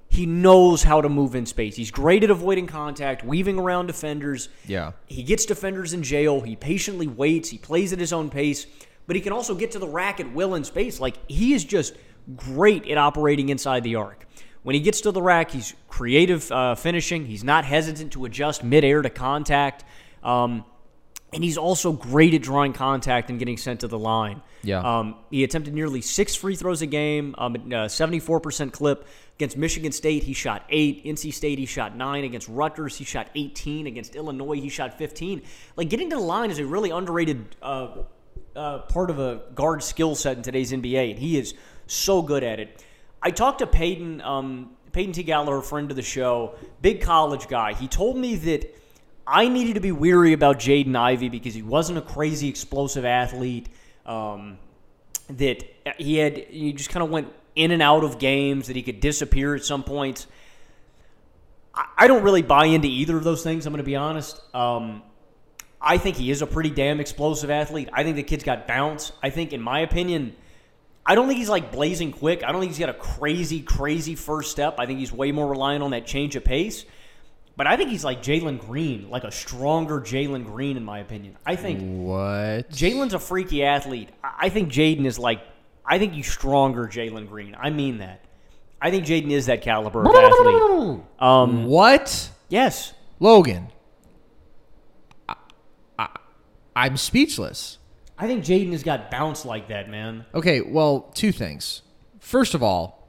he 0.09 0.27
knows 0.27 0.83
how 0.83 1.01
to 1.01 1.09
move 1.09 1.35
in 1.35 1.47
space. 1.47 1.75
He's 1.75 1.91
great 1.91 2.23
at 2.23 2.31
avoiding 2.31 2.67
contact, 2.67 3.25
weaving 3.25 3.59
around 3.59 3.87
defenders. 3.87 4.51
Yeah. 4.67 4.93
He 5.07 5.23
gets 5.23 5.47
defenders 5.47 5.95
in 5.95 6.03
jail. 6.03 6.43
He 6.43 6.55
patiently 6.55 7.07
waits. 7.07 7.49
He 7.49 7.59
plays 7.59 7.95
at 7.95 7.99
his 7.99 8.13
own 8.13 8.29
pace, 8.29 8.67
but 9.13 9.17
he 9.17 9.21
can 9.21 9.35
also 9.35 9.55
get 9.55 9.73
to 9.73 9.79
the 9.79 9.87
rack 9.87 10.21
at 10.21 10.33
will 10.33 10.55
in 10.55 10.65
space. 10.65 10.99
Like 10.99 11.19
he 11.31 11.53
is 11.53 11.67
just 11.67 11.95
great 12.35 12.89
at 12.89 12.97
operating 12.97 13.51
inside 13.51 13.85
the 13.85 13.97
arc. 13.97 14.27
When 14.63 14.75
he 14.75 14.81
gets 14.81 15.03
to 15.03 15.13
the 15.13 15.21
rack, 15.21 15.51
he's 15.51 15.75
creative 15.87 16.51
uh, 16.51 16.77
finishing. 16.77 17.27
He's 17.27 17.45
not 17.45 17.67
hesitant 17.67 18.13
to 18.13 18.25
adjust 18.25 18.65
midair 18.65 19.03
to 19.03 19.11
contact. 19.11 19.85
Um, 20.23 20.65
and 21.31 21.45
he's 21.45 21.59
also 21.59 21.93
great 21.93 22.33
at 22.33 22.41
drawing 22.41 22.73
contact 22.73 23.29
and 23.29 23.39
getting 23.39 23.59
sent 23.59 23.81
to 23.81 23.87
the 23.87 23.99
line. 23.99 24.41
Yeah. 24.63 24.81
Um, 24.81 25.17
he 25.31 25.45
attempted 25.45 25.75
nearly 25.75 26.01
six 26.01 26.35
free 26.35 26.57
throws 26.57 26.81
a 26.81 26.87
game, 26.87 27.35
um, 27.37 27.55
uh, 27.55 27.89
74% 27.89 28.73
clip. 28.73 29.07
Against 29.37 29.59
Michigan 29.59 29.93
State, 29.93 30.23
he 30.23 30.33
shot 30.33 30.65
eight. 30.71 31.05
NC 31.05 31.35
State, 31.35 31.59
he 31.59 31.67
shot 31.67 31.95
nine. 31.95 32.25
Against 32.25 32.49
Rutgers, 32.49 32.97
he 32.97 33.05
shot 33.05 33.29
18. 33.35 33.87
Against 33.87 34.17
Illinois, 34.17 34.59
he 34.59 34.71
shot 34.71 34.97
15. 34.97 35.43
Like, 35.77 35.91
getting 35.91 36.09
to 36.09 36.17
the 36.17 36.23
line 36.23 36.51
is 36.51 36.59
a 36.59 36.65
really 36.65 36.89
underrated 36.89 37.57
uh, 37.61 37.89
uh, 38.57 38.81
part 38.81 39.11
of 39.11 39.19
a 39.19 39.43
guard 39.55 39.83
skill 39.83 40.15
set 40.15 40.37
in 40.37 40.43
today's 40.43 40.73
NBA, 40.73 41.11
and 41.11 41.19
he 41.19 41.39
is 41.39 41.55
so 41.87 42.23
good 42.23 42.43
at 42.43 42.61
it. 42.61 42.85
I 43.23 43.31
talked 43.31 43.61
to 43.61 43.67
Peyton, 43.67 44.21
um, 44.21 44.71
Peyton 44.93 45.13
T. 45.13 45.23
Gallagher, 45.23 45.61
friend 45.63 45.91
of 45.91 45.97
the 45.97 46.03
show, 46.03 46.55
big 46.81 47.01
college 47.01 47.49
guy. 47.49 47.73
He 47.75 47.89
told 47.89 48.17
me 48.17 48.37
that 48.37 48.77
I 49.27 49.49
needed 49.49 49.75
to 49.75 49.81
be 49.81 49.93
weary 49.93 50.33
about 50.33 50.59
Jaden 50.59 50.97
Ivey 50.97 51.29
because 51.29 51.55
he 51.55 51.63
wasn't 51.63 51.99
a 51.99 52.03
crazy 52.03 52.49
explosive 52.49 53.05
athlete. 53.05 53.69
Um, 54.05 54.59
that 55.29 55.65
he 55.99 56.17
had, 56.17 56.37
he 56.37 56.73
just 56.73 56.91
kind 56.91 57.05
of 57.05 57.11
went 57.11 57.29
in 57.55 57.71
and 57.71 57.81
out 57.81 58.05
of 58.05 58.19
games. 58.19 58.67
That 58.67 58.77
he 58.77 58.83
could 58.83 59.01
disappear 59.01 59.55
at 59.55 59.65
some 59.65 59.85
points. 59.85 60.27
I, 61.75 61.87
I 61.97 62.07
don't 62.09 62.25
really 62.25 62.43
buy 62.43 62.67
into 62.67 62.89
either 62.89 63.17
of 63.17 63.25
those 63.25 63.43
things. 63.43 63.65
I'm 63.67 63.73
going 63.73 63.79
to 63.79 63.85
be 63.85 63.97
honest. 63.97 64.41
Um, 64.55 65.03
I 65.83 65.99
think 65.99 66.17
he 66.17 66.31
is 66.31 66.43
a 66.43 66.47
pretty 66.47 66.71
damn 66.71 67.01
explosive 67.01 67.51
athlete. 67.51 67.89
I 67.93 68.05
think 68.05 68.17
the 68.17 68.23
kid's 68.23 68.45
got 68.45 68.69
bounce. 68.69 69.13
I 69.23 69.31
think, 69.31 69.53
in 69.53 69.61
my 69.61 69.81
opinion, 69.81 70.35
I 71.05 71.15
don't 71.17 71.27
think 71.27 71.39
he's 71.39 71.49
like 71.49 71.73
blazing 71.73 72.13
quick. 72.13 72.45
I 72.45 72.53
don't 72.53 72.61
think 72.61 72.71
he's 72.71 72.79
got 72.79 72.89
a 72.91 72.95
crazy, 72.95 73.61
crazy 73.61 74.15
first 74.15 74.53
step. 74.53 74.77
I 74.79 74.87
think 74.87 75.01
he's 75.01 75.13
way 75.13 75.33
more 75.33 75.49
reliant 75.49 75.83
on 75.83 75.91
that 75.91 76.07
change 76.07 76.37
of 76.37 76.45
pace. 76.45 76.85
But 77.57 77.67
I 77.67 77.77
think 77.77 77.91
he's 77.91 78.05
like 78.05 78.23
Jalen 78.23 78.61
Green, 78.61 79.11
like 79.11 79.25
a 79.25 79.33
stronger 79.33 80.01
Jalen 80.01 80.47
Green, 80.47 80.77
in 80.77 80.85
my 80.85 81.01
opinion. 81.01 81.37
I 81.45 81.57
think 81.57 81.81
What? 81.83 82.71
Jalen's 82.71 83.13
a 83.15 83.19
freaky 83.19 83.65
athlete. 83.65 84.09
I 84.23 84.49
think 84.49 84.71
Jaden 84.71 85.05
is 85.05 85.19
like, 85.19 85.41
I 85.85 85.99
think 85.99 86.13
he's 86.15 86.31
stronger 86.31 86.87
Jalen 86.87 87.29
Green. 87.29 87.57
I 87.59 87.71
mean 87.71 87.99
that. 87.99 88.21
I 88.81 88.91
think 88.91 89.05
Jaden 89.05 89.31
is 89.31 89.47
that 89.47 89.63
caliber 89.63 90.01
of 90.01 90.15
athlete. 90.15 91.03
Um, 91.19 91.67
What? 91.67 92.31
yes. 92.49 92.95
Logan. 93.21 93.69
I, 96.75 96.83
I, 96.83 96.87
I'm 96.87 96.97
speechless. 96.97 97.79
I 98.19 98.27
think 98.27 98.45
Jaden 98.45 98.73
has 98.73 98.83
got 98.83 99.11
bounce 99.11 99.45
like 99.45 99.69
that, 99.69 99.89
man. 99.89 100.25
Okay, 100.35 100.61
well, 100.61 101.11
two 101.15 101.33
things. 101.33 101.83
First 102.21 102.55
of 102.55 102.63
all, 102.63 103.09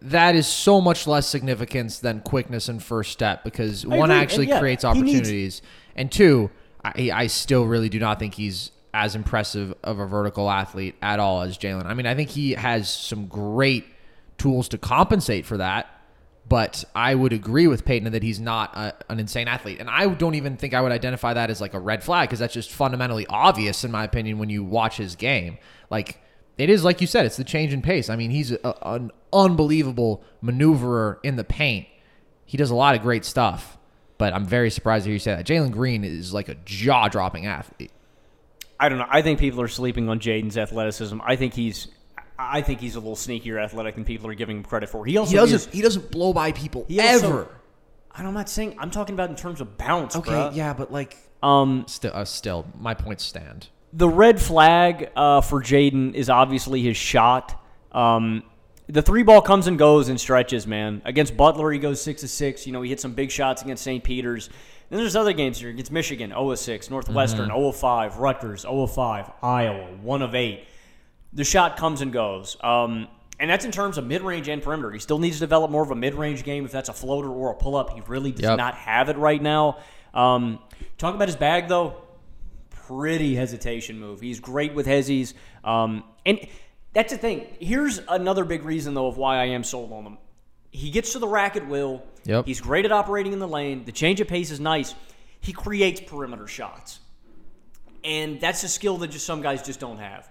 that 0.00 0.34
is 0.34 0.46
so 0.46 0.80
much 0.80 1.06
less 1.06 1.26
significance 1.26 1.98
than 1.98 2.20
quickness 2.20 2.68
and 2.68 2.82
first 2.82 3.12
step 3.12 3.44
because 3.44 3.86
one 3.86 4.10
agree, 4.10 4.22
actually 4.22 4.48
yeah, 4.48 4.58
creates 4.58 4.82
he 4.82 4.92
needs- 4.92 5.18
opportunities, 5.18 5.62
and 5.94 6.10
two, 6.10 6.50
I, 6.82 7.10
I 7.12 7.26
still 7.26 7.64
really 7.66 7.90
do 7.90 7.98
not 7.98 8.18
think 8.18 8.34
he's 8.34 8.70
as 8.94 9.14
impressive 9.14 9.74
of 9.84 9.98
a 9.98 10.06
vertical 10.06 10.50
athlete 10.50 10.96
at 11.02 11.20
all 11.20 11.42
as 11.42 11.58
Jalen. 11.58 11.84
I 11.86 11.94
mean, 11.94 12.06
I 12.06 12.14
think 12.14 12.30
he 12.30 12.52
has 12.52 12.88
some 12.88 13.26
great 13.26 13.84
tools 14.38 14.68
to 14.70 14.78
compensate 14.78 15.44
for 15.46 15.58
that, 15.58 15.86
but 16.50 16.84
I 16.96 17.14
would 17.14 17.32
agree 17.32 17.68
with 17.68 17.84
Peyton 17.84 18.10
that 18.10 18.24
he's 18.24 18.40
not 18.40 18.76
a, 18.76 18.92
an 19.08 19.20
insane 19.20 19.46
athlete, 19.46 19.78
and 19.78 19.88
I 19.88 20.08
don't 20.08 20.34
even 20.34 20.56
think 20.56 20.74
I 20.74 20.80
would 20.80 20.90
identify 20.90 21.32
that 21.32 21.48
as 21.48 21.60
like 21.60 21.74
a 21.74 21.78
red 21.78 22.02
flag 22.02 22.28
because 22.28 22.40
that's 22.40 22.52
just 22.52 22.72
fundamentally 22.72 23.24
obvious 23.28 23.84
in 23.84 23.92
my 23.92 24.02
opinion 24.02 24.38
when 24.38 24.50
you 24.50 24.64
watch 24.64 24.96
his 24.96 25.14
game. 25.14 25.58
Like 25.90 26.18
it 26.58 26.68
is, 26.68 26.82
like 26.82 27.00
you 27.00 27.06
said, 27.06 27.24
it's 27.24 27.36
the 27.36 27.44
change 27.44 27.72
in 27.72 27.82
pace. 27.82 28.10
I 28.10 28.16
mean, 28.16 28.32
he's 28.32 28.50
a, 28.50 28.74
an 28.82 29.12
unbelievable 29.32 30.24
maneuverer 30.42 31.18
in 31.22 31.36
the 31.36 31.44
paint. 31.44 31.86
He 32.44 32.56
does 32.56 32.70
a 32.70 32.74
lot 32.74 32.96
of 32.96 33.02
great 33.02 33.24
stuff, 33.24 33.78
but 34.18 34.34
I'm 34.34 34.44
very 34.44 34.70
surprised 34.70 35.04
to 35.04 35.10
hear 35.10 35.14
you 35.14 35.20
say 35.20 35.36
that. 35.36 35.46
Jalen 35.46 35.70
Green 35.70 36.02
is 36.02 36.34
like 36.34 36.48
a 36.48 36.56
jaw 36.64 37.06
dropping 37.06 37.46
athlete. 37.46 37.92
I 38.80 38.88
don't 38.88 38.98
know. 38.98 39.06
I 39.08 39.22
think 39.22 39.38
people 39.38 39.60
are 39.60 39.68
sleeping 39.68 40.08
on 40.08 40.18
Jaden's 40.18 40.58
athleticism. 40.58 41.20
I 41.22 41.36
think 41.36 41.54
he's, 41.54 41.86
I 42.40 42.62
think 42.62 42.80
he's 42.80 42.96
a 42.96 43.00
little 43.00 43.16
sneakier 43.16 43.62
athletic 43.62 43.94
than 43.96 44.04
people 44.04 44.28
are 44.30 44.34
giving 44.34 44.56
him 44.58 44.62
credit 44.64 44.88
for. 44.88 45.04
He 45.04 45.16
also 45.16 45.30
He 45.32 45.36
doesn't. 45.36 45.56
is- 45.56 45.68
he 45.74 45.82
doesn't 45.82 46.10
blow 46.10 46.32
by 46.32 46.52
people 46.52 46.86
he 46.88 47.00
also- 47.00 47.26
ever. 47.28 47.48
I'm 48.14 48.34
not 48.34 48.48
saying. 48.48 48.76
I'm 48.78 48.90
talking 48.90 49.14
about 49.14 49.30
in 49.30 49.36
terms 49.36 49.60
of 49.60 49.78
bounce. 49.78 50.16
Okay, 50.16 50.30
bruh. 50.30 50.54
yeah, 50.56 50.72
but 50.72 50.92
like 50.92 51.16
Um, 51.42 51.84
Still, 51.86 52.10
uh, 52.14 52.24
still, 52.24 52.66
my 52.78 52.92
points 52.92 53.24
stand. 53.24 53.68
the 53.92 54.08
red 54.08 54.40
flag 54.40 55.10
uh, 55.16 55.40
for 55.40 55.62
Jaden 55.62 56.12
is 56.14 56.28
obviously 56.28 56.82
his 56.82 56.96
shot. 56.98 57.58
Um, 57.92 58.42
the 58.88 59.00
three 59.02 59.22
ball 59.22 59.40
comes 59.40 59.66
and 59.66 59.78
goes 59.78 60.08
and 60.08 60.20
stretches, 60.20 60.66
man. 60.66 61.00
Against 61.04 61.36
Butler, 61.36 61.70
he 61.72 61.78
goes 61.78 62.02
six 62.02 62.20
to 62.22 62.28
six. 62.28 62.66
You 62.66 62.72
know, 62.72 62.82
he 62.82 62.90
hit 62.90 63.00
some 63.00 63.12
big 63.12 63.30
shots 63.30 63.62
against 63.62 63.82
St. 63.84 64.02
Peter's. 64.04 64.50
Then 64.90 64.98
there's 64.98 65.14
other 65.16 65.32
games 65.32 65.58
here 65.60 65.70
against 65.70 65.92
Michigan, 65.92 66.30
0 66.30 66.50
of 66.50 66.58
6, 66.58 66.90
Northwestern, 66.90 67.46
0 67.46 67.68
of 67.68 67.76
5, 67.76 68.18
Rutgers, 68.18 68.62
0 68.62 68.82
of 68.82 68.92
5, 68.92 69.30
Iowa, 69.40 69.86
1 70.02 70.20
of 70.22 70.34
8. 70.34 70.64
The 71.32 71.44
shot 71.44 71.76
comes 71.76 72.00
and 72.00 72.12
goes. 72.12 72.56
Um, 72.62 73.08
and 73.38 73.48
that's 73.48 73.64
in 73.64 73.70
terms 73.72 73.98
of 73.98 74.06
mid 74.06 74.22
range 74.22 74.48
and 74.48 74.62
perimeter. 74.62 74.90
He 74.90 74.98
still 74.98 75.18
needs 75.18 75.36
to 75.36 75.40
develop 75.40 75.70
more 75.70 75.82
of 75.82 75.90
a 75.90 75.94
mid 75.96 76.14
range 76.14 76.44
game 76.44 76.64
if 76.64 76.72
that's 76.72 76.88
a 76.88 76.92
floater 76.92 77.28
or 77.30 77.52
a 77.52 77.54
pull 77.54 77.76
up. 77.76 77.90
He 77.90 78.00
really 78.06 78.32
does 78.32 78.42
Yep. 78.42 78.58
not 78.58 78.74
have 78.74 79.08
it 79.08 79.16
right 79.16 79.40
now. 79.40 79.78
Um, 80.12 80.58
talk 80.98 81.14
about 81.14 81.28
his 81.28 81.36
bag, 81.36 81.68
though 81.68 82.02
pretty 82.70 83.36
hesitation 83.36 84.00
move. 84.00 84.20
He's 84.20 84.40
great 84.40 84.74
with 84.74 84.84
hezzies. 84.86 85.34
Um, 85.62 86.02
and 86.26 86.40
that's 86.92 87.12
the 87.12 87.18
thing. 87.18 87.46
Here's 87.60 87.98
another 88.08 88.44
big 88.44 88.64
reason, 88.64 88.94
though, 88.94 89.06
of 89.06 89.16
why 89.16 89.36
I 89.36 89.44
am 89.46 89.62
sold 89.62 89.92
on 89.92 90.04
him. 90.04 90.18
He 90.72 90.90
gets 90.90 91.12
to 91.12 91.20
the 91.20 91.28
rack 91.28 91.54
at 91.56 91.68
will. 91.68 92.02
Yep. 92.24 92.46
He's 92.46 92.60
great 92.60 92.84
at 92.84 92.90
operating 92.92 93.32
in 93.32 93.38
the 93.38 93.46
lane. 93.48 93.84
The 93.84 93.92
change 93.92 94.20
of 94.20 94.26
pace 94.26 94.50
is 94.50 94.58
nice. 94.58 94.94
He 95.40 95.52
creates 95.52 96.00
perimeter 96.00 96.48
shots. 96.48 96.98
And 98.02 98.40
that's 98.40 98.62
a 98.64 98.68
skill 98.68 98.96
that 98.98 99.08
just 99.08 99.26
some 99.26 99.42
guys 99.42 99.62
just 99.62 99.78
don't 99.80 99.98
have. 99.98 100.28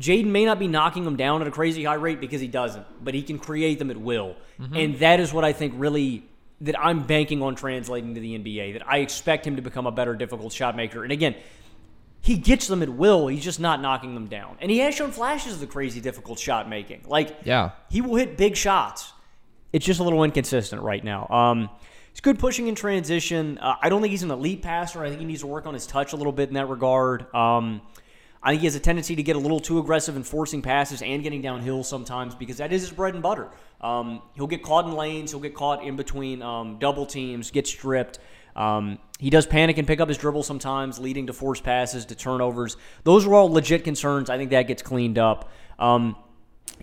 Jaden 0.00 0.26
may 0.26 0.44
not 0.44 0.58
be 0.58 0.68
knocking 0.68 1.04
them 1.04 1.16
down 1.16 1.40
at 1.40 1.48
a 1.48 1.50
crazy 1.50 1.84
high 1.84 1.94
rate 1.94 2.20
because 2.20 2.40
he 2.40 2.48
doesn't, 2.48 2.84
but 3.02 3.14
he 3.14 3.22
can 3.22 3.38
create 3.38 3.78
them 3.78 3.90
at 3.90 3.96
will. 3.96 4.36
And 4.74 4.98
that 4.98 5.20
is 5.20 5.32
what 5.32 5.44
I 5.44 5.52
think 5.52 5.74
really 5.76 6.24
that 6.62 6.78
I'm 6.78 7.02
banking 7.04 7.42
on 7.42 7.54
translating 7.54 8.14
to 8.14 8.20
the 8.20 8.38
NBA. 8.38 8.74
That 8.74 8.88
I 8.88 8.98
expect 8.98 9.46
him 9.46 9.56
to 9.56 9.62
become 9.62 9.86
a 9.86 9.92
better 9.92 10.14
difficult 10.14 10.52
shot 10.52 10.74
maker. 10.76 11.02
And 11.02 11.12
again, 11.12 11.34
he 12.22 12.36
gets 12.38 12.66
them 12.66 12.82
at 12.82 12.88
will. 12.88 13.26
He's 13.28 13.44
just 13.44 13.60
not 13.60 13.80
knocking 13.80 14.14
them 14.14 14.26
down. 14.26 14.56
And 14.60 14.70
he 14.70 14.78
has 14.78 14.94
shown 14.94 15.12
flashes 15.12 15.54
of 15.54 15.60
the 15.60 15.66
crazy 15.66 16.00
difficult 16.00 16.38
shot 16.38 16.68
making. 16.68 17.02
Like 17.06 17.36
Yeah. 17.44 17.70
he 17.90 18.00
will 18.00 18.16
hit 18.16 18.36
big 18.36 18.56
shots. 18.56 19.12
It's 19.72 19.84
just 19.84 20.00
a 20.00 20.02
little 20.02 20.24
inconsistent 20.24 20.80
right 20.82 21.04
now. 21.04 21.26
Um, 21.28 21.70
he's 22.12 22.20
good 22.20 22.38
pushing 22.38 22.66
in 22.68 22.74
transition. 22.74 23.58
Uh, 23.58 23.74
I 23.82 23.88
don't 23.90 24.00
think 24.00 24.10
he's 24.10 24.22
an 24.22 24.30
elite 24.30 24.62
passer. 24.62 25.02
I 25.04 25.08
think 25.08 25.20
he 25.20 25.26
needs 25.26 25.40
to 25.42 25.46
work 25.46 25.66
on 25.66 25.74
his 25.74 25.86
touch 25.86 26.12
a 26.14 26.16
little 26.16 26.32
bit 26.32 26.48
in 26.48 26.54
that 26.54 26.68
regard. 26.68 27.32
Um, 27.34 27.82
I 28.46 28.50
think 28.50 28.60
he 28.60 28.66
has 28.68 28.76
a 28.76 28.80
tendency 28.80 29.16
to 29.16 29.24
get 29.24 29.34
a 29.34 29.40
little 29.40 29.58
too 29.58 29.80
aggressive 29.80 30.14
in 30.14 30.22
forcing 30.22 30.62
passes 30.62 31.02
and 31.02 31.20
getting 31.20 31.42
downhill 31.42 31.82
sometimes 31.82 32.32
because 32.32 32.58
that 32.58 32.72
is 32.72 32.82
his 32.82 32.92
bread 32.92 33.14
and 33.14 33.20
butter. 33.20 33.50
Um, 33.80 34.22
he'll 34.36 34.46
get 34.46 34.62
caught 34.62 34.84
in 34.84 34.92
lanes. 34.92 35.32
He'll 35.32 35.40
get 35.40 35.52
caught 35.52 35.82
in 35.82 35.96
between 35.96 36.42
um, 36.42 36.78
double 36.78 37.06
teams, 37.06 37.50
get 37.50 37.66
stripped. 37.66 38.20
Um, 38.54 39.00
he 39.18 39.30
does 39.30 39.46
panic 39.46 39.78
and 39.78 39.86
pick 39.86 39.98
up 39.98 40.06
his 40.06 40.16
dribble 40.16 40.44
sometimes, 40.44 41.00
leading 41.00 41.26
to 41.26 41.32
forced 41.32 41.64
passes, 41.64 42.04
to 42.04 42.14
turnovers. 42.14 42.76
Those 43.02 43.26
are 43.26 43.34
all 43.34 43.50
legit 43.50 43.82
concerns. 43.82 44.30
I 44.30 44.36
think 44.38 44.50
that 44.50 44.68
gets 44.68 44.80
cleaned 44.80 45.18
up. 45.18 45.50
Um, 45.80 46.14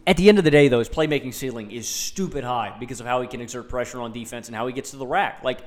at 0.05 0.17
the 0.17 0.27
end 0.27 0.39
of 0.39 0.43
the 0.43 0.51
day, 0.51 0.67
though, 0.67 0.79
his 0.79 0.89
playmaking 0.89 1.33
ceiling 1.33 1.71
is 1.71 1.87
stupid 1.87 2.43
high 2.43 2.75
because 2.77 2.99
of 2.99 3.05
how 3.05 3.21
he 3.21 3.27
can 3.29 3.39
exert 3.39 3.69
pressure 3.69 4.01
on 4.01 4.11
defense 4.11 4.49
and 4.49 4.55
how 4.55 4.67
he 4.67 4.73
gets 4.73 4.91
to 4.91 4.97
the 4.97 5.07
rack. 5.07 5.45
Like, 5.45 5.59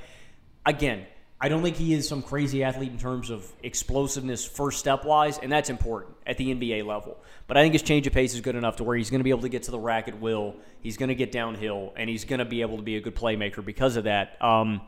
again, 0.66 1.07
I 1.39 1.49
don't 1.51 1.62
think 1.62 1.76
he 1.76 1.93
is 1.93 2.09
some 2.09 2.22
crazy 2.22 2.64
athlete 2.64 2.91
in 2.91 2.99
terms 2.99 3.28
of 3.28 3.51
explosiveness 3.62 4.47
first 4.47 4.78
step 4.78 5.05
wise, 5.05 5.39
and 5.39 5.53
that's 5.53 5.68
important 5.68 6.16
at 6.26 6.39
the 6.39 6.55
NBA 6.55 6.87
level. 6.87 7.18
But 7.47 7.59
I 7.59 7.62
think 7.62 7.74
his 7.74 7.82
change 7.82 8.07
of 8.07 8.14
pace 8.14 8.34
is 8.34 8.41
good 8.41 8.57
enough 8.57 8.76
to 8.76 8.84
where 8.84 8.97
he's 8.97 9.11
going 9.11 9.20
to 9.20 9.24
be 9.24 9.30
able 9.30 9.43
to 9.43 9.51
get 9.51 9.64
to 9.64 9.70
the 9.70 9.78
rack 9.78 10.09
at 10.09 10.18
will. 10.18 10.57
He's 10.80 10.97
going 10.97 11.11
to 11.11 11.14
get 11.14 11.32
downhill, 11.32 11.93
and 11.97 12.09
he's 12.09 12.24
going 12.24 12.39
to 12.39 12.47
be 12.47 12.62
able 12.62 12.78
to 12.78 12.82
be 12.82 12.97
a 12.97 13.01
good 13.01 13.14
playmaker 13.14 13.62
because 13.62 13.97
of 13.97 14.05
that. 14.05 14.43
Um, 14.43 14.80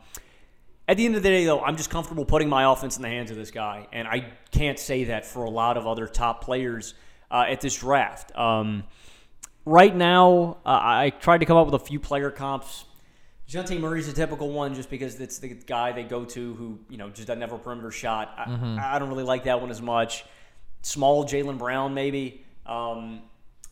at 0.87 0.97
the 0.97 1.05
end 1.05 1.15
of 1.15 1.21
the 1.21 1.29
day, 1.29 1.45
though, 1.45 1.61
I'm 1.61 1.77
just 1.77 1.91
comfortable 1.91 2.25
putting 2.25 2.49
my 2.49 2.71
offense 2.71 2.95
in 2.95 3.03
the 3.03 3.09
hands 3.09 3.29
of 3.29 3.37
this 3.37 3.51
guy, 3.51 3.87
and 3.93 4.07
I 4.07 4.33
can't 4.49 4.79
say 4.79 5.03
that 5.05 5.27
for 5.27 5.43
a 5.43 5.49
lot 5.51 5.77
of 5.77 5.85
other 5.85 6.07
top 6.07 6.43
players 6.43 6.95
uh, 7.29 7.45
at 7.47 7.61
this 7.61 7.77
draft. 7.77 8.35
Um, 8.35 8.85
right 9.65 9.95
now, 9.95 10.57
uh, 10.65 10.79
I 10.81 11.11
tried 11.11 11.39
to 11.39 11.45
come 11.45 11.57
up 11.57 11.67
with 11.67 11.75
a 11.75 11.85
few 11.85 11.99
player 11.99 12.31
comps. 12.31 12.85
Dejounte 13.49 13.79
Murray's 13.79 14.07
a 14.07 14.13
typical 14.13 14.51
one 14.51 14.75
just 14.75 14.91
because 14.91 15.19
it's 15.19 15.39
the 15.39 15.47
guy 15.47 15.91
they 15.91 16.03
go 16.03 16.23
to 16.23 16.53
who, 16.53 16.79
you 16.87 16.97
know, 16.97 17.09
just 17.09 17.27
doesn't 17.27 17.41
have 17.41 17.51
a 17.51 17.57
perimeter 17.57 17.89
shot. 17.89 18.31
I, 18.37 18.95
I 18.95 18.99
don't 18.99 19.09
really 19.09 19.23
like 19.23 19.45
that 19.45 19.59
one 19.59 19.71
as 19.71 19.81
much. 19.81 20.23
Small 20.83 21.25
Jaylen 21.25 21.57
Brown, 21.57 21.95
maybe, 21.95 22.45
um, 22.67 23.23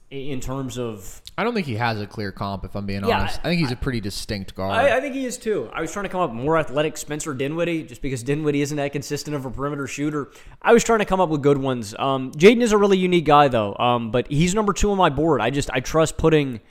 in 0.09 0.39
terms 0.39 0.79
of. 0.79 1.21
I 1.37 1.43
don't 1.43 1.53
think 1.53 1.67
he 1.67 1.75
has 1.75 2.01
a 2.01 2.07
clear 2.07 2.31
comp, 2.31 2.65
if 2.65 2.75
I'm 2.75 2.87
being 2.87 3.05
Yeah, 3.05 3.19
honest. 3.19 3.39
I, 3.41 3.49
think 3.49 3.59
he's 3.61 3.71
a 3.71 3.75
pretty 3.75 4.01
distinct 4.01 4.55
guard. 4.55 4.73
I, 4.73 4.97
I 4.97 4.99
think 4.99 5.13
he 5.13 5.25
is 5.25 5.37
too. 5.37 5.69
I 5.71 5.81
was 5.81 5.91
trying 5.91 6.05
to 6.05 6.09
come 6.09 6.21
up 6.21 6.31
with 6.31 6.41
more 6.43 6.57
athletic 6.57 6.97
Spencer 6.97 7.35
Dinwiddie 7.35 7.83
just 7.83 8.01
because 8.01 8.23
Dinwiddie 8.23 8.61
isn't 8.61 8.77
that 8.77 8.93
consistent 8.93 9.35
of 9.35 9.45
a 9.45 9.51
perimeter 9.51 9.85
shooter. 9.85 10.31
I 10.59 10.73
was 10.73 10.83
trying 10.83 10.99
to 10.99 11.05
come 11.05 11.19
up 11.21 11.29
with 11.29 11.43
good 11.43 11.59
ones. 11.59 11.93
Um, 11.99 12.31
Jaden 12.31 12.63
is 12.63 12.71
a 12.71 12.77
really 12.79 12.97
unique 12.97 13.25
guy 13.25 13.47
though, 13.47 13.75
um, 13.75 14.09
but 14.09 14.27
he's 14.31 14.55
number 14.55 14.73
two 14.73 14.89
on 14.89 14.97
my 14.97 15.09
board. 15.11 15.39
I 15.39 15.51
just 15.51 15.69
I 15.71 15.81
trust 15.81 16.17
putting 16.17 16.61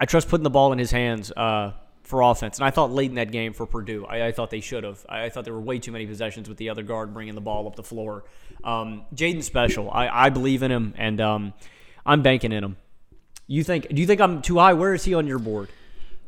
I 0.00 0.06
trust 0.06 0.28
putting 0.30 0.44
the 0.44 0.50
ball 0.50 0.72
in 0.72 0.78
his 0.78 0.90
hands 0.90 1.30
uh, 1.32 1.72
for 2.10 2.20
offense. 2.20 2.58
And 2.58 2.66
I 2.66 2.70
thought 2.70 2.92
late 2.92 3.08
in 3.08 3.14
that 3.14 3.32
game 3.32 3.54
for 3.54 3.64
Purdue, 3.64 4.04
I, 4.04 4.26
I 4.26 4.32
thought 4.32 4.50
they 4.50 4.60
should 4.60 4.84
have. 4.84 5.06
I, 5.08 5.24
I 5.24 5.30
thought 5.30 5.44
there 5.44 5.54
were 5.54 5.60
way 5.60 5.78
too 5.78 5.92
many 5.92 6.06
possessions 6.06 6.48
with 6.48 6.58
the 6.58 6.68
other 6.68 6.82
guard 6.82 7.14
bringing 7.14 7.34
the 7.34 7.40
ball 7.40 7.66
up 7.66 7.76
the 7.76 7.82
floor. 7.82 8.24
Um, 8.62 9.06
Jaden's 9.14 9.46
special. 9.46 9.90
I, 9.90 10.26
I 10.26 10.28
believe 10.28 10.62
in 10.62 10.70
him, 10.70 10.92
and 10.98 11.20
um, 11.20 11.54
I'm 12.04 12.20
banking 12.22 12.52
in 12.52 12.62
him. 12.62 12.76
You 13.46 13.64
think? 13.64 13.88
Do 13.88 14.00
you 14.00 14.06
think 14.06 14.20
I'm 14.20 14.42
too 14.42 14.58
high? 14.58 14.74
Where 14.74 14.92
is 14.92 15.04
he 15.04 15.14
on 15.14 15.26
your 15.26 15.38
board? 15.38 15.70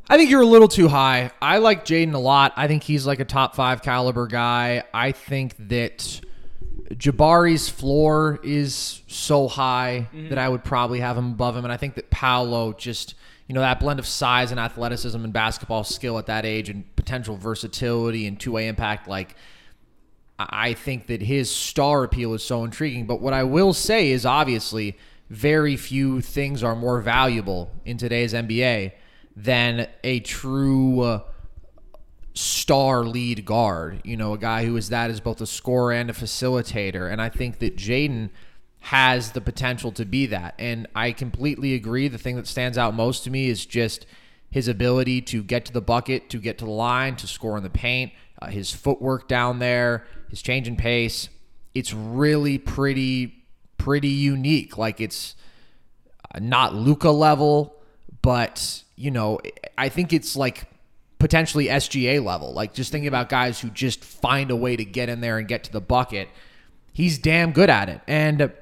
I 0.09 0.17
think 0.17 0.31
you're 0.31 0.43
a 0.43 0.47
little 0.47 0.69
too 0.69 0.89
high. 0.89 1.31
I 1.41 1.59
like 1.59 1.85
Jaden 1.85 2.15
a 2.15 2.19
lot. 2.19 2.53
I 2.57 2.67
think 2.67 2.83
he's 2.83 3.07
like 3.07 3.21
a 3.21 3.25
top 3.25 3.55
five 3.55 3.83
caliber 3.83 4.27
guy. 4.27 4.83
I 4.93 5.13
think 5.13 5.55
that 5.69 6.21
Jabari's 6.91 7.69
floor 7.69 8.41
is 8.43 9.03
so 9.07 9.47
high 9.49 10.09
that 10.29 10.39
I 10.39 10.49
would 10.49 10.65
probably 10.65 11.01
have 11.01 11.17
him 11.17 11.33
above 11.33 11.57
him. 11.57 11.65
And 11.65 11.73
I 11.73 11.77
think 11.77 11.95
that 11.95 12.11
Paolo 12.11 12.73
just, 12.73 13.15
you 13.53 13.55
know, 13.55 13.61
that 13.61 13.81
blend 13.81 13.99
of 13.99 14.07
size 14.07 14.51
and 14.51 14.59
athleticism 14.59 15.23
and 15.23 15.31
basketball 15.31 15.85
skill 15.85 16.17
at 16.17 16.25
that 16.25 16.47
age 16.47 16.71
and 16.71 16.97
potential 16.97 17.37
versatility 17.37 18.27
and 18.27 18.41
two 18.41 18.53
way 18.53 18.67
impact, 18.67 19.07
like, 19.07 19.37
I 20.39 20.73
think 20.73 21.09
that 21.09 21.21
his 21.21 21.51
star 21.51 22.03
appeal 22.03 22.33
is 22.33 22.43
so 22.43 22.65
intriguing. 22.65 23.07
But 23.07 23.21
what 23.21 23.35
I 23.35 23.45
will 23.45 23.75
say 23.75 24.11
is 24.11 24.25
obviously 24.25 24.97
very 25.29 25.77
few 25.77 26.23
things 26.23 26.63
are 26.63 26.75
more 26.75 27.03
valuable 27.03 27.71
in 27.85 27.99
today's 27.99 28.33
NBA 28.33 28.93
than 29.37 29.87
a 30.03 30.21
true 30.21 31.01
uh, 31.01 31.21
star 32.33 33.05
lead 33.05 33.45
guard. 33.45 34.01
You 34.03 34.17
know, 34.17 34.33
a 34.33 34.39
guy 34.39 34.65
who 34.65 34.79
is 34.79 34.89
that 34.89 35.11
as 35.11 35.21
both 35.21 35.43
a 35.43 35.47
scorer 35.47 35.93
and 35.93 36.09
a 36.09 36.15
facilitator. 36.15 37.13
And 37.13 37.21
I 37.21 37.29
think 37.29 37.59
that 37.59 37.77
Jaden 37.77 38.31
has 38.83 39.31
the 39.31 39.41
potential 39.41 39.93
to 39.93 40.05
be 40.05 40.27
that. 40.27 40.55
And 40.59 40.89
I 40.95 41.13
completely 41.13 41.75
agree. 41.75 42.09
The 42.09 42.19
thing 42.19 42.35
that 42.37 42.49
stands 42.49 42.77
out 42.77 42.95
most 42.95 43.23
to 43.25 43.31
me 43.31 43.49
is 43.49 43.65
just 43.65 44.07
his 44.51 44.67
ability 44.67 45.23
to 45.23 45.43
get 45.45 45.65
to 45.67 45.73
the 45.73 45.81
bucket, 45.81 46.29
to 46.31 46.39
get 46.39 46.59
to 46.59 46.65
the 46.65 46.71
line, 46.71 47.15
to 47.17 47.29
score 47.29 47.57
in 47.57 47.63
the 47.63 47.71
paint, 47.71 48.13
uh, 48.41 48.49
his 48.49 48.73
footwork 48.73 49.29
down 49.29 49.61
there, 49.61 50.05
his 50.31 50.43
change 50.43 50.67
in 50.67 50.77
pace. 50.77 51.29
It's 51.77 51.95
really 51.95 52.59
pretty, 52.59 53.45
pretty 53.79 54.09
unique. 54.09 54.77
Like 54.77 55.01
it's 55.01 55.37
uh, 56.35 56.41
not 56.41 56.75
Luka 56.75 57.11
level, 57.11 57.77
but 58.21 58.83
you 58.97 59.13
know, 59.13 59.39
I 59.79 59.91
think 59.91 60.13
it's 60.13 60.35
like 60.35 60.65
potentially 61.21 61.67
SGA 61.67 62.23
level. 62.23 62.53
Like 62.53 62.75
just 62.75 62.91
thinking 62.91 63.07
about 63.07 63.29
guys 63.29 63.61
who 63.61 63.71
just 63.71 64.05
find 64.05 64.51
a 64.51 64.57
way 64.57 64.75
to 64.75 64.85
get 64.85 65.09
in 65.09 65.21
there 65.21 65.39
and 65.39 65.47
get 65.47 65.63
to 65.65 65.73
the 65.73 65.81
bucket. 65.81 66.29
He's 66.93 67.17
damn 67.17 67.53
good 67.53 67.71
at 67.71 67.89
it. 67.89 68.01
And 68.09 68.53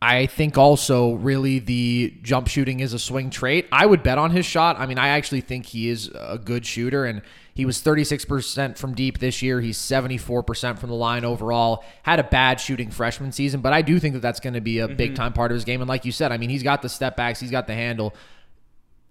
I 0.00 0.26
think 0.26 0.56
also 0.56 1.14
really 1.14 1.58
the 1.58 2.14
jump 2.22 2.46
shooting 2.46 2.78
is 2.78 2.92
a 2.92 3.00
swing 3.00 3.30
trait. 3.30 3.66
I 3.72 3.84
would 3.84 4.04
bet 4.04 4.16
on 4.16 4.30
his 4.30 4.46
shot. 4.46 4.78
I 4.78 4.86
mean, 4.86 4.98
I 4.98 5.08
actually 5.08 5.40
think 5.40 5.66
he 5.66 5.88
is 5.88 6.08
a 6.14 6.38
good 6.38 6.64
shooter 6.64 7.04
and 7.04 7.20
he 7.52 7.64
was 7.64 7.82
36% 7.82 8.78
from 8.78 8.94
deep 8.94 9.18
this 9.18 9.42
year. 9.42 9.60
He's 9.60 9.76
74% 9.76 10.78
from 10.78 10.90
the 10.90 10.94
line 10.94 11.24
overall. 11.24 11.84
Had 12.04 12.20
a 12.20 12.22
bad 12.22 12.60
shooting 12.60 12.92
freshman 12.92 13.32
season, 13.32 13.60
but 13.60 13.72
I 13.72 13.82
do 13.82 13.98
think 13.98 14.14
that 14.14 14.20
that's 14.20 14.38
going 14.38 14.54
to 14.54 14.60
be 14.60 14.78
a 14.78 14.86
mm-hmm. 14.86 14.96
big 14.96 15.16
time 15.16 15.32
part 15.32 15.50
of 15.50 15.56
his 15.56 15.64
game. 15.64 15.80
And 15.80 15.88
like 15.88 16.04
you 16.04 16.12
said, 16.12 16.30
I 16.30 16.36
mean, 16.36 16.50
he's 16.50 16.62
got 16.62 16.82
the 16.82 16.88
step 16.88 17.16
backs, 17.16 17.40
he's 17.40 17.50
got 17.50 17.66
the 17.66 17.74
handle. 17.74 18.14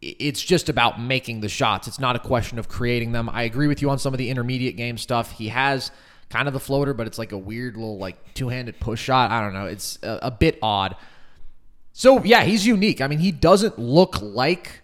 It's 0.02 0.42
just 0.42 0.70
about 0.70 1.02
making 1.02 1.42
the 1.42 1.50
shots. 1.50 1.90
It's 1.90 2.00
not 2.00 2.16
a 2.16 2.20
question 2.20 2.60
of 2.60 2.70
creating 2.70 3.12
them. 3.12 3.30
I 3.30 3.44
agree 3.44 3.68
with 3.68 3.82
you 3.82 3.90
on 3.90 4.00
some 4.00 4.14
of 4.14 4.20
the 4.20 4.30
intermediate 4.30 4.78
game 4.78 4.98
stuff. 4.98 5.32
He 5.32 5.50
has 5.50 5.92
kind 6.30 6.48
of 6.48 6.54
the 6.54 6.60
floater, 6.60 6.94
but 6.94 7.08
it's 7.08 7.18
like 7.18 7.32
a 7.32 7.38
weird 7.38 7.76
little 7.76 7.98
like 7.98 8.34
two-handed 8.34 8.80
push 8.80 9.02
shot. 9.02 9.32
I 9.32 9.42
don't 9.42 9.54
know. 9.54 9.66
It's 9.66 10.00
a, 10.04 10.20
a 10.24 10.32
bit 10.32 10.60
odd. 10.62 10.96
So 11.94 12.24
yeah, 12.24 12.44
he's 12.44 12.66
unique. 12.66 13.02
I 13.02 13.08
mean, 13.08 13.20
he 13.20 13.32
doesn't 13.32 13.80
look 13.80 14.22
like 14.22 14.82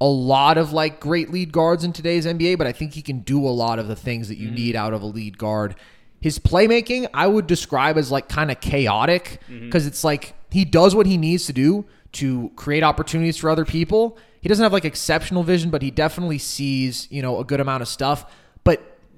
a 0.00 0.06
lot 0.06 0.58
of 0.58 0.72
like 0.72 0.98
great 0.98 1.30
lead 1.30 1.52
guards 1.52 1.84
in 1.84 1.92
today's 1.92 2.26
NBA, 2.26 2.58
but 2.58 2.66
I 2.66 2.72
think 2.72 2.94
he 2.94 3.02
can 3.02 3.20
do 3.20 3.46
a 3.46 3.50
lot 3.50 3.78
of 3.78 3.86
the 3.86 3.94
things 3.94 4.28
that 4.28 4.36
you 4.36 4.48
mm-hmm. 4.48 4.56
need 4.56 4.76
out 4.76 4.92
of 4.92 5.02
a 5.02 5.06
lead 5.06 5.38
guard. 5.38 5.76
His 6.20 6.38
playmaking, 6.40 7.08
I 7.14 7.28
would 7.28 7.46
describe 7.46 7.96
as 7.96 8.10
like 8.10 8.28
kind 8.28 8.50
of 8.50 8.60
chaotic 8.60 9.38
mm-hmm. 9.48 9.66
because 9.66 9.86
it's 9.86 10.02
like 10.02 10.34
he 10.50 10.64
does 10.64 10.94
what 10.94 11.06
he 11.06 11.16
needs 11.16 11.46
to 11.46 11.52
do 11.52 11.84
to 12.12 12.50
create 12.56 12.82
opportunities 12.82 13.36
for 13.36 13.48
other 13.48 13.64
people. 13.64 14.18
He 14.40 14.48
doesn't 14.48 14.62
have 14.62 14.72
like 14.72 14.84
exceptional 14.84 15.44
vision, 15.44 15.70
but 15.70 15.82
he 15.82 15.92
definitely 15.92 16.38
sees, 16.38 17.06
you 17.10 17.22
know, 17.22 17.38
a 17.38 17.44
good 17.44 17.60
amount 17.60 17.82
of 17.82 17.88
stuff. 17.88 18.26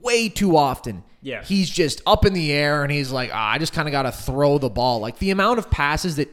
Way 0.05 0.29
too 0.29 0.57
often. 0.57 1.03
Yeah. 1.23 1.43
He's 1.43 1.71
just 1.71 2.03
up 2.07 2.27
in 2.27 2.35
the 2.35 2.53
air 2.53 2.83
and 2.83 2.93
he's 2.93 3.11
like, 3.11 3.31
ah, 3.33 3.53
I 3.53 3.59
just 3.59 3.73
kind 3.73 3.89
of 3.89 3.93
got 3.93 4.03
to 4.03 4.13
throw 4.13 4.59
the 4.59 4.69
ball. 4.69 5.01
Like 5.01 5.19
the 5.19 5.31
amount 5.31 5.59
of 5.59 5.71
passes 5.71 6.17
that 6.17 6.31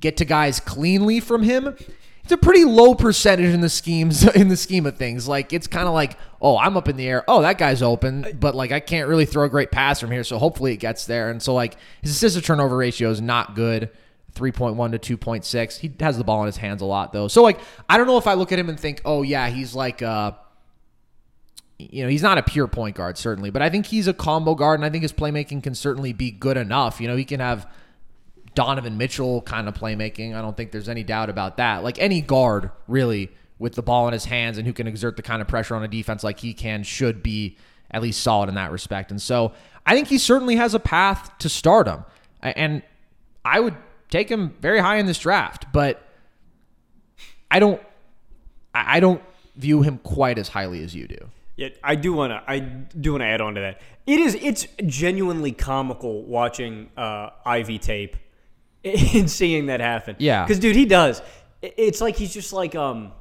get 0.00 0.18
to 0.18 0.26
guys 0.26 0.60
cleanly 0.60 1.18
from 1.20 1.42
him, 1.42 1.74
it's 2.22 2.32
a 2.32 2.36
pretty 2.36 2.64
low 2.64 2.94
percentage 2.94 3.54
in 3.54 3.62
the 3.62 3.70
schemes 3.70 4.22
in 4.36 4.48
the 4.48 4.56
scheme 4.56 4.84
of 4.84 4.98
things. 4.98 5.26
Like 5.26 5.54
it's 5.54 5.66
kind 5.66 5.88
of 5.88 5.94
like, 5.94 6.18
oh, 6.42 6.58
I'm 6.58 6.76
up 6.76 6.88
in 6.88 6.96
the 6.96 7.08
air. 7.08 7.24
Oh, 7.26 7.40
that 7.40 7.56
guy's 7.56 7.82
open, 7.82 8.36
but 8.38 8.54
like 8.54 8.70
I 8.70 8.80
can't 8.80 9.08
really 9.08 9.24
throw 9.24 9.44
a 9.44 9.48
great 9.48 9.70
pass 9.70 9.98
from 9.98 10.10
here, 10.10 10.24
so 10.24 10.38
hopefully 10.38 10.74
it 10.74 10.78
gets 10.78 11.06
there. 11.06 11.30
And 11.30 11.42
so 11.42 11.54
like 11.54 11.76
his 12.02 12.10
assist 12.10 12.36
to 12.36 12.42
turnover 12.42 12.76
ratio 12.76 13.10
is 13.10 13.20
not 13.20 13.54
good. 13.54 13.90
3.1 14.34 15.00
to 15.00 15.16
2.6. 15.16 15.78
He 15.78 15.92
has 16.00 16.18
the 16.18 16.24
ball 16.24 16.40
in 16.40 16.46
his 16.46 16.56
hands 16.56 16.82
a 16.82 16.84
lot 16.84 17.12
though. 17.12 17.28
So 17.28 17.42
like 17.42 17.60
I 17.88 17.96
don't 17.96 18.06
know 18.06 18.18
if 18.18 18.26
I 18.26 18.34
look 18.34 18.52
at 18.52 18.58
him 18.58 18.68
and 18.68 18.78
think, 18.78 19.00
"Oh 19.04 19.22
yeah, 19.22 19.48
he's 19.48 19.74
like 19.74 20.02
uh 20.02 20.32
you 21.92 22.02
know, 22.02 22.08
he's 22.08 22.22
not 22.22 22.38
a 22.38 22.42
pure 22.42 22.66
point 22.66 22.96
guard 22.96 23.18
certainly, 23.18 23.50
but 23.50 23.62
I 23.62 23.70
think 23.70 23.86
he's 23.86 24.06
a 24.06 24.14
combo 24.14 24.54
guard 24.54 24.78
and 24.78 24.84
I 24.84 24.90
think 24.90 25.02
his 25.02 25.12
playmaking 25.12 25.62
can 25.62 25.74
certainly 25.74 26.12
be 26.12 26.30
good 26.30 26.56
enough. 26.56 27.00
You 27.00 27.08
know, 27.08 27.16
he 27.16 27.24
can 27.24 27.40
have 27.40 27.70
Donovan 28.54 28.96
Mitchell 28.96 29.42
kind 29.42 29.68
of 29.68 29.74
playmaking. 29.74 30.34
I 30.34 30.42
don't 30.42 30.56
think 30.56 30.72
there's 30.72 30.88
any 30.88 31.02
doubt 31.02 31.30
about 31.30 31.56
that. 31.56 31.82
Like 31.82 31.98
any 31.98 32.20
guard, 32.20 32.70
really, 32.86 33.30
with 33.58 33.74
the 33.74 33.82
ball 33.82 34.06
in 34.06 34.12
his 34.12 34.24
hands 34.24 34.58
and 34.58 34.66
who 34.66 34.72
can 34.72 34.86
exert 34.86 35.16
the 35.16 35.22
kind 35.22 35.40
of 35.40 35.48
pressure 35.48 35.74
on 35.74 35.82
a 35.82 35.88
defense 35.88 36.24
like 36.24 36.40
he 36.40 36.54
can, 36.54 36.82
should 36.82 37.22
be 37.22 37.56
at 37.90 38.02
least 38.02 38.22
solid 38.22 38.48
in 38.48 38.54
that 38.56 38.70
respect. 38.70 39.10
And 39.10 39.20
so 39.20 39.52
I 39.86 39.94
think 39.94 40.08
he 40.08 40.18
certainly 40.18 40.56
has 40.56 40.74
a 40.74 40.80
path 40.80 41.36
to 41.38 41.48
stardom. 41.48 42.04
And 42.42 42.82
I 43.44 43.60
would 43.60 43.74
take 44.10 44.28
him 44.28 44.54
very 44.60 44.80
high 44.80 44.96
in 44.96 45.06
this 45.06 45.18
draft, 45.18 45.66
but 45.72 46.06
I 47.50 47.58
don't 47.58 47.80
I 48.74 48.98
don't 49.00 49.22
view 49.56 49.82
him 49.82 49.98
quite 49.98 50.38
as 50.38 50.48
highly 50.48 50.82
as 50.82 50.94
you 50.94 51.06
do. 51.06 51.30
Yeah, 51.56 51.68
I 51.82 51.94
do 51.94 52.12
want 52.12 52.32
to. 52.32 52.42
I 52.50 52.58
do 52.58 53.12
want 53.12 53.22
to 53.22 53.26
add 53.26 53.40
on 53.40 53.54
to 53.54 53.60
that. 53.60 53.80
It 54.06 54.18
is. 54.20 54.34
It's 54.34 54.66
genuinely 54.86 55.52
comical 55.52 56.24
watching 56.24 56.90
uh, 56.96 57.30
Ivey 57.46 57.78
tape 57.78 58.16
and 58.84 59.30
seeing 59.30 59.66
that 59.66 59.80
happen. 59.80 60.16
Yeah. 60.18 60.44
because 60.44 60.58
dude, 60.58 60.74
he 60.76 60.84
does. 60.84 61.22
It's 61.62 62.00
like 62.00 62.16
he's 62.16 62.34
just 62.34 62.52
like 62.52 62.74
um, 62.74 63.12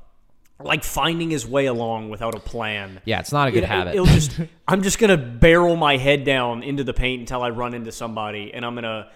like 0.59 0.83
finding 0.83 1.29
his 1.29 1.45
way 1.47 1.67
along 1.67 2.09
without 2.09 2.33
a 2.35 2.39
plan. 2.39 3.01
Yeah, 3.05 3.19
it's 3.19 3.31
not 3.31 3.47
a 3.47 3.51
good 3.51 3.63
It- 3.63 3.69
habit. 3.69 3.93
It'll 3.93 4.05
just. 4.07 4.39
I'm 4.67 4.81
just 4.81 4.97
gonna 4.97 5.17
barrel 5.17 5.75
my 5.75 5.97
head 5.97 6.23
down 6.23 6.63
into 6.63 6.83
the 6.83 6.93
paint 6.93 7.19
until 7.21 7.43
I 7.43 7.49
run 7.51 7.73
into 7.73 7.91
somebody, 7.91 8.51
and 8.53 8.65
I'm 8.65 8.73
gonna. 8.75 9.09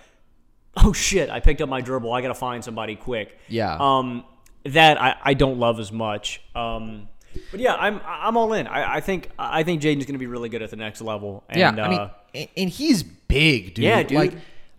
Oh 0.76 0.94
shit! 0.94 1.32
I 1.32 1.40
picked 1.40 1.62
up 1.62 1.70
my 1.70 1.82
dribble. 1.82 2.14
I 2.14 2.22
gotta 2.22 2.36
find 2.36 2.64
somebody 2.64 2.96
quick. 2.96 3.38
Yeah. 3.48 3.78
Um, 3.80 4.26
that 4.64 5.02
I, 5.02 5.16
I 5.24 5.34
don't 5.34 5.58
love 5.58 5.80
as 5.80 5.92
much. 5.92 6.40
Um, 6.54 7.08
but 7.52 7.60
yeah, 7.60 7.76
I'm 7.76 8.02
I'm 8.06 8.38
all 8.38 8.54
in. 8.54 8.68
I, 8.68 8.96
I 8.96 9.02
think 9.02 9.30
I 9.38 9.64
think 9.64 9.82
Jaden's 9.82 10.06
gonna 10.06 10.18
be 10.20 10.28
really 10.28 10.50
good 10.50 10.62
at 10.62 10.70
the 10.70 10.76
next 10.76 11.02
level. 11.02 11.44
And, 11.50 11.60
yeah, 11.60 11.70
uh, 11.72 11.86
I 11.86 11.90
mean, 11.90 12.10
and, 12.36 12.48
and 12.58 12.70
he's 12.70 13.04
big, 13.04 13.74
dude. 13.76 13.86
Yeah, 13.86 14.04
dude. 14.04 14.18
Like, 14.18 14.34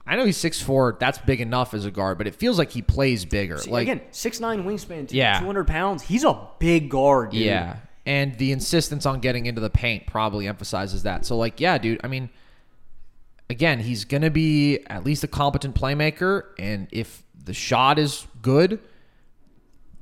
I 0.06 0.16
know 0.16 0.24
he's 0.24 0.36
six 0.36 0.60
four. 0.60 0.96
That's 0.98 1.18
big 1.18 1.40
enough 1.40 1.74
as 1.74 1.84
a 1.84 1.90
guard, 1.90 2.18
but 2.18 2.26
it 2.26 2.34
feels 2.34 2.58
like 2.58 2.70
he 2.70 2.82
plays 2.82 3.24
bigger. 3.24 3.58
see, 3.58 3.70
like, 3.70 3.82
again, 3.82 4.00
six 4.10 4.40
nine 4.40 4.64
wingspan, 4.64 5.06
Yeah. 5.12 5.38
two 5.40 5.46
hundred 5.46 5.66
pounds. 5.66 6.02
He's 6.02 6.24
a 6.24 6.38
big 6.58 6.88
guard, 6.90 7.30
dude. 7.30 7.40
yeah, 7.42 7.76
and 8.06 8.36
the 8.38 8.52
insistence 8.52 9.04
on 9.06 9.20
getting 9.20 9.46
into 9.46 9.60
the 9.60 9.70
paint 9.70 10.06
probably 10.06 10.46
emphasizes 10.48 11.02
that. 11.02 11.26
So, 11.26 11.36
like, 11.36 11.60
yeah, 11.60 11.78
dude. 11.78 12.00
I 12.02 12.08
mean, 12.08 12.30
again, 13.50 13.80
he's 13.80 14.04
gonna 14.04 14.30
be 14.30 14.80
at 14.86 15.04
least 15.04 15.24
a 15.24 15.28
competent 15.28 15.74
playmaker, 15.74 16.44
and 16.58 16.88
if 16.90 17.22
the 17.44 17.54
shot 17.54 17.98
is 17.98 18.26
good. 18.42 18.78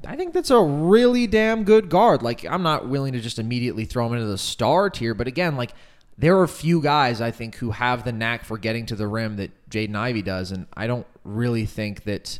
I 0.06 0.16
think 0.16 0.32
that's 0.32 0.50
a 0.50 0.60
really 0.60 1.26
damn 1.26 1.64
good 1.64 1.88
guard. 1.88 2.22
Like, 2.22 2.44
I'm 2.44 2.62
not 2.62 2.88
willing 2.88 3.12
to 3.14 3.20
just 3.20 3.38
immediately 3.38 3.84
throw 3.84 4.06
him 4.06 4.12
into 4.14 4.26
the 4.26 4.38
star 4.38 4.88
tier, 4.90 5.14
but 5.14 5.26
again, 5.26 5.56
like, 5.56 5.72
there 6.18 6.36
are 6.38 6.44
a 6.44 6.48
few 6.48 6.80
guys 6.80 7.20
I 7.20 7.30
think 7.30 7.56
who 7.56 7.72
have 7.72 8.04
the 8.04 8.12
knack 8.12 8.44
for 8.44 8.56
getting 8.56 8.86
to 8.86 8.96
the 8.96 9.06
rim 9.06 9.36
that 9.36 9.50
Jaden 9.70 9.94
Ivey 9.94 10.22
does, 10.22 10.50
and 10.50 10.66
I 10.74 10.86
don't 10.86 11.06
really 11.24 11.66
think 11.66 12.04
that. 12.04 12.38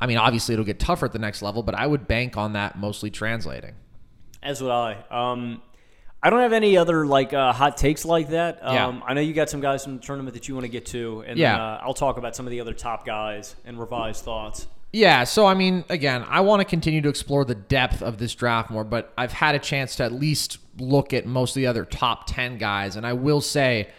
I 0.00 0.06
mean, 0.06 0.16
obviously 0.16 0.52
it'll 0.52 0.64
get 0.64 0.78
tougher 0.78 1.06
at 1.06 1.12
the 1.12 1.18
next 1.18 1.42
level, 1.42 1.64
but 1.64 1.74
I 1.74 1.84
would 1.84 2.06
bank 2.06 2.36
on 2.36 2.52
that 2.52 2.78
mostly 2.78 3.10
translating. 3.10 3.74
As 4.40 4.62
would 4.62 4.70
I. 4.70 4.96
Um, 5.10 5.60
I 6.22 6.30
don't 6.30 6.38
have 6.40 6.52
any 6.52 6.76
other 6.76 7.04
like 7.04 7.32
uh, 7.32 7.52
hot 7.52 7.76
takes 7.76 8.04
like 8.04 8.28
that. 8.28 8.60
Um, 8.64 8.74
Yeah. 8.74 9.00
I 9.06 9.14
know 9.14 9.20
you 9.20 9.32
got 9.34 9.50
some 9.50 9.60
guys 9.60 9.82
from 9.82 9.96
the 9.96 10.02
tournament 10.02 10.34
that 10.34 10.46
you 10.46 10.54
want 10.54 10.66
to 10.66 10.70
get 10.70 10.86
to, 10.86 11.24
and 11.26 11.36
Yeah. 11.36 11.50
then, 11.52 11.60
uh, 11.60 11.80
I'll 11.82 11.94
talk 11.94 12.16
about 12.16 12.36
some 12.36 12.46
of 12.46 12.52
the 12.52 12.60
other 12.60 12.74
top 12.74 13.04
guys 13.04 13.56
and 13.64 13.76
revised 13.80 14.24
thoughts. 14.24 14.68
Yeah, 14.98 15.22
so 15.22 15.46
I 15.46 15.54
mean, 15.54 15.84
again, 15.90 16.24
I 16.28 16.40
want 16.40 16.58
to 16.58 16.64
continue 16.64 17.00
to 17.02 17.08
explore 17.08 17.44
the 17.44 17.54
depth 17.54 18.02
of 18.02 18.18
this 18.18 18.34
draft 18.34 18.68
more, 18.68 18.82
but 18.82 19.12
I've 19.16 19.30
had 19.30 19.54
a 19.54 19.60
chance 19.60 19.94
to 19.96 20.02
at 20.02 20.10
least 20.10 20.58
look 20.76 21.14
at 21.14 21.24
most 21.24 21.52
of 21.52 21.60
the 21.60 21.68
other 21.68 21.84
top 21.84 22.24
10 22.26 22.58
guys, 22.58 22.96
and 22.96 23.06
I 23.06 23.12
will 23.12 23.40
say, 23.40 23.90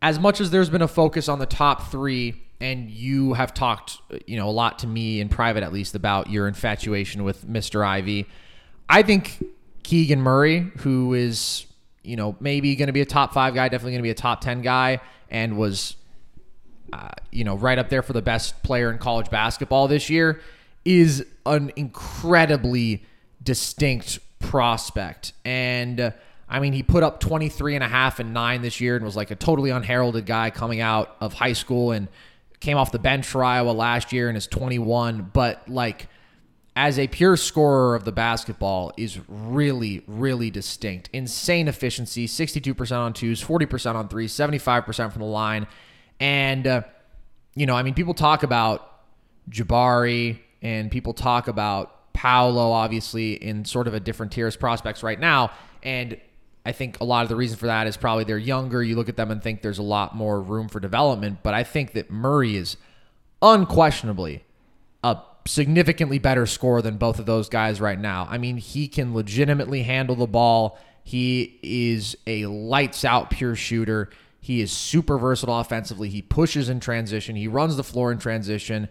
as 0.00 0.20
much 0.20 0.40
as 0.40 0.52
there's 0.52 0.70
been 0.70 0.80
a 0.80 0.86
focus 0.86 1.28
on 1.28 1.40
the 1.40 1.46
top 1.46 1.90
three, 1.90 2.40
and 2.60 2.88
you 2.88 3.32
have 3.32 3.52
talked, 3.52 3.98
you 4.28 4.36
know, 4.36 4.48
a 4.48 4.52
lot 4.52 4.78
to 4.78 4.86
me 4.86 5.20
in 5.20 5.28
private 5.28 5.64
at 5.64 5.72
least 5.72 5.96
about 5.96 6.30
your 6.30 6.46
infatuation 6.46 7.24
with 7.24 7.44
Mr. 7.44 7.84
Ivey, 7.84 8.28
I 8.88 9.02
think 9.02 9.44
Keegan 9.82 10.20
Murray, 10.20 10.70
who 10.78 11.14
is, 11.14 11.66
you 12.04 12.14
know, 12.14 12.36
maybe 12.38 12.76
going 12.76 12.86
to 12.86 12.92
be 12.92 13.00
a 13.00 13.06
top 13.06 13.34
five 13.34 13.56
guy, 13.56 13.68
definitely 13.68 13.90
going 13.90 14.02
to 14.02 14.06
be 14.06 14.10
a 14.10 14.14
top 14.14 14.40
10 14.40 14.62
guy, 14.62 15.00
and 15.30 15.58
was 15.58 15.96
uh, 16.92 17.08
you 17.30 17.44
know, 17.44 17.56
right 17.56 17.78
up 17.78 17.88
there 17.88 18.02
for 18.02 18.12
the 18.12 18.22
best 18.22 18.62
player 18.62 18.90
in 18.90 18.98
college 18.98 19.30
basketball 19.30 19.88
this 19.88 20.10
year, 20.10 20.40
is 20.84 21.24
an 21.46 21.72
incredibly 21.76 23.04
distinct 23.42 24.18
prospect. 24.38 25.32
And 25.44 26.00
uh, 26.00 26.10
I 26.48 26.60
mean, 26.60 26.72
he 26.72 26.82
put 26.82 27.02
up 27.02 27.20
23 27.20 27.74
and 27.74 27.84
a 27.84 27.88
half 27.88 28.20
and 28.20 28.32
nine 28.32 28.62
this 28.62 28.80
year 28.80 28.96
and 28.96 29.04
was 29.04 29.16
like 29.16 29.30
a 29.30 29.36
totally 29.36 29.70
unheralded 29.70 30.26
guy 30.26 30.50
coming 30.50 30.80
out 30.80 31.16
of 31.20 31.34
high 31.34 31.52
school 31.52 31.92
and 31.92 32.08
came 32.60 32.76
off 32.76 32.90
the 32.90 32.98
bench 32.98 33.26
for 33.26 33.44
Iowa 33.44 33.70
last 33.70 34.12
year 34.12 34.28
and 34.28 34.36
is 34.36 34.46
21. 34.46 35.30
But 35.32 35.68
like, 35.68 36.08
as 36.74 36.96
a 36.98 37.08
pure 37.08 37.36
scorer 37.36 37.96
of 37.96 38.04
the 38.04 38.12
basketball 38.12 38.92
is 38.96 39.18
really, 39.26 40.04
really 40.06 40.48
distinct. 40.48 41.10
Insane 41.12 41.66
efficiency, 41.66 42.28
62% 42.28 42.96
on 42.96 43.12
twos, 43.12 43.42
40% 43.42 43.96
on 43.96 44.08
threes, 44.08 44.32
75% 44.32 45.12
from 45.12 45.20
the 45.20 45.26
line. 45.26 45.66
And, 46.20 46.66
uh, 46.66 46.82
you 47.54 47.66
know, 47.66 47.74
I 47.74 47.82
mean, 47.82 47.94
people 47.94 48.14
talk 48.14 48.42
about 48.42 49.00
Jabari 49.50 50.38
and 50.62 50.90
people 50.90 51.14
talk 51.14 51.48
about 51.48 52.12
Paolo, 52.12 52.72
obviously, 52.72 53.34
in 53.34 53.64
sort 53.64 53.86
of 53.86 53.94
a 53.94 54.00
different 54.00 54.32
tier 54.32 54.46
as 54.46 54.56
prospects 54.56 55.02
right 55.02 55.18
now. 55.18 55.52
And 55.82 56.18
I 56.66 56.72
think 56.72 57.00
a 57.00 57.04
lot 57.04 57.22
of 57.22 57.28
the 57.28 57.36
reason 57.36 57.56
for 57.56 57.66
that 57.66 57.86
is 57.86 57.96
probably 57.96 58.24
they're 58.24 58.38
younger. 58.38 58.82
You 58.82 58.96
look 58.96 59.08
at 59.08 59.16
them 59.16 59.30
and 59.30 59.42
think 59.42 59.62
there's 59.62 59.78
a 59.78 59.82
lot 59.84 60.16
more 60.16 60.40
room 60.40 60.68
for 60.68 60.80
development. 60.80 61.38
But 61.42 61.54
I 61.54 61.64
think 61.64 61.92
that 61.92 62.10
Murray 62.10 62.56
is 62.56 62.76
unquestionably 63.40 64.44
a 65.04 65.18
significantly 65.46 66.18
better 66.18 66.44
scorer 66.44 66.82
than 66.82 66.96
both 66.96 67.18
of 67.18 67.26
those 67.26 67.48
guys 67.48 67.80
right 67.80 67.98
now. 67.98 68.26
I 68.28 68.38
mean, 68.38 68.56
he 68.56 68.88
can 68.88 69.14
legitimately 69.14 69.84
handle 69.84 70.16
the 70.16 70.26
ball. 70.26 70.78
He 71.04 71.58
is 71.62 72.16
a 72.26 72.46
lights 72.46 73.04
out 73.04 73.30
pure 73.30 73.54
shooter. 73.54 74.10
He 74.40 74.60
is 74.60 74.72
super 74.72 75.18
versatile 75.18 75.58
offensively. 75.58 76.08
He 76.08 76.22
pushes 76.22 76.68
in 76.68 76.80
transition. 76.80 77.36
He 77.36 77.48
runs 77.48 77.76
the 77.76 77.84
floor 77.84 78.12
in 78.12 78.18
transition. 78.18 78.88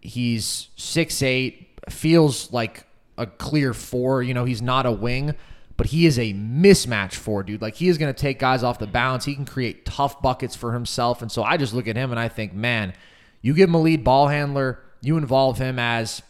He's 0.00 0.68
6'8, 0.76 1.66
feels 1.90 2.52
like 2.52 2.86
a 3.16 3.26
clear 3.26 3.74
four. 3.74 4.22
You 4.22 4.34
know, 4.34 4.44
he's 4.44 4.62
not 4.62 4.86
a 4.86 4.92
wing, 4.92 5.34
but 5.76 5.88
he 5.88 6.06
is 6.06 6.18
a 6.18 6.32
mismatch 6.34 7.14
four, 7.14 7.42
dude. 7.42 7.62
Like, 7.62 7.74
he 7.74 7.88
is 7.88 7.98
going 7.98 8.12
to 8.12 8.18
take 8.18 8.38
guys 8.38 8.62
off 8.62 8.78
the 8.78 8.86
bounce. 8.86 9.24
He 9.24 9.34
can 9.34 9.44
create 9.44 9.84
tough 9.84 10.22
buckets 10.22 10.56
for 10.56 10.72
himself. 10.72 11.22
And 11.22 11.30
so 11.30 11.42
I 11.42 11.56
just 11.56 11.74
look 11.74 11.86
at 11.86 11.96
him 11.96 12.10
and 12.10 12.18
I 12.18 12.28
think, 12.28 12.52
man, 12.54 12.94
you 13.42 13.54
give 13.54 13.68
him 13.68 13.74
a 13.74 13.80
lead 13.80 14.04
ball 14.04 14.28
handler, 14.28 14.80
you 15.00 15.16
involve 15.16 15.58
him 15.58 15.78
as 15.78 16.22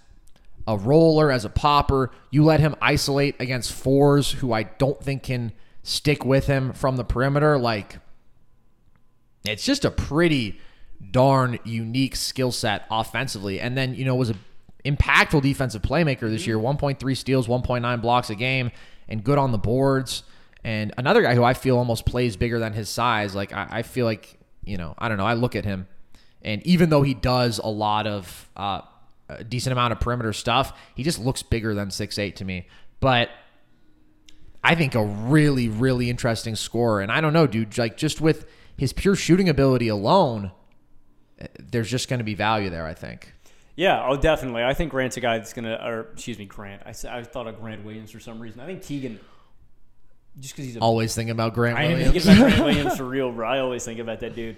a 0.66 0.76
roller, 0.76 1.30
as 1.30 1.46
a 1.46 1.48
popper, 1.48 2.10
you 2.30 2.44
let 2.44 2.60
him 2.60 2.74
isolate 2.82 3.36
against 3.40 3.72
fours 3.72 4.32
who 4.32 4.52
I 4.52 4.64
don't 4.64 5.02
think 5.02 5.22
can 5.22 5.52
stick 5.82 6.24
with 6.24 6.46
him 6.46 6.74
from 6.74 6.96
the 6.96 7.04
perimeter. 7.04 7.56
Like, 7.56 7.96
it's 9.48 9.64
just 9.64 9.84
a 9.84 9.90
pretty 9.90 10.60
darn 11.10 11.58
unique 11.64 12.16
skill 12.16 12.52
set 12.52 12.86
offensively. 12.90 13.60
And 13.60 13.76
then, 13.76 13.94
you 13.94 14.04
know, 14.04 14.14
was 14.14 14.30
a 14.30 14.36
impactful 14.84 15.42
defensive 15.42 15.82
playmaker 15.82 16.30
this 16.30 16.46
year 16.46 16.56
1.3 16.56 17.16
steals, 17.16 17.46
1.9 17.46 18.02
blocks 18.02 18.30
a 18.30 18.34
game, 18.34 18.70
and 19.08 19.22
good 19.22 19.38
on 19.38 19.52
the 19.52 19.58
boards. 19.58 20.22
And 20.64 20.92
another 20.98 21.22
guy 21.22 21.34
who 21.34 21.44
I 21.44 21.54
feel 21.54 21.78
almost 21.78 22.04
plays 22.04 22.36
bigger 22.36 22.58
than 22.58 22.72
his 22.72 22.88
size. 22.88 23.34
Like, 23.34 23.52
I, 23.52 23.68
I 23.70 23.82
feel 23.82 24.06
like, 24.06 24.38
you 24.64 24.76
know, 24.76 24.94
I 24.98 25.08
don't 25.08 25.18
know. 25.18 25.26
I 25.26 25.34
look 25.34 25.56
at 25.56 25.64
him, 25.64 25.86
and 26.42 26.66
even 26.66 26.90
though 26.90 27.02
he 27.02 27.14
does 27.14 27.58
a 27.58 27.68
lot 27.68 28.06
of 28.06 28.50
uh, 28.56 28.82
a 29.28 29.44
decent 29.44 29.72
amount 29.72 29.92
of 29.92 30.00
perimeter 30.00 30.32
stuff, 30.32 30.78
he 30.94 31.02
just 31.02 31.18
looks 31.18 31.42
bigger 31.42 31.74
than 31.74 31.90
six 31.90 32.18
eight 32.18 32.36
to 32.36 32.44
me. 32.44 32.66
But 33.00 33.30
I 34.62 34.74
think 34.74 34.94
a 34.94 35.04
really, 35.04 35.68
really 35.68 36.10
interesting 36.10 36.56
scorer. 36.56 37.00
And 37.00 37.12
I 37.12 37.20
don't 37.20 37.32
know, 37.32 37.46
dude, 37.46 37.78
like 37.78 37.96
just 37.96 38.20
with 38.20 38.46
his 38.78 38.94
pure 38.94 39.14
shooting 39.16 39.48
ability 39.50 39.88
alone, 39.88 40.52
eh, 41.38 41.48
there's 41.58 41.90
just 41.90 42.08
going 42.08 42.18
to 42.18 42.24
be 42.24 42.34
value 42.34 42.70
there, 42.70 42.86
I 42.86 42.94
think. 42.94 43.34
Yeah, 43.76 44.06
oh, 44.08 44.16
definitely. 44.16 44.64
I 44.64 44.72
think 44.74 44.90
Grant's 44.90 45.16
a 45.18 45.20
guy 45.20 45.38
that's 45.38 45.52
gonna, 45.52 45.74
or 45.84 46.08
excuse 46.12 46.38
me, 46.38 46.46
Grant. 46.46 46.82
I, 46.86 46.90
I 47.18 47.22
thought 47.22 47.46
of 47.46 47.60
Grant 47.60 47.84
Williams 47.84 48.10
for 48.10 48.18
some 48.18 48.40
reason. 48.40 48.60
I 48.60 48.66
think 48.66 48.82
Keegan. 48.82 49.20
just 50.40 50.54
because 50.54 50.66
he's 50.66 50.76
a 50.76 50.80
Always 50.80 51.14
thinking 51.14 51.30
about 51.30 51.54
Grant 51.54 51.78
I 51.78 51.84
am 51.84 51.92
Williams. 51.92 52.24
thinking 52.24 52.42
about 52.42 52.50
Grant 52.56 52.64
Williams 52.64 52.96
for 52.98 53.04
real, 53.04 53.30
bro. 53.30 53.48
I 53.48 53.60
always 53.60 53.84
think 53.84 54.00
about 54.00 54.20
that 54.20 54.34
dude. 54.34 54.56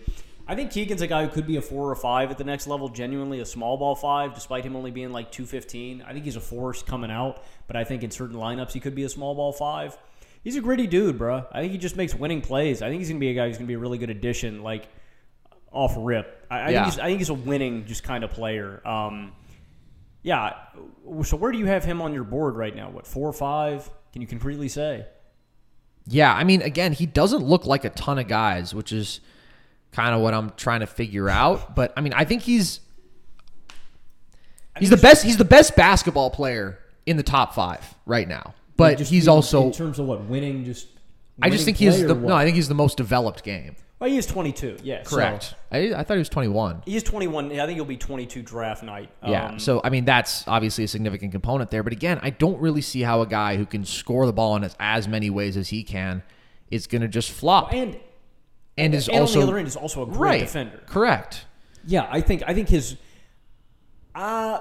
I 0.49 0.55
think 0.55 0.71
Keegan's 0.73 1.03
a 1.03 1.07
guy 1.07 1.25
who 1.27 1.31
could 1.31 1.47
be 1.47 1.57
a 1.57 1.63
four 1.63 1.91
or 1.91 1.95
five 1.95 2.31
at 2.31 2.39
the 2.39 2.45
next 2.45 2.67
level, 2.67 2.89
genuinely 2.89 3.41
a 3.41 3.47
small 3.47 3.77
ball 3.77 3.95
five, 3.95 4.35
despite 4.35 4.65
him 4.65 4.75
only 4.75 4.91
being 4.91 5.13
like 5.13 5.31
215. 5.31 6.03
I 6.07 6.13
think 6.13 6.25
he's 6.25 6.37
a 6.37 6.41
force 6.41 6.83
coming 6.83 7.11
out, 7.11 7.45
but 7.67 7.77
I 7.77 7.85
think 7.85 8.03
in 8.03 8.11
certain 8.11 8.37
lineups 8.37 8.73
he 8.73 8.81
could 8.81 8.95
be 8.95 9.05
a 9.05 9.09
small 9.09 9.35
ball 9.35 9.53
five. 9.53 9.97
He's 10.43 10.57
a 10.57 10.61
gritty 10.61 10.87
dude, 10.87 11.19
bro. 11.19 11.45
I 11.53 11.61
think 11.61 11.73
he 11.73 11.79
just 11.79 11.97
makes 11.97 12.15
winning 12.15 12.41
plays. 12.41 12.81
I 12.83 12.89
think 12.89 13.01
he's 13.01 13.09
going 13.09 13.19
to 13.19 13.25
be 13.25 13.31
a 13.31 13.35
guy 13.35 13.47
who's 13.49 13.57
going 13.57 13.67
to 13.67 13.71
be 13.71 13.75
a 13.75 13.79
really 13.79 13.99
good 13.99 14.11
addition, 14.11 14.63
like 14.63 14.89
off 15.71 15.95
rip. 15.99 16.47
I, 16.51 16.59
I, 16.61 16.69
Yeah. 16.71 16.83
think, 16.85 16.95
he's, 16.95 16.99
I 17.01 17.07
think 17.07 17.19
he's 17.19 17.29
a 17.29 17.35
winning 17.35 17.85
just 17.85 18.03
kind 18.03 18.25
of 18.25 18.31
player. 18.31 18.81
Um, 18.87 19.33
yeah. 20.23 20.55
So 21.25 21.37
where 21.37 21.53
do 21.53 21.59
you 21.59 21.67
have 21.67 21.85
him 21.85 22.01
on 22.01 22.15
your 22.15 22.25
board 22.25 22.57
right 22.57 22.75
now? 22.75 22.89
What, 22.91 23.07
four 23.07 23.29
or 23.29 23.33
five? 23.33 23.91
Can 24.13 24.23
you 24.23 24.29
concretely 24.29 24.69
say? 24.69 25.07
Yeah, 26.07 26.35
I 26.35 26.45
mean, 26.45 26.63
again, 26.63 26.93
he 26.93 27.07
doesn't 27.07 27.43
look 27.45 27.67
like 27.67 27.85
a 27.85 27.91
ton 27.91 28.19
of 28.19 28.27
guys, 28.27 28.75
which 28.75 28.93
is 28.93 29.21
kind 29.93 30.15
of 30.15 30.21
what 30.23 30.33
I'm 30.35 30.51
trying 30.57 30.81
to 30.81 30.87
figure 30.87 31.29
out. 31.29 31.75
But 31.77 31.93
I 31.97 32.01
mean, 32.01 32.15
I 32.15 32.25
think 32.25 32.43
he's 32.43 32.81
he's 34.79 34.91
the 34.91 34.97
best. 34.97 35.23
He's 35.25 35.37
the 35.37 35.45
best 35.45 35.77
basketball 35.77 36.31
player 36.31 36.79
in 37.07 37.17
the 37.17 37.23
top 37.23 37.55
five 37.55 37.95
right 38.07 38.27
now. 38.27 38.55
But 38.81 38.99
Just 38.99 39.11
he's 39.11 39.27
in- 39.27 39.31
also. 39.33 39.65
in 39.67 39.73
terms 39.73 39.99
of 39.99 40.07
what 40.07 40.23
winning. 40.25 40.65
Just 40.65 40.89
I 41.43 41.51
just 41.51 41.65
think 41.65 41.77
he's 41.77 42.01
the 42.07 42.15
no. 42.15 42.35
I 42.35 42.45
think 42.45 42.57
he's 42.57 42.69
the 42.69 42.75
most 42.75 42.97
developed 42.97 43.43
game. 43.45 43.77
Well, 43.99 44.09
he 44.09 44.17
is 44.17 44.25
22. 44.27 44.79
Yeah. 44.83 45.03
so- 45.03 45.17
Correct. 45.17 45.55
I, 45.71 45.93
I 45.95 46.03
thought 46.05 46.15
he 46.15 46.19
was 46.21 46.31
21. 46.31 46.85
He 46.87 46.97
is 46.97 47.03
21. 47.03 47.53
I 47.61 47.67
think 47.67 47.77
he'll 47.77 47.85
be 47.85 47.99
22 47.99 48.41
draft 48.41 48.83
night. 48.83 49.11
Yeah. 49.27 49.49
Um, 49.49 49.59
so 49.59 49.81
I 49.85 49.91
mean, 49.91 50.07
that's 50.07 50.49
obviously 50.49 50.85
a 50.85 50.89
significant 50.89 51.33
component 51.33 51.71
there. 51.71 51.83
But 51.83 51.93
again, 51.93 52.19
I 52.23 52.31
don't 52.31 52.59
really 52.61 52.81
see 52.81 53.03
how 53.03 53.21
a 53.21 53.27
guy 53.27 53.57
who 53.57 53.67
can 53.67 53.85
score 53.85 54.25
the 54.25 54.33
ball 54.33 54.57
in 54.57 54.65
as, 54.65 54.75
as 54.81 55.07
many 55.07 55.29
ways 55.29 55.57
as 55.59 55.69
he 55.69 55.83
can 55.83 56.23
is 56.71 56.87
going 56.87 57.03
to 57.03 57.09
just 57.09 57.31
flop. 57.31 57.75
and 57.75 57.99
And 58.79 58.95
is 58.95 59.09
and 59.09 59.19
also 59.19 59.41
on 59.41 59.47
the 59.47 59.53
other 59.53 59.59
end 59.59 59.69
is 59.69 59.77
also 59.77 60.03
a 60.03 60.07
great 60.07 60.19
right. 60.19 60.41
defender. 60.41 60.81
Correct. 60.87 61.45
Yeah, 61.87 62.07
I 62.11 62.23
think 62.23 62.43
I 62.47 62.55
think 62.55 62.69
his 62.71 62.97
Uh, 64.15 64.61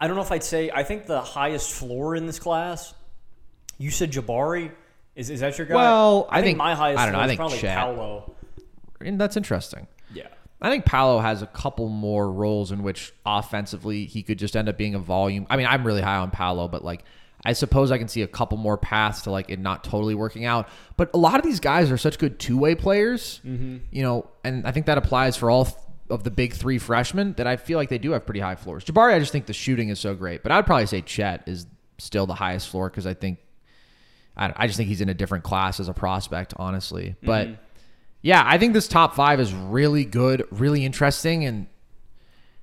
I 0.00 0.06
don't 0.06 0.16
know 0.16 0.22
if 0.22 0.32
I'd 0.32 0.42
say. 0.42 0.70
I 0.74 0.82
think 0.84 1.06
the 1.06 1.20
highest 1.20 1.70
floor 1.72 2.16
in 2.16 2.26
this 2.26 2.38
class. 2.38 2.94
You 3.82 3.90
said 3.90 4.12
Jabari. 4.12 4.70
Is, 5.16 5.28
is 5.28 5.40
that 5.40 5.58
your 5.58 5.66
guy? 5.66 5.74
Well, 5.74 6.26
I 6.30 6.40
think- 6.42 6.56
my 6.58 6.74
highest 6.74 7.00
I 7.00 7.04
don't 7.06 7.12
know, 7.14 7.18
I 7.18 7.24
is 7.24 7.28
think 7.30 7.38
probably 7.38 7.58
Chet. 7.58 7.76
Paolo. 7.76 8.34
And 9.00 9.20
that's 9.20 9.36
interesting. 9.36 9.86
Yeah. 10.14 10.28
I 10.60 10.70
think 10.70 10.84
Paolo 10.84 11.18
has 11.18 11.42
a 11.42 11.46
couple 11.48 11.88
more 11.88 12.30
roles 12.30 12.70
in 12.70 12.82
which 12.84 13.12
offensively 13.26 14.06
he 14.06 14.22
could 14.22 14.38
just 14.38 14.56
end 14.56 14.68
up 14.68 14.78
being 14.78 14.94
a 14.94 14.98
volume. 15.00 15.46
I 15.50 15.56
mean, 15.56 15.66
I'm 15.66 15.84
really 15.84 16.02
high 16.02 16.18
on 16.18 16.30
Paolo, 16.30 16.68
but 16.68 16.84
like 16.84 17.04
I 17.44 17.54
suppose 17.54 17.90
I 17.90 17.98
can 17.98 18.06
see 18.06 18.22
a 18.22 18.28
couple 18.28 18.56
more 18.56 18.78
paths 18.78 19.22
to 19.22 19.32
like 19.32 19.50
it 19.50 19.58
not 19.58 19.82
totally 19.82 20.14
working 20.14 20.44
out. 20.44 20.68
But 20.96 21.10
a 21.14 21.18
lot 21.18 21.34
of 21.40 21.42
these 21.44 21.58
guys 21.58 21.90
are 21.90 21.98
such 21.98 22.18
good 22.20 22.38
two 22.38 22.56
way 22.56 22.76
players, 22.76 23.40
Mm-hmm. 23.44 23.78
you 23.90 24.02
know, 24.04 24.28
and 24.44 24.64
I 24.64 24.70
think 24.70 24.86
that 24.86 24.96
applies 24.98 25.36
for 25.36 25.50
all 25.50 25.64
th- 25.64 25.76
of 26.08 26.22
the 26.22 26.30
big 26.30 26.52
three 26.54 26.78
freshmen 26.78 27.32
that 27.38 27.48
I 27.48 27.56
feel 27.56 27.76
like 27.78 27.88
they 27.88 27.98
do 27.98 28.12
have 28.12 28.24
pretty 28.24 28.40
high 28.40 28.54
floors. 28.54 28.84
Jabari, 28.84 29.14
I 29.14 29.18
just 29.18 29.32
think 29.32 29.46
the 29.46 29.52
shooting 29.52 29.88
is 29.88 29.98
so 29.98 30.14
great, 30.14 30.44
but 30.44 30.52
I'd 30.52 30.64
probably 30.66 30.86
say 30.86 31.00
Chet 31.00 31.42
is 31.48 31.66
still 31.98 32.26
the 32.26 32.34
highest 32.34 32.68
floor 32.68 32.88
because 32.88 33.06
I 33.06 33.14
think 33.14 33.38
I, 34.36 34.52
I 34.56 34.66
just 34.66 34.76
think 34.76 34.88
he's 34.88 35.00
in 35.00 35.08
a 35.08 35.14
different 35.14 35.44
class 35.44 35.80
as 35.80 35.88
a 35.88 35.92
prospect, 35.94 36.54
honestly. 36.56 37.16
But 37.22 37.48
Mm-hmm. 37.48 37.62
yeah, 38.22 38.42
I 38.44 38.58
think 38.58 38.72
this 38.72 38.88
top 38.88 39.14
five 39.14 39.40
is 39.40 39.52
really 39.52 40.04
good, 40.04 40.46
really 40.50 40.84
interesting, 40.84 41.44
and 41.44 41.66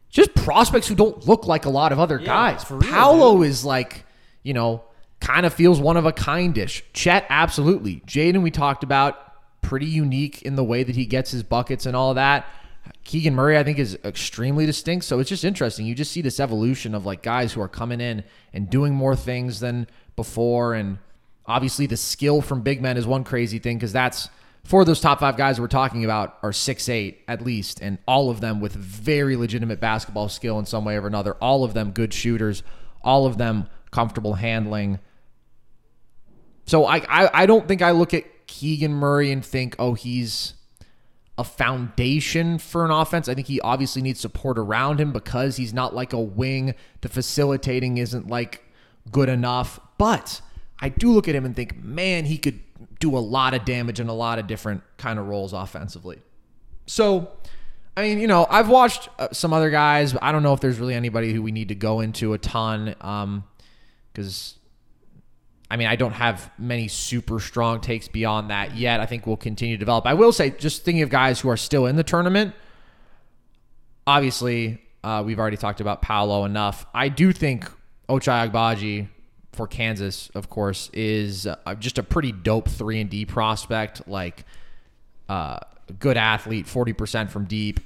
just 0.09 0.33
prospects 0.33 0.87
who 0.87 0.95
don't 0.95 1.27
look 1.27 1.45
like 1.45 1.65
a 1.65 1.69
lot 1.69 1.91
of 1.91 1.99
other 1.99 2.17
guys. 2.17 2.63
for 2.63 2.77
real, 2.77 2.89
Paolo 2.91 3.43
is 3.43 3.63
like, 3.63 4.05
you 4.41 4.53
know, 4.53 4.83
kind 5.19 5.45
of 5.45 5.53
feels 5.53 5.79
one 5.79 5.97
of 5.97 6.05
a 6.05 6.11
kindish. 6.13 6.81
Chet, 6.93 7.25
absolutely. 7.29 8.01
Jaden, 8.07 8.41
we 8.41 8.49
talked 8.51 8.83
about, 8.83 9.25
pretty 9.61 9.85
unique 9.85 10.41
in 10.43 10.55
the 10.55 10.63
way 10.63 10.81
that 10.83 10.95
he 10.95 11.05
gets 11.05 11.29
his 11.31 11.43
buckets 11.43 11.85
and 11.85 11.95
all 11.95 12.13
that. 12.15 12.47
Keegan 13.03 13.35
Murray, 13.35 13.57
I 13.57 13.63
think, 13.63 13.77
is 13.77 13.99
extremely 14.03 14.65
distinct. 14.65 15.05
So 15.05 15.19
it's 15.19 15.29
just 15.29 15.43
interesting. 15.43 15.85
You 15.85 15.93
just 15.93 16.11
see 16.11 16.21
this 16.21 16.39
evolution 16.39 16.95
of 16.95 17.05
like 17.05 17.21
guys 17.21 17.53
who 17.53 17.61
are 17.61 17.67
coming 17.67 17.99
in 18.01 18.23
and 18.53 18.69
doing 18.69 18.95
more 18.95 19.15
things 19.15 19.59
than 19.59 19.85
before. 20.15 20.73
And 20.73 20.97
obviously, 21.49 21.85
the 21.85 21.97
skill 21.97 22.41
from 22.41 22.61
big 22.61 22.81
men 22.81 22.95
is 22.95 23.05
one 23.05 23.23
crazy 23.23 23.59
thing 23.59 23.77
because 23.77 23.91
that's 23.91 24.29
four 24.63 24.81
of 24.81 24.87
those 24.87 25.01
top 25.01 25.19
five 25.19 25.35
guys 25.35 25.59
we're 25.59 25.67
talking 25.67 26.05
about 26.05 26.37
are 26.43 26.53
six 26.53 26.87
eight 26.87 27.23
at 27.27 27.41
least, 27.41 27.81
and 27.81 27.97
all 28.07 28.29
of 28.29 28.39
them 28.39 28.61
with 28.61 28.73
very 28.73 29.35
legitimate 29.35 29.79
basketball 29.81 30.29
skill 30.29 30.59
in 30.59 30.65
some 30.65 30.85
way 30.85 30.95
or 30.95 31.07
another. 31.07 31.33
All 31.41 31.63
of 31.63 31.73
them 31.73 31.91
good 31.91 32.13
shooters. 32.13 32.63
All 33.03 33.25
of 33.25 33.37
them 33.37 33.67
comfortable 33.91 34.35
handling. 34.35 34.99
So 36.65 36.85
I, 36.85 36.97
I 36.97 37.43
I 37.43 37.45
don't 37.45 37.67
think 37.67 37.81
I 37.81 37.91
look 37.91 38.13
at 38.13 38.47
Keegan 38.47 38.93
Murray 38.93 39.31
and 39.31 39.43
think, 39.43 39.75
oh, 39.79 39.95
he's 39.95 40.53
a 41.39 41.43
foundation 41.43 42.59
for 42.59 42.83
an 42.83 42.91
offense. 42.91 43.29
I 43.29 43.33
think 43.33 43.47
he 43.47 43.61
obviously 43.61 44.01
needs 44.01 44.19
support 44.19 44.59
around 44.59 44.99
him 44.99 45.13
because 45.13 45.55
he's 45.55 45.73
not 45.73 45.95
like 45.95 46.11
a 46.11 46.19
wing. 46.19 46.75
The 46.99 47.07
facilitating 47.07 47.97
isn't 47.97 48.27
like 48.27 48.65
good 49.09 49.29
enough. 49.29 49.79
But 49.97 50.41
I 50.81 50.89
do 50.89 51.11
look 51.11 51.27
at 51.27 51.35
him 51.35 51.45
and 51.45 51.55
think, 51.55 51.83
man, 51.83 52.25
he 52.25 52.37
could 52.37 52.59
do 52.99 53.17
a 53.17 53.19
lot 53.19 53.53
of 53.53 53.65
damage 53.65 53.99
in 53.99 54.07
a 54.07 54.13
lot 54.13 54.39
of 54.39 54.47
different 54.47 54.81
kind 54.97 55.19
of 55.19 55.27
roles 55.27 55.53
offensively. 55.53 56.19
So, 56.85 57.31
I 57.95 58.03
mean, 58.03 58.19
you 58.19 58.27
know, 58.27 58.47
I've 58.49 58.69
watched 58.69 59.09
uh, 59.19 59.29
some 59.31 59.53
other 59.53 59.69
guys. 59.69 60.15
I 60.21 60.31
don't 60.31 60.43
know 60.43 60.53
if 60.53 60.59
there's 60.59 60.79
really 60.79 60.95
anybody 60.95 61.33
who 61.33 61.41
we 61.41 61.51
need 61.51 61.69
to 61.69 61.75
go 61.75 61.99
into 61.99 62.33
a 62.33 62.37
ton 62.37 62.95
because 64.13 64.59
I 65.71 65.77
mean, 65.77 65.87
I 65.87 65.95
don't 65.95 66.13
have 66.13 66.49
many 66.57 66.87
super 66.87 67.39
strong 67.39 67.79
takes 67.79 68.07
beyond 68.07 68.49
that 68.49 68.75
yet. 68.75 68.99
I 68.99 69.05
think 69.05 69.27
we'll 69.27 69.37
continue 69.37 69.75
to 69.75 69.79
develop. 69.79 70.07
I 70.07 70.15
will 70.15 70.31
say, 70.31 70.49
just 70.49 70.83
thinking 70.83 71.03
of 71.03 71.09
guys 71.09 71.39
who 71.39 71.49
are 71.49 71.57
still 71.57 71.85
in 71.85 71.95
the 71.95 72.03
tournament, 72.03 72.55
obviously, 74.07 74.81
uh, 75.03 75.21
we've 75.23 75.37
already 75.39 75.57
talked 75.57 75.79
about 75.79 76.01
Paolo 76.01 76.45
enough. 76.45 76.87
I 76.93 77.09
do 77.09 77.31
think 77.31 77.69
Ochai 78.09 78.49
Agbaji 78.49 79.09
for 79.59 79.67
Kansas, 79.67 80.31
of 80.35 80.49
course, 80.49 80.89
is 80.93 81.45
uh, 81.45 81.75
just 81.75 81.97
a 81.97 82.03
pretty 82.03 82.31
dope 82.31 82.69
3 82.69 83.01
and 83.01 83.09
D 83.09 83.25
prospect. 83.25 84.07
Like, 84.07 84.45
uh, 85.27 85.59
good 85.99 86.15
athlete, 86.15 86.65
40% 86.65 87.29
from 87.29 87.43
deep. 87.43 87.81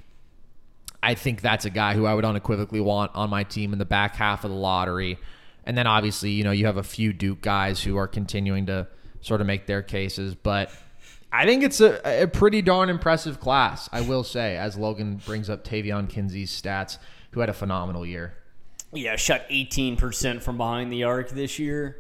I 1.02 1.16
think 1.16 1.42
that's 1.42 1.66
a 1.66 1.72
guy 1.72 1.96
who 1.96 2.06
I 2.06 2.14
would 2.14 2.26
unequivocally 2.26 2.80
want 2.80 3.10
on 3.16 3.32
my 3.32 3.44
team 3.44 3.74
in 3.74 3.80
the 3.80 3.86
back 3.86 4.16
half 4.16 4.44
of 4.44 4.52
the 4.52 4.56
lottery. 4.56 5.18
And 5.66 5.76
then 5.76 5.88
obviously, 5.88 6.30
you 6.30 6.44
know, 6.44 6.52
you 6.52 6.68
have 6.68 6.78
a 6.78 6.84
few 6.84 7.12
Duke 7.12 7.42
guys 7.42 7.82
who 7.82 7.98
are 7.98 8.08
continuing 8.08 8.68
to 8.68 8.86
sort 9.22 9.42
of 9.42 9.48
make 9.48 9.66
their 9.66 9.82
cases, 9.82 10.36
but 10.36 10.70
I 11.32 11.48
think 11.48 11.64
it's 11.64 11.82
a, 11.82 12.24
a 12.24 12.28
pretty 12.28 12.62
darn 12.62 12.92
impressive 12.92 13.40
class, 13.40 13.90
I 13.92 14.02
will 14.02 14.24
say, 14.24 14.58
as 14.58 14.78
Logan 14.78 15.20
brings 15.26 15.50
up 15.50 15.64
Taevion 15.64 16.08
Kinsey's 16.08 16.52
stats, 16.52 17.00
who 17.32 17.40
had 17.40 17.50
a 17.50 17.54
phenomenal 17.54 18.06
year. 18.06 18.36
Yeah, 18.94 19.16
shot 19.16 19.48
18% 19.50 20.42
from 20.42 20.58
behind 20.58 20.92
the 20.92 21.04
arc 21.04 21.30
this 21.30 21.60
year. 21.60 21.98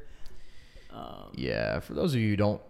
Yeah, 1.35 1.79
for 1.79 1.93
those 1.93 2.13
of 2.13 2.19
you 2.21 2.29
who 2.29 2.35
don't 2.35 2.61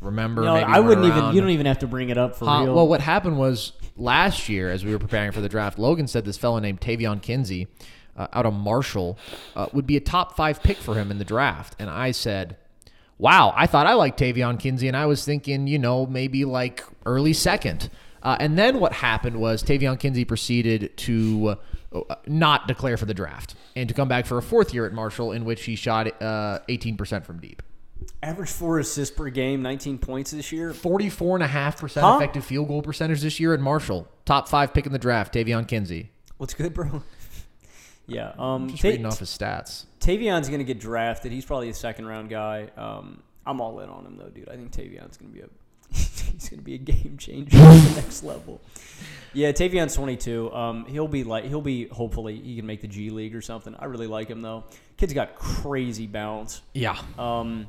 remember, 0.00 0.42
No, 0.42 0.54
I 0.56 0.80
wouldn't 0.80 1.06
even. 1.06 1.34
You 1.34 1.40
don't 1.40 1.50
even 1.50 1.66
have 1.66 1.78
to 1.80 1.86
bring 1.86 2.10
it 2.10 2.18
up 2.18 2.36
for 2.36 2.46
Uh, 2.48 2.64
real. 2.64 2.74
well, 2.74 2.86
what 2.88 3.00
happened 3.00 3.38
was 3.38 3.72
last 3.96 4.48
year, 4.48 4.70
as 4.70 4.84
we 4.84 4.92
were 4.92 4.98
preparing 4.98 5.32
for 5.32 5.40
the 5.40 5.48
draft, 5.48 5.78
Logan 5.78 6.06
said 6.06 6.24
this 6.24 6.36
fellow 6.36 6.58
named 6.58 6.80
Taevion 6.80 7.22
Kinsey 7.22 7.66
uh, 8.16 8.26
out 8.32 8.44
of 8.44 8.52
Marshall 8.52 9.16
uh, 9.56 9.66
would 9.72 9.86
be 9.86 9.96
a 9.96 10.00
top 10.00 10.36
five 10.36 10.62
pick 10.62 10.76
for 10.76 10.94
him 10.96 11.10
in 11.10 11.18
the 11.18 11.24
draft. 11.24 11.76
And 11.78 11.88
I 11.88 12.10
said, 12.10 12.56
wow, 13.16 13.54
I 13.56 13.66
thought 13.66 13.86
I 13.86 13.94
liked 13.94 14.20
Taevion 14.20 14.58
Kinsey, 14.58 14.86
and 14.88 14.96
I 14.96 15.06
was 15.06 15.24
thinking, 15.24 15.66
you 15.66 15.78
know, 15.78 16.04
maybe 16.06 16.44
like 16.44 16.84
early 17.06 17.32
second. 17.32 17.88
Uh, 18.22 18.36
and 18.38 18.58
then 18.58 18.80
what 18.80 18.92
happened 18.92 19.40
was 19.40 19.62
Taevion 19.62 19.98
Kinsey 19.98 20.26
proceeded 20.26 20.94
to 20.98 21.56
not 22.26 22.68
declare 22.68 22.96
for 22.96 23.06
the 23.06 23.14
draft 23.14 23.54
and 23.74 23.88
to 23.88 23.94
come 23.94 24.08
back 24.08 24.26
for 24.26 24.38
a 24.38 24.42
fourth 24.42 24.72
year 24.72 24.86
at 24.86 24.92
Marshall, 24.92 25.32
in 25.32 25.44
which 25.44 25.64
he 25.64 25.74
shot 25.76 26.06
uh, 26.22 26.60
18% 26.68 27.24
from 27.24 27.40
deep. 27.40 27.62
Average 28.22 28.50
four 28.50 28.78
assists 28.78 29.14
per 29.14 29.28
game, 29.30 29.60
19 29.62 29.98
points 29.98 30.30
this 30.30 30.52
year. 30.52 30.72
44.5% 30.72 32.00
Huh? 32.00 32.16
effective 32.16 32.44
field 32.44 32.68
goal 32.68 32.82
percentage 32.82 33.20
this 33.22 33.40
year 33.40 33.52
at 33.54 33.60
Marshall. 33.60 34.08
Top 34.24 34.48
five 34.48 34.72
pick 34.72 34.86
in 34.86 34.92
the 34.92 34.98
draft, 34.98 35.34
Taevion 35.34 35.66
Kinsey. 35.66 36.10
What's 36.38 36.54
good, 36.54 36.72
bro? 36.74 37.02
yeah. 38.06 38.32
Um, 38.38 38.68
Just 38.70 38.82
Ta- 38.82 38.88
reading 38.88 39.06
off 39.06 39.18
his 39.18 39.28
stats. 39.30 39.84
Taevion's 40.00 40.48
going 40.48 40.60
to 40.60 40.64
get 40.64 40.80
drafted. 40.80 41.32
He's 41.32 41.44
probably 41.44 41.68
a 41.70 41.74
second 41.74 42.06
round 42.06 42.30
guy. 42.30 42.70
Um, 42.76 43.22
I'm 43.44 43.60
all 43.60 43.80
in 43.80 43.90
on 43.90 44.06
him 44.06 44.16
though, 44.16 44.28
dude. 44.30 44.48
I 44.48 44.56
think 44.56 44.70
Taevion's 44.72 45.16
going 45.16 45.30
to 45.32 45.36
be 45.36 45.42
a 45.42 45.48
he's 45.92 46.48
going 46.48 46.60
to 46.60 46.64
be 46.64 46.74
a 46.74 46.78
game 46.78 47.16
changer 47.18 47.56
at 47.56 47.88
the 47.88 48.00
next 48.00 48.22
level. 48.22 48.60
Yeah, 49.32 49.52
Taevion's 49.52 49.94
22. 49.94 50.52
Um, 50.52 50.84
he'll 50.86 51.08
be 51.08 51.22
like 51.24 51.44
he'll 51.44 51.60
be 51.60 51.86
hopefully 51.86 52.40
he 52.40 52.56
can 52.56 52.66
make 52.66 52.80
the 52.80 52.88
G 52.88 53.10
League 53.10 53.34
or 53.34 53.40
something. 53.40 53.74
I 53.78 53.84
really 53.84 54.08
like 54.08 54.28
him 54.28 54.42
though. 54.42 54.64
Kid's 54.96 55.14
got 55.14 55.36
crazy 55.36 56.06
bounce. 56.06 56.62
Yeah. 56.74 56.98
Um, 57.18 57.68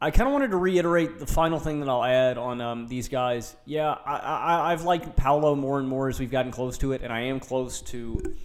I 0.00 0.10
kind 0.10 0.28
of 0.28 0.32
wanted 0.32 0.50
to 0.50 0.56
reiterate 0.56 1.18
the 1.18 1.26
final 1.26 1.58
thing 1.58 1.80
that 1.80 1.88
I'll 1.88 2.04
add 2.04 2.36
on 2.36 2.60
um, 2.60 2.88
these 2.88 3.08
guys. 3.08 3.56
Yeah, 3.64 3.96
I, 4.04 4.16
I, 4.16 4.72
I've 4.72 4.84
liked 4.84 5.16
Paolo 5.16 5.54
more 5.54 5.78
and 5.78 5.88
more 5.88 6.08
as 6.08 6.20
we've 6.20 6.30
gotten 6.30 6.52
close 6.52 6.78
to 6.78 6.92
it, 6.92 7.02
and 7.02 7.12
I 7.12 7.20
am 7.22 7.40
close 7.40 7.80
to. 7.82 8.36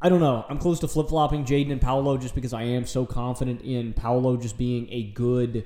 I 0.00 0.08
don't 0.08 0.20
know. 0.20 0.44
I'm 0.48 0.58
close 0.58 0.80
to 0.80 0.88
flip 0.88 1.08
flopping 1.08 1.44
Jaden 1.44 1.72
and 1.72 1.80
Paolo 1.80 2.18
just 2.18 2.34
because 2.34 2.52
I 2.52 2.62
am 2.62 2.86
so 2.86 3.06
confident 3.06 3.62
in 3.62 3.94
Paolo 3.94 4.36
just 4.36 4.56
being 4.56 4.86
a 4.90 5.04
good 5.04 5.64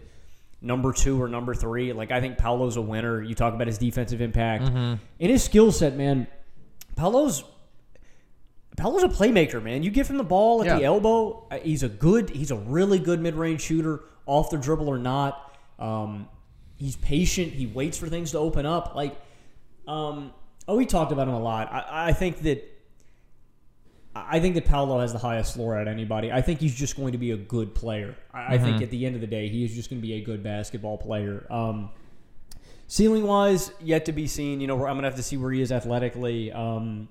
number 0.60 0.93
two 0.93 1.20
or 1.22 1.28
number 1.28 1.55
three. 1.55 1.93
Like 1.93 2.10
I 2.10 2.20
think 2.20 2.39
Paolo's 2.39 2.76
a 2.76 2.82
winner. 2.82 3.22
You 3.22 3.35
talk 3.35 3.55
about 3.55 3.66
his 3.66 3.78
defensive 3.78 4.20
impact 4.20 4.64
Mm-hmm. 4.64 4.76
and 5.20 5.30
his 5.30 5.43
skill 5.44 5.70
set, 5.72 5.97
man. 5.97 6.26
Paolo's 6.97 7.44
Paolo's 8.76 9.02
a 9.02 9.09
playmaker, 9.09 9.60
man. 9.62 9.82
You 9.82 9.90
give 9.90 10.09
him 10.09 10.18
the 10.18 10.24
ball 10.24 10.60
at 10.62 10.66
Yeah. 10.68 10.78
the 10.78 10.85
elbow, 10.85 11.47
uh, 11.51 11.59
he's 11.59 11.82
a 11.82 11.89
good, 11.89 12.30
he's 12.30 12.52
a 12.52 12.56
really 12.56 13.01
good 13.01 13.20
mid-range 13.20 13.60
shooter, 13.60 14.02
off 14.24 14.51
the 14.51 14.56
dribble 14.56 14.86
or 14.89 14.98
not. 14.98 15.52
Um, 15.80 16.28
he's 16.76 16.94
patient. 16.94 17.52
He 17.52 17.66
waits 17.66 17.98
for 17.98 18.09
things 18.09 18.30
to 18.32 18.39
open 18.39 18.66
up. 18.66 18.94
Like, 18.94 19.16
um, 19.89 20.32
oh, 20.68 20.76
we 20.76 20.86
talked 20.86 21.10
about 21.10 21.26
him 21.26 21.35
a 21.35 21.40
lot. 21.40 21.72
I, 21.72 22.09
I 22.10 22.12
think 22.12 22.43
that 22.43 22.62
I 24.28 24.40
think 24.40 24.55
that 24.55 24.65
Paolo 24.65 25.01
has 25.01 25.12
the 25.12 25.19
highest 25.19 25.55
floor 25.55 25.77
out 25.77 25.82
of 25.82 25.89
anybody. 25.89 26.32
I 26.32 26.40
think 26.40 26.61
he's 26.61 26.74
just 26.74 26.97
going 26.97 27.12
to 27.12 27.19
be 27.19 27.32
a 27.32 27.36
good 27.36 27.74
player. 27.74 28.16
I, 28.32 28.55
I 28.55 28.59
think 28.59 28.82
at 28.82 28.90
the 28.90 29.05
end 29.05 29.15
of 29.15 29.20
the 29.20 29.27
day, 29.27 29.49
he 29.49 29.65
is 29.65 29.74
just 29.74 29.90
going 29.90 30.01
to 30.01 30.07
be 30.07 30.15
a 30.15 30.20
good 30.20 30.43
basketball 30.43 30.99
player. 30.99 31.47
Um, 31.51 31.90
ceiling 32.86 33.24
wise, 33.24 33.70
yet 33.81 34.07
to 34.07 34.12
be 34.12 34.27
seen. 34.27 34.61
You 34.61 34.66
know, 34.66 34.74
I'm 34.77 34.95
going 34.95 35.03
to 35.03 35.09
have 35.09 35.16
to 35.16 35.23
see 35.23 35.36
where 35.36 35.53
he 35.53 35.61
is 35.61 35.70
athletically. 35.73 36.53
Um, 36.53 37.09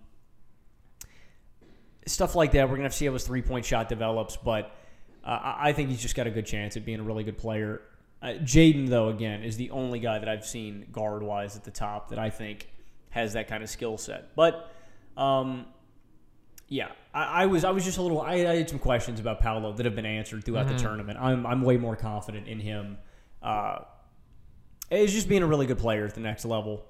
stuff 2.05 2.35
like 2.35 2.51
that. 2.53 2.63
We're 2.63 2.77
going 2.77 2.81
to 2.81 2.85
have 2.85 2.93
to 2.93 2.97
see 2.97 3.05
how 3.05 3.13
his 3.13 3.25
three 3.25 3.41
point 3.41 3.65
shot 3.65 3.89
develops. 3.89 4.35
But 4.35 4.75
uh, 5.23 5.27
I 5.29 5.69
I 5.69 5.73
think 5.73 5.89
he's 5.89 6.01
just 6.01 6.15
got 6.15 6.25
a 6.25 6.31
good 6.31 6.45
chance 6.45 6.77
at 6.77 6.85
being 6.85 6.99
a 6.99 7.03
really 7.03 7.23
good 7.23 7.37
player. 7.37 7.81
Uh, 8.21 8.27
Jaden, 8.41 8.89
though, 8.89 9.09
again, 9.09 9.43
is 9.43 9.57
the 9.57 9.69
only 9.71 9.99
guy 9.99 10.19
that 10.19 10.27
I've 10.27 10.45
seen 10.45 10.87
guard 10.91 11.21
wise 11.21 11.55
at 11.55 11.63
the 11.63 11.71
top 11.71 12.09
that 12.09 12.19
I 12.19 12.29
think 12.29 12.69
has 13.11 13.33
that 13.33 13.47
kind 13.47 13.61
of 13.63 13.69
skill 13.69 13.97
set. 13.97 14.35
But. 14.35 14.71
Um, 15.15 15.65
yeah, 16.67 16.89
I, 17.13 17.43
I 17.43 17.45
was 17.45 17.63
I 17.63 17.71
was 17.71 17.85
just 17.85 17.97
a 17.97 18.01
little 18.01 18.21
I, 18.21 18.33
I 18.33 18.55
had 18.57 18.69
some 18.69 18.79
questions 18.79 19.19
about 19.19 19.39
Paolo 19.39 19.73
that 19.73 19.85
have 19.85 19.95
been 19.95 20.05
answered 20.05 20.43
throughout 20.43 20.67
the 20.67 20.77
tournament. 20.77 21.17
I'm 21.19 21.45
I'm 21.45 21.61
way 21.61 21.77
more 21.77 21.95
confident 21.95 22.47
in 22.47 22.59
him. 22.59 22.97
Uh, 23.41 23.79
it's 24.89 25.13
just 25.13 25.29
being 25.29 25.43
a 25.43 25.47
really 25.47 25.65
good 25.65 25.77
player 25.77 26.05
at 26.05 26.13
the 26.13 26.21
next 26.21 26.45
level, 26.45 26.85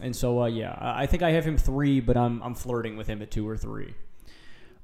and 0.00 0.14
so 0.14 0.42
uh, 0.42 0.46
yeah, 0.46 0.76
I 0.80 1.02
I 1.02 1.06
think 1.06 1.22
I 1.22 1.30
have 1.30 1.44
him 1.44 1.56
three, 1.56 2.00
but 2.00 2.16
I'm 2.16 2.42
I'm 2.42 2.54
flirting 2.54 2.96
with 2.96 3.06
him 3.06 3.22
at 3.22 3.30
two 3.30 3.48
or 3.48 3.56
three. 3.56 3.94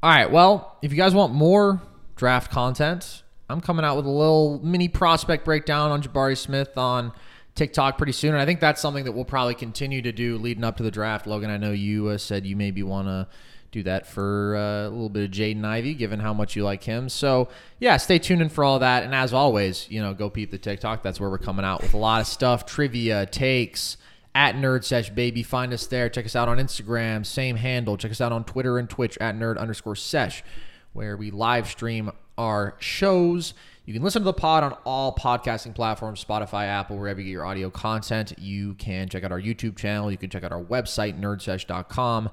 All 0.03 0.11
right. 0.11 0.31
Well, 0.31 0.78
if 0.82 0.90
you 0.90 0.97
guys 0.97 1.15
want 1.15 1.32
more 1.32 1.81
draft 2.16 2.51
content, 2.51 3.23
I'm 3.49 3.61
coming 3.61 3.85
out 3.85 3.97
with 3.97 4.07
a 4.07 4.11
little 4.11 4.61
mini 4.65 4.89
prospect 4.89 5.44
breakdown 5.44 5.93
on 5.93 6.03
Jabari 6.03 6.36
Smith 6.36 6.77
on 6.77 7.12
TikTok 7.55 7.99
pretty 7.99 8.12
soon. 8.12 8.32
And 8.32 8.40
I 8.40 8.44
think 8.44 8.59
that's 8.59 8.81
something 8.81 9.05
that 9.05 9.12
we'll 9.12 9.24
probably 9.24 9.55
continue 9.55 10.03
to 10.03 10.11
do 10.11 10.39
leading 10.39 10.65
up 10.65 10.77
to 10.78 10.82
the 10.82 10.90
draft. 10.90 11.27
Logan, 11.27 11.51
I 11.51 11.57
know 11.57 11.70
you 11.70 12.09
uh, 12.09 12.19
said 12.19 12.47
you 12.47 12.57
maybe 12.57 12.82
want 12.82 13.07
to 13.09 13.28
do 13.73 13.82
that 13.82 14.07
for 14.07 14.55
uh, 14.55 14.89
a 14.89 14.90
little 14.90 15.09
bit 15.09 15.24
of 15.24 15.31
Jaden 15.31 15.65
Ivey, 15.65 15.94
given 15.94 16.20
how 16.20 16.32
much 16.35 16.55
you 16.55 16.62
like 16.62 16.85
him. 16.85 17.09
So, 17.09 17.49
yeah, 17.81 17.97
stay 17.97 18.19
tuned 18.19 18.43
in 18.43 18.51
for 18.51 18.62
all 18.62 18.78
that. 18.78 19.03
And 19.03 19.15
as 19.15 19.32
always, 19.32 19.90
you 19.90 20.01
know, 20.01 20.15
go 20.15 20.31
peep 20.31 20.51
the 20.51 20.59
TikTok. 20.59 21.03
That's 21.03 21.19
where 21.19 21.31
we're 21.31 21.39
coming 21.39 21.65
out 21.65 21.82
with 21.82 21.94
a 21.94 21.99
lot 21.99 22.20
of 22.20 22.27
stuff, 22.27 22.66
trivia, 22.66 23.27
takes, 23.27 23.97
at 24.35 24.55
Nerd 24.55 24.85
Sesh 24.85 25.11
Baby. 25.11 25.43
Find 25.43 25.73
us 25.73 25.86
there. 25.86 26.09
Check 26.09 26.27
us 26.27 26.36
out 26.36 26.49
on 26.49 26.59
Instagram, 26.59 27.24
same 27.24 27.57
handle. 27.57 27.97
Check 27.97 28.11
us 28.11 28.20
out 28.20 28.31
on 28.31 28.44
Twitter 28.44 28.78
and 28.78 28.89
Twitch 28.89 29.16
at 29.20 29.35
Nerd 29.35 29.59
underscore 29.59 29.97
Sesh, 29.97 30.44
where 30.93 31.16
we 31.16 31.31
live 31.31 31.66
stream 31.66 32.11
our 32.36 32.77
shows. 32.78 33.55
You 33.85 33.94
can 33.94 34.03
listen 34.03 34.23
to 34.23 34.24
the 34.24 34.32
pod 34.32 34.62
on 34.65 34.73
all 34.85 35.15
podcasting 35.15 35.74
platforms 35.74 36.24
Spotify, 36.24 36.66
Apple, 36.66 36.99
wherever 36.99 37.20
you 37.20 37.27
get 37.27 37.32
your 37.32 37.44
audio 37.44 37.69
content. 37.69 38.35
You 38.39 38.74
can 38.74 39.09
check 39.09 39.24
out 39.24 39.32
our 39.32 39.40
YouTube 39.40 39.77
channel. 39.77 40.11
You 40.11 40.19
can 40.19 40.31
check 40.31 40.44
out 40.44 40.53
our 40.53 40.62
website, 40.62 41.19
nerdsesh.com. 41.19 42.31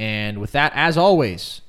And 0.00 0.38
with 0.38 0.52
that, 0.52 0.72
as 0.74 0.96
always, 0.96 1.60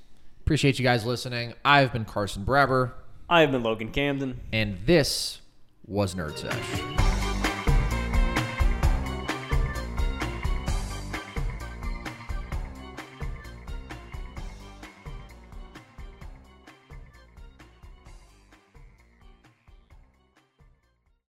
appreciate 0.41 0.77
you 0.79 0.83
guys 0.83 1.05
listening. 1.05 1.53
I've 1.65 1.91
been 1.93 2.05
Carson 2.05 2.43
Brever, 2.45 2.91
I 3.29 3.41
have 3.41 3.51
been 3.51 3.63
Logan 3.63 3.91
Camden. 3.91 4.39
and 4.51 4.77
this 4.85 5.41
was 5.87 6.15
Nerd 6.15 6.37
Sesh. 6.37 7.38